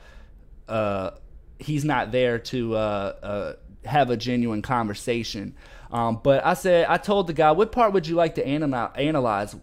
uh, 0.68 1.12
he's 1.58 1.84
not 1.84 2.12
there 2.12 2.38
to 2.38 2.76
uh, 2.76 3.16
uh 3.24 3.54
have 3.86 4.10
a 4.10 4.18
genuine 4.18 4.62
conversation. 4.62 5.56
Um, 5.92 6.20
but 6.24 6.46
I 6.46 6.54
said, 6.54 6.86
I 6.88 6.98
told 6.98 7.28
the 7.28 7.34
guy, 7.34 7.52
what 7.52 7.72
part 7.72 7.94
would 7.94 8.08
you 8.08 8.16
like 8.16 8.36
to 8.36 8.48
analyze? 8.48 9.56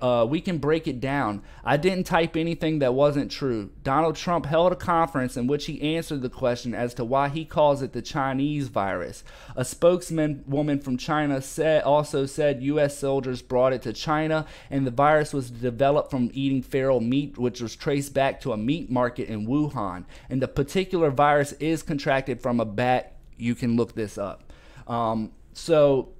Uh, 0.00 0.26
we 0.28 0.40
can 0.40 0.58
break 0.58 0.86
it 0.86 1.00
down. 1.00 1.42
I 1.64 1.76
didn't 1.76 2.04
type 2.04 2.36
anything 2.36 2.80
that 2.80 2.94
wasn't 2.94 3.30
true. 3.30 3.70
Donald 3.82 4.16
Trump 4.16 4.44
held 4.44 4.72
a 4.72 4.76
conference 4.76 5.36
in 5.36 5.46
which 5.46 5.66
he 5.66 5.96
answered 5.96 6.20
the 6.20 6.28
question 6.28 6.74
as 6.74 6.94
to 6.94 7.04
why 7.04 7.28
he 7.28 7.44
calls 7.44 7.80
it 7.80 7.92
the 7.92 8.02
Chinese 8.02 8.68
virus. 8.68 9.24
A 9.56 9.64
spokesman 9.64 10.44
woman 10.46 10.80
from 10.80 10.96
China 10.96 11.40
said 11.40 11.84
also 11.84 12.26
said 12.26 12.62
U.S. 12.62 12.98
soldiers 12.98 13.40
brought 13.40 13.72
it 13.72 13.82
to 13.82 13.92
China, 13.92 14.46
and 14.68 14.86
the 14.86 14.90
virus 14.90 15.32
was 15.32 15.50
developed 15.50 16.10
from 16.10 16.30
eating 16.34 16.62
feral 16.62 17.00
meat, 17.00 17.38
which 17.38 17.60
was 17.60 17.76
traced 17.76 18.12
back 18.12 18.40
to 18.40 18.52
a 18.52 18.56
meat 18.56 18.90
market 18.90 19.28
in 19.28 19.46
Wuhan. 19.46 20.04
And 20.28 20.42
the 20.42 20.48
particular 20.48 21.10
virus 21.10 21.52
is 21.52 21.82
contracted 21.82 22.42
from 22.42 22.60
a 22.60 22.66
bat. 22.66 23.16
You 23.36 23.54
can 23.54 23.76
look 23.76 23.94
this 23.94 24.18
up. 24.18 24.52
Um, 24.86 25.32
so 25.54 26.10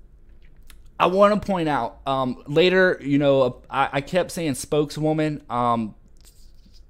I 0.99 1.07
want 1.07 1.41
to 1.41 1.47
point 1.47 1.69
out 1.69 1.99
um, 2.07 2.43
later, 2.47 2.99
you 3.03 3.19
know, 3.19 3.63
I, 3.69 3.89
I 3.95 4.01
kept 4.01 4.31
saying 4.31 4.55
spokeswoman. 4.55 5.43
Um, 5.51 5.95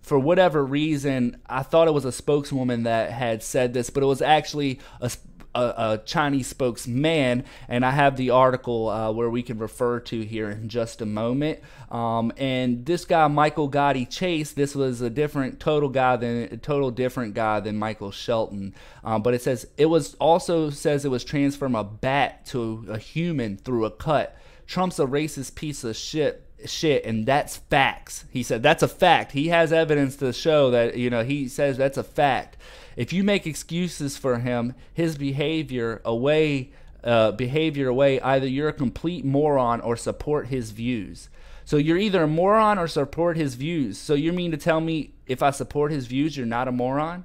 for 0.02 0.18
whatever 0.18 0.62
reason, 0.62 1.40
I 1.46 1.62
thought 1.62 1.88
it 1.88 1.94
was 1.94 2.04
a 2.04 2.12
spokeswoman 2.12 2.82
that 2.82 3.10
had 3.10 3.42
said 3.42 3.72
this, 3.72 3.88
but 3.88 4.02
it 4.02 4.06
was 4.06 4.20
actually 4.20 4.78
a, 5.00 5.10
a, 5.54 5.74
a 5.76 6.02
Chinese 6.04 6.46
spokesman. 6.46 7.44
And 7.68 7.84
I 7.84 7.90
have 7.90 8.16
the 8.16 8.30
article 8.30 8.88
uh, 8.88 9.10
where 9.12 9.30
we 9.30 9.42
can 9.42 9.58
refer 9.58 10.00
to 10.00 10.20
here 10.22 10.50
in 10.50 10.68
just 10.68 11.00
a 11.00 11.06
moment. 11.06 11.60
Um, 11.90 12.32
and 12.36 12.86
this 12.86 13.04
guy, 13.04 13.26
Michael 13.28 13.70
Gotti 13.70 14.08
Chase, 14.08 14.52
this 14.52 14.74
was 14.74 15.00
a 15.00 15.10
different 15.10 15.60
total 15.60 15.88
guy 15.88 16.16
than 16.16 16.42
a 16.44 16.56
total 16.56 16.90
different 16.90 17.34
guy 17.34 17.60
than 17.60 17.76
Michael 17.76 18.10
Shelton. 18.10 18.74
Um, 19.02 19.22
but 19.22 19.34
it 19.34 19.42
says 19.42 19.66
it 19.76 19.86
was 19.86 20.14
also 20.14 20.70
says 20.70 21.04
it 21.04 21.10
was 21.10 21.24
transferred 21.24 21.64
from 21.64 21.74
a 21.74 21.82
bat 21.82 22.44
to 22.44 22.84
a 22.90 22.98
human 22.98 23.56
through 23.56 23.86
a 23.86 23.90
cut. 23.90 24.36
Trump's 24.66 24.98
a 24.98 25.06
racist 25.06 25.54
piece 25.54 25.82
of 25.82 25.96
shit 25.96 26.42
shit 26.66 27.04
and 27.04 27.26
that's 27.26 27.56
facts 27.56 28.24
he 28.30 28.42
said 28.42 28.62
that's 28.62 28.82
a 28.82 28.88
fact 28.88 29.32
he 29.32 29.48
has 29.48 29.72
evidence 29.72 30.16
to 30.16 30.32
show 30.32 30.70
that 30.70 30.96
you 30.96 31.10
know 31.10 31.22
he 31.22 31.46
says 31.46 31.76
that's 31.76 31.98
a 31.98 32.02
fact 32.02 32.56
if 32.96 33.12
you 33.12 33.24
make 33.24 33.46
excuses 33.46 34.16
for 34.16 34.38
him 34.38 34.74
his 34.92 35.16
behavior 35.16 36.00
away 36.04 36.72
uh, 37.04 37.32
behavior 37.32 37.88
away 37.88 38.20
either 38.20 38.46
you're 38.46 38.68
a 38.68 38.72
complete 38.72 39.24
moron 39.24 39.80
or 39.80 39.96
support 39.96 40.48
his 40.48 40.70
views. 40.70 41.28
So 41.66 41.76
you're 41.76 41.98
either 41.98 42.22
a 42.22 42.28
moron 42.28 42.78
or 42.78 42.88
support 42.88 43.36
his 43.36 43.54
views. 43.54 43.98
So 43.98 44.14
you 44.14 44.32
mean 44.32 44.50
to 44.50 44.56
tell 44.56 44.80
me 44.80 45.14
if 45.26 45.42
i 45.42 45.50
support 45.50 45.92
his 45.92 46.06
views 46.06 46.36
you're 46.36 46.46
not 46.46 46.68
a 46.68 46.72
moron? 46.72 47.24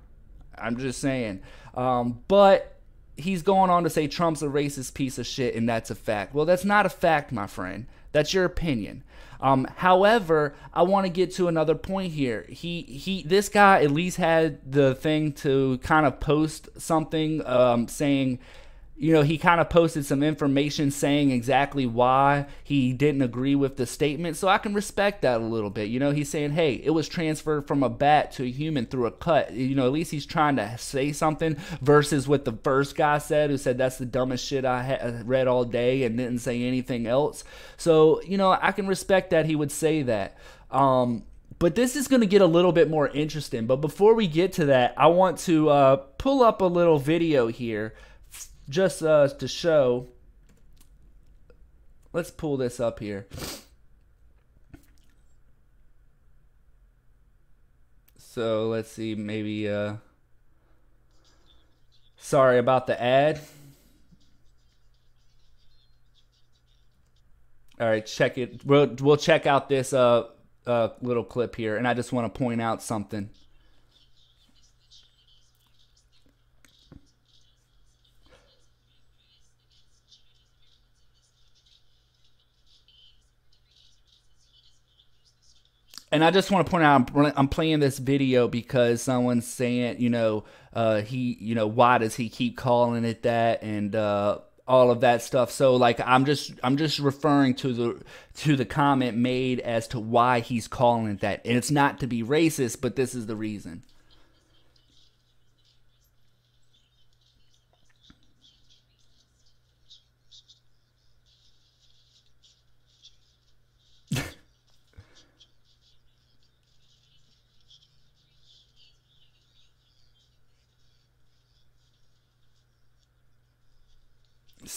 I'm 0.57 0.77
just 0.77 0.99
saying. 0.99 1.41
Um, 1.75 2.21
but 2.27 2.75
he's 3.15 3.41
going 3.41 3.69
on 3.69 3.83
to 3.83 3.89
say 3.89 4.07
trump's 4.07 4.41
a 4.41 4.47
racist 4.47 4.93
piece 4.93 5.17
of 5.17 5.25
shit 5.25 5.55
and 5.55 5.67
that's 5.67 5.89
a 5.89 5.95
fact. 5.95 6.33
Well 6.33 6.45
that's 6.45 6.65
not 6.65 6.85
a 6.85 6.89
fact 6.89 7.31
my 7.31 7.47
friend. 7.47 7.85
That's 8.11 8.33
your 8.33 8.45
opinion 8.45 9.03
um, 9.41 9.67
however, 9.77 10.55
I 10.73 10.83
want 10.83 11.05
to 11.05 11.09
get 11.09 11.33
to 11.35 11.47
another 11.47 11.75
point 11.75 12.13
here. 12.13 12.45
He 12.49 12.81
he, 12.81 13.23
this 13.23 13.47
guy 13.47 13.83
at 13.83 13.91
least 13.91 14.17
had 14.17 14.59
the 14.69 14.95
thing 14.95 15.31
to 15.33 15.77
kind 15.79 16.05
of 16.05 16.19
post 16.19 16.69
something 16.77 17.45
um, 17.45 17.87
saying 17.87 18.39
you 18.99 19.13
know, 19.13 19.21
he 19.21 19.37
kind 19.37 19.61
of 19.61 19.69
posted 19.69 20.05
some 20.05 20.21
information 20.21 20.91
saying 20.91 21.31
exactly 21.31 21.85
why 21.85 22.45
he 22.65 22.91
didn't 22.91 23.21
agree 23.21 23.55
with 23.55 23.77
the 23.77 23.85
statement. 23.85 24.35
So 24.35 24.49
I 24.49 24.57
can 24.57 24.73
respect 24.73 25.21
that 25.21 25.39
a 25.39 25.43
little 25.43 25.69
bit. 25.69 25.87
You 25.87 26.01
know, 26.01 26.11
he's 26.11 26.27
saying, 26.27 26.51
hey, 26.51 26.73
it 26.73 26.89
was 26.89 27.07
transferred 27.07 27.65
from 27.65 27.81
a 27.81 27.89
bat 27.89 28.33
to 28.33 28.43
a 28.43 28.51
human 28.51 28.85
through 28.85 29.05
a 29.05 29.11
cut. 29.11 29.53
You 29.53 29.73
know, 29.73 29.85
at 29.85 29.93
least 29.93 30.11
he's 30.11 30.25
trying 30.25 30.57
to 30.57 30.77
say 30.77 31.13
something 31.13 31.55
versus 31.81 32.27
what 32.27 32.43
the 32.43 32.51
first 32.51 32.97
guy 32.97 33.19
said, 33.19 33.49
who 33.49 33.57
said 33.57 33.77
that's 33.77 33.97
the 33.97 34.05
dumbest 34.05 34.45
shit 34.45 34.65
I 34.65 34.83
ha- 34.83 35.21
read 35.23 35.47
all 35.47 35.63
day 35.63 36.03
and 36.03 36.17
didn't 36.17 36.39
say 36.39 36.61
anything 36.61 37.07
else. 37.07 37.45
So, 37.77 38.21
you 38.23 38.37
know, 38.37 38.51
I 38.61 38.73
can 38.73 38.85
respect 38.85 39.29
that 39.29 39.45
he 39.45 39.55
would 39.55 39.71
say 39.71 40.01
that. 40.01 40.35
Um, 40.71 41.23
but 41.57 41.75
this 41.75 41.95
is 41.95 42.09
going 42.09 42.21
to 42.21 42.27
get 42.27 42.41
a 42.41 42.47
little 42.47 42.73
bit 42.73 42.89
more 42.89 43.07
interesting. 43.07 43.65
But 43.65 43.77
before 43.77 44.13
we 44.13 44.27
get 44.27 44.51
to 44.53 44.65
that, 44.65 44.93
I 44.97 45.07
want 45.07 45.37
to 45.39 45.69
uh, 45.69 45.95
pull 46.17 46.43
up 46.43 46.61
a 46.61 46.65
little 46.65 46.99
video 46.99 47.47
here 47.47 47.93
just 48.69 49.01
uh, 49.03 49.27
to 49.27 49.47
show. 49.47 50.07
Let's 52.13 52.31
pull 52.31 52.57
this 52.57 52.79
up 52.79 52.99
here. 52.99 53.27
So 58.17 58.67
let's 58.69 58.91
see, 58.91 59.15
maybe. 59.15 59.67
Uh, 59.67 59.95
sorry 62.15 62.59
about 62.59 62.87
the 62.87 63.01
ad. 63.01 63.41
All 67.79 67.87
right, 67.87 68.05
check 68.05 68.37
it. 68.37 68.65
We'll 68.65 68.95
we'll 68.99 69.17
check 69.17 69.45
out 69.45 69.69
this 69.69 69.93
uh, 69.93 70.25
uh 70.67 70.89
little 71.01 71.23
clip 71.23 71.55
here, 71.55 71.77
and 71.77 71.87
I 71.87 71.93
just 71.93 72.11
want 72.11 72.33
to 72.33 72.37
point 72.37 72.61
out 72.61 72.83
something. 72.83 73.29
And 86.11 86.23
I 86.23 86.31
just 86.31 86.51
want 86.51 86.65
to 86.65 86.71
point 86.71 86.83
out 86.83 87.11
I'm, 87.15 87.33
I'm, 87.35 87.47
playing 87.47 87.79
this 87.79 87.99
video 87.99 88.47
because 88.47 89.01
someone's 89.01 89.47
saying, 89.47 89.99
you 89.99 90.09
know, 90.09 90.43
uh, 90.73 91.01
he, 91.01 91.37
you 91.39 91.55
know, 91.55 91.67
why 91.67 91.97
does 91.97 92.15
he 92.15 92.29
keep 92.29 92.57
calling 92.57 93.05
it 93.05 93.23
that 93.23 93.61
and 93.61 93.95
uh, 93.95 94.39
all 94.69 94.91
of 94.91 95.01
that 95.01 95.23
stuff. 95.23 95.51
So 95.51 95.75
like 95.75 95.99
I'm 95.99 96.25
just 96.25 96.53
I'm 96.63 96.77
just 96.77 96.99
referring 96.99 97.55
to 97.55 97.73
the 97.73 98.01
to 98.35 98.55
the 98.55 98.65
comment 98.65 99.17
made 99.17 99.59
as 99.61 99.87
to 99.89 99.99
why 99.99 100.39
he's 100.39 100.67
calling 100.67 101.07
it 101.07 101.21
that, 101.21 101.41
and 101.43 101.57
it's 101.57 101.71
not 101.71 101.99
to 101.99 102.07
be 102.07 102.23
racist, 102.23 102.79
but 102.79 102.95
this 102.95 103.15
is 103.15 103.25
the 103.25 103.35
reason. 103.35 103.83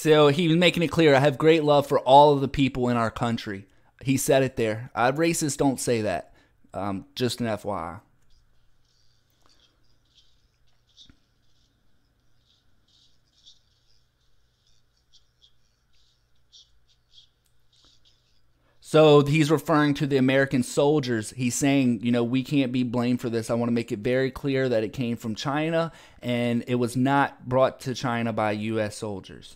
So 0.02 0.26
he 0.26 0.48
was 0.48 0.56
making 0.56 0.82
it 0.82 0.88
clear 0.88 1.14
I 1.14 1.20
have 1.20 1.38
great 1.38 1.62
love 1.62 1.86
for 1.86 2.00
all 2.00 2.32
of 2.32 2.40
the 2.40 2.48
people 2.48 2.88
in 2.88 2.96
our 2.96 3.08
country. 3.08 3.68
He 4.02 4.16
said 4.16 4.42
it 4.42 4.56
there. 4.56 4.90
Uh, 4.96 5.12
racists 5.12 5.56
don't 5.56 5.78
say 5.78 6.00
that. 6.00 6.34
Um, 6.74 7.06
just 7.14 7.40
an 7.40 7.46
FYI. 7.46 8.00
So 18.80 19.24
he's 19.24 19.52
referring 19.52 19.94
to 19.94 20.08
the 20.08 20.16
American 20.16 20.64
soldiers. 20.64 21.30
He's 21.30 21.54
saying, 21.54 22.00
you 22.02 22.10
know, 22.10 22.24
we 22.24 22.42
can't 22.42 22.72
be 22.72 22.82
blamed 22.82 23.20
for 23.20 23.30
this. 23.30 23.50
I 23.50 23.54
want 23.54 23.68
to 23.68 23.72
make 23.72 23.92
it 23.92 24.00
very 24.00 24.32
clear 24.32 24.68
that 24.68 24.82
it 24.82 24.92
came 24.92 25.16
from 25.16 25.36
China 25.36 25.92
and 26.20 26.64
it 26.66 26.74
was 26.74 26.96
not 26.96 27.48
brought 27.48 27.78
to 27.82 27.94
China 27.94 28.32
by 28.32 28.50
U.S. 28.50 28.96
soldiers. 28.96 29.54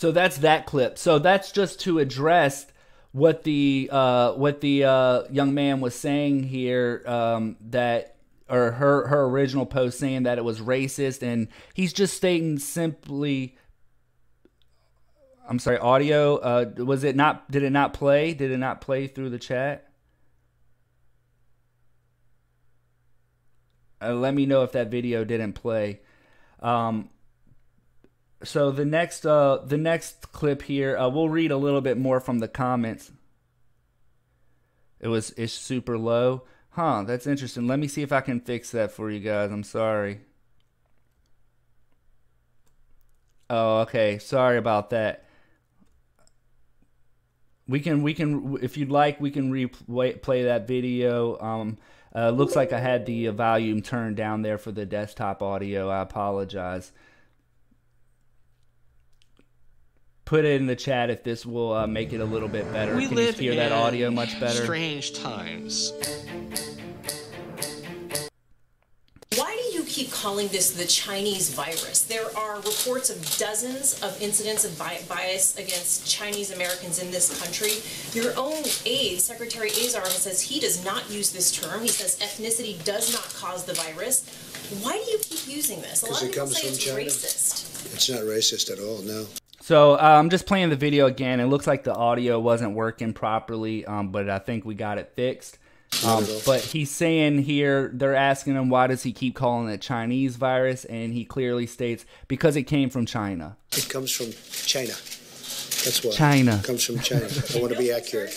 So 0.00 0.12
that's 0.12 0.38
that 0.38 0.64
clip. 0.64 0.96
So 0.96 1.18
that's 1.18 1.52
just 1.52 1.80
to 1.80 1.98
address 1.98 2.64
what 3.12 3.44
the 3.44 3.90
uh, 3.92 4.32
what 4.32 4.62
the 4.62 4.84
uh, 4.84 5.22
young 5.30 5.52
man 5.52 5.82
was 5.82 5.94
saying 5.94 6.44
here 6.44 7.02
um, 7.04 7.58
that 7.68 8.16
or 8.48 8.70
her 8.70 9.08
her 9.08 9.24
original 9.24 9.66
post 9.66 9.98
saying 9.98 10.22
that 10.22 10.38
it 10.38 10.42
was 10.42 10.58
racist 10.58 11.22
and 11.22 11.48
he's 11.74 11.92
just 11.92 12.16
stating 12.16 12.58
simply 12.58 13.58
I'm 15.46 15.58
sorry 15.58 15.76
audio 15.76 16.36
uh, 16.36 16.70
was 16.78 17.04
it 17.04 17.14
not 17.14 17.50
did 17.50 17.62
it 17.62 17.68
not 17.68 17.92
play? 17.92 18.32
Did 18.32 18.52
it 18.52 18.56
not 18.56 18.80
play 18.80 19.06
through 19.06 19.28
the 19.28 19.38
chat? 19.38 19.92
Uh, 24.00 24.14
let 24.14 24.32
me 24.32 24.46
know 24.46 24.62
if 24.62 24.72
that 24.72 24.90
video 24.90 25.24
didn't 25.24 25.52
play. 25.52 26.00
Um, 26.60 27.10
so 28.42 28.70
the 28.70 28.84
next 28.84 29.26
uh 29.26 29.58
the 29.64 29.76
next 29.76 30.32
clip 30.32 30.62
here 30.62 30.96
uh, 30.96 31.08
we'll 31.08 31.28
read 31.28 31.50
a 31.50 31.56
little 31.56 31.80
bit 31.80 31.98
more 31.98 32.20
from 32.20 32.38
the 32.38 32.48
comments. 32.48 33.12
It 34.98 35.08
was 35.08 35.30
it's 35.36 35.52
super 35.52 35.98
low. 35.98 36.44
Huh 36.70 37.04
that's 37.06 37.26
interesting. 37.26 37.66
Let 37.66 37.78
me 37.78 37.88
see 37.88 38.02
if 38.02 38.12
i 38.12 38.20
can 38.20 38.40
fix 38.40 38.70
that 38.70 38.92
for 38.92 39.10
you 39.10 39.20
guys. 39.20 39.50
I'm 39.50 39.62
sorry. 39.62 40.20
Oh 43.48 43.80
okay. 43.80 44.18
Sorry 44.18 44.56
about 44.56 44.90
that. 44.90 45.26
We 47.68 47.80
can 47.80 48.02
we 48.02 48.14
can 48.14 48.58
if 48.62 48.76
you'd 48.76 48.90
like 48.90 49.20
we 49.20 49.30
can 49.30 49.52
replay 49.52 50.44
that 50.44 50.66
video. 50.66 51.38
Um 51.40 51.78
uh, 52.12 52.30
looks 52.30 52.56
like 52.56 52.72
i 52.72 52.80
had 52.80 53.06
the 53.06 53.28
volume 53.28 53.82
turned 53.82 54.16
down 54.16 54.42
there 54.42 54.58
for 54.58 54.72
the 54.72 54.86
desktop 54.86 55.42
audio. 55.42 55.88
I 55.88 56.00
apologize 56.00 56.90
put 60.30 60.44
it 60.44 60.60
in 60.60 60.66
the 60.68 60.76
chat 60.76 61.10
if 61.10 61.24
this 61.24 61.44
will 61.44 61.72
uh, 61.72 61.88
make 61.88 62.12
it 62.12 62.20
a 62.20 62.24
little 62.24 62.46
bit 62.46 62.72
better. 62.72 62.94
We 62.94 63.08
Can 63.08 63.18
you 63.18 63.32
hear 63.32 63.56
that 63.56 63.72
audio 63.72 64.12
much 64.12 64.38
better? 64.38 64.62
Strange 64.62 65.12
times. 65.12 65.92
Why 69.34 69.56
do 69.56 69.76
you 69.76 69.82
keep 69.82 70.12
calling 70.12 70.46
this 70.48 70.70
the 70.70 70.86
Chinese 70.86 71.52
virus. 71.52 72.02
There 72.02 72.26
are 72.36 72.56
reports 72.58 73.10
of 73.10 73.18
dozens 73.38 74.00
of 74.04 74.22
incidents 74.22 74.64
of 74.64 74.78
bias 74.78 75.58
against 75.58 76.06
Chinese 76.06 76.52
Americans 76.52 77.02
in 77.02 77.10
this 77.10 77.42
country. 77.42 77.82
Your 78.12 78.32
own 78.38 78.62
aide, 78.86 79.20
Secretary 79.20 79.70
Azar, 79.70 80.06
says 80.06 80.40
he 80.40 80.60
does 80.60 80.84
not 80.84 81.10
use 81.10 81.32
this 81.32 81.50
term. 81.50 81.82
He 81.82 81.88
says 81.88 82.20
ethnicity 82.20 82.82
does 82.84 83.12
not 83.12 83.34
cause 83.34 83.64
the 83.64 83.74
virus. 83.74 84.24
Why 84.80 84.92
do 84.92 85.10
you 85.10 85.18
keep 85.18 85.52
using 85.52 85.80
this? 85.80 86.04
A 86.04 86.06
lot 86.12 86.22
of 86.22 86.28
people 86.28 86.46
say 86.46 86.68
it's 86.68 86.78
China. 86.78 86.98
racist. 87.00 87.94
It's 87.94 88.08
not 88.08 88.20
racist 88.20 88.70
at 88.70 88.78
all, 88.78 89.02
no. 89.02 89.26
So 89.70 89.92
uh, 89.92 89.98
I'm 89.98 90.30
just 90.30 90.46
playing 90.46 90.70
the 90.70 90.74
video 90.74 91.06
again. 91.06 91.38
It 91.38 91.44
looks 91.44 91.64
like 91.64 91.84
the 91.84 91.94
audio 91.94 92.40
wasn't 92.40 92.74
working 92.74 93.12
properly, 93.12 93.86
um, 93.86 94.10
but 94.10 94.28
I 94.28 94.40
think 94.40 94.64
we 94.64 94.74
got 94.74 94.98
it 94.98 95.12
fixed. 95.14 95.58
Um, 96.04 96.26
but 96.44 96.60
he's 96.60 96.90
saying 96.90 97.42
here 97.42 97.88
they're 97.94 98.16
asking 98.16 98.56
him 98.56 98.68
why 98.68 98.88
does 98.88 99.04
he 99.04 99.12
keep 99.12 99.36
calling 99.36 99.68
it 99.68 99.80
Chinese 99.80 100.34
virus, 100.34 100.84
and 100.86 101.12
he 101.12 101.24
clearly 101.24 101.66
states 101.66 102.04
because 102.26 102.56
it 102.56 102.64
came 102.64 102.90
from 102.90 103.06
China. 103.06 103.56
It 103.70 103.88
comes 103.88 104.10
from 104.10 104.32
China. 104.66 104.88
That's 105.84 106.02
why. 106.02 106.10
China. 106.14 106.56
It 106.56 106.64
comes 106.64 106.84
from 106.84 106.98
China. 106.98 107.26
I 107.54 107.58
want 107.60 107.72
to 107.72 107.78
be 107.78 107.92
accurate. 107.92 108.36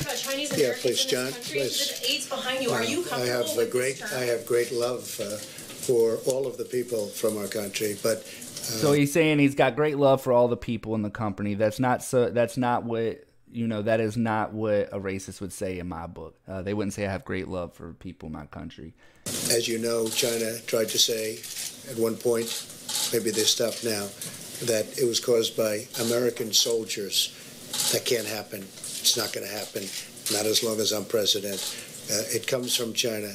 yeah, 0.55 0.73
please, 0.81 1.03
John. 1.03 1.31
Please. 1.31 1.99
AIDS 2.07 2.29
behind 2.29 2.61
you. 2.61 2.69
Are 2.69 2.83
you 2.83 3.05
I 3.11 3.21
have 3.21 3.57
a 3.57 3.65
great. 3.65 4.03
I 4.03 4.25
have 4.25 4.45
great 4.45 4.71
love 4.71 5.19
uh, 5.19 5.37
for 5.37 6.17
all 6.31 6.45
of 6.45 6.57
the 6.57 6.65
people 6.65 7.07
from 7.07 7.39
our 7.39 7.47
country, 7.47 7.97
but. 8.03 8.23
So 8.63 8.93
he's 8.93 9.11
saying 9.11 9.39
he's 9.39 9.55
got 9.55 9.75
great 9.75 9.97
love 9.97 10.21
for 10.21 10.33
all 10.33 10.47
the 10.47 10.57
people 10.57 10.95
in 10.95 11.01
the 11.01 11.09
company. 11.09 11.53
That's 11.53 11.79
not 11.79 12.03
so. 12.03 12.29
That's 12.29 12.57
not 12.57 12.83
what 12.83 13.25
you 13.53 13.67
know, 13.67 13.83
that 13.83 13.99
is 13.99 14.17
not 14.17 14.51
what 14.51 14.89
a 14.91 14.99
racist 14.99 15.39
would 15.39 15.53
say 15.53 15.77
in 15.79 15.87
my 15.87 16.07
book. 16.07 16.35
Uh, 16.47 16.61
they 16.61 16.73
wouldn't 16.73 16.93
say 16.93 17.05
I 17.05 17.11
have 17.11 17.23
great 17.23 17.47
love 17.47 17.73
for 17.73 17.93
people 17.93 18.27
in 18.27 18.33
my 18.33 18.47
country. 18.47 18.93
As 19.25 19.67
you 19.67 19.77
know, 19.77 20.07
China 20.07 20.59
tried 20.61 20.89
to 20.89 20.97
say 20.97 21.37
at 21.91 21.97
one 21.97 22.15
point, 22.15 22.47
maybe 23.13 23.29
they 23.29 23.43
stopped 23.43 23.83
now, 23.83 24.07
that 24.65 24.97
it 24.99 25.05
was 25.05 25.19
caused 25.19 25.55
by 25.55 25.85
American 26.01 26.51
soldiers. 26.51 27.39
That 27.91 28.05
can't 28.05 28.27
happen. 28.27 28.61
It's 28.61 29.17
not 29.17 29.33
going 29.33 29.45
to 29.45 29.53
happen. 29.53 29.83
Not 30.31 30.45
as 30.45 30.63
long 30.63 30.79
as 30.79 30.91
I'm 30.91 31.05
president. 31.05 31.61
Uh, 32.11 32.35
it 32.35 32.47
comes 32.47 32.75
from 32.75 32.93
China. 32.93 33.31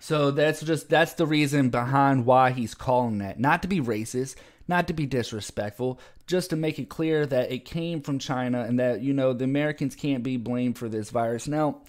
So 0.00 0.30
that's 0.30 0.62
just 0.62 0.88
that's 0.88 1.12
the 1.12 1.26
reason 1.26 1.68
behind 1.68 2.24
why 2.24 2.50
he's 2.50 2.74
calling 2.74 3.18
that. 3.18 3.38
Not 3.38 3.62
to 3.62 3.68
be 3.68 3.80
racist, 3.80 4.34
not 4.66 4.88
to 4.88 4.94
be 4.94 5.04
disrespectful, 5.04 6.00
just 6.26 6.50
to 6.50 6.56
make 6.56 6.78
it 6.78 6.88
clear 6.88 7.26
that 7.26 7.52
it 7.52 7.64
came 7.66 8.00
from 8.00 8.18
China 8.18 8.62
and 8.62 8.80
that, 8.80 9.02
you 9.02 9.12
know, 9.12 9.32
the 9.34 9.44
Americans 9.44 9.94
can't 9.94 10.22
be 10.22 10.38
blamed 10.38 10.78
for 10.78 10.88
this 10.88 11.10
virus. 11.10 11.46
Now, 11.46 11.82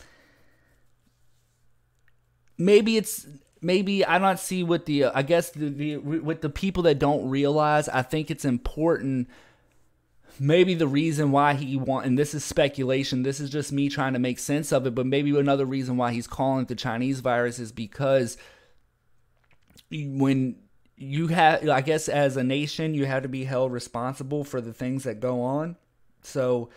maybe 2.57 2.97
it's 2.97 3.25
maybe 3.61 4.03
I 4.03 4.19
don't 4.19 4.39
see 4.39 4.63
what 4.63 4.85
the 4.85 5.05
uh, 5.05 5.11
I 5.15 5.21
guess 5.21 5.51
the, 5.51 5.69
the 5.69 5.97
with 5.97 6.41
the 6.41 6.49
people 6.49 6.83
that 6.83 6.99
don't 6.99 7.29
realize, 7.29 7.87
I 7.87 8.01
think 8.01 8.29
it's 8.29 8.45
important 8.45 9.29
maybe 10.41 10.73
the 10.73 10.87
reason 10.87 11.31
why 11.31 11.53
he 11.53 11.77
want 11.77 12.03
and 12.03 12.17
this 12.17 12.33
is 12.33 12.43
speculation 12.43 13.21
this 13.21 13.39
is 13.39 13.47
just 13.47 13.71
me 13.71 13.87
trying 13.87 14.13
to 14.13 14.19
make 14.19 14.39
sense 14.39 14.71
of 14.71 14.87
it 14.87 14.95
but 14.95 15.05
maybe 15.05 15.37
another 15.37 15.65
reason 15.65 15.97
why 15.97 16.11
he's 16.11 16.25
calling 16.25 16.63
it 16.63 16.67
the 16.67 16.73
chinese 16.73 17.19
virus 17.19 17.59
is 17.59 17.71
because 17.71 18.37
when 19.91 20.55
you 20.97 21.27
have 21.27 21.69
i 21.69 21.79
guess 21.79 22.09
as 22.09 22.37
a 22.37 22.43
nation 22.43 22.95
you 22.95 23.05
have 23.05 23.21
to 23.21 23.29
be 23.29 23.43
held 23.43 23.71
responsible 23.71 24.43
for 24.43 24.59
the 24.61 24.73
things 24.73 25.03
that 25.03 25.19
go 25.19 25.41
on. 25.41 25.75
So 26.23 26.69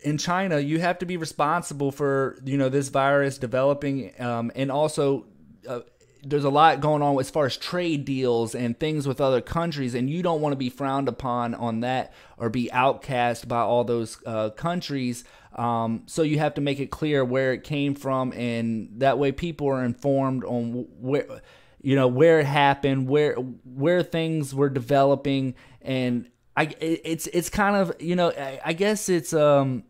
in 0.00 0.16
china 0.16 0.58
you 0.58 0.80
have 0.80 0.98
to 0.98 1.06
be 1.06 1.18
responsible 1.18 1.92
for 1.92 2.38
you 2.42 2.56
know 2.56 2.70
this 2.70 2.88
virus 2.88 3.36
developing 3.36 4.18
um, 4.18 4.50
and 4.54 4.72
also 4.72 5.26
uh, 5.68 5.80
there's 6.24 6.44
a 6.44 6.50
lot 6.50 6.80
going 6.80 7.02
on 7.02 7.18
as 7.20 7.30
far 7.30 7.46
as 7.46 7.56
trade 7.56 8.04
deals 8.04 8.54
and 8.54 8.78
things 8.78 9.06
with 9.06 9.20
other 9.20 9.40
countries 9.40 9.94
and 9.94 10.10
you 10.10 10.22
don't 10.22 10.40
want 10.40 10.52
to 10.52 10.56
be 10.56 10.70
frowned 10.70 11.08
upon 11.08 11.54
on 11.54 11.80
that 11.80 12.12
or 12.36 12.48
be 12.48 12.70
outcast 12.72 13.48
by 13.48 13.60
all 13.60 13.84
those 13.84 14.18
uh, 14.26 14.50
countries. 14.50 15.24
Um, 15.54 16.02
so 16.06 16.22
you 16.22 16.38
have 16.38 16.54
to 16.54 16.60
make 16.60 16.80
it 16.80 16.90
clear 16.90 17.24
where 17.24 17.52
it 17.52 17.64
came 17.64 17.94
from 17.94 18.32
and 18.32 19.00
that 19.00 19.18
way 19.18 19.32
people 19.32 19.68
are 19.68 19.84
informed 19.84 20.44
on 20.44 20.86
where 21.00 21.40
you 21.80 21.94
know 21.94 22.08
where 22.08 22.40
it 22.40 22.46
happened, 22.46 23.08
where 23.08 23.34
where 23.34 24.02
things 24.02 24.54
were 24.54 24.68
developing, 24.68 25.54
and 25.80 26.28
I 26.56 26.74
it's 26.80 27.26
it's 27.28 27.48
kind 27.48 27.76
of 27.76 27.94
you 28.00 28.16
know 28.16 28.30
I, 28.30 28.60
I 28.64 28.72
guess 28.72 29.08
it's 29.08 29.32
um 29.32 29.84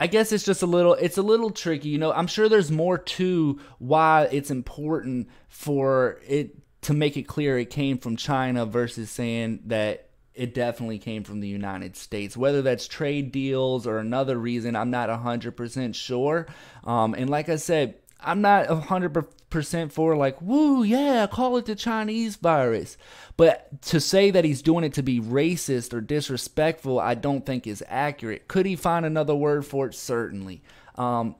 I 0.00 0.06
guess 0.06 0.32
it's 0.32 0.44
just 0.44 0.62
a 0.62 0.66
little 0.66 0.94
it's 0.94 1.18
a 1.18 1.22
little 1.22 1.50
tricky. 1.50 1.88
You 1.88 1.98
know, 1.98 2.12
I'm 2.12 2.26
sure 2.26 2.48
there's 2.48 2.70
more 2.70 2.98
to 2.98 3.58
why 3.78 4.28
it's 4.30 4.50
important 4.50 5.28
for 5.48 6.20
it 6.26 6.56
to 6.82 6.94
make 6.94 7.16
it 7.16 7.24
clear 7.24 7.58
it 7.58 7.70
came 7.70 7.98
from 7.98 8.16
China 8.16 8.64
versus 8.64 9.10
saying 9.10 9.60
that 9.66 10.08
it 10.34 10.54
definitely 10.54 11.00
came 11.00 11.24
from 11.24 11.40
the 11.40 11.48
United 11.48 11.96
States. 11.96 12.36
Whether 12.36 12.62
that's 12.62 12.86
trade 12.86 13.32
deals 13.32 13.88
or 13.88 13.98
another 13.98 14.38
reason, 14.38 14.76
I'm 14.76 14.90
not 14.90 15.08
100% 15.08 15.94
sure. 15.96 16.46
Um, 16.84 17.14
and 17.14 17.28
like 17.28 17.48
I 17.48 17.56
said, 17.56 17.96
I'm 18.20 18.40
not 18.40 18.66
100% 18.66 19.92
for 19.92 20.16
like, 20.16 20.40
woo, 20.42 20.82
yeah, 20.82 21.26
call 21.26 21.56
it 21.56 21.66
the 21.66 21.74
Chinese 21.74 22.36
virus. 22.36 22.96
But 23.36 23.80
to 23.82 24.00
say 24.00 24.30
that 24.30 24.44
he's 24.44 24.62
doing 24.62 24.84
it 24.84 24.94
to 24.94 25.02
be 25.02 25.20
racist 25.20 25.92
or 25.92 26.00
disrespectful, 26.00 26.98
I 26.98 27.14
don't 27.14 27.46
think 27.46 27.66
is 27.66 27.84
accurate. 27.86 28.48
Could 28.48 28.66
he 28.66 28.76
find 28.76 29.06
another 29.06 29.34
word 29.34 29.64
for 29.64 29.86
it? 29.86 29.94
Certainly. 29.94 30.62
Um, 30.96 31.36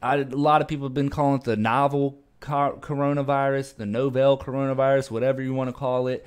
I, 0.00 0.16
a 0.16 0.24
lot 0.24 0.62
of 0.62 0.68
people 0.68 0.86
have 0.86 0.94
been 0.94 1.10
calling 1.10 1.40
it 1.40 1.44
the 1.44 1.56
novel 1.56 2.18
coronavirus, 2.40 3.76
the 3.76 3.86
novel 3.86 4.38
coronavirus, 4.38 5.10
whatever 5.10 5.42
you 5.42 5.52
want 5.54 5.68
to 5.68 5.74
call 5.74 6.06
it. 6.06 6.26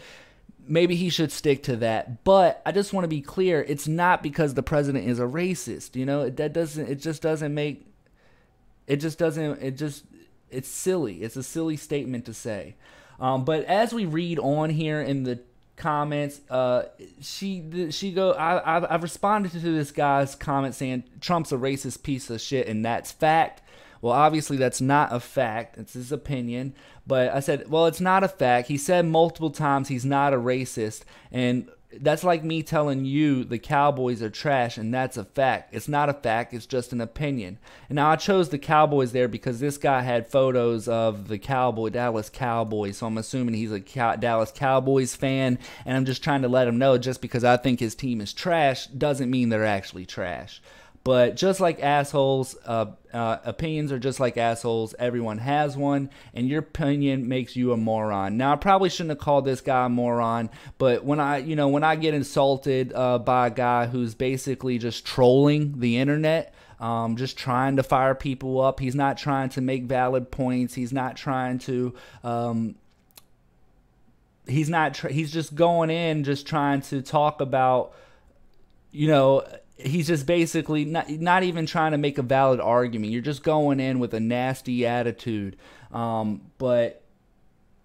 Maybe 0.68 0.96
he 0.96 1.10
should 1.10 1.32
stick 1.32 1.64
to 1.64 1.78
that. 1.78 2.24
But 2.24 2.62
I 2.66 2.72
just 2.72 2.94
want 2.94 3.06
to 3.06 3.10
be 3.10 3.22
clear, 3.22 3.64
it's 3.68 3.88
not 3.88 4.22
because 4.22 4.54
the 4.54 4.62
president 4.62 5.08
is 5.08 5.20
a 5.20 5.24
racist. 5.24 5.96
You 5.96 6.06
know, 6.06 6.30
that 6.30 6.54
doesn't 6.54 6.88
it 6.88 6.96
just 6.96 7.24
doesn't 7.24 7.54
make 7.54 7.89
it 8.90 8.98
just 8.98 9.20
doesn't. 9.20 9.62
It 9.62 9.78
just 9.78 10.04
it's 10.50 10.68
silly. 10.68 11.22
It's 11.22 11.38
a 11.38 11.44
silly 11.44 11.78
statement 11.78 12.26
to 12.26 12.34
say. 12.34 12.76
Um, 13.20 13.46
but 13.46 13.64
as 13.66 13.94
we 13.94 14.06
read 14.06 14.40
on 14.40 14.72
here 14.72 15.00
in 15.00 15.24
the 15.24 15.40
comments, 15.78 16.42
uh, 16.50 16.86
she 17.22 17.92
she 17.92 18.12
go. 18.12 18.32
I 18.32 18.78
I've, 18.78 18.86
I've 18.90 19.04
responded 19.04 19.52
to 19.52 19.60
this 19.60 19.92
guy's 19.92 20.34
comment 20.34 20.74
saying 20.74 21.04
Trump's 21.22 21.52
a 21.52 21.58
racist 21.58 22.02
piece 22.02 22.32
of 22.32 22.42
shit, 22.42 22.68
and 22.68 22.84
that's 22.84 23.12
fact. 23.12 23.62
Well, 24.02 24.14
obviously 24.14 24.58
that's 24.58 24.82
not 24.82 25.14
a 25.14 25.20
fact. 25.20 25.78
It's 25.78 25.94
his 25.94 26.12
opinion. 26.12 26.74
But 27.06 27.34
I 27.34 27.42
said, 27.42 27.70
well, 27.70 27.86
it's 27.86 28.00
not 28.00 28.24
a 28.24 28.30
fact. 28.30 28.70
He 28.70 28.78
said 28.78 29.06
multiple 29.06 29.50
times 29.50 29.90
he's 29.90 30.06
not 30.06 30.34
a 30.34 30.38
racist, 30.38 31.04
and 31.32 31.70
that's 31.92 32.24
like 32.24 32.44
me 32.44 32.62
telling 32.62 33.04
you 33.04 33.44
the 33.44 33.58
Cowboys 33.58 34.22
are 34.22 34.30
trash, 34.30 34.78
and 34.78 34.94
that's 34.94 35.18
a 35.18 35.26
fact. 35.26 35.74
It's 35.74 35.88
not 35.88 36.10
a 36.10 36.14
fact, 36.14 36.54
it's 36.54 36.68
just 36.68 36.94
an 36.94 37.02
opinion. 37.02 37.58
And 37.90 37.96
now 37.96 38.12
I 38.12 38.16
chose 38.16 38.50
the 38.50 38.60
Cowboys 38.60 39.12
there 39.12 39.28
because 39.28 39.60
this 39.60 39.78
guy 39.78 40.02
had 40.02 40.28
photos 40.28 40.88
of 40.88 41.28
the 41.28 41.40
Cowboy, 41.40 41.90
Dallas 41.90 42.30
Cowboys, 42.30 42.98
so 42.98 43.08
I'm 43.08 43.18
assuming 43.18 43.56
he's 43.56 43.72
a 43.72 43.80
Cow- 43.80 44.18
Dallas 44.18 44.52
Cowboys 44.54 45.16
fan, 45.16 45.58
and 45.86 45.98
I'm 45.98 46.06
just 46.06 46.24
trying 46.24 46.44
to 46.44 46.48
let 46.48 46.68
him 46.68 46.78
know 46.78 46.98
just 47.00 47.22
because 47.22 47.44
I 47.44 47.58
think 47.58 47.80
his 47.80 47.96
team 47.96 48.22
is 48.22 48.34
trash 48.34 48.86
doesn't 48.88 49.32
mean 49.32 49.50
they're 49.50 49.66
actually 49.66 50.06
trash. 50.06 50.62
But 51.04 51.36
just 51.38 51.60
like 51.60 51.82
assholes, 51.82 52.58
uh, 52.66 52.88
uh, 53.14 53.38
opinions 53.46 53.92
are 53.92 54.00
just 54.00 54.20
like 54.20 54.38
assholes. 54.38 54.94
Everyone 55.00 55.38
has 55.38 55.78
one, 55.78 56.10
and 56.34 56.48
your 56.50 56.60
opinion 56.60 57.28
makes 57.28 57.56
you 57.56 57.72
a 57.72 57.78
moron. 57.78 58.38
Now, 58.38 58.54
I 58.54 58.56
probably 58.58 58.90
shouldn't 58.90 59.12
have 59.12 59.20
called 59.20 59.46
this 59.46 59.62
guy 59.62 59.86
a 59.86 59.90
moron, 59.90 60.50
but 60.78 61.06
when 61.06 61.20
I, 61.20 61.38
you 61.38 61.56
know, 61.56 61.70
when 61.70 61.84
I 61.84 61.96
get 61.96 62.14
insulted 62.14 62.92
uh, 62.94 63.18
by 63.18 63.48
a 63.48 63.50
guy 63.50 63.88
who's 63.88 64.14
basically 64.14 64.78
just 64.78 65.06
trolling 65.06 65.80
the 65.80 65.98
internet, 65.98 66.54
um, 66.82 67.16
just 67.16 67.38
trying 67.38 67.78
to 67.78 67.84
fire 67.84 68.16
people 68.16 68.60
up, 68.60 68.80
he's 68.80 68.96
not 68.96 69.18
trying 69.18 69.50
to 69.50 69.62
make 69.62 69.84
valid 69.84 70.32
points. 70.32 70.74
He's 70.74 70.94
not 70.94 71.16
trying 71.16 71.60
to. 71.60 71.96
Um, 72.26 72.76
he's 74.48 74.70
not. 74.70 74.98
He's 74.98 75.32
just 75.32 75.56
going 75.56 75.90
in, 75.90 76.26
just 76.26 76.46
trying 76.46 76.82
to 76.82 77.02
talk 77.02 77.40
about, 77.40 77.94
you 78.92 79.08
know 79.08 79.46
he's 79.80 80.08
just 80.08 80.26
basically 80.26 80.86
not 80.86 81.10
not 81.10 81.44
even 81.44 81.66
trying 81.66 81.92
to 81.92 81.98
make 81.98 82.18
a 82.18 82.24
valid 82.24 82.60
argument. 82.60 83.12
You're 83.12 83.22
just 83.22 83.44
going 83.44 83.80
in 83.80 84.00
with 84.00 84.14
a 84.14 84.20
nasty 84.20 84.86
attitude. 84.86 85.58
Um, 85.92 86.42
but 86.58 87.04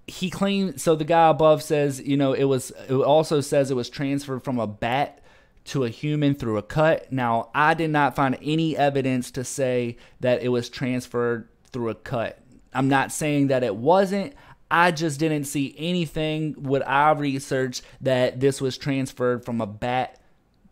he 0.06 0.30
claims 0.30 0.82
so 0.82 0.94
the 0.96 1.04
guy 1.04 1.28
above 1.28 1.62
says, 1.62 2.00
you 2.00 2.16
know, 2.16 2.32
it 2.32 2.44
was 2.44 2.72
it 2.88 2.94
also 2.94 3.40
says 3.40 3.70
it 3.70 3.76
was 3.76 3.88
transferred 3.88 4.42
from 4.42 4.58
a 4.58 4.66
bat 4.66 5.20
to 5.66 5.84
a 5.84 5.88
human 5.88 6.34
through 6.34 6.58
a 6.58 6.62
cut. 6.62 7.10
Now, 7.10 7.50
I 7.54 7.74
did 7.74 7.90
not 7.90 8.14
find 8.14 8.36
any 8.42 8.76
evidence 8.76 9.30
to 9.32 9.44
say 9.44 9.96
that 10.20 10.42
it 10.42 10.48
was 10.48 10.68
transferred 10.68 11.48
through 11.72 11.88
a 11.88 11.94
cut. 11.94 12.38
I'm 12.74 12.88
not 12.88 13.12
saying 13.12 13.46
that 13.48 13.62
it 13.62 13.76
wasn't. 13.76 14.34
I 14.70 14.90
just 14.90 15.20
didn't 15.20 15.44
see 15.44 15.74
anything 15.78 16.54
what 16.54 16.86
I 16.86 17.12
researched 17.12 17.82
that 18.00 18.40
this 18.40 18.60
was 18.60 18.76
transferred 18.76 19.44
from 19.44 19.60
a 19.60 19.66
bat 19.66 20.20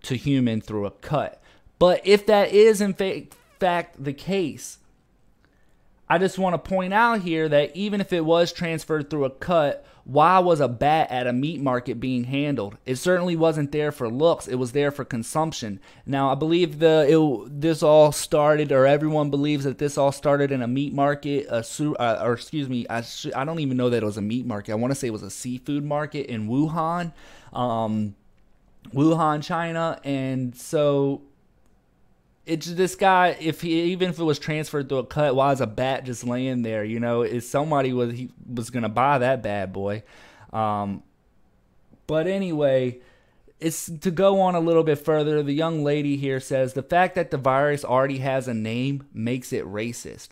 to 0.02 0.16
human 0.16 0.60
through 0.60 0.86
a 0.86 0.90
cut. 0.90 1.40
But 1.78 2.06
if 2.06 2.26
that 2.26 2.52
is 2.52 2.80
in 2.80 2.94
fa- 2.94 3.22
fact 3.58 4.02
the 4.02 4.12
case, 4.12 4.78
I 6.08 6.18
just 6.18 6.38
want 6.38 6.54
to 6.54 6.70
point 6.70 6.92
out 6.92 7.22
here 7.22 7.48
that 7.48 7.74
even 7.74 8.00
if 8.00 8.12
it 8.12 8.24
was 8.24 8.52
transferred 8.52 9.08
through 9.08 9.24
a 9.24 9.30
cut, 9.30 9.86
why 10.04 10.40
was 10.40 10.60
a 10.60 10.68
bat 10.68 11.10
at 11.10 11.26
a 11.26 11.32
meat 11.32 11.60
market 11.60 12.00
being 12.00 12.24
handled? 12.24 12.76
It 12.84 12.96
certainly 12.96 13.36
wasn't 13.36 13.70
there 13.70 13.92
for 13.92 14.10
looks. 14.10 14.48
It 14.48 14.56
was 14.56 14.72
there 14.72 14.90
for 14.90 15.04
consumption. 15.04 15.80
Now, 16.04 16.30
I 16.30 16.34
believe 16.34 16.80
the 16.80 17.06
it, 17.08 17.60
this 17.60 17.82
all 17.82 18.10
started, 18.10 18.72
or 18.72 18.84
everyone 18.84 19.30
believes 19.30 19.64
that 19.64 19.78
this 19.78 19.96
all 19.96 20.10
started 20.10 20.50
in 20.50 20.60
a 20.60 20.66
meat 20.66 20.92
market, 20.92 21.46
a, 21.48 21.64
uh, 22.00 22.20
or 22.22 22.32
excuse 22.32 22.68
me, 22.68 22.84
I, 22.90 23.04
I 23.34 23.44
don't 23.44 23.60
even 23.60 23.76
know 23.76 23.90
that 23.90 24.02
it 24.02 24.06
was 24.06 24.18
a 24.18 24.22
meat 24.22 24.44
market. 24.44 24.72
I 24.72 24.74
want 24.74 24.90
to 24.90 24.96
say 24.96 25.06
it 25.06 25.12
was 25.12 25.22
a 25.22 25.30
seafood 25.30 25.84
market 25.84 26.26
in 26.26 26.48
Wuhan, 26.48 27.12
um, 27.52 28.16
Wuhan, 28.90 29.42
China, 29.42 30.00
and 30.04 30.56
so 30.56 31.22
it's 32.46 32.66
this 32.66 32.94
guy. 32.94 33.36
If 33.40 33.60
he 33.60 33.82
even 33.92 34.10
if 34.10 34.18
it 34.18 34.24
was 34.24 34.38
transferred 34.38 34.88
to 34.88 34.96
a 34.96 35.06
cut, 35.06 35.34
why 35.34 35.52
is 35.52 35.60
a 35.60 35.66
bat 35.66 36.04
just 36.04 36.24
laying 36.24 36.62
there? 36.62 36.84
You 36.84 37.00
know, 37.00 37.22
is 37.22 37.48
somebody 37.48 37.92
was 37.92 38.12
he 38.12 38.30
was 38.52 38.70
gonna 38.70 38.88
buy 38.88 39.18
that 39.18 39.42
bad 39.42 39.72
boy? 39.72 40.02
Um, 40.52 41.02
but 42.06 42.26
anyway, 42.26 42.98
it's 43.60 43.86
to 43.86 44.10
go 44.10 44.40
on 44.40 44.54
a 44.54 44.60
little 44.60 44.82
bit 44.82 44.98
further. 44.98 45.42
The 45.42 45.52
young 45.52 45.84
lady 45.84 46.16
here 46.16 46.40
says 46.40 46.74
the 46.74 46.82
fact 46.82 47.14
that 47.14 47.30
the 47.30 47.38
virus 47.38 47.84
already 47.84 48.18
has 48.18 48.48
a 48.48 48.54
name 48.54 49.06
makes 49.14 49.52
it 49.52 49.64
racist. 49.64 50.30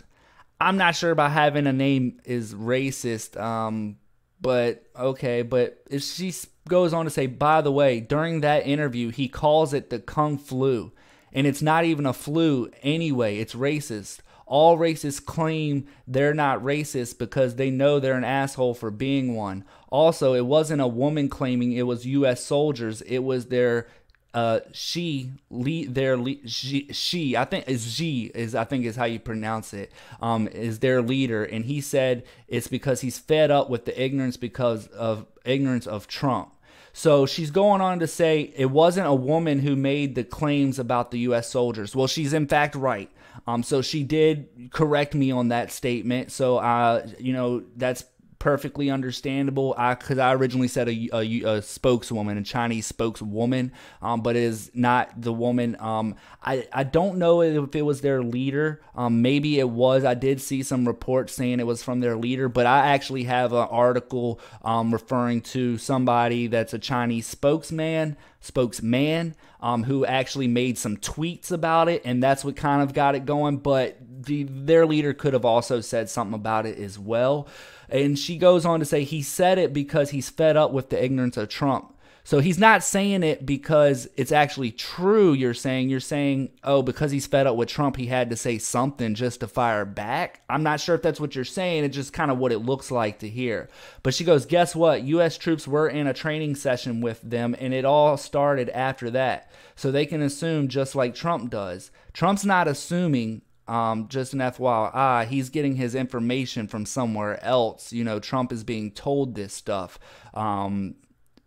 I'm 0.61 0.77
not 0.77 0.95
sure 0.95 1.13
about 1.13 1.31
having 1.31 1.67
a 1.67 1.73
name 1.73 2.21
is 2.25 2.55
racist. 2.55 3.41
Um, 3.41 3.97
but 4.41 4.85
okay, 4.99 5.43
but 5.43 5.83
if 5.91 6.03
she 6.03 6.33
goes 6.69 6.93
on 6.93 7.05
to 7.05 7.11
say, 7.11 7.27
by 7.27 7.61
the 7.61 7.73
way, 7.73 8.01
during 8.01 8.41
that 8.41 8.67
interview, 8.67 9.11
he 9.11 9.29
calls 9.29 9.75
it 9.75 9.91
the 9.91 9.99
Kung 9.99 10.39
Flu 10.39 10.93
and 11.33 11.47
it's 11.47 11.63
not 11.63 11.85
even 11.85 12.07
a 12.07 12.13
flu 12.13 12.71
anyway. 12.83 13.39
It's 13.39 13.55
racist. 13.55 14.21
All 14.47 14.77
racists 14.77 15.25
claim 15.25 15.87
they're 16.09 16.35
not 16.35 16.61
racist 16.61 17.19
because 17.19 17.55
they 17.55 17.71
know 17.71 18.01
they're 18.01 18.15
an 18.15 18.25
asshole 18.25 18.75
for 18.75 18.91
being 18.91 19.37
one. 19.37 19.65
Also, 19.91 20.35
it 20.35 20.47
wasn't 20.47 20.83
a 20.83 20.89
woman 20.89 21.29
claiming 21.29 21.73
it 21.73 21.83
was 21.83 22.07
U.S. 22.07 22.45
soldiers. 22.45 23.01
It 23.03 23.21
was 23.21 23.47
their 23.47 23.87
uh 24.35 24.61
she 24.73 25.33
lead 25.51 25.95
their 25.95 26.17
lead 26.17 26.49
she, 26.49 26.87
she 26.93 27.37
i 27.37 27.45
think 27.45 27.69
is 27.69 27.93
she 27.93 28.31
is 28.35 28.55
i 28.55 28.65
think 28.65 28.85
is 28.85 28.97
how 28.97 29.05
you 29.05 29.19
pronounce 29.19 29.75
it 29.75 29.91
um 30.21 30.47
is 30.49 30.79
their 30.79 31.03
leader 31.03 31.45
and 31.45 31.65
he 31.65 31.81
said 31.81 32.25
it's 32.47 32.69
because 32.69 33.01
he's 33.01 33.19
fed 33.19 33.51
up 33.51 33.69
with 33.69 33.85
the 33.87 34.03
ignorance 34.03 34.37
because 34.37 34.87
of 34.89 35.27
ignorance 35.45 35.87
of 35.87 36.07
trump 36.07 36.53
so 36.93 37.27
she's 37.27 37.51
going 37.51 37.81
on 37.81 37.99
to 38.01 38.07
say 38.07 38.53
it 38.57 38.71
wasn't 38.71 39.07
a 39.07 39.15
woman 39.15 39.61
who 39.61 39.77
made 39.77 40.15
the 40.15 40.25
claims 40.25 40.79
about 40.79 41.11
the 41.11 41.21
U.S. 41.21 41.49
soldiers. 41.49 41.95
Well, 41.95 42.07
she's 42.07 42.33
in 42.33 42.47
fact 42.47 42.75
right. 42.75 43.11
Um, 43.47 43.63
so 43.63 43.81
she 43.81 44.03
did 44.03 44.71
correct 44.73 45.15
me 45.15 45.31
on 45.31 45.49
that 45.49 45.71
statement. 45.71 46.33
So, 46.33 46.59
uh, 46.59 47.07
you 47.19 47.33
know, 47.33 47.63
that's 47.77 48.05
perfectly 48.41 48.91
understandable. 48.91 49.75
I 49.79 49.95
because 49.95 50.19
I 50.19 50.35
originally 50.35 50.67
said 50.67 50.89
a, 50.89 51.09
a, 51.13 51.43
a, 51.43 51.63
spokeswoman, 51.63 52.39
a 52.39 52.43
Chinese 52.43 52.87
spokeswoman, 52.87 53.71
um, 54.03 54.23
but 54.23 54.35
is 54.35 54.73
not 54.75 55.21
the 55.21 55.33
woman. 55.33 55.77
Um, 55.79 56.17
I 56.43 56.67
I 56.73 56.83
don't 56.83 57.19
know 57.19 57.43
if 57.43 57.77
it 57.77 57.83
was 57.83 58.01
their 58.01 58.21
leader. 58.23 58.83
Um, 58.97 59.23
maybe 59.23 59.61
it 59.61 59.69
was. 59.69 60.05
I 60.05 60.15
did 60.15 60.41
see 60.41 60.65
some 60.65 60.89
reports 60.89 61.35
saying 61.35 61.61
it 61.61 61.67
was 61.67 61.85
from 61.85 62.01
their 62.01 62.17
leader, 62.17 62.49
but 62.49 62.67
I 62.67 62.89
actually 62.89 63.25
have 63.25 63.53
an 63.53 63.69
article 63.71 64.41
um, 64.63 64.93
referring 64.93 65.43
to 65.43 65.79
somebody 65.79 66.49
that's 66.49 66.75
a 66.75 66.79
Chinese 66.81 67.29
spokesman 67.29 68.17
spokesman 68.41 69.35
um, 69.61 69.85
who 69.85 70.07
actually 70.07 70.49
made 70.49 70.79
some 70.79 70.97
tweets 70.97 71.53
about 71.53 71.89
it, 71.89 72.03
and 72.05 72.23
that's 72.23 72.45
what 72.45 72.57
kind 72.57 72.83
of 72.83 72.95
got 72.95 73.15
it 73.15 73.27
going. 73.27 73.59
But 73.59 73.99
the 74.01 74.45
their 74.45 74.87
leader 74.87 75.13
could 75.13 75.35
have 75.35 75.45
also 75.45 75.81
said 75.81 76.09
something 76.09 76.35
about 76.35 76.67
it 76.67 76.79
as 76.79 76.99
well. 76.99 77.47
And 77.91 78.19
she 78.19 78.37
goes 78.37 78.65
on 78.65 78.79
to 78.81 78.87
say 78.87 79.05
he 79.05 79.23
said 79.23 79.59
it 79.59 79.73
because 79.73 80.11
he's 80.11 80.31
fed 80.31 80.57
up 80.57 80.71
with 80.71 80.91
the 80.91 81.03
ignorance 81.03 81.37
of 81.37 81.49
Trump. 81.49 81.95
So 82.23 82.39
he's 82.39 82.59
not 82.59 82.85
saying 82.85 83.23
it 83.23 83.47
because 83.47 84.09
it's 84.17 84.31
actually 84.31 84.71
true, 84.71 85.33
you're 85.33 85.55
saying. 85.55 85.89
You're 85.89 86.01
saying, 86.01 86.51
oh, 86.63 86.83
because 86.83 87.11
he's 87.11 87.27
fed 87.27 87.47
up 87.47 87.57
with 87.57 87.69
Trump, 87.69 87.97
he 87.97 88.07
had 88.07 88.31
to 88.31 88.37
say 88.37 88.59
something 88.59 89.15
just 89.15 89.41
to 89.41 89.49
fire 89.49 89.85
back. 89.85 90.43
I'm 90.49 90.63
not 90.63 90.81
sure 90.81 90.95
if 90.95 91.03
that's 91.03 91.19
what 91.19 91.35
you're 91.35 91.45
saying. 91.45 91.85
It's 91.85 91.97
just 91.97 92.13
kind 92.13 92.31
of 92.31 92.39
what 92.39 92.53
it 92.53 92.59
looks 92.59 92.91
like 92.91 93.19
to 93.21 93.29
hear. 93.29 93.69
But 94.03 94.15
she 94.15 94.25
goes, 94.25 94.47
guess 94.47 94.77
what? 94.77 95.03
U.S. 95.03 95.39
troops 95.39 95.67
were 95.67 95.89
in 95.89 96.07
a 96.07 96.15
training 96.15 96.57
session 96.57 97.01
with 97.01 97.21
them, 97.23 97.57
and 97.59 97.73
it 97.73 97.85
all 97.85 98.17
started 98.17 98.69
after 98.69 99.11
that. 99.11 99.51
So 99.75 99.91
they 99.91 100.07
can 100.07 100.21
assume 100.21 100.69
just 100.69 100.95
like 100.95 101.15
Trump 101.15 101.51
does. 101.51 101.91
Trump's 102.13 102.45
not 102.45 102.69
assuming 102.69 103.43
um, 103.71 104.09
just 104.09 104.33
an 104.33 104.41
FYI, 104.41 105.29
he's 105.29 105.49
getting 105.49 105.77
his 105.77 105.95
information 105.95 106.67
from 106.67 106.85
somewhere 106.85 107.43
else. 107.45 107.93
You 107.93 108.03
know, 108.03 108.19
Trump 108.19 108.51
is 108.51 108.65
being 108.65 108.91
told 108.91 109.37
this 109.37 109.55
stuff. 109.55 109.97
Um, 110.35 110.97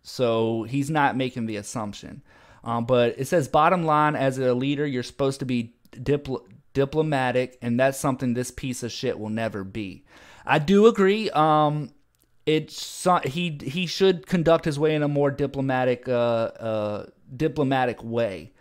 so 0.02 0.62
he's 0.62 0.88
not 0.88 1.18
making 1.18 1.44
the 1.44 1.56
assumption. 1.56 2.22
Um, 2.64 2.86
but 2.86 3.16
it 3.18 3.26
says, 3.26 3.46
bottom 3.46 3.84
line, 3.84 4.16
as 4.16 4.38
a 4.38 4.54
leader, 4.54 4.86
you're 4.86 5.02
supposed 5.02 5.40
to 5.40 5.44
be 5.44 5.74
dipl- 5.92 6.46
diplomatic, 6.72 7.58
and 7.60 7.78
that's 7.78 8.00
something 8.00 8.32
this 8.32 8.50
piece 8.50 8.82
of 8.82 8.90
shit 8.90 9.18
will 9.18 9.28
never 9.28 9.62
be. 9.62 10.06
I 10.46 10.60
do 10.60 10.86
agree. 10.86 11.28
Um, 11.28 11.90
it's 12.46 13.06
he 13.24 13.58
he 13.62 13.86
should 13.86 14.26
conduct 14.26 14.64
his 14.64 14.78
way 14.78 14.94
in 14.94 15.02
a 15.02 15.08
more 15.08 15.30
diplomatic 15.30 16.08
uh, 16.08 16.12
uh, 16.12 17.06
diplomatic 17.36 18.02
way, 18.02 18.52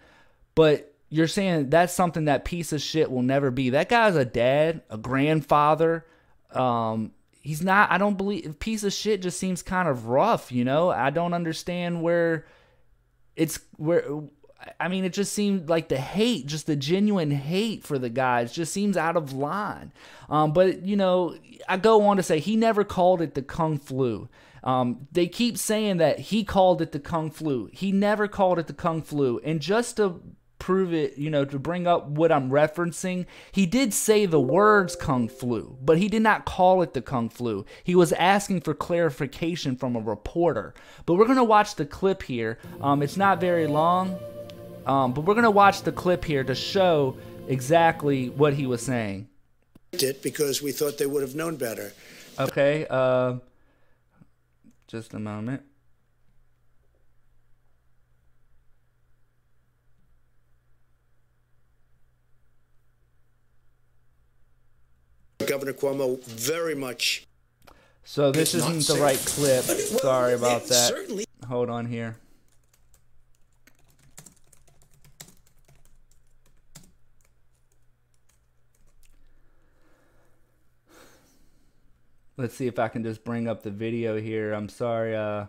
but 0.55 0.92
you're 1.13 1.27
saying 1.27 1.69
that's 1.69 1.93
something 1.93 2.25
that 2.25 2.43
piece 2.43 2.73
of 2.73 2.81
shit 2.81 3.11
will 3.11 3.21
never 3.21 3.51
be. 3.51 3.69
That 3.69 3.87
guy's 3.87 4.15
a 4.15 4.25
dad, 4.25 4.81
a 4.89 4.97
grandfather. 4.97 6.07
Um, 6.49 7.11
he's 7.43 7.61
not. 7.61 7.91
I 7.91 7.99
don't 7.99 8.17
believe 8.17 8.57
piece 8.59 8.83
of 8.83 8.93
shit. 8.93 9.21
Just 9.21 9.37
seems 9.37 9.61
kind 9.61 9.87
of 9.87 10.07
rough. 10.07 10.51
You 10.51 10.65
know, 10.65 10.89
I 10.89 11.11
don't 11.11 11.35
understand 11.35 12.01
where 12.01 12.47
it's 13.35 13.59
where. 13.77 14.03
I 14.79 14.87
mean, 14.87 15.05
it 15.05 15.13
just 15.13 15.33
seemed 15.33 15.69
like 15.69 15.89
the 15.89 15.97
hate, 15.97 16.47
just 16.47 16.65
the 16.65 16.75
genuine 16.75 17.29
hate 17.29 17.83
for 17.83 17.99
the 17.99 18.09
guys, 18.09 18.51
just 18.51 18.73
seems 18.73 18.97
out 18.97 19.15
of 19.15 19.33
line. 19.33 19.91
Um, 20.29 20.51
but 20.51 20.83
you 20.83 20.95
know, 20.95 21.37
I 21.69 21.77
go 21.77 22.07
on 22.07 22.17
to 22.17 22.23
say 22.23 22.39
he 22.39 22.55
never 22.55 22.83
called 22.83 23.21
it 23.21 23.35
the 23.35 23.43
kung 23.43 23.77
flu. 23.77 24.29
Um, 24.63 25.07
they 25.11 25.27
keep 25.27 25.59
saying 25.59 25.97
that 25.97 26.17
he 26.17 26.43
called 26.43 26.81
it 26.81 26.91
the 26.91 26.99
kung 26.99 27.29
flu. 27.29 27.69
He 27.71 27.91
never 27.91 28.27
called 28.27 28.57
it 28.57 28.65
the 28.65 28.73
kung 28.73 29.03
flu. 29.03 29.39
And 29.43 29.59
just 29.59 29.97
to 29.97 30.19
prove 30.63 30.93
it, 30.93 31.17
you 31.17 31.29
know, 31.29 31.43
to 31.43 31.59
bring 31.59 31.87
up 31.87 32.07
what 32.07 32.31
I'm 32.31 32.49
referencing, 32.49 33.25
he 33.51 33.65
did 33.65 33.93
say 33.93 34.25
the 34.25 34.39
words 34.39 34.95
kung 34.95 35.27
flu, 35.27 35.77
but 35.83 35.97
he 35.97 36.07
did 36.07 36.21
not 36.21 36.45
call 36.45 36.81
it 36.81 36.93
the 36.93 37.01
kung 37.01 37.27
flu. 37.27 37.65
He 37.83 37.95
was 37.95 38.13
asking 38.13 38.61
for 38.61 38.73
clarification 38.73 39.75
from 39.75 39.97
a 39.97 39.99
reporter. 39.99 40.73
But 41.05 41.15
we're 41.15 41.25
going 41.25 41.35
to 41.35 41.43
watch 41.43 41.75
the 41.75 41.85
clip 41.85 42.23
here. 42.23 42.59
Um, 42.79 43.03
it's 43.03 43.17
not 43.17 43.41
very 43.41 43.67
long, 43.67 44.17
um, 44.85 45.11
but 45.11 45.25
we're 45.25 45.33
going 45.33 45.43
to 45.43 45.51
watch 45.51 45.81
the 45.81 45.91
clip 45.91 46.23
here 46.23 46.45
to 46.45 46.55
show 46.55 47.17
exactly 47.49 48.29
what 48.29 48.53
he 48.53 48.65
was 48.65 48.81
saying. 48.81 49.27
It 49.91 50.23
because 50.23 50.61
we 50.61 50.71
thought 50.71 50.97
they 50.97 51.05
would 51.05 51.23
have 51.23 51.35
known 51.35 51.57
better. 51.57 51.91
Okay, 52.39 52.87
uh, 52.89 53.35
just 54.87 55.13
a 55.13 55.19
moment. 55.19 55.63
Governor 65.45 65.73
Cuomo 65.73 66.23
very 66.23 66.75
much. 66.75 67.27
So 68.03 68.31
this 68.31 68.53
isn't 68.53 68.75
the 68.75 68.81
safe. 68.81 69.01
right 69.01 69.17
clip. 69.17 69.65
Well, 69.67 69.99
Sorry 69.99 70.33
about 70.33 70.65
that. 70.65 70.89
Certainly. 70.89 71.25
Hold 71.47 71.69
on 71.69 71.85
here. 71.85 72.17
Let's 82.35 82.55
see 82.55 82.67
if 82.67 82.79
I 82.79 82.87
can 82.87 83.03
just 83.03 83.23
bring 83.23 83.47
up 83.47 83.61
the 83.61 83.69
video 83.69 84.19
here. 84.19 84.53
I'm 84.53 84.67
sorry. 84.67 85.15
Uh, 85.15 85.45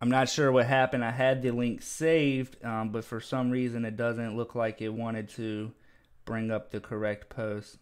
I'm 0.00 0.10
not 0.10 0.28
sure 0.28 0.52
what 0.52 0.66
happened. 0.66 1.04
I 1.04 1.10
had 1.10 1.42
the 1.42 1.50
link 1.50 1.82
saved, 1.82 2.62
um, 2.64 2.90
but 2.90 3.04
for 3.04 3.20
some 3.20 3.50
reason 3.50 3.84
it 3.84 3.96
doesn't 3.96 4.36
look 4.36 4.54
like 4.54 4.80
it 4.80 4.90
wanted 4.90 5.28
to 5.30 5.72
bring 6.24 6.50
up 6.50 6.70
the 6.70 6.80
correct 6.80 7.28
post. 7.28 7.78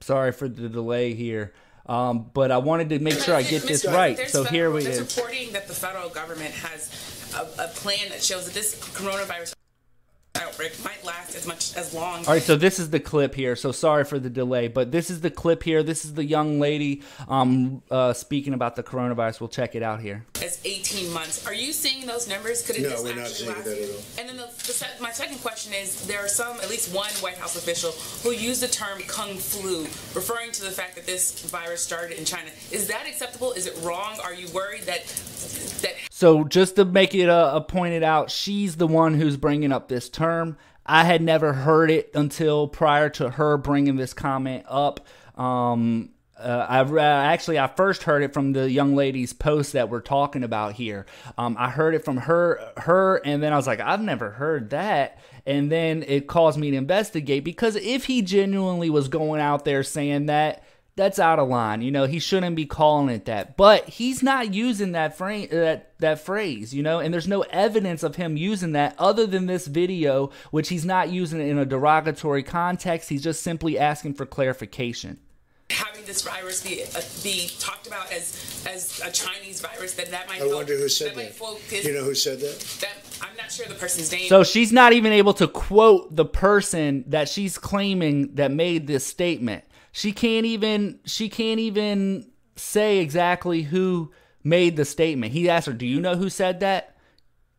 Sorry 0.00 0.32
for 0.32 0.48
the 0.48 0.68
delay 0.68 1.14
here. 1.14 1.52
Um, 1.86 2.30
but 2.32 2.50
I 2.50 2.58
wanted 2.58 2.88
to 2.90 2.98
make 2.98 3.18
sure 3.18 3.34
I 3.34 3.42
get 3.42 3.62
this 3.62 3.84
right. 3.84 4.28
So 4.28 4.44
here 4.44 4.70
we 4.70 4.84
there's 4.84 5.16
reporting 5.16 5.52
that 5.52 5.66
the 5.66 5.74
federal 5.74 6.08
government 6.08 6.52
has 6.52 7.32
a, 7.34 7.64
a 7.64 7.68
plan 7.68 8.08
that 8.10 8.22
shows 8.22 8.46
that 8.46 8.54
this 8.54 8.74
coronavirus 8.94 9.54
outbreak 10.36 10.72
might 10.84 11.04
last 11.04 11.34
as 11.34 11.46
much 11.46 11.76
as 11.76 11.92
long. 11.92 12.18
All 12.26 12.32
right, 12.34 12.42
so 12.42 12.56
this 12.56 12.78
is 12.78 12.90
the 12.90 13.00
clip 13.00 13.34
here. 13.34 13.56
So 13.56 13.72
sorry 13.72 14.04
for 14.04 14.18
the 14.18 14.30
delay, 14.30 14.68
but 14.68 14.92
this 14.92 15.10
is 15.10 15.20
the 15.20 15.30
clip 15.30 15.62
here. 15.62 15.82
This 15.82 16.04
is 16.04 16.14
the 16.14 16.24
young 16.24 16.60
lady 16.60 17.02
um, 17.28 17.82
uh, 17.90 18.12
speaking 18.12 18.54
about 18.54 18.76
the 18.76 18.82
coronavirus. 18.82 19.40
We'll 19.40 19.48
check 19.48 19.74
it 19.74 19.82
out 19.82 20.00
here. 20.00 20.24
As 20.42 20.60
18 20.64 21.12
months. 21.12 21.46
Are 21.46 21.54
you 21.54 21.72
seeing 21.72 22.06
those 22.06 22.28
numbers? 22.28 22.64
Could 22.66 22.76
it 22.76 22.82
No, 22.82 22.90
just 22.90 23.04
we're 23.04 23.14
not 23.16 23.26
seeing 23.26 23.50
last? 23.50 23.64
that 23.64 23.78
at 23.78 23.88
all. 23.90 23.96
And 24.18 24.28
then 24.28 24.36
the, 24.36 24.46
the, 24.46 24.72
sec- 24.72 25.00
my 25.00 25.10
second 25.10 25.38
question 25.38 25.72
is: 25.74 26.06
there 26.06 26.20
are 26.24 26.28
some, 26.28 26.58
at 26.60 26.70
least 26.70 26.94
one 26.94 27.10
White 27.20 27.38
House 27.38 27.56
official, 27.56 27.90
who 28.22 28.30
used 28.36 28.62
the 28.62 28.68
term 28.68 29.00
"kung 29.08 29.36
flu," 29.36 29.82
referring 30.14 30.52
to 30.52 30.62
the 30.62 30.70
fact 30.70 30.94
that 30.96 31.06
this 31.06 31.42
virus 31.46 31.82
started 31.82 32.18
in 32.18 32.24
China. 32.24 32.50
Is 32.70 32.86
that 32.88 33.06
acceptable? 33.08 33.52
Is 33.52 33.66
it 33.66 33.76
wrong? 33.82 34.18
Are 34.22 34.34
you 34.34 34.48
worried 34.52 34.82
that 34.82 35.04
that 35.82 35.94
So 36.10 36.44
just 36.44 36.76
to 36.76 36.84
make 36.84 37.14
it 37.14 37.28
uh, 37.28 37.56
uh, 37.56 37.60
pointed 37.60 38.02
out, 38.02 38.30
she's 38.30 38.76
the 38.76 38.86
one 38.86 39.14
who's 39.14 39.36
bringing 39.36 39.72
up 39.72 39.88
this 39.88 40.08
term. 40.08 40.19
I 40.86 41.04
had 41.04 41.22
never 41.22 41.52
heard 41.52 41.90
it 41.90 42.10
until 42.14 42.66
prior 42.66 43.08
to 43.10 43.30
her 43.30 43.56
bringing 43.56 43.96
this 43.96 44.12
comment 44.12 44.64
up. 44.68 45.06
Um, 45.36 46.10
uh, 46.38 46.66
I 46.68 46.80
uh, 46.80 47.00
actually 47.00 47.58
I 47.58 47.66
first 47.66 48.04
heard 48.04 48.22
it 48.22 48.32
from 48.32 48.52
the 48.52 48.70
young 48.70 48.96
lady's 48.96 49.32
post 49.32 49.74
that 49.74 49.90
we're 49.90 50.00
talking 50.00 50.42
about 50.42 50.74
here. 50.74 51.06
Um, 51.36 51.56
I 51.58 51.70
heard 51.70 51.94
it 51.94 52.04
from 52.04 52.16
her, 52.16 52.72
her, 52.78 53.16
and 53.24 53.42
then 53.42 53.52
I 53.52 53.56
was 53.56 53.66
like, 53.66 53.80
I've 53.80 54.00
never 54.00 54.30
heard 54.30 54.70
that. 54.70 55.18
And 55.46 55.70
then 55.70 56.02
it 56.06 56.26
caused 56.26 56.58
me 56.58 56.70
to 56.70 56.76
investigate 56.76 57.44
because 57.44 57.76
if 57.76 58.06
he 58.06 58.22
genuinely 58.22 58.90
was 58.90 59.08
going 59.08 59.40
out 59.40 59.64
there 59.64 59.82
saying 59.82 60.26
that, 60.26 60.64
that's 61.00 61.18
out 61.18 61.38
of 61.38 61.48
line. 61.48 61.80
You 61.80 61.90
know, 61.90 62.04
he 62.04 62.18
shouldn't 62.18 62.54
be 62.56 62.66
calling 62.66 63.08
it 63.08 63.24
that. 63.24 63.56
But 63.56 63.88
he's 63.88 64.22
not 64.22 64.52
using 64.52 64.92
that 64.92 65.16
phrase 65.16 65.48
that 65.50 65.92
that 65.98 66.20
phrase, 66.20 66.74
you 66.74 66.82
know, 66.82 66.98
and 67.00 67.12
there's 67.12 67.26
no 67.28 67.42
evidence 67.50 68.02
of 68.02 68.16
him 68.16 68.36
using 68.36 68.72
that 68.72 68.94
other 68.98 69.26
than 69.26 69.46
this 69.46 69.66
video, 69.66 70.30
which 70.50 70.68
he's 70.68 70.84
not 70.84 71.08
using 71.10 71.40
it 71.40 71.48
in 71.48 71.58
a 71.58 71.64
derogatory 71.64 72.42
context. 72.42 73.08
He's 73.08 73.22
just 73.22 73.42
simply 73.42 73.78
asking 73.78 74.14
for 74.14 74.26
clarification. 74.26 75.18
having 75.70 76.04
this 76.04 76.22
virus 76.22 76.62
be 76.64 76.82
uh, 76.82 77.00
be 77.22 77.48
talked 77.58 77.86
about 77.86 78.12
as 78.12 78.64
as 78.68 79.00
a 79.04 79.10
Chinese 79.10 79.60
virus, 79.60 79.94
that 79.94 80.10
that 80.10 80.26
might 80.28 80.36
I 80.42 80.44
help- 80.44 80.54
wonder 80.54 80.76
who 80.76 80.88
said 80.88 81.16
might 81.16 81.26
that. 81.28 81.34
focus- 81.34 81.84
You 81.84 81.94
know 81.94 82.04
who 82.04 82.14
said 82.14 82.40
that? 82.40 82.58
that 82.82 82.94
I'm 83.22 83.36
not 83.36 83.50
sure 83.52 83.66
the 83.66 83.74
person's 83.74 84.10
name. 84.12 84.28
So 84.28 84.42
she's 84.44 84.72
not 84.72 84.92
even 84.92 85.12
able 85.12 85.34
to 85.34 85.46
quote 85.48 86.14
the 86.14 86.24
person 86.24 87.04
that 87.08 87.28
she's 87.28 87.56
claiming 87.58 88.34
that 88.34 88.50
made 88.50 88.86
this 88.86 89.06
statement. 89.06 89.64
She 89.92 90.12
can't 90.12 90.46
even 90.46 91.00
she 91.04 91.28
can't 91.28 91.60
even 91.60 92.30
say 92.56 92.98
exactly 92.98 93.62
who 93.62 94.12
made 94.44 94.76
the 94.76 94.84
statement. 94.84 95.32
He 95.32 95.48
asked 95.50 95.66
her, 95.66 95.72
"Do 95.72 95.86
you 95.86 96.00
know 96.00 96.16
who 96.16 96.28
said 96.30 96.60
that? 96.60 96.96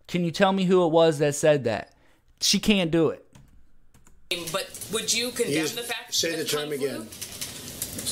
Can 0.08 0.24
you 0.24 0.32
tell 0.32 0.54
me 0.54 0.64
who 0.66 0.86
it 0.86 0.90
was 0.90 1.20
that 1.20 1.36
said 1.36 1.64
that?" 1.66 1.94
She 2.40 2.60
can't 2.60 2.90
do 2.92 3.10
it. 3.10 3.26
but 4.52 4.70
would 4.94 5.14
you 5.14 5.30
condemn 5.32 5.54
Use- 5.54 5.76
the 5.76 5.82
fact 5.84 6.14
say 6.14 6.32
that 6.32 6.38
the 6.38 6.46
term 6.46 6.68
flu- 6.70 6.76
again. 6.78 7.08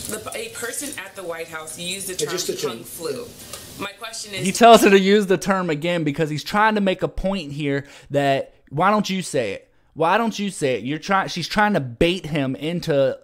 The, 0.09 0.31
a 0.35 0.49
person 0.49 0.89
at 0.99 1.15
the 1.15 1.23
White 1.23 1.47
House 1.47 1.79
used 1.79 2.07
the 2.07 2.13
Yeah, 2.13 2.17
term 2.25 2.29
just 2.31 2.47
the 2.47 2.55
term. 2.55 2.83
flu. 2.83 3.25
My 3.79 3.91
question 3.93 4.33
is, 4.33 4.45
He 4.45 4.51
tells 4.51 4.81
her 4.81 4.89
to 4.89 4.99
use 4.99 5.27
the 5.27 5.37
term 5.37 5.69
again 5.69 6.03
because 6.03 6.29
he's 6.29 6.43
trying 6.43 6.75
to 6.75 6.81
make 6.81 7.01
a 7.01 7.07
point 7.07 7.53
here 7.53 7.85
that 8.09 8.53
why 8.69 8.91
don't 8.91 9.09
you 9.09 9.21
say 9.21 9.53
it? 9.53 9.71
Why 9.93 10.17
don't 10.17 10.37
you 10.37 10.49
say 10.51 10.75
it? 10.75 10.83
You're 10.83 10.99
trying 10.99 11.29
she's 11.29 11.47
trying 11.47 11.73
to 11.73 11.79
bait 11.79 12.25
him 12.25 12.55
into 12.55 13.17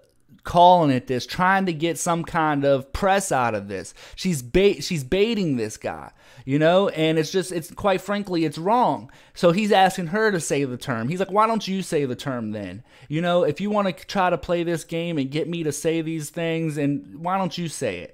calling 0.46 0.91
it 0.91 1.08
this, 1.08 1.26
trying 1.26 1.66
to 1.66 1.74
get 1.74 1.98
some 2.00 2.24
kind 2.24 2.64
of 2.64 2.93
press 2.93 3.32
out 3.32 3.54
of 3.56 3.68
this. 3.68 3.93
She's 4.16 4.41
bait 4.41 4.84
she's 4.84 5.04
baiting 5.04 5.58
this 5.58 5.76
guy, 5.76 6.12
you 6.46 6.58
know, 6.58 6.88
and 6.89 7.20
it's 7.20 7.32
just 7.32 7.52
it's 7.52 7.72
quite 7.72 8.00
frankly 8.00 8.46
it's 8.46 8.58
wrong. 8.58 9.12
So 9.34 9.52
he's 9.52 9.72
asking 9.74 10.08
her 10.08 10.32
to 10.32 10.39
say 10.39 10.64
the 10.64 10.78
term. 10.78 11.10
He's 11.10 11.20
like, 11.20 11.32
"Why 11.32 11.48
don't 11.48 11.68
you 11.68 11.82
say 11.82 12.06
the 12.06 12.16
term 12.16 12.52
then?" 12.52 12.84
You 13.10 13.22
know, 13.22 13.43
if 13.43 13.60
you 13.60 13.70
want 13.70 13.88
to 13.98 14.06
try 14.06 14.30
to 14.30 14.38
play 14.38 14.64
this 14.64 14.84
game 14.86 15.18
and 15.18 15.30
get 15.30 15.50
me 15.50 15.64
to 15.64 15.72
say 15.74 16.02
these 16.02 16.30
things 16.30 16.78
and 16.78 17.20
why 17.20 17.38
don't 17.38 17.58
you 17.58 17.68
say 17.68 17.98
it? 18.00 18.12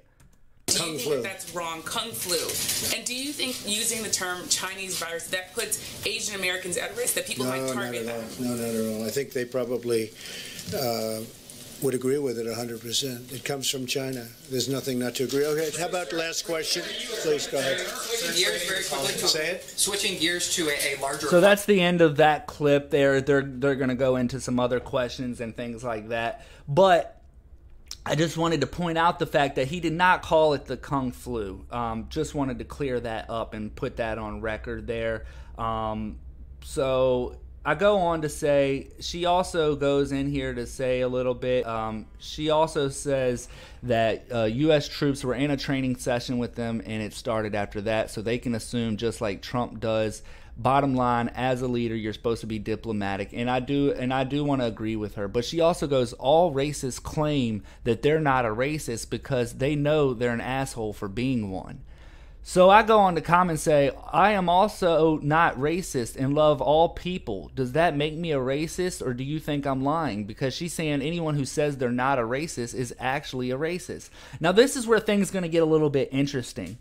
do 0.66 0.78
Kung 0.78 0.92
you 0.92 0.96
think 0.98 1.08
flu. 1.08 1.16
that 1.16 1.22
that's 1.24 1.54
wrong? 1.54 1.82
Kung 1.82 2.12
flu. 2.12 2.38
And 2.96 3.04
do 3.06 3.14
you 3.14 3.32
think 3.32 3.56
using 3.68 4.02
the 4.02 4.08
term 4.08 4.48
Chinese 4.48 4.96
virus 4.98 5.26
that 5.28 5.52
puts 5.54 6.06
Asian 6.06 6.36
Americans 6.36 6.76
at 6.78 6.96
risk? 6.96 7.14
That 7.14 7.26
people 7.26 7.44
No, 7.44 7.50
might 7.50 7.62
not 7.66 7.74
target 7.74 8.06
at 8.06 8.14
all. 8.14 8.20
them? 8.22 8.44
No, 8.44 8.54
not 8.54 8.74
at 8.74 8.86
all. 9.00 9.04
I 9.04 9.10
think 9.10 9.32
they 9.32 9.44
probably 9.44 10.12
uh, 10.74 11.20
would 11.82 11.94
agree 11.94 12.18
with 12.18 12.38
it 12.38 12.46
100%. 12.46 13.32
It 13.32 13.44
comes 13.44 13.68
from 13.68 13.86
China. 13.86 14.26
There's 14.50 14.68
nothing 14.68 14.98
not 14.98 15.14
to 15.16 15.24
agree. 15.24 15.44
Okay, 15.44 15.70
how 15.78 15.88
about 15.88 16.10
the 16.10 16.16
last 16.16 16.44
question? 16.46 16.82
Please 17.22 17.46
go 17.46 17.58
ahead. 17.58 17.80
Switching 17.80 18.36
gears 18.36 18.68
very 18.68 18.84
quickly 18.84 19.20
to 19.20 19.28
Say 19.28 19.50
it. 19.50 19.64
switching 19.76 20.18
gears 20.18 20.54
to 20.54 20.68
a, 20.68 20.94
a 20.96 21.00
larger. 21.00 21.26
So 21.28 21.40
that's 21.40 21.64
the 21.64 21.80
end 21.80 22.00
of 22.00 22.16
that 22.18 22.46
clip. 22.46 22.90
There, 22.90 23.20
they're 23.20 23.42
they're 23.42 23.74
gonna 23.74 23.94
go 23.94 24.16
into 24.16 24.40
some 24.40 24.60
other 24.60 24.80
questions 24.80 25.40
and 25.40 25.56
things 25.56 25.82
like 25.82 26.08
that. 26.10 26.46
But 26.68 27.20
I 28.04 28.14
just 28.14 28.36
wanted 28.36 28.60
to 28.62 28.66
point 28.66 28.98
out 28.98 29.18
the 29.18 29.26
fact 29.26 29.56
that 29.56 29.68
he 29.68 29.80
did 29.80 29.92
not 29.92 30.22
call 30.22 30.54
it 30.54 30.64
the 30.66 30.76
kung 30.76 31.12
flu. 31.12 31.64
Um, 31.70 32.06
just 32.10 32.34
wanted 32.34 32.58
to 32.58 32.64
clear 32.64 32.98
that 33.00 33.30
up 33.30 33.54
and 33.54 33.74
put 33.74 33.96
that 33.96 34.18
on 34.18 34.40
record 34.40 34.86
there. 34.86 35.26
Um, 35.58 36.18
so 36.64 37.36
I 37.64 37.76
go 37.76 37.98
on 37.98 38.22
to 38.22 38.28
say 38.28 38.88
she 38.98 39.24
also 39.24 39.76
goes 39.76 40.10
in 40.10 40.28
here 40.28 40.52
to 40.52 40.66
say 40.66 41.00
a 41.00 41.08
little 41.08 41.34
bit. 41.34 41.64
Um, 41.64 42.06
she 42.18 42.50
also 42.50 42.88
says 42.88 43.48
that 43.84 44.26
uh, 44.34 44.44
U.S. 44.44 44.88
troops 44.88 45.22
were 45.22 45.34
in 45.34 45.52
a 45.52 45.56
training 45.56 45.96
session 45.96 46.38
with 46.38 46.56
them, 46.56 46.82
and 46.84 47.00
it 47.00 47.12
started 47.12 47.54
after 47.54 47.80
that. 47.82 48.10
So 48.10 48.20
they 48.20 48.38
can 48.38 48.56
assume, 48.56 48.96
just 48.96 49.20
like 49.20 49.42
Trump 49.42 49.78
does. 49.78 50.22
Bottom 50.56 50.96
line, 50.96 51.28
as 51.28 51.62
a 51.62 51.68
leader, 51.68 51.94
you're 51.94 52.12
supposed 52.12 52.40
to 52.40 52.46
be 52.46 52.58
diplomatic, 52.58 53.30
and 53.32 53.48
I 53.48 53.60
do, 53.60 53.92
and 53.92 54.12
I 54.12 54.24
do 54.24 54.44
want 54.44 54.60
to 54.60 54.66
agree 54.66 54.96
with 54.96 55.14
her. 55.14 55.26
But 55.26 55.46
she 55.46 55.60
also 55.60 55.86
goes, 55.86 56.12
all 56.14 56.52
racists 56.52 57.02
claim 57.02 57.62
that 57.84 58.02
they're 58.02 58.20
not 58.20 58.44
a 58.44 58.48
racist 58.48 59.08
because 59.08 59.54
they 59.54 59.76
know 59.76 60.12
they're 60.12 60.34
an 60.34 60.42
asshole 60.42 60.92
for 60.92 61.08
being 61.08 61.50
one. 61.50 61.80
So 62.44 62.70
I 62.70 62.82
go 62.82 62.98
on 62.98 63.14
to 63.14 63.20
comment 63.20 63.60
say, 63.60 63.92
I 64.12 64.32
am 64.32 64.48
also 64.48 65.18
not 65.18 65.56
racist 65.56 66.16
and 66.16 66.34
love 66.34 66.60
all 66.60 66.88
people. 66.88 67.52
Does 67.54 67.72
that 67.72 67.96
make 67.96 68.14
me 68.14 68.32
a 68.32 68.38
racist 68.38 69.00
or 69.00 69.14
do 69.14 69.22
you 69.22 69.38
think 69.38 69.64
I'm 69.64 69.84
lying? 69.84 70.24
Because 70.24 70.52
she's 70.52 70.72
saying 70.72 71.02
anyone 71.02 71.36
who 71.36 71.44
says 71.44 71.76
they're 71.76 71.90
not 71.90 72.18
a 72.18 72.22
racist 72.22 72.74
is 72.74 72.92
actually 72.98 73.52
a 73.52 73.58
racist. 73.58 74.10
Now, 74.40 74.50
this 74.50 74.74
is 74.74 74.88
where 74.88 74.98
things 74.98 75.30
are 75.30 75.32
going 75.32 75.44
to 75.44 75.48
get 75.48 75.62
a 75.62 75.66
little 75.66 75.88
bit 75.88 76.08
interesting. 76.10 76.78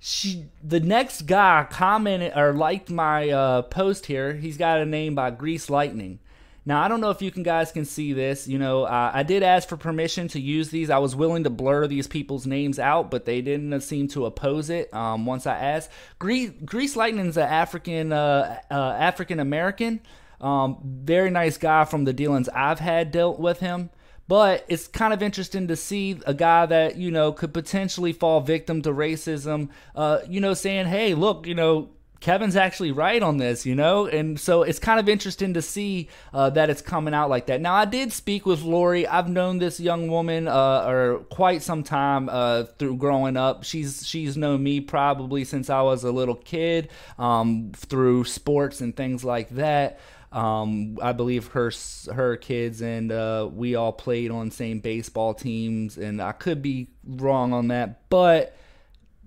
She, 0.00 0.46
the 0.64 0.80
next 0.80 1.22
guy 1.22 1.64
commented 1.70 2.32
or 2.34 2.52
liked 2.52 2.90
my 2.90 3.30
uh, 3.30 3.62
post 3.62 4.06
here. 4.06 4.32
He's 4.34 4.56
got 4.56 4.80
a 4.80 4.84
name 4.84 5.14
by 5.14 5.30
Grease 5.30 5.70
Lightning. 5.70 6.18
Now 6.64 6.80
I 6.82 6.88
don't 6.88 7.00
know 7.00 7.10
if 7.10 7.20
you 7.20 7.30
can 7.30 7.42
guys 7.42 7.72
can 7.72 7.84
see 7.84 8.12
this. 8.12 8.46
You 8.46 8.58
know, 8.58 8.84
uh, 8.84 9.10
I 9.12 9.24
did 9.24 9.42
ask 9.42 9.68
for 9.68 9.76
permission 9.76 10.28
to 10.28 10.40
use 10.40 10.70
these. 10.70 10.90
I 10.90 10.98
was 10.98 11.16
willing 11.16 11.44
to 11.44 11.50
blur 11.50 11.86
these 11.88 12.06
people's 12.06 12.46
names 12.46 12.78
out, 12.78 13.10
but 13.10 13.24
they 13.24 13.40
didn't 13.40 13.80
seem 13.80 14.08
to 14.08 14.26
oppose 14.26 14.70
it. 14.70 14.92
Um, 14.94 15.26
once 15.26 15.46
I 15.46 15.56
asked, 15.56 15.90
Grease, 16.18 16.52
Grease 16.64 16.94
Lightning's 16.94 17.36
an 17.36 17.48
African 17.48 18.12
uh, 18.12 18.60
uh, 18.70 18.74
African 18.74 19.40
American, 19.40 20.00
um, 20.40 20.78
very 20.84 21.30
nice 21.30 21.58
guy 21.58 21.84
from 21.84 22.04
the 22.04 22.12
dealings 22.12 22.48
I've 22.50 22.80
had 22.80 23.10
dealt 23.10 23.40
with 23.40 23.58
him. 23.58 23.90
But 24.28 24.64
it's 24.68 24.86
kind 24.86 25.12
of 25.12 25.20
interesting 25.20 25.66
to 25.68 25.74
see 25.76 26.20
a 26.26 26.32
guy 26.32 26.64
that 26.66 26.96
you 26.96 27.10
know 27.10 27.32
could 27.32 27.52
potentially 27.52 28.12
fall 28.12 28.40
victim 28.40 28.82
to 28.82 28.90
racism. 28.90 29.70
Uh, 29.96 30.20
you 30.28 30.40
know, 30.40 30.54
saying, 30.54 30.86
"Hey, 30.86 31.14
look, 31.14 31.46
you 31.46 31.54
know." 31.54 31.90
Kevin's 32.22 32.54
actually 32.54 32.92
right 32.92 33.20
on 33.20 33.38
this, 33.38 33.66
you 33.66 33.74
know, 33.74 34.06
and 34.06 34.38
so 34.38 34.62
it's 34.62 34.78
kind 34.78 35.00
of 35.00 35.08
interesting 35.08 35.54
to 35.54 35.60
see 35.60 36.08
uh, 36.32 36.48
that 36.50 36.70
it's 36.70 36.80
coming 36.80 37.14
out 37.14 37.28
like 37.28 37.46
that. 37.46 37.60
Now, 37.60 37.74
I 37.74 37.84
did 37.84 38.12
speak 38.12 38.46
with 38.46 38.62
Lori. 38.62 39.08
I've 39.08 39.28
known 39.28 39.58
this 39.58 39.80
young 39.80 40.06
woman 40.06 40.46
uh, 40.46 40.84
or 40.86 41.18
quite 41.30 41.62
some 41.62 41.82
time 41.82 42.28
uh, 42.28 42.64
through 42.78 42.98
growing 42.98 43.36
up. 43.36 43.64
She's 43.64 44.06
she's 44.06 44.36
known 44.36 44.62
me 44.62 44.80
probably 44.80 45.44
since 45.44 45.68
I 45.68 45.82
was 45.82 46.04
a 46.04 46.12
little 46.12 46.36
kid 46.36 46.90
um, 47.18 47.72
through 47.74 48.22
sports 48.24 48.80
and 48.80 48.96
things 48.96 49.24
like 49.24 49.48
that. 49.56 49.98
Um, 50.30 50.98
I 51.02 51.12
believe 51.12 51.48
her 51.48 51.72
her 52.14 52.36
kids 52.36 52.82
and 52.82 53.10
uh, 53.10 53.48
we 53.52 53.74
all 53.74 53.92
played 53.92 54.30
on 54.30 54.52
same 54.52 54.78
baseball 54.78 55.34
teams, 55.34 55.98
and 55.98 56.22
I 56.22 56.30
could 56.30 56.62
be 56.62 56.86
wrong 57.04 57.52
on 57.52 57.66
that, 57.68 58.08
but 58.08 58.56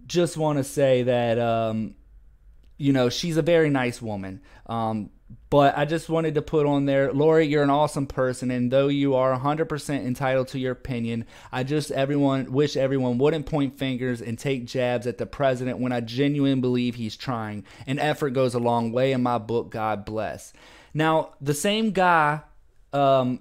just 0.07 0.37
want 0.37 0.59
to 0.59 0.63
say 0.63 1.03
that. 1.03 1.37
Um, 1.37 1.95
you 2.77 2.93
know, 2.93 3.09
she's 3.09 3.37
a 3.37 3.41
very 3.41 3.69
nice 3.69 4.01
woman. 4.01 4.41
Um, 4.65 5.09
but 5.49 5.77
I 5.77 5.85
just 5.85 6.09
wanted 6.09 6.35
to 6.35 6.41
put 6.41 6.65
on 6.65 6.85
there, 6.85 7.11
Lori, 7.11 7.47
you're 7.47 7.63
an 7.63 7.69
awesome 7.69 8.05
person, 8.07 8.51
and 8.51 8.71
though 8.71 8.89
you 8.89 9.15
are 9.15 9.37
100% 9.37 10.05
entitled 10.05 10.49
to 10.49 10.59
your 10.59 10.73
opinion, 10.73 11.25
I 11.51 11.63
just 11.63 11.91
everyone 11.91 12.51
wish 12.51 12.77
everyone 12.77 13.17
wouldn't 13.17 13.45
point 13.45 13.77
fingers 13.77 14.21
and 14.21 14.37
take 14.37 14.65
jabs 14.65 15.07
at 15.07 15.17
the 15.17 15.25
president 15.25 15.79
when 15.79 15.91
I 15.91 16.01
genuinely 16.01 16.61
believe 16.61 16.95
he's 16.95 17.15
trying. 17.15 17.63
And 17.87 17.99
effort 17.99 18.31
goes 18.31 18.53
a 18.53 18.59
long 18.59 18.91
way 18.91 19.13
in 19.13 19.23
my 19.23 19.37
book. 19.37 19.71
God 19.71 20.05
bless. 20.05 20.53
Now, 20.93 21.31
the 21.41 21.53
same 21.53 21.91
guy 21.91 22.41
um, 22.93 23.39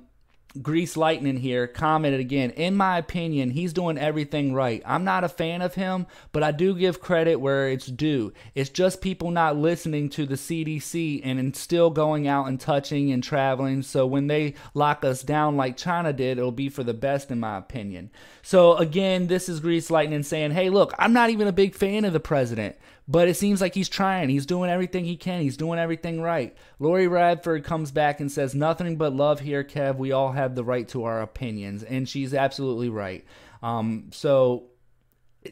Grease 0.63 0.97
Lightning 0.97 1.37
here 1.37 1.67
commented 1.67 2.21
again. 2.21 2.51
In 2.51 2.77
my 2.77 2.99
opinion, 2.99 3.51
he's 3.51 3.73
doing 3.73 3.99
everything 3.99 4.55
right. 4.55 4.83
I'm 4.87 5.03
not 5.03 5.25
a 5.25 5.29
fan 5.29 5.63
of 5.63 5.75
him, 5.75 6.07
but 6.31 6.45
I 6.45 6.53
do 6.53 6.77
give 6.77 7.01
credit 7.01 7.37
where 7.37 7.69
it's 7.69 7.87
due. 7.87 8.33
It's 8.55 8.71
just 8.71 9.01
people 9.01 9.33
not 9.33 9.57
listening 9.57 10.09
to 10.11 10.27
the 10.27 10.37
CDC 10.37 11.21
and 11.25 11.57
still 11.57 11.91
going 11.91 12.29
out 12.29 12.47
and 12.47 12.61
touching 12.61 13.11
and 13.11 13.23
traveling. 13.23 13.83
So 13.83 14.07
when 14.07 14.29
they 14.29 14.55
lock 14.75 15.05
us 15.05 15.23
down 15.23 15.57
like 15.57 15.77
China 15.77 16.13
did, 16.13 16.39
it'll 16.39 16.53
be 16.53 16.69
for 16.69 16.85
the 16.85 16.95
best, 16.95 17.31
in 17.33 17.41
my 17.41 17.59
opinion. 17.59 18.11
So 18.43 18.77
again, 18.77 19.27
this 19.27 19.49
is 19.49 19.59
Grease 19.61 19.91
Lightning 19.91 20.23
saying, 20.23 20.53
hey, 20.53 20.71
look, 20.71 20.95
I'm 20.99 21.13
not 21.13 21.31
even 21.31 21.49
a 21.49 21.53
big 21.53 21.75
fan 21.75 22.05
of 22.05 22.13
the 22.13 22.21
president. 22.21 22.77
But 23.07 23.29
it 23.29 23.37
seems 23.37 23.61
like 23.61 23.75
he's 23.75 23.89
trying. 23.89 24.31
He's 24.31 24.47
doing 24.47 24.71
everything 24.71 25.05
he 25.05 25.17
can. 25.17 25.43
He's 25.43 25.59
doing 25.59 25.79
everything 25.79 26.23
right. 26.23 26.57
Lori 26.79 27.07
Radford 27.07 27.63
comes 27.63 27.91
back 27.91 28.19
and 28.19 28.33
says, 28.33 28.55
Nothing 28.55 28.97
but 28.97 29.15
love 29.15 29.41
here, 29.41 29.63
Kev. 29.63 29.97
We 29.97 30.13
all 30.13 30.33
have 30.33 30.55
the 30.55 30.65
right 30.65 30.89
to 30.89 31.05
our 31.05 31.21
opinions. 31.21 31.83
And 31.83 32.09
she's 32.09 32.33
absolutely 32.33 32.89
right. 32.89 33.25
Um, 33.63 34.09
so 34.11 34.69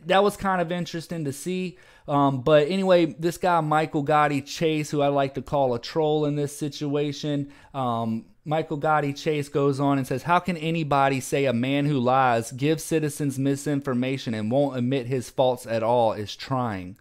that 0.07 0.23
was 0.23 0.37
kind 0.37 0.63
of 0.63 0.73
interesting 0.73 1.25
to 1.25 1.33
see. 1.33 1.79
Um, 2.09 2.41
but 2.43 2.69
anyway, 2.69 3.07
this 3.07 3.39
guy, 3.39 3.61
Michael 3.61 4.05
Gotti 4.05 4.45
Chase, 4.45 4.91
who 4.91 5.03
I 5.03 5.09
like 5.09 5.35
to 5.35 5.43
call 5.43 5.75
a 5.75 5.79
troll 5.79 6.25
in 6.25 6.37
this 6.37 6.57
situation, 6.57 7.53
um, 7.75 8.25
Michael 8.45 8.79
Gotti 8.79 9.17
Chase 9.17 9.49
goes 9.49 9.79
on 9.79 9.99
and 9.99 10.07
says, 10.07 10.25
How 10.25 10.39
can 10.39 10.57
anybody 10.57 11.21
say 11.21 11.45
a 11.45 11.53
man 11.53 11.87
who 11.87 12.01
lies, 12.01 12.51
gives 12.51 12.83
citizens 12.83 13.39
misinformation, 13.39 14.35
and 14.35 14.51
won't 14.51 14.77
admit 14.77 15.07
his 15.07 15.31
faults 15.31 15.67
at 15.67 15.83
all 15.83 16.13
is 16.13 16.35
trying? 16.35 16.97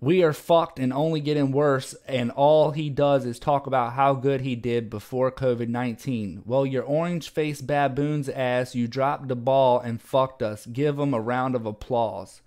We 0.00 0.22
are 0.22 0.32
fucked 0.32 0.78
and 0.78 0.92
only 0.92 1.20
getting 1.20 1.52
worse. 1.52 1.94
And 2.06 2.30
all 2.30 2.70
he 2.70 2.88
does 2.88 3.26
is 3.26 3.38
talk 3.38 3.66
about 3.66 3.92
how 3.92 4.14
good 4.14 4.40
he 4.40 4.56
did 4.56 4.88
before 4.88 5.30
COVID 5.30 5.68
19. 5.68 6.42
Well, 6.46 6.64
your 6.64 6.82
orange 6.82 7.28
faced 7.30 7.66
baboon's 7.66 8.28
ass, 8.28 8.74
you 8.74 8.88
dropped 8.88 9.28
the 9.28 9.36
ball 9.36 9.78
and 9.78 10.00
fucked 10.00 10.42
us. 10.42 10.66
Give 10.66 10.98
him 10.98 11.12
a 11.12 11.20
round 11.20 11.54
of 11.54 11.66
applause. 11.66 12.40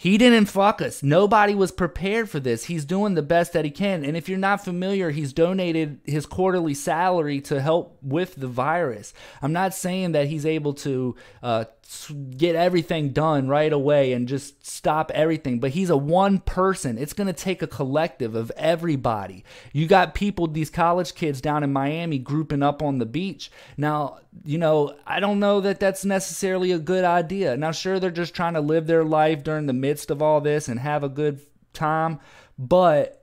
He 0.00 0.16
didn't 0.16 0.46
fuck 0.46 0.80
us. 0.80 1.02
Nobody 1.02 1.54
was 1.54 1.70
prepared 1.72 2.30
for 2.30 2.40
this. 2.40 2.64
He's 2.64 2.86
doing 2.86 3.12
the 3.12 3.22
best 3.22 3.52
that 3.52 3.66
he 3.66 3.70
can. 3.70 4.02
And 4.02 4.16
if 4.16 4.30
you're 4.30 4.38
not 4.38 4.64
familiar, 4.64 5.10
he's 5.10 5.34
donated 5.34 6.00
his 6.06 6.24
quarterly 6.24 6.72
salary 6.72 7.42
to 7.42 7.60
help 7.60 7.98
with 8.00 8.34
the 8.36 8.46
virus. 8.46 9.12
I'm 9.42 9.52
not 9.52 9.74
saying 9.74 10.12
that 10.12 10.28
he's 10.28 10.46
able 10.46 10.72
to 10.72 11.16
uh, 11.42 11.64
get 12.36 12.54
everything 12.54 13.10
done 13.10 13.48
right 13.48 13.72
away 13.72 14.12
and 14.12 14.28
just 14.28 14.64
stop 14.66 15.10
everything, 15.12 15.58
but 15.58 15.70
he's 15.70 15.90
a 15.90 15.96
one 15.96 16.38
person. 16.38 16.98
It's 16.98 17.12
going 17.12 17.26
to 17.26 17.32
take 17.32 17.62
a 17.62 17.66
collective 17.66 18.34
of 18.34 18.52
everybody. 18.56 19.44
You 19.72 19.86
got 19.86 20.14
people, 20.14 20.46
these 20.46 20.70
college 20.70 21.14
kids 21.14 21.40
down 21.40 21.64
in 21.64 21.72
Miami, 21.72 22.18
grouping 22.18 22.62
up 22.62 22.82
on 22.82 22.98
the 22.98 23.06
beach. 23.06 23.50
Now, 23.76 24.18
you 24.44 24.58
know, 24.58 24.96
I 25.06 25.20
don't 25.20 25.40
know 25.40 25.60
that 25.60 25.80
that's 25.80 26.04
necessarily 26.04 26.70
a 26.72 26.78
good 26.78 27.04
idea. 27.04 27.56
Now, 27.56 27.72
sure, 27.72 27.98
they're 27.98 28.10
just 28.10 28.34
trying 28.34 28.54
to 28.54 28.60
live 28.60 28.86
their 28.86 29.04
life 29.04 29.42
during 29.42 29.66
the 29.66 29.72
midst 29.72 30.10
of 30.10 30.22
all 30.22 30.40
this 30.40 30.68
and 30.68 30.78
have 30.78 31.02
a 31.02 31.08
good 31.08 31.40
time, 31.72 32.20
but 32.58 33.19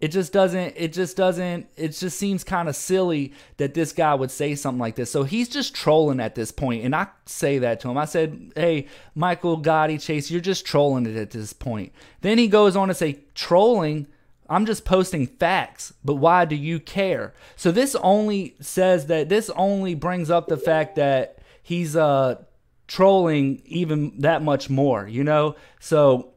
it 0.00 0.08
just 0.08 0.32
doesn't 0.32 0.74
it 0.76 0.92
just 0.92 1.16
doesn't 1.16 1.66
it 1.76 1.88
just 1.88 2.18
seems 2.18 2.44
kind 2.44 2.68
of 2.68 2.76
silly 2.76 3.32
that 3.56 3.74
this 3.74 3.92
guy 3.92 4.14
would 4.14 4.30
say 4.30 4.54
something 4.54 4.80
like 4.80 4.94
this. 4.94 5.10
So 5.10 5.22
he's 5.22 5.48
just 5.48 5.74
trolling 5.74 6.20
at 6.20 6.34
this 6.34 6.50
point 6.50 6.84
and 6.84 6.94
i 6.94 7.06
say 7.24 7.58
that 7.58 7.80
to 7.80 7.88
him. 7.88 7.96
I 7.96 8.04
said 8.04 8.52
hey 8.54 8.86
michael 9.14 9.60
gotti 9.60 10.00
chase 10.00 10.30
you're 10.30 10.40
just 10.40 10.66
trolling 10.66 11.06
it 11.06 11.16
at 11.16 11.30
this 11.30 11.52
point. 11.52 11.92
Then 12.20 12.36
he 12.38 12.48
goes 12.48 12.76
on 12.76 12.88
to 12.88 12.94
say 12.94 13.20
trolling? 13.34 14.06
I'm 14.48 14.66
just 14.66 14.84
posting 14.84 15.26
facts 15.26 15.94
but 16.04 16.16
why 16.16 16.44
do 16.44 16.56
you 16.56 16.78
care? 16.78 17.32
So 17.56 17.72
this 17.72 17.94
only 17.96 18.54
says 18.60 19.06
that 19.06 19.30
this 19.30 19.48
only 19.50 19.94
brings 19.94 20.30
up 20.30 20.48
the 20.48 20.58
fact 20.58 20.96
that 20.96 21.38
he's 21.62 21.96
uh 21.96 22.42
trolling 22.86 23.62
even 23.64 24.12
that 24.20 24.42
much 24.42 24.68
more 24.68 25.08
you 25.08 25.24
know? 25.24 25.56
So 25.80 26.34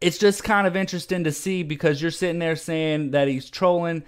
it's 0.00 0.18
just 0.18 0.44
kind 0.44 0.66
of 0.66 0.76
interesting 0.76 1.24
to 1.24 1.32
see 1.32 1.62
because 1.62 2.00
you're 2.00 2.10
sitting 2.10 2.38
there 2.38 2.56
saying 2.56 3.10
that 3.12 3.28
he's 3.28 3.50
trolling 3.50 4.04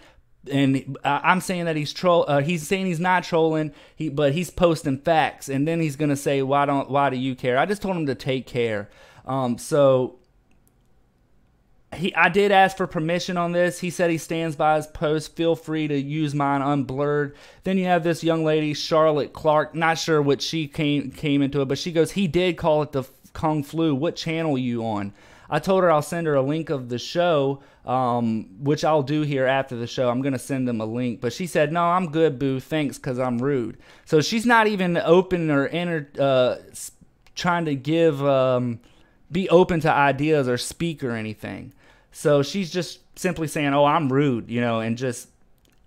and 0.51 0.97
I'm 1.05 1.41
saying 1.41 1.67
that 1.67 1.77
he's 1.77 1.93
troll. 1.93 2.25
Uh, 2.27 2.41
he's 2.41 2.67
saying 2.67 2.87
he's 2.87 3.01
not 3.01 3.25
trolling. 3.25 3.73
He, 3.95 4.09
but 4.09 4.33
he's 4.33 4.51
posting 4.51 4.99
facts, 4.99 5.49
and 5.49 5.69
then 5.69 5.81
he's 5.81 5.97
gonna 5.97 6.17
say, 6.17 6.43
"Why 6.43 6.65
don't? 6.65 6.91
Why 6.91 7.11
do 7.11 7.17
you 7.17 7.35
care?" 7.35 7.59
I 7.59 7.67
just 7.67 7.83
told 7.83 7.97
him 7.97 8.07
to 8.07 8.15
take 8.15 8.47
care. 8.47 8.89
Um, 9.27 9.59
so 9.59 10.19
he, 11.95 12.15
I 12.15 12.31
did 12.31 12.53
ask 12.53 12.77
for 12.77 12.87
permission 12.87 13.37
on 13.37 13.53
this. 13.53 13.81
He 13.81 13.91
said 13.91 14.11
he 14.11 14.19
stands 14.19 14.57
by 14.57 14.77
his 14.77 14.87
post. 14.87 15.37
Feel 15.37 15.57
free 15.57 15.89
to 15.89 16.01
use 16.01 16.35
mine 16.35 16.63
unblurred. 16.63 17.35
Then 17.65 17.77
you 17.77 17.85
have 17.85 18.03
this 18.03 18.25
young 18.25 18.45
lady, 18.45 18.73
Charlotte 18.73 19.33
Clark. 19.33 19.75
Not 19.75 19.99
sure 19.99 20.23
what 20.23 20.41
she 20.41 20.67
came 20.69 21.11
came 21.11 21.43
into 21.43 21.61
it, 21.61 21.67
but 21.67 21.79
she 21.79 21.93
goes, 21.93 22.13
"He 22.13 22.27
did 22.27 22.57
call 22.57 22.83
it 22.83 22.93
the 22.93 23.05
Kung 23.35 23.63
Flu. 23.63 23.95
What 23.95 24.17
channel 24.17 24.57
you 24.57 24.85
on?" 24.87 25.13
I 25.51 25.59
told 25.59 25.83
her 25.83 25.91
I'll 25.91 26.01
send 26.01 26.27
her 26.29 26.35
a 26.35 26.43
link 26.43 26.71
of 26.71 26.89
the 26.89 26.99
show, 26.99 27.61
um, 27.85 28.47
which 28.63 28.85
I'll 28.85 29.03
do 29.03 29.23
here 29.23 29.47
after 29.47 29.77
the 29.77 29.87
show. 29.87 30.09
I'm 30.09 30.23
going 30.23 30.33
to 30.33 30.39
send 30.39 30.69
them 30.69 30.81
a 30.81 30.85
link. 30.85 31.21
But 31.21 31.33
she 31.33 31.47
said, 31.47 31.73
No, 31.73 31.83
I'm 31.83 32.11
good, 32.11 32.39
boo. 32.39 32.61
Thanks, 32.61 32.97
because 32.97 33.19
I'm 33.19 33.39
rude. 33.39 33.79
So 34.05 34.21
she's 34.21 34.47
not 34.47 34.69
even 34.69 34.97
open 34.97 35.51
or 35.51 36.09
uh, 36.19 36.57
trying 37.35 37.65
to 37.65 37.75
give, 37.75 38.25
um, 38.25 38.81
be 39.33 39.49
open 39.49 39.81
to 39.81 39.93
ideas 39.93 40.49
or 40.49 40.57
speak 40.57 41.03
or 41.03 41.13
anything. 41.13 41.73
So 42.13 42.43
she's 42.43 42.71
just 42.71 43.01
simply 43.19 43.49
saying, 43.49 43.75
Oh, 43.75 43.85
I'm 43.85 44.13
rude, 44.13 44.49
you 44.51 44.61
know, 44.61 44.81
and 44.81 44.97
just 44.97 45.29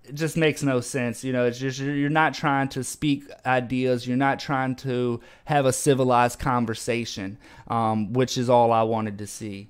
it 0.06 0.16
just 0.16 0.36
makes 0.38 0.64
no 0.64 0.82
sense. 0.82 1.24
You 1.24 1.34
know, 1.34 1.46
it's 1.46 1.60
just 1.60 1.80
you're 1.80 2.10
not 2.10 2.34
trying 2.34 2.70
to 2.70 2.84
speak 2.84 3.26
ideas. 3.46 4.08
You're 4.08 4.18
not 4.18 4.40
trying 4.40 4.76
to 4.78 5.22
have 5.46 5.66
a 5.66 5.74
civilized 5.74 6.40
conversation, 6.40 7.38
um, 7.68 8.14
which 8.14 8.38
is 8.38 8.50
all 8.50 8.72
I 8.72 8.84
wanted 8.84 9.18
to 9.20 9.28
see. 9.28 9.70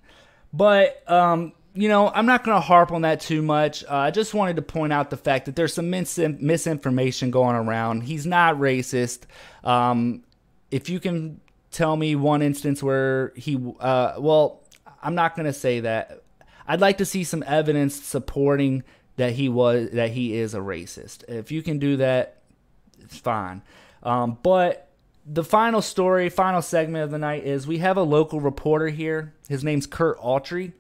But 0.52 1.10
um, 1.10 1.54
you 1.76 1.88
know, 1.88 2.10
I'm 2.10 2.26
not 2.26 2.44
going 2.44 2.56
to 2.56 2.62
harp 2.62 2.92
on 2.92 3.02
that 3.02 3.20
too 3.20 3.42
much. 3.42 3.84
Uh, 3.84 3.96
I 3.96 4.12
just 4.12 4.34
wanted 4.34 4.56
to 4.58 4.62
point 4.62 4.94
out 4.94 5.10
the 5.10 5.18
fact 5.18 5.46
that 5.46 5.56
there's 5.56 5.74
some 5.74 5.90
mis- 5.90 6.18
misinformation 6.18 7.32
going 7.32 7.56
around. 7.56 8.02
He's 8.02 8.26
not 8.26 8.56
racist. 8.58 9.22
Um, 9.64 10.24
if 10.70 10.90
you 10.90 11.00
can 11.00 11.42
tell 11.72 11.96
me 11.96 12.16
one 12.16 12.42
instance 12.42 12.84
where 12.84 13.34
he, 13.36 13.60
uh, 13.80 14.14
well, 14.20 14.62
I'm 15.02 15.16
not 15.16 15.36
going 15.36 15.48
to 15.48 15.54
say 15.54 15.80
that. 15.82 16.22
I'd 16.68 16.80
like 16.80 17.00
to 17.00 17.06
see 17.06 17.24
some 17.24 17.44
evidence 17.46 17.96
supporting 17.96 18.84
that 19.16 19.34
he 19.34 19.50
was 19.50 19.92
that 19.92 20.12
he 20.12 20.36
is 20.36 20.54
a 20.54 20.60
racist. 20.60 21.24
If 21.28 21.52
you 21.52 21.62
can 21.62 21.80
do 21.80 21.98
that, 21.98 22.42
it's 23.00 23.18
fine. 23.18 23.62
Um, 24.02 24.38
but 24.44 24.90
the 25.26 25.44
final 25.44 25.82
story, 25.82 26.30
final 26.30 26.62
segment 26.62 27.06
of 27.06 27.12
the 27.12 27.18
night 27.18 27.46
is 27.46 27.66
we 27.66 27.78
have 27.78 27.98
a 27.98 28.04
local 28.04 28.42
reporter 28.42 28.90
here. 28.90 29.34
His 29.48 29.64
name's 29.64 29.88
Curt 29.88 30.20
Autry. 30.20 30.74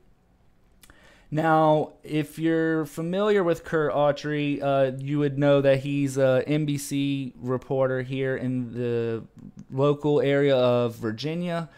Now, 1.31 1.93
if 2.03 2.37
you're 2.37 2.85
familiar 2.85 3.43
with 3.43 3.63
Curt 3.63 3.91
Autry, 3.91 4.61
uh, 4.61 4.95
you 4.99 5.17
would 5.17 5.39
know 5.39 5.61
that 5.61 5.79
he's 5.79 6.17
a 6.17 6.43
NBC 6.45 7.33
reporter 7.39 8.03
here 8.03 8.37
in 8.37 8.73
the 8.73 9.23
local 9.71 10.21
area 10.21 10.55
of 10.55 10.95
Virginia. 10.95 11.69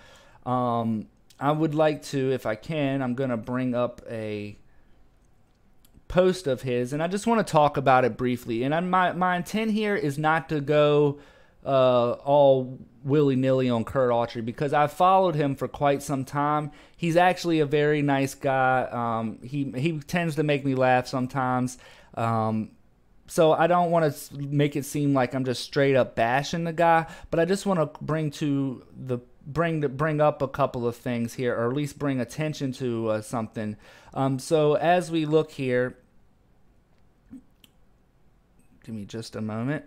Um, 0.45 1.07
I 1.40 1.53
would 1.53 1.73
like 1.73 2.03
to, 2.03 2.34
if 2.34 2.45
I 2.45 2.56
can, 2.56 3.02
I'm 3.02 3.15
going 3.15 3.30
to 3.30 3.38
bring 3.38 3.76
up 3.76 4.02
a 4.10 4.57
post 6.07 6.48
of 6.48 6.61
his, 6.61 6.94
and 6.94 7.02
I 7.02 7.07
just 7.07 7.27
want 7.27 7.45
to 7.45 7.52
talk 7.52 7.77
about 7.77 8.06
it 8.06 8.18
briefly. 8.18 8.64
And 8.64 8.73
I, 8.73 8.80
my 8.80 9.14
my 9.14 9.36
intent 9.36 9.72
here 9.72 9.95
is 9.95 10.18
not 10.18 10.49
to 10.49 10.61
go 10.61 11.19
uh, 11.65 12.11
all 12.11 12.80
willy 13.03 13.36
nilly 13.36 13.69
on 13.69 13.84
Curt 13.84 14.11
Autry 14.11 14.44
because 14.44 14.73
I've 14.73 14.91
followed 14.91 15.36
him 15.36 15.56
for 15.56 15.68
quite 15.68 16.02
some 16.02 16.26
time. 16.26 16.72
He's 16.95 17.18
actually 17.18 17.60
a 17.60 17.65
very 17.65 18.02
nice 18.02 18.36
guy. 18.36 18.88
Um, 18.91 19.40
he 19.44 19.72
he 19.76 19.99
tends 19.99 20.36
to 20.36 20.44
make 20.44 20.65
me 20.65 20.76
laugh 20.76 21.07
sometimes. 21.07 21.77
Um, 22.14 22.72
so 23.27 23.53
I 23.53 23.68
don't 23.68 23.90
want 23.90 24.14
to 24.14 24.38
make 24.38 24.76
it 24.76 24.86
seem 24.86 25.14
like 25.14 25.34
I'm 25.34 25.45
just 25.45 25.64
straight 25.64 25.95
up 25.95 26.15
bashing 26.15 26.64
the 26.64 26.73
guy, 26.73 27.07
but 27.32 27.40
I 27.40 27.45
just 27.45 27.65
want 27.65 27.80
to 27.80 27.99
bring 28.03 28.30
to 28.32 28.84
the 28.95 29.19
bring 29.48 29.82
to 29.82 29.90
bring 29.90 30.22
up 30.22 30.41
a 30.41 30.48
couple 30.48 30.88
of 30.88 30.95
things 30.95 31.34
here, 31.34 31.56
or 31.56 31.69
at 31.69 31.76
least 31.76 31.99
bring 31.99 32.19
attention 32.19 32.72
to 32.73 33.10
uh, 33.10 33.22
something. 33.22 33.77
Um, 34.16 34.40
so 34.40 34.76
as 34.76 35.12
we 35.12 35.26
look 35.26 35.52
here, 35.52 35.98
give 38.84 38.96
me 38.96 39.06
just 39.06 39.36
a 39.36 39.42
moment. 39.42 39.86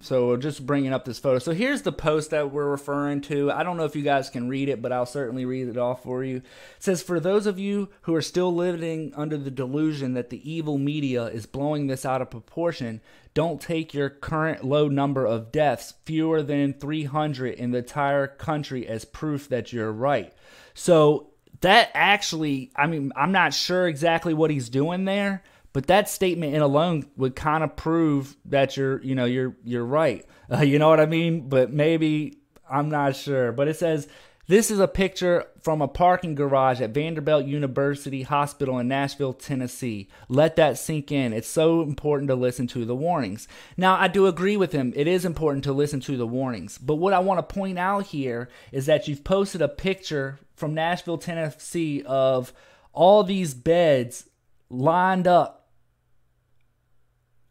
So 0.00 0.36
just 0.36 0.66
bringing 0.66 0.92
up 0.92 1.04
this 1.04 1.18
photo. 1.18 1.38
So 1.38 1.52
here's 1.52 1.82
the 1.82 1.92
post 1.92 2.30
that 2.30 2.52
we're 2.52 2.68
referring 2.68 3.22
to. 3.22 3.50
I 3.50 3.62
don't 3.62 3.76
know 3.76 3.86
if 3.86 3.96
you 3.96 4.02
guys 4.02 4.28
can 4.28 4.48
read 4.48 4.68
it, 4.68 4.82
but 4.82 4.92
I'll 4.92 5.06
certainly 5.06 5.44
read 5.46 5.68
it 5.68 5.78
off 5.78 6.02
for 6.02 6.22
you. 6.22 6.36
It 6.36 6.44
says, 6.78 7.02
For 7.02 7.18
those 7.18 7.46
of 7.46 7.58
you 7.58 7.88
who 8.02 8.14
are 8.14 8.22
still 8.22 8.54
living 8.54 9.12
under 9.16 9.38
the 9.38 9.50
delusion 9.50 10.14
that 10.14 10.30
the 10.30 10.50
evil 10.50 10.76
media 10.76 11.24
is 11.24 11.46
blowing 11.46 11.86
this 11.86 12.04
out 12.04 12.20
of 12.20 12.30
proportion, 12.30 13.00
don't 13.32 13.60
take 13.60 13.94
your 13.94 14.10
current 14.10 14.64
low 14.64 14.88
number 14.88 15.24
of 15.24 15.50
deaths, 15.50 15.94
fewer 16.04 16.42
than 16.42 16.74
300 16.74 17.54
in 17.54 17.70
the 17.70 17.78
entire 17.78 18.26
country, 18.26 18.86
as 18.86 19.04
proof 19.04 19.48
that 19.48 19.72
you're 19.72 19.92
right. 19.92 20.32
So 20.74 21.30
that 21.62 21.90
actually, 21.94 22.70
I 22.76 22.86
mean, 22.86 23.12
I'm 23.16 23.32
not 23.32 23.54
sure 23.54 23.88
exactly 23.88 24.34
what 24.34 24.50
he's 24.50 24.68
doing 24.68 25.04
there, 25.04 25.42
but 25.76 25.88
that 25.88 26.08
statement 26.08 26.54
in 26.54 26.62
alone 26.62 27.04
would 27.18 27.36
kind 27.36 27.62
of 27.62 27.76
prove 27.76 28.34
that 28.46 28.78
you're, 28.78 28.98
you 29.02 29.14
know, 29.14 29.26
you're 29.26 29.54
you're 29.62 29.84
right. 29.84 30.24
Uh, 30.48 30.60
you 30.60 30.78
know 30.78 30.88
what 30.88 31.00
I 31.00 31.06
mean? 31.06 31.48
But 31.48 31.72
maybe 31.72 32.38
I'm 32.70 32.88
not 32.88 33.16
sure. 33.16 33.50
But 33.50 33.66
it 33.66 33.76
says 33.76 34.06
this 34.46 34.70
is 34.70 34.78
a 34.78 34.86
picture 34.86 35.44
from 35.60 35.82
a 35.82 35.88
parking 35.88 36.36
garage 36.36 36.80
at 36.80 36.94
Vanderbilt 36.94 37.46
University 37.46 38.22
Hospital 38.22 38.78
in 38.78 38.86
Nashville, 38.86 39.32
Tennessee. 39.32 40.08
Let 40.28 40.54
that 40.54 40.78
sink 40.78 41.10
in. 41.10 41.32
It's 41.32 41.48
so 41.48 41.82
important 41.82 42.28
to 42.28 42.36
listen 42.36 42.68
to 42.68 42.84
the 42.84 42.94
warnings. 42.94 43.48
Now, 43.76 43.96
I 43.96 44.06
do 44.06 44.28
agree 44.28 44.56
with 44.56 44.70
him. 44.70 44.92
It 44.94 45.08
is 45.08 45.24
important 45.24 45.64
to 45.64 45.72
listen 45.72 45.98
to 46.02 46.16
the 46.16 46.28
warnings. 46.28 46.78
But 46.78 46.94
what 46.94 47.12
I 47.12 47.18
want 47.18 47.38
to 47.40 47.54
point 47.54 47.76
out 47.76 48.06
here 48.06 48.48
is 48.70 48.86
that 48.86 49.08
you've 49.08 49.24
posted 49.24 49.60
a 49.60 49.68
picture 49.68 50.38
from 50.54 50.74
Nashville, 50.74 51.18
Tennessee 51.18 52.04
of 52.06 52.52
all 52.92 53.24
these 53.24 53.52
beds 53.52 54.30
lined 54.70 55.26
up. 55.26 55.65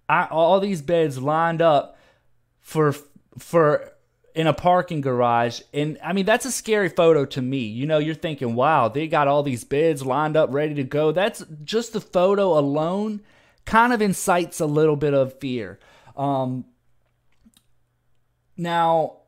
I, 0.07 0.26
all 0.26 0.60
these 0.60 0.82
beds 0.82 1.18
lined 1.18 1.61
up 1.61 1.98
for 2.60 2.94
for 3.38 3.91
in 4.36 4.48
a 4.48 4.53
parking 4.53 5.02
garage. 5.02 5.61
And 5.73 5.98
I 6.03 6.11
mean, 6.14 6.26
that's 6.26 6.45
a 6.45 6.52
scary 6.52 6.90
photo 6.90 7.26
to 7.26 7.41
me. 7.41 7.60
You 7.60 7.86
know, 7.86 7.99
you're 7.99 8.15
thinking, 8.15 8.53
wow, 8.53 8.90
they 8.90 9.07
got 9.07 9.30
all 9.30 9.44
these 9.44 9.64
beds 9.64 10.06
lined 10.06 10.36
up, 10.36 10.49
ready 10.52 10.76
to 10.76 10.84
go. 10.84 11.14
That's 11.14 11.44
just 11.64 11.94
the 11.94 12.02
photo 12.02 12.60
alone 12.60 13.22
kind 13.64 13.94
of 13.94 14.02
incites 14.02 14.60
a 14.60 14.65
little 14.65 14.98
bit 14.98 15.14
of 15.14 15.40
fear. 15.40 15.80
Um, 16.18 16.65
now, 18.57 19.19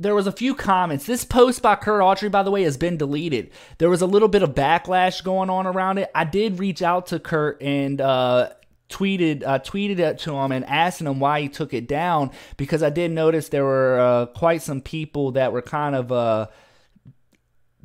there 0.00 0.14
was 0.14 0.26
a 0.26 0.32
few 0.32 0.54
comments. 0.54 1.04
This 1.04 1.24
post 1.24 1.60
by 1.60 1.76
Curt 1.76 2.00
Autry, 2.00 2.30
by 2.30 2.42
the 2.42 2.50
way, 2.50 2.62
has 2.62 2.78
been 2.78 2.96
deleted. 2.96 3.50
There 3.76 3.90
was 3.90 4.00
a 4.00 4.06
little 4.06 4.28
bit 4.28 4.42
of 4.42 4.54
backlash 4.54 5.22
going 5.22 5.50
on 5.50 5.66
around 5.66 5.98
it. 5.98 6.10
I 6.14 6.24
did 6.24 6.58
reach 6.58 6.80
out 6.80 7.08
to 7.08 7.20
Curt 7.20 7.60
and 7.60 8.00
uh, 8.00 8.48
tweeted 8.88 9.42
tweeted 9.42 9.98
it 9.98 10.18
to 10.20 10.34
him 10.34 10.52
and 10.52 10.64
asking 10.64 11.06
him 11.06 11.20
why 11.20 11.42
he 11.42 11.48
took 11.48 11.74
it 11.74 11.86
down 11.86 12.30
because 12.56 12.82
I 12.82 12.90
did 12.90 13.10
notice 13.10 13.50
there 13.50 13.64
were 13.64 14.00
uh, 14.00 14.26
quite 14.26 14.62
some 14.62 14.80
people 14.80 15.32
that 15.32 15.52
were 15.52 15.62
kind 15.62 15.94
of 15.94 16.10
uh, 16.10 16.46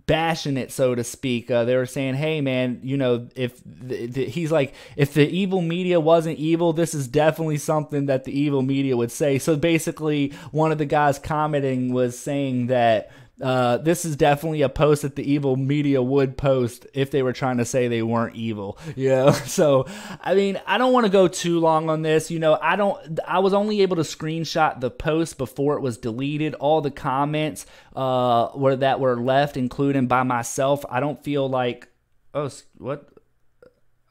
bashing 0.07 0.57
it, 0.57 0.71
so 0.71 0.95
to 0.95 1.03
speak. 1.03 1.49
Uh, 1.49 1.63
they 1.63 1.75
were 1.75 1.85
saying, 1.85 2.15
"Hey, 2.15 2.41
man, 2.41 2.79
you 2.83 2.97
know, 2.97 3.27
if 3.35 3.61
the, 3.65 4.07
the, 4.07 4.25
he's 4.25 4.51
like, 4.51 4.73
if 4.95 5.13
the 5.13 5.27
evil 5.27 5.61
media 5.61 5.99
wasn't 5.99 6.37
evil, 6.37 6.73
this 6.73 6.93
is 6.93 7.07
definitely 7.07 7.57
something 7.57 8.05
that 8.07 8.23
the 8.23 8.37
evil 8.37 8.61
media 8.61 8.95
would 8.95 9.11
say." 9.11 9.39
So 9.39 9.55
basically, 9.55 10.33
one 10.51 10.71
of 10.71 10.77
the 10.77 10.85
guys 10.85 11.19
commenting 11.19 11.93
was 11.93 12.17
saying 12.17 12.67
that 12.67 13.11
uh, 13.41 13.77
this 13.77 14.05
is 14.05 14.15
definitely 14.15 14.61
a 14.61 14.69
post 14.69 15.01
that 15.01 15.17
the 15.17 15.29
evil 15.29 15.57
media 15.57 16.01
would 16.01 16.37
post 16.37 16.87
if 16.93 17.11
they 17.11 17.21
were 17.21 17.33
trying 17.33 17.57
to 17.57 17.65
say 17.65 17.87
they 17.87 18.01
weren't 18.01 18.35
evil. 18.35 18.77
You 18.95 19.09
know, 19.09 19.31
so 19.45 19.87
I 20.21 20.35
mean, 20.35 20.61
I 20.65 20.77
don't 20.77 20.93
want 20.93 21.05
to 21.05 21.11
go 21.11 21.27
too 21.27 21.59
long 21.59 21.89
on 21.89 22.01
this. 22.01 22.31
You 22.31 22.39
know, 22.39 22.57
I 22.61 22.75
don't. 22.75 23.19
I 23.27 23.39
was 23.39 23.53
only 23.53 23.81
able 23.81 23.97
to 23.97 24.03
screenshot 24.03 24.79
the 24.79 24.89
post 24.89 25.37
before 25.37 25.75
it 25.75 25.81
was 25.81 25.97
deleted. 25.97 26.53
All 26.55 26.79
the 26.79 26.91
comments 26.91 27.65
uh, 27.95 28.49
were 28.55 28.77
that 28.77 28.99
were 29.01 29.19
left, 29.19 29.57
including 29.57 30.07
by 30.07 30.23
myself. 30.23 30.85
I 30.89 31.01
don't 31.01 31.21
feel 31.21 31.49
like. 31.49 31.89
Oh, 32.33 32.49
what? 32.77 33.09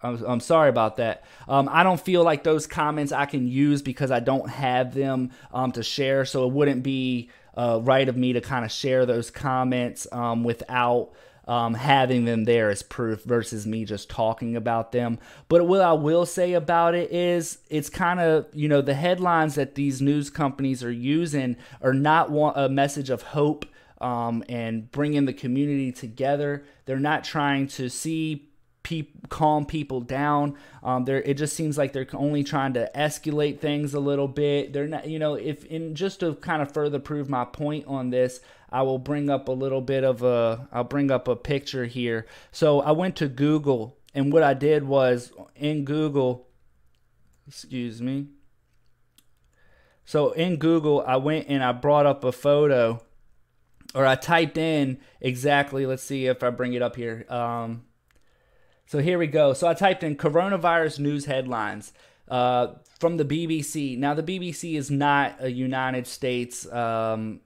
I'm, 0.02 0.22
I'm 0.24 0.40
sorry 0.40 0.68
about 0.68 0.96
that. 0.96 1.24
Um, 1.48 1.68
I 1.72 1.82
don't 1.82 2.01
feel 2.01 2.22
like 2.22 2.44
those 2.44 2.66
comments 2.66 3.10
I 3.10 3.24
can 3.24 3.48
use 3.48 3.80
because 3.80 4.10
I 4.10 4.20
don't 4.20 4.51
have 4.51 4.92
them 4.92 5.30
um, 5.52 5.72
to 5.72 5.82
share, 5.82 6.26
so 6.26 6.46
it 6.46 6.52
wouldn't 6.52 6.82
be 6.82 7.30
uh, 7.56 7.81
right 7.82 8.09
of 8.09 8.16
me 8.16 8.32
to 8.32 8.40
kind 8.40 8.64
of 8.64 8.72
share 8.72 9.06
those 9.06 9.31
comments 9.31 10.06
um, 10.12 10.44
without 10.44 11.12
um, 11.47 11.74
having 11.74 12.24
them 12.24 12.44
there 12.44 12.70
as 12.70 12.82
proof 12.82 13.22
versus 13.24 13.66
me 13.66 13.85
just 13.85 14.09
talking 14.09 14.56
about 14.56 14.93
them. 14.93 15.18
But 15.48 15.66
what 15.66 15.81
I 15.81 15.93
will 15.93 16.26
say 16.26 16.55
about 16.55 16.94
it 16.94 17.12
is 17.12 17.59
it's 17.68 17.90
kind 17.90 18.20
of, 18.20 18.47
you 18.52 18.68
know, 18.68 18.81
the 18.81 18.94
headlines 18.94 19.55
that 19.56 19.74
these 19.74 20.01
news 20.01 20.31
companies 20.31 20.82
are 20.82 20.93
using 20.93 21.56
are 21.82 21.93
not 21.94 22.31
want, 22.31 22.56
a 22.56 22.68
message 22.68 23.10
of 23.10 23.22
hope 23.22 23.66
um, 24.01 24.43
and 24.48 24.90
bringing 24.90 25.26
the 25.26 25.32
community 25.32 25.93
together. 25.93 26.64
They're 26.86 26.98
not 26.98 27.24
trying 27.24 27.68
to 27.68 27.89
see 27.89 28.48
Peop, 28.85 29.31
calm 29.31 29.66
people 29.66 30.01
down. 30.01 30.56
Um, 30.82 31.06
there, 31.06 31.20
it 31.23 31.35
just 31.35 31.56
seems 31.56 31.77
like 31.77 31.93
they're 31.93 32.06
only 32.12 32.44
trying 32.44 32.74
to 32.74 32.89
escalate 32.94 33.59
things 33.59 33.94
a 33.94 33.98
little 33.98 34.28
bit. 34.28 34.73
They're 34.73 34.86
not, 34.86 35.09
you 35.09 35.19
know, 35.19 35.35
if 35.35 35.65
in 35.65 35.97
just 35.97 36.20
to 36.20 36.35
kind 36.36 36.62
of 36.62 36.70
further 36.70 37.01
prove 37.01 37.28
my 37.28 37.44
point 37.47 37.86
on 37.86 38.11
this, 38.11 38.40
I 38.70 38.82
will 38.82 38.98
bring 38.98 39.31
up 39.31 39.48
a 39.48 39.52
little 39.52 39.81
bit 39.81 40.05
of 40.05 40.23
a, 40.23 40.69
I'll 40.70 40.85
bring 40.85 41.11
up 41.11 41.28
a 41.28 41.35
picture 41.35 41.86
here. 41.86 42.27
So 42.52 42.81
I 42.82 42.93
went 42.93 43.16
to 43.16 43.27
Google, 43.27 43.97
and 44.15 44.32
what 44.32 44.43
I 44.43 44.52
did 44.52 44.85
was 44.85 45.32
in 45.56 45.85
Google, 45.85 46.47
excuse 47.48 48.02
me. 48.02 48.28
So 50.05 50.32
in 50.32 50.56
Google, 50.56 51.02
I 51.06 51.16
went 51.16 51.48
and 51.48 51.65
I 51.65 51.73
brought 51.73 52.05
up 52.05 52.23
a 52.23 52.32
photo, 52.32 53.01
or 53.94 54.05
I 54.05 54.16
typed 54.16 54.59
in 54.59 54.98
exactly. 55.23 55.86
Let's 55.86 56.02
see 56.02 56.27
if 56.27 56.43
I 56.43 56.51
bring 56.51 56.74
it 56.74 56.82
up 56.82 56.97
here. 56.97 57.24
Um, 57.31 57.85
so 58.95 59.01
here 59.01 59.19
we 59.19 59.27
go. 59.27 59.55
So 59.55 59.66
I 59.66 59.75
typed 59.75 60.05
in 60.05 60.15
coronavirus 60.15 61.01
news 61.01 61.25
headlines 61.25 61.93
uh, 62.29 62.75
from 63.01 63.16
the 63.16 63.25
BBC. 63.25 63.99
Now, 63.99 64.15
the 64.15 64.23
BBC 64.23 64.77
is 64.77 64.89
not 64.89 65.35
a 65.41 65.51
United 65.51 66.07
States 66.07 66.65
um, 66.73 67.41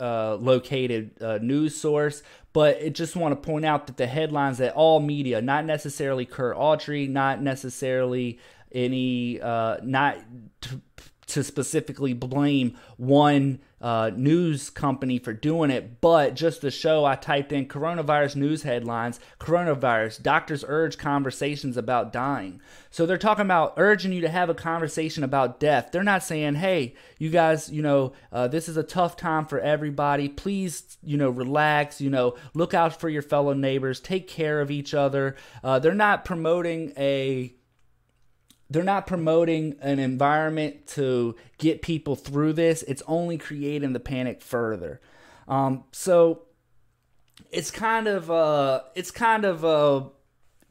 uh, 0.00 0.34
located 0.34 1.22
uh, 1.22 1.38
news 1.40 1.80
source, 1.80 2.24
but 2.52 2.82
I 2.82 2.88
just 2.88 3.14
want 3.14 3.40
to 3.40 3.46
point 3.46 3.64
out 3.64 3.86
that 3.86 3.98
the 3.98 4.08
headlines 4.08 4.58
that 4.58 4.74
all 4.74 4.98
media, 4.98 5.40
not 5.40 5.64
necessarily 5.64 6.26
Curt 6.26 6.56
Autry, 6.56 7.08
not 7.08 7.40
necessarily 7.40 8.40
any, 8.72 9.40
uh, 9.40 9.76
not 9.84 10.18
t- 10.60 10.82
to 11.26 11.42
specifically 11.42 12.12
blame 12.12 12.76
one 12.96 13.58
uh, 13.80 14.10
news 14.14 14.70
company 14.70 15.18
for 15.18 15.32
doing 15.32 15.70
it, 15.70 16.00
but 16.00 16.34
just 16.34 16.60
to 16.62 16.70
show, 16.70 17.04
I 17.04 17.14
typed 17.14 17.52
in 17.52 17.66
coronavirus 17.66 18.36
news 18.36 18.62
headlines, 18.62 19.20
coronavirus, 19.38 20.22
doctors 20.22 20.64
urge 20.66 20.96
conversations 20.96 21.76
about 21.76 22.12
dying. 22.12 22.60
So 22.90 23.04
they're 23.04 23.18
talking 23.18 23.44
about 23.44 23.74
urging 23.76 24.12
you 24.12 24.22
to 24.22 24.28
have 24.28 24.48
a 24.48 24.54
conversation 24.54 25.24
about 25.24 25.60
death. 25.60 25.90
They're 25.92 26.02
not 26.02 26.22
saying, 26.22 26.54
hey, 26.54 26.94
you 27.18 27.28
guys, 27.28 27.70
you 27.70 27.82
know, 27.82 28.12
uh, 28.32 28.48
this 28.48 28.68
is 28.68 28.76
a 28.76 28.82
tough 28.82 29.16
time 29.16 29.44
for 29.44 29.60
everybody. 29.60 30.28
Please, 30.28 30.96
you 31.02 31.18
know, 31.18 31.28
relax, 31.28 32.00
you 32.00 32.08
know, 32.08 32.36
look 32.54 32.72
out 32.72 32.98
for 32.98 33.08
your 33.08 33.22
fellow 33.22 33.52
neighbors, 33.52 34.00
take 34.00 34.26
care 34.26 34.60
of 34.60 34.70
each 34.70 34.94
other. 34.94 35.36
Uh, 35.62 35.78
they're 35.78 35.92
not 35.94 36.24
promoting 36.24 36.92
a 36.96 37.54
they're 38.68 38.82
not 38.82 39.06
promoting 39.06 39.76
an 39.80 39.98
environment 39.98 40.86
to 40.88 41.36
get 41.58 41.82
people 41.82 42.16
through 42.16 42.52
this. 42.54 42.82
It's 42.82 43.02
only 43.06 43.38
creating 43.38 43.92
the 43.92 44.00
panic 44.00 44.42
further. 44.42 45.00
Um, 45.46 45.84
so 45.92 46.42
it's 47.50 47.70
kind 47.70 48.08
of 48.08 48.30
uh, 48.30 48.80
it's 48.94 49.10
kind 49.10 49.44
of 49.44 49.64
uh, 49.64 50.08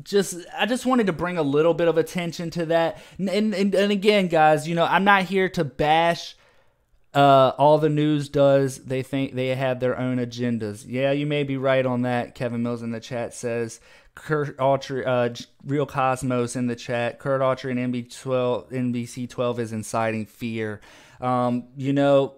just 0.04 0.38
I 0.58 0.66
just 0.66 0.86
wanted 0.86 1.08
to 1.08 1.14
bring 1.14 1.38
a 1.38 1.44
little 1.44 1.74
bit 1.74 1.88
of 1.88 1.98
attention 1.98 2.50
to 2.52 2.66
that. 2.68 3.02
And 3.18 3.30
and, 3.30 3.74
and 3.74 3.92
again, 3.92 4.28
guys, 4.28 4.68
you 4.68 4.76
know, 4.76 4.86
I'm 4.86 5.04
not 5.04 5.24
here 5.24 5.50
to 5.50 5.64
bash. 5.64 6.36
Uh, 7.14 7.54
all 7.58 7.78
the 7.78 7.88
news 7.88 8.28
does 8.28 8.80
they 8.80 9.02
think 9.02 9.36
they 9.36 9.56
have 9.56 9.80
their 9.80 9.98
own 9.98 10.18
agendas. 10.18 10.84
Yeah, 10.86 11.14
you 11.14 11.26
may 11.26 11.44
be 11.44 11.56
right 11.56 11.86
on 11.86 12.02
that. 12.02 12.36
Kevin 12.36 12.62
Mills 12.62 12.82
in 12.82 12.92
the 12.92 13.00
chat 13.00 13.34
says 13.34 13.80
Curt 14.16 14.58
Autry, 14.58 15.06
uh, 15.06 15.34
Real 15.66 15.86
Cosmos 15.86 16.56
in 16.56 16.68
the 16.68 16.76
chat. 16.76 17.20
Curt 17.20 17.42
Autry 17.42 17.72
and 17.72 17.94
NB12, 17.94 18.72
NBC 18.72 19.30
12 19.30 19.60
is 19.60 19.74
inciting 19.74 20.26
fear. 20.26 20.80
Um, 21.20 21.68
you 21.76 21.94
know, 21.94 22.36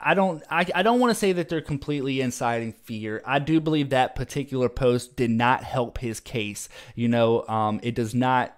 I 0.00 0.14
don't, 0.14 0.42
I, 0.50 0.66
I 0.74 0.82
don't 0.82 1.00
want 1.00 1.10
to 1.10 1.14
say 1.14 1.32
that 1.32 1.48
they're 1.48 1.60
completely 1.60 2.20
inciting 2.20 2.72
fear. 2.72 3.22
I 3.26 3.40
do 3.40 3.60
believe 3.60 3.90
that 3.90 4.14
particular 4.14 4.68
post 4.68 5.16
did 5.16 5.30
not 5.30 5.64
help 5.64 5.98
his 5.98 6.18
case. 6.18 6.68
You 6.94 7.08
know, 7.08 7.46
um, 7.46 7.80
it 7.82 7.94
does 7.94 8.14
not 8.14 8.56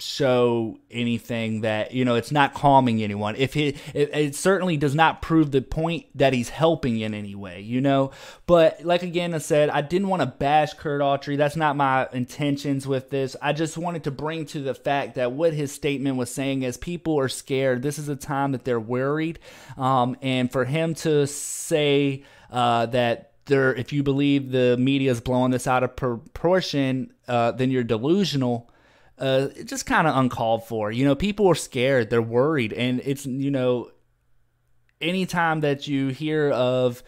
show 0.00 0.78
anything 0.90 1.62
that 1.62 1.92
you 1.92 2.04
know 2.04 2.14
it's 2.14 2.32
not 2.32 2.54
calming 2.54 3.02
anyone. 3.02 3.36
If 3.36 3.56
it, 3.56 3.76
it, 3.94 4.10
it 4.14 4.34
certainly 4.34 4.76
does 4.76 4.94
not 4.94 5.22
prove 5.22 5.50
the 5.50 5.62
point 5.62 6.06
that 6.14 6.32
he's 6.32 6.48
helping 6.48 7.00
in 7.00 7.14
any 7.14 7.34
way 7.34 7.60
you 7.60 7.80
know? 7.80 8.10
But 8.46 8.84
like 8.84 9.02
again 9.02 9.34
i 9.34 9.38
said 9.38 9.70
i 9.70 9.80
didn't 9.80 10.08
want 10.08 10.20
to 10.20 10.26
bash 10.26 10.74
curt 10.74 11.00
autry. 11.00 11.36
That's 11.36 11.56
not 11.56 11.76
my 11.76 12.08
intentions 12.12 12.86
with 12.86 13.10
this. 13.10 13.36
I 13.40 13.52
just 13.52 13.78
wanted 13.78 14.04
to 14.04 14.10
bring 14.10 14.46
to 14.46 14.60
the 14.60 14.74
fact 14.74 15.14
that 15.14 15.32
what 15.32 15.52
his 15.52 15.72
statement 15.72 16.16
was 16.16 16.32
saying 16.32 16.62
is 16.62 16.76
people 16.76 17.18
are 17.18 17.28
scared. 17.28 17.82
This 17.82 17.98
is 17.98 18.08
a 18.08 18.16
time 18.16 18.52
that 18.52 18.64
they're 18.64 18.80
worried. 18.80 19.38
Um, 19.76 20.16
and 20.22 20.50
for 20.50 20.64
him 20.64 20.94
to 20.96 21.26
say 21.26 22.24
uh, 22.50 22.86
that 22.86 23.32
there 23.46 23.74
if 23.74 23.92
you 23.92 24.02
believe 24.02 24.50
the 24.50 24.76
media 24.78 25.10
is 25.10 25.20
blowing 25.20 25.50
this 25.50 25.66
out 25.66 25.82
of 25.82 25.96
proportion 25.96 27.12
uh, 27.26 27.50
then 27.52 27.70
you're 27.70 27.82
delusional 27.82 28.70
uh, 29.20 29.48
just 29.64 29.86
kind 29.86 30.06
of 30.06 30.16
uncalled 30.16 30.64
for. 30.66 30.90
You 30.90 31.04
know, 31.04 31.14
people 31.14 31.46
are 31.48 31.54
scared, 31.54 32.10
they're 32.10 32.22
worried, 32.22 32.72
and 32.72 33.00
it's 33.04 33.26
you 33.26 33.50
know, 33.50 33.90
anytime 35.00 35.60
that 35.60 35.86
you 35.86 36.08
hear 36.08 36.50
of 36.50 37.02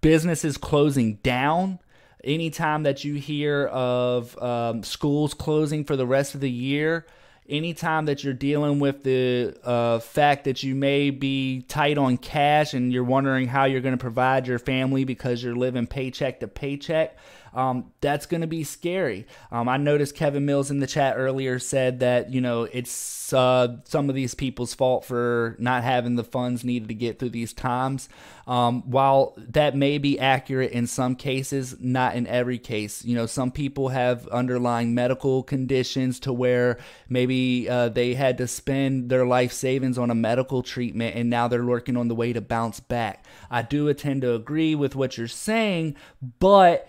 businesses 0.00 0.58
closing 0.58 1.14
down, 1.16 1.78
anytime 2.22 2.82
that 2.82 3.04
you 3.04 3.14
hear 3.14 3.66
of 3.66 4.36
um, 4.42 4.82
schools 4.82 5.32
closing 5.32 5.84
for 5.84 5.96
the 5.96 6.06
rest 6.06 6.34
of 6.34 6.40
the 6.40 6.50
year, 6.50 7.06
anytime 7.48 8.06
that 8.06 8.24
you're 8.24 8.34
dealing 8.34 8.78
with 8.78 9.02
the 9.02 9.56
uh, 9.64 9.98
fact 10.00 10.44
that 10.44 10.62
you 10.62 10.74
may 10.74 11.10
be 11.10 11.62
tight 11.62 11.98
on 11.98 12.16
cash 12.16 12.74
and 12.74 12.92
you're 12.92 13.04
wondering 13.04 13.46
how 13.46 13.64
you're 13.64 13.80
going 13.80 13.96
to 13.96 14.00
provide 14.02 14.46
your 14.46 14.58
family 14.58 15.04
because 15.04 15.42
you're 15.42 15.56
living 15.56 15.86
paycheck 15.86 16.40
to 16.40 16.48
paycheck, 16.48 17.16
um, 17.54 17.92
that's 18.00 18.26
going 18.26 18.40
to 18.40 18.46
be 18.46 18.64
scary. 18.64 19.26
Um, 19.52 19.68
I 19.68 19.76
noticed 19.76 20.16
Kevin 20.16 20.44
Mills 20.44 20.70
in 20.70 20.80
the 20.80 20.86
chat 20.86 21.14
earlier 21.16 21.58
said 21.58 22.00
that, 22.00 22.32
you 22.32 22.40
know, 22.40 22.64
it's 22.64 23.32
uh, 23.32 23.76
some 23.84 24.08
of 24.08 24.14
these 24.14 24.34
people's 24.34 24.74
fault 24.74 25.04
for 25.04 25.56
not 25.58 25.84
having 25.84 26.16
the 26.16 26.24
funds 26.24 26.64
needed 26.64 26.88
to 26.88 26.94
get 26.94 27.18
through 27.18 27.30
these 27.30 27.52
times. 27.52 28.08
Um, 28.46 28.82
while 28.90 29.34
that 29.38 29.74
may 29.74 29.98
be 29.98 30.18
accurate 30.18 30.72
in 30.72 30.86
some 30.86 31.14
cases, 31.14 31.76
not 31.80 32.14
in 32.14 32.26
every 32.26 32.58
case. 32.58 33.04
You 33.04 33.14
know, 33.14 33.26
some 33.26 33.50
people 33.50 33.88
have 33.88 34.28
underlying 34.28 34.94
medical 34.94 35.42
conditions 35.42 36.20
to 36.20 36.32
where 36.32 36.78
maybe 37.08 37.68
uh, 37.68 37.88
they 37.88 38.14
had 38.14 38.36
to 38.38 38.48
spend 38.48 39.08
their 39.08 39.24
life 39.24 39.52
savings 39.52 39.96
on 39.96 40.10
a 40.10 40.14
medical 40.14 40.62
treatment 40.62 41.16
and 41.16 41.30
now 41.30 41.48
they're 41.48 41.64
working 41.64 41.96
on 41.96 42.08
the 42.08 42.14
way 42.14 42.32
to 42.32 42.40
bounce 42.40 42.80
back. 42.80 43.24
I 43.50 43.62
do 43.62 43.92
tend 43.94 44.22
to 44.22 44.34
agree 44.34 44.74
with 44.74 44.94
what 44.94 45.16
you're 45.16 45.28
saying, 45.28 45.96
but 46.40 46.88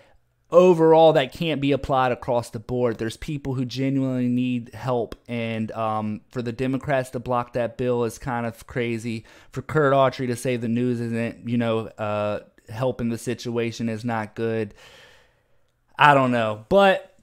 overall 0.50 1.12
that 1.14 1.32
can't 1.32 1.60
be 1.60 1.72
applied 1.72 2.12
across 2.12 2.50
the 2.50 2.58
board. 2.58 2.98
There's 2.98 3.16
people 3.16 3.54
who 3.54 3.64
genuinely 3.64 4.28
need 4.28 4.74
help, 4.74 5.16
and 5.28 5.72
um, 5.72 6.20
for 6.30 6.42
the 6.42 6.52
Democrats 6.52 7.10
to 7.10 7.18
block 7.18 7.54
that 7.54 7.76
bill 7.76 8.04
is 8.04 8.18
kind 8.18 8.46
of 8.46 8.66
crazy. 8.66 9.24
For 9.50 9.62
Curt 9.62 9.92
Autry 9.92 10.26
to 10.28 10.36
say 10.36 10.56
the 10.56 10.68
news 10.68 11.00
isn't, 11.00 11.48
you 11.48 11.58
know, 11.58 11.86
uh, 11.98 12.40
helping 12.68 13.08
the 13.08 13.18
situation 13.18 13.88
is 13.88 14.04
not 14.04 14.34
good. 14.34 14.74
I 15.98 16.14
don't 16.14 16.30
know, 16.30 16.64
but 16.68 17.15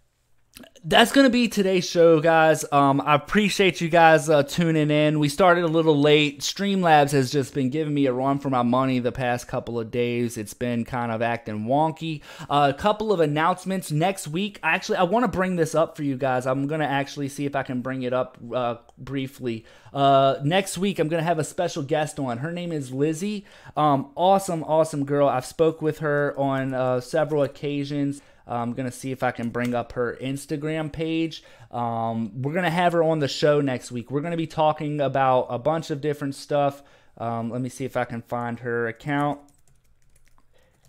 that's 0.86 1.14
going 1.14 1.24
to 1.24 1.32
be 1.32 1.48
today's 1.48 1.90
show, 1.90 2.20
guys. 2.20 2.66
Um, 2.72 3.02
I 3.02 3.16
appreciate 3.16 3.80
you 3.80 3.88
guys 3.88 4.30
uh, 4.30 4.44
tuning 4.44 4.92
in. 4.92 5.18
We 5.18 5.30
started 5.30 5.64
a 5.64 5.68
little 5.68 6.00
late. 6.00 6.42
Streamlabs 6.42 7.12
has 7.12 7.32
just 7.32 7.54
been 7.54 7.70
giving 7.70 7.94
me 7.94 8.06
a 8.06 8.14
run 8.14 8.38
for 8.38 8.50
my 8.50 8.64
money 8.64 9.00
the 9.00 9.12
past 9.12 9.48
couple 9.48 9.80
of 9.80 9.90
days. 9.92 10.38
It's 10.38 10.54
been 10.54 10.84
kind 10.84 11.12
of 11.12 11.22
acting 11.22 11.66
wonky. 11.66 12.22
Uh, 12.50 12.72
a 12.76 12.78
couple 12.78 13.14
of 13.14 13.22
announcements 13.22 13.92
next 13.92 14.28
week. 14.28 14.60
Actually, 14.62 14.98
I 14.98 15.04
want 15.04 15.24
to 15.24 15.30
bring 15.30 15.56
this 15.56 15.74
up 15.74 15.96
for 15.96 16.04
you 16.04 16.18
guys. 16.18 16.46
I'm 16.46 16.68
going 16.68 16.82
to 16.82 16.88
actually 16.88 17.30
see 17.30 17.46
if 17.46 17.56
I 17.56 17.64
can 17.64 17.82
bring 17.82 18.04
it 18.04 18.14
up 18.14 18.38
uh, 18.54 18.76
briefly. 18.98 19.66
Uh, 19.94 20.36
next 20.44 20.78
week, 20.78 21.00
I'm 21.00 21.08
going 21.08 21.22
to 21.22 21.28
have 21.28 21.40
a 21.40 21.46
special 21.46 21.82
guest 21.82 22.20
on. 22.20 22.40
Her 22.40 22.52
name 22.52 22.74
is 22.74 22.92
Lizzie. 22.92 23.46
Um, 23.78 24.12
awesome, 24.16 24.64
awesome 24.64 25.06
girl. 25.06 25.30
I've 25.30 25.46
spoke 25.46 25.82
with 25.82 26.00
her 26.00 26.38
on 26.38 26.74
uh, 26.74 27.00
several 27.00 27.42
occasions. 27.42 28.22
I'm 28.48 28.74
going 28.74 28.90
to 28.90 28.96
see 28.96 29.12
if 29.12 29.24
I 29.24 29.32
can 29.32 29.50
bring 29.50 29.74
up 29.74 29.94
her 29.94 30.18
Instagram 30.22 30.92
page. 30.92 31.44
Um, 31.72 32.42
we're 32.42 32.54
going 32.54 32.66
to 32.66 32.70
have 32.70 32.94
her 32.94 33.04
on 33.04 33.20
the 33.20 33.28
show 33.28 33.62
next 33.62 33.92
week. 33.92 34.12
We're 34.12 34.22
going 34.22 34.32
to 34.32 34.38
be 34.38 34.48
talking 34.48 35.00
about 35.00 35.48
a 35.50 35.60
bunch 35.60 35.92
of 35.92 36.02
different 36.02 36.36
stuff. 36.36 36.84
Um, 37.18 37.50
let 37.50 37.62
me 37.62 37.70
see 37.70 37.86
if 37.86 37.96
I 37.96 38.06
can 38.06 38.22
find 38.22 38.60
her 38.60 38.88
account. 38.88 39.40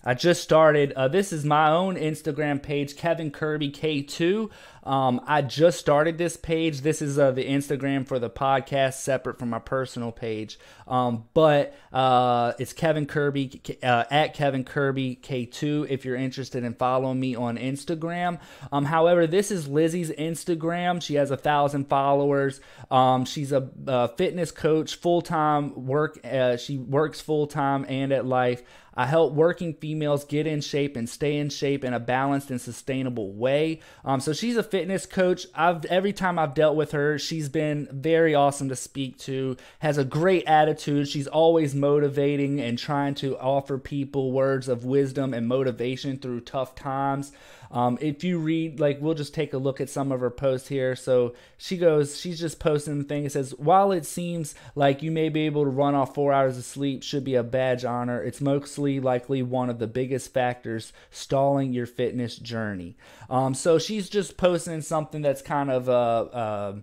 I 0.05 0.15
just 0.15 0.43
started. 0.43 0.93
Uh, 0.93 1.09
this 1.09 1.33
is 1.33 1.45
my 1.45 1.71
own 1.71 1.97
Instagram 1.97 2.63
page, 2.63 2.97
Kevin 2.97 3.31
Kirby 3.31 3.71
K2. 3.71 4.51
Um, 4.85 5.23
I 5.27 5.41
just 5.41 5.81
started 5.81 6.19
this 6.19 6.37
page. 6.37 6.83
This 6.83 7.01
is 7.01 7.19
uh, 7.19 7.31
the 7.31 7.45
Instagram 7.45 8.07
for 8.07 8.19
the 8.19 8.29
podcast, 8.29 8.95
separate 8.95 9.39
from 9.39 9.49
my 9.49 9.59
personal 9.59 10.13
page. 10.13 10.59
Um, 10.87 11.25
but 11.33 11.75
uh, 11.91 12.53
it's 12.59 12.75
Kevin 12.75 13.07
Kirby 13.07 13.63
uh, 13.83 14.05
at 14.11 14.35
Kevin 14.35 14.63
Kirby 14.63 15.19
K2 15.23 15.89
if 15.89 16.05
you're 16.05 16.17
interested 16.17 16.65
in 16.65 16.75
following 16.75 17.19
me 17.19 17.35
on 17.35 17.57
Instagram. 17.57 18.39
Um, 18.71 18.85
however, 18.85 19.27
this 19.27 19.51
is 19.51 19.69
Lizzie's 19.69 20.11
Instagram. 20.11 21.01
She 21.01 21.15
has 21.15 21.31
a 21.31 21.37
thousand 21.39 21.89
followers. 21.89 22.61
Um, 22.91 23.25
she's 23.25 23.53
a, 23.53 23.71
a, 23.87 24.09
fitness 24.09 24.51
coach, 24.51 24.97
full 24.97 25.23
time 25.23 25.87
work. 25.87 26.19
Uh, 26.23 26.59
she 26.59 26.77
works 26.77 27.23
full 27.23 27.47
time 27.47 27.87
and 27.89 28.13
at 28.13 28.27
life. 28.27 28.63
I 28.97 29.07
help 29.07 29.33
working 29.33 29.75
females 29.75 30.25
get 30.25 30.47
in 30.47 30.61
shape 30.61 30.97
and 30.97 31.09
stay 31.09 31.37
in 31.37 31.51
shape 31.51 31.85
in 31.85 31.93
a 31.93 32.01
balanced 32.01 32.51
and 32.51 32.61
sustainable 32.61 33.33
way. 33.33 33.81
Um, 34.05 34.21
so 34.21 34.33
she's 34.33 34.57
a 34.57 34.63
fitness 34.63 35.07
coach. 35.07 35.47
I've 35.55 35.85
every 35.87 36.13
time 36.13 36.39
I've 36.39 36.55
dealt 36.55 36.77
with 36.77 36.93
her, 36.93 37.19
she's 37.19 37.49
been 37.49 37.89
very 37.91 38.35
awesome 38.35 38.69
to 38.69 38.77
speak 38.77 39.19
to. 39.19 39.57
Has 39.81 39.99
a 39.99 40.05
great 40.05 40.45
attitude. 40.47 41.09
She's 41.09 41.27
always 41.27 41.75
motivating 41.75 42.61
and 42.61 42.79
trying 42.79 43.15
to 43.17 43.39
offer 43.39 43.79
people 43.79 44.33
words 44.33 44.69
of 44.69 44.85
wisdom 44.85 45.35
and 45.35 45.49
motivation 45.49 46.19
through 46.19 46.41
tough 46.41 46.75
times. 46.75 47.33
Um, 47.75 47.99
if 48.01 48.23
you 48.23 48.39
read, 48.39 48.79
like, 48.79 48.99
we'll 49.01 49.15
just 49.15 49.35
take 49.35 49.53
a 49.53 49.59
look 49.59 49.81
at 49.81 49.91
some 49.91 50.13
of 50.13 50.21
her 50.21 50.31
posts 50.31 50.69
here. 50.69 50.95
So 50.95 51.35
she 51.59 51.77
goes, 51.77 52.21
she's 52.21 52.39
just 52.39 52.61
posting 52.61 52.99
the 52.99 53.05
thing. 53.05 53.25
It 53.25 53.33
says, 53.33 53.53
while 53.59 53.91
it 53.91 54.07
seems 54.07 54.55
like 54.77 55.03
you 55.03 55.11
may 55.11 55.29
be 55.29 55.41
able 55.47 55.65
to 55.65 55.71
run 55.71 55.97
off 55.97 56.15
four 56.15 56.33
hours 56.33 56.57
of 56.57 56.65
sleep 56.65 57.03
should 57.03 57.25
be 57.25 57.35
a 57.35 57.43
badge 57.43 57.85
honor, 57.85 58.23
it's 58.23 58.41
mostly 58.41 59.01
likely 59.01 59.43
one 59.43 59.71
of 59.71 59.81
the 59.81 59.89
biggest 59.89 60.33
factors 60.33 60.93
stalling 61.11 61.73
your 61.73 61.87
fitness 61.87 62.37
journey. 62.37 62.97
Um, 63.29 63.55
so 63.55 63.81
she's 63.81 64.09
just 64.09 64.37
posting 64.37 64.81
something 64.81 65.21
that's 65.21 65.43
kind 65.43 65.69
of 65.69 65.89
uh, 65.89 65.93
uh, 66.33 66.75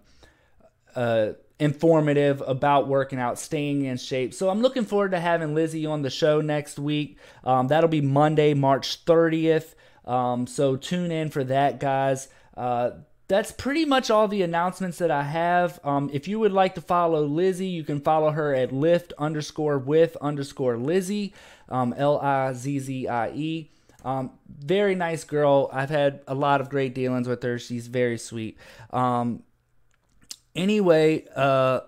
uh, 0.94 1.34
informative 1.58 2.44
about 2.46 2.90
working 2.90 3.18
out, 3.18 3.40
staying 3.40 3.86
in 3.86 3.96
shape. 3.96 4.34
So 4.34 4.50
I'm 4.50 4.62
looking 4.62 4.84
forward 4.84 5.12
to 5.12 5.22
having 5.22 5.56
Lizzie 5.56 5.86
on 5.86 6.02
the 6.02 6.10
show 6.10 6.42
next 6.42 6.78
week. 6.78 7.18
Um, 7.46 7.70
that'll 7.70 7.88
be 7.88 8.02
Monday, 8.02 8.54
March 8.54 9.06
30th. 9.06 9.76
Um, 10.12 10.46
so 10.46 10.76
tune 10.76 11.10
in 11.10 11.30
for 11.30 11.42
that, 11.46 11.80
guys. 11.80 12.28
Uh, 12.58 12.92
that's 13.30 13.54
pretty 13.54 13.86
much 13.86 14.12
all 14.12 14.28
the 14.28 14.42
announcements 14.42 14.98
that 14.98 15.10
I 15.10 15.24
have. 15.24 15.80
Um, 15.86 16.10
if 16.12 16.28
you 16.28 16.38
would 16.40 16.52
like 16.52 16.76
to 16.76 16.82
follow 16.82 17.24
Lizzie, 17.24 17.68
you 17.68 17.86
can 17.86 18.02
follow 18.02 18.32
her 18.32 18.54
at 18.54 18.74
lift 18.74 19.14
underscore 19.18 19.78
with 19.78 20.18
underscore 20.20 20.76
Lizzie, 20.76 21.34
um, 21.70 21.94
L 21.96 22.20
I 22.20 22.52
Z 22.52 22.80
Z 22.80 23.08
I 23.08 23.30
E. 23.30 23.72
Um, 24.04 24.32
very 24.50 24.96
nice 24.96 25.24
girl. 25.24 25.70
I've 25.72 25.90
had 25.90 26.20
a 26.28 26.36
lot 26.36 26.60
of 26.60 26.70
great 26.70 26.94
dealings 26.94 27.26
with 27.26 27.42
her. 27.44 27.58
She's 27.58 27.88
very 27.88 28.18
sweet. 28.18 28.58
Um, 28.92 29.44
anyway, 30.54 31.26
uh, 31.34 31.82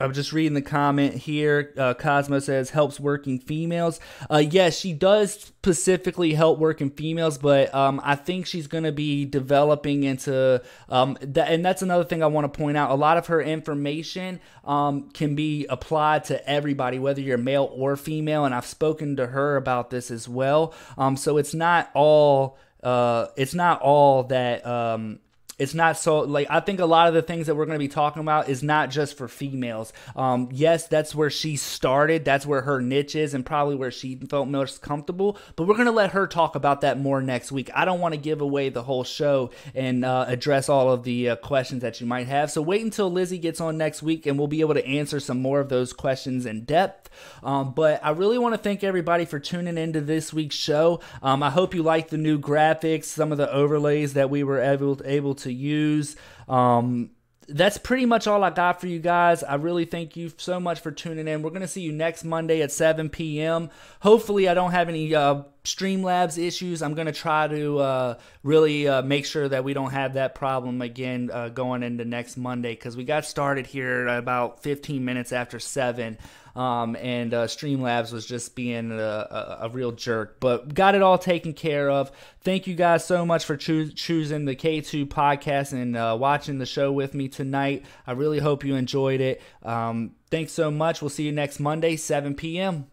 I'm 0.00 0.12
just 0.12 0.32
reading 0.32 0.54
the 0.54 0.62
comment 0.62 1.14
here. 1.14 1.74
Uh, 1.76 1.92
Cosmo 1.92 2.38
says 2.38 2.70
helps 2.70 3.00
working 3.00 3.40
females. 3.40 3.98
Uh, 4.30 4.36
yes, 4.48 4.78
she 4.78 4.92
does 4.92 5.32
specifically 5.32 6.34
help 6.34 6.60
working 6.60 6.90
females, 6.90 7.36
but 7.36 7.74
um, 7.74 8.00
I 8.04 8.14
think 8.14 8.46
she's 8.46 8.68
going 8.68 8.84
to 8.84 8.92
be 8.92 9.24
developing 9.24 10.04
into 10.04 10.62
um, 10.88 11.18
that, 11.20 11.50
and 11.50 11.64
that's 11.64 11.82
another 11.82 12.04
thing 12.04 12.22
I 12.22 12.28
want 12.28 12.52
to 12.52 12.56
point 12.56 12.76
out. 12.76 12.92
A 12.92 12.94
lot 12.94 13.16
of 13.16 13.26
her 13.26 13.42
information 13.42 14.38
um, 14.64 15.10
can 15.10 15.34
be 15.34 15.66
applied 15.66 16.22
to 16.24 16.48
everybody, 16.48 17.00
whether 17.00 17.20
you're 17.20 17.36
male 17.36 17.68
or 17.74 17.96
female, 17.96 18.44
and 18.44 18.54
I've 18.54 18.66
spoken 18.66 19.16
to 19.16 19.26
her 19.26 19.56
about 19.56 19.90
this 19.90 20.12
as 20.12 20.28
well. 20.28 20.74
Um, 20.96 21.16
so 21.16 21.38
it's 21.38 21.54
not 21.54 21.90
all. 21.94 22.56
Uh, 22.80 23.26
it's 23.36 23.54
not 23.54 23.82
all 23.82 24.22
that 24.22 24.64
um, 24.64 25.18
it's 25.58 25.74
not 25.74 25.98
so 25.98 26.20
like 26.20 26.46
I 26.50 26.60
think 26.60 26.80
a 26.80 26.86
lot 26.86 27.08
of 27.08 27.14
the 27.14 27.22
things 27.22 27.46
that 27.46 27.54
we're 27.54 27.66
going 27.66 27.78
to 27.78 27.84
be 27.84 27.88
talking 27.88 28.22
about 28.22 28.48
is 28.48 28.62
not 28.62 28.90
just 28.90 29.16
for 29.16 29.28
females. 29.28 29.92
Um, 30.14 30.48
yes, 30.52 30.86
that's 30.86 31.14
where 31.14 31.30
she 31.30 31.56
started. 31.56 32.24
That's 32.24 32.46
where 32.46 32.62
her 32.62 32.80
niche 32.80 33.16
is, 33.16 33.34
and 33.34 33.44
probably 33.44 33.74
where 33.74 33.90
she 33.90 34.14
felt 34.16 34.48
most 34.48 34.82
comfortable. 34.82 35.36
But 35.56 35.66
we're 35.66 35.74
going 35.74 35.86
to 35.86 35.92
let 35.92 36.12
her 36.12 36.26
talk 36.26 36.54
about 36.54 36.82
that 36.82 36.98
more 36.98 37.20
next 37.20 37.50
week. 37.50 37.70
I 37.74 37.84
don't 37.84 38.00
want 38.00 38.14
to 38.14 38.20
give 38.20 38.40
away 38.40 38.68
the 38.68 38.82
whole 38.82 39.04
show 39.04 39.50
and 39.74 40.04
uh, 40.04 40.26
address 40.28 40.68
all 40.68 40.92
of 40.92 41.02
the 41.02 41.30
uh, 41.30 41.36
questions 41.36 41.82
that 41.82 42.00
you 42.00 42.06
might 42.06 42.28
have. 42.28 42.50
So 42.50 42.62
wait 42.62 42.82
until 42.82 43.10
Lizzie 43.10 43.38
gets 43.38 43.60
on 43.60 43.76
next 43.76 44.02
week, 44.02 44.26
and 44.26 44.38
we'll 44.38 44.46
be 44.46 44.60
able 44.60 44.74
to 44.74 44.86
answer 44.86 45.18
some 45.18 45.42
more 45.42 45.60
of 45.60 45.68
those 45.68 45.92
questions 45.92 46.46
in 46.46 46.64
depth. 46.64 47.10
Um, 47.42 47.72
but 47.72 48.00
I 48.04 48.10
really 48.10 48.38
want 48.38 48.54
to 48.54 48.58
thank 48.58 48.84
everybody 48.84 49.24
for 49.24 49.40
tuning 49.40 49.76
into 49.76 50.00
this 50.00 50.32
week's 50.32 50.54
show. 50.54 51.00
Um, 51.22 51.42
I 51.42 51.50
hope 51.50 51.74
you 51.74 51.82
like 51.82 52.10
the 52.10 52.18
new 52.18 52.38
graphics, 52.38 53.04
some 53.04 53.32
of 53.32 53.38
the 53.38 53.52
overlays 53.52 54.14
that 54.14 54.30
we 54.30 54.44
were 54.44 54.60
able 54.60 55.00
able 55.04 55.34
to 55.34 55.47
use. 55.52 56.16
Um, 56.48 57.10
that's 57.48 57.78
pretty 57.78 58.04
much 58.04 58.26
all 58.26 58.44
I 58.44 58.50
got 58.50 58.78
for 58.80 58.86
you 58.86 58.98
guys. 58.98 59.42
I 59.42 59.54
really 59.54 59.86
thank 59.86 60.16
you 60.16 60.30
so 60.36 60.60
much 60.60 60.80
for 60.80 60.90
tuning 60.90 61.26
in. 61.26 61.42
We're 61.42 61.50
going 61.50 61.62
to 61.62 61.68
see 61.68 61.80
you 61.80 61.92
next 61.92 62.22
Monday 62.22 62.60
at 62.60 62.70
7 62.70 63.08
p.m. 63.08 63.70
Hopefully, 64.00 64.48
I 64.48 64.54
don't 64.54 64.72
have 64.72 64.90
any 64.90 65.14
uh, 65.14 65.44
Streamlabs 65.64 66.36
issues. 66.36 66.82
I'm 66.82 66.92
going 66.92 67.06
to 67.06 67.12
try 67.12 67.48
to 67.48 67.78
uh, 67.78 68.18
really 68.42 68.86
uh, 68.86 69.00
make 69.00 69.24
sure 69.24 69.48
that 69.48 69.64
we 69.64 69.72
don't 69.72 69.92
have 69.92 70.14
that 70.14 70.34
problem 70.34 70.82
again 70.82 71.30
uh, 71.32 71.48
going 71.48 71.82
into 71.82 72.04
next 72.04 72.36
Monday 72.36 72.72
because 72.72 72.98
we 72.98 73.04
got 73.04 73.24
started 73.24 73.66
here 73.66 74.06
about 74.08 74.62
15 74.62 75.02
minutes 75.02 75.32
after 75.32 75.58
7. 75.58 76.18
Um, 76.58 76.96
and 76.96 77.32
uh, 77.32 77.46
Streamlabs 77.46 78.12
was 78.12 78.26
just 78.26 78.56
being 78.56 78.90
a, 78.90 78.96
a, 78.96 79.58
a, 79.62 79.68
real 79.68 79.92
jerk, 79.92 80.40
but 80.40 80.74
got 80.74 80.96
it 80.96 81.02
all 81.02 81.16
taken 81.16 81.52
care 81.52 81.88
of. 81.88 82.10
Thank 82.40 82.66
you 82.66 82.74
guys 82.74 83.04
so 83.04 83.24
much 83.24 83.44
for 83.44 83.56
choo- 83.56 83.92
choosing 83.92 84.44
the 84.44 84.56
K2 84.56 85.06
podcast 85.06 85.72
and 85.72 85.96
uh, 85.96 86.16
watching 86.18 86.58
the 86.58 86.66
show 86.66 86.90
with 86.90 87.14
me 87.14 87.28
tonight. 87.28 87.84
I 88.08 88.12
really 88.12 88.40
hope 88.40 88.64
you 88.64 88.74
enjoyed 88.74 89.20
it. 89.20 89.40
Um, 89.62 90.16
thanks 90.32 90.50
so 90.50 90.68
much. 90.68 91.00
We'll 91.00 91.10
see 91.10 91.26
you 91.26 91.32
next 91.32 91.60
Monday, 91.60 91.94
7 91.94 92.34
p.m. 92.34 92.88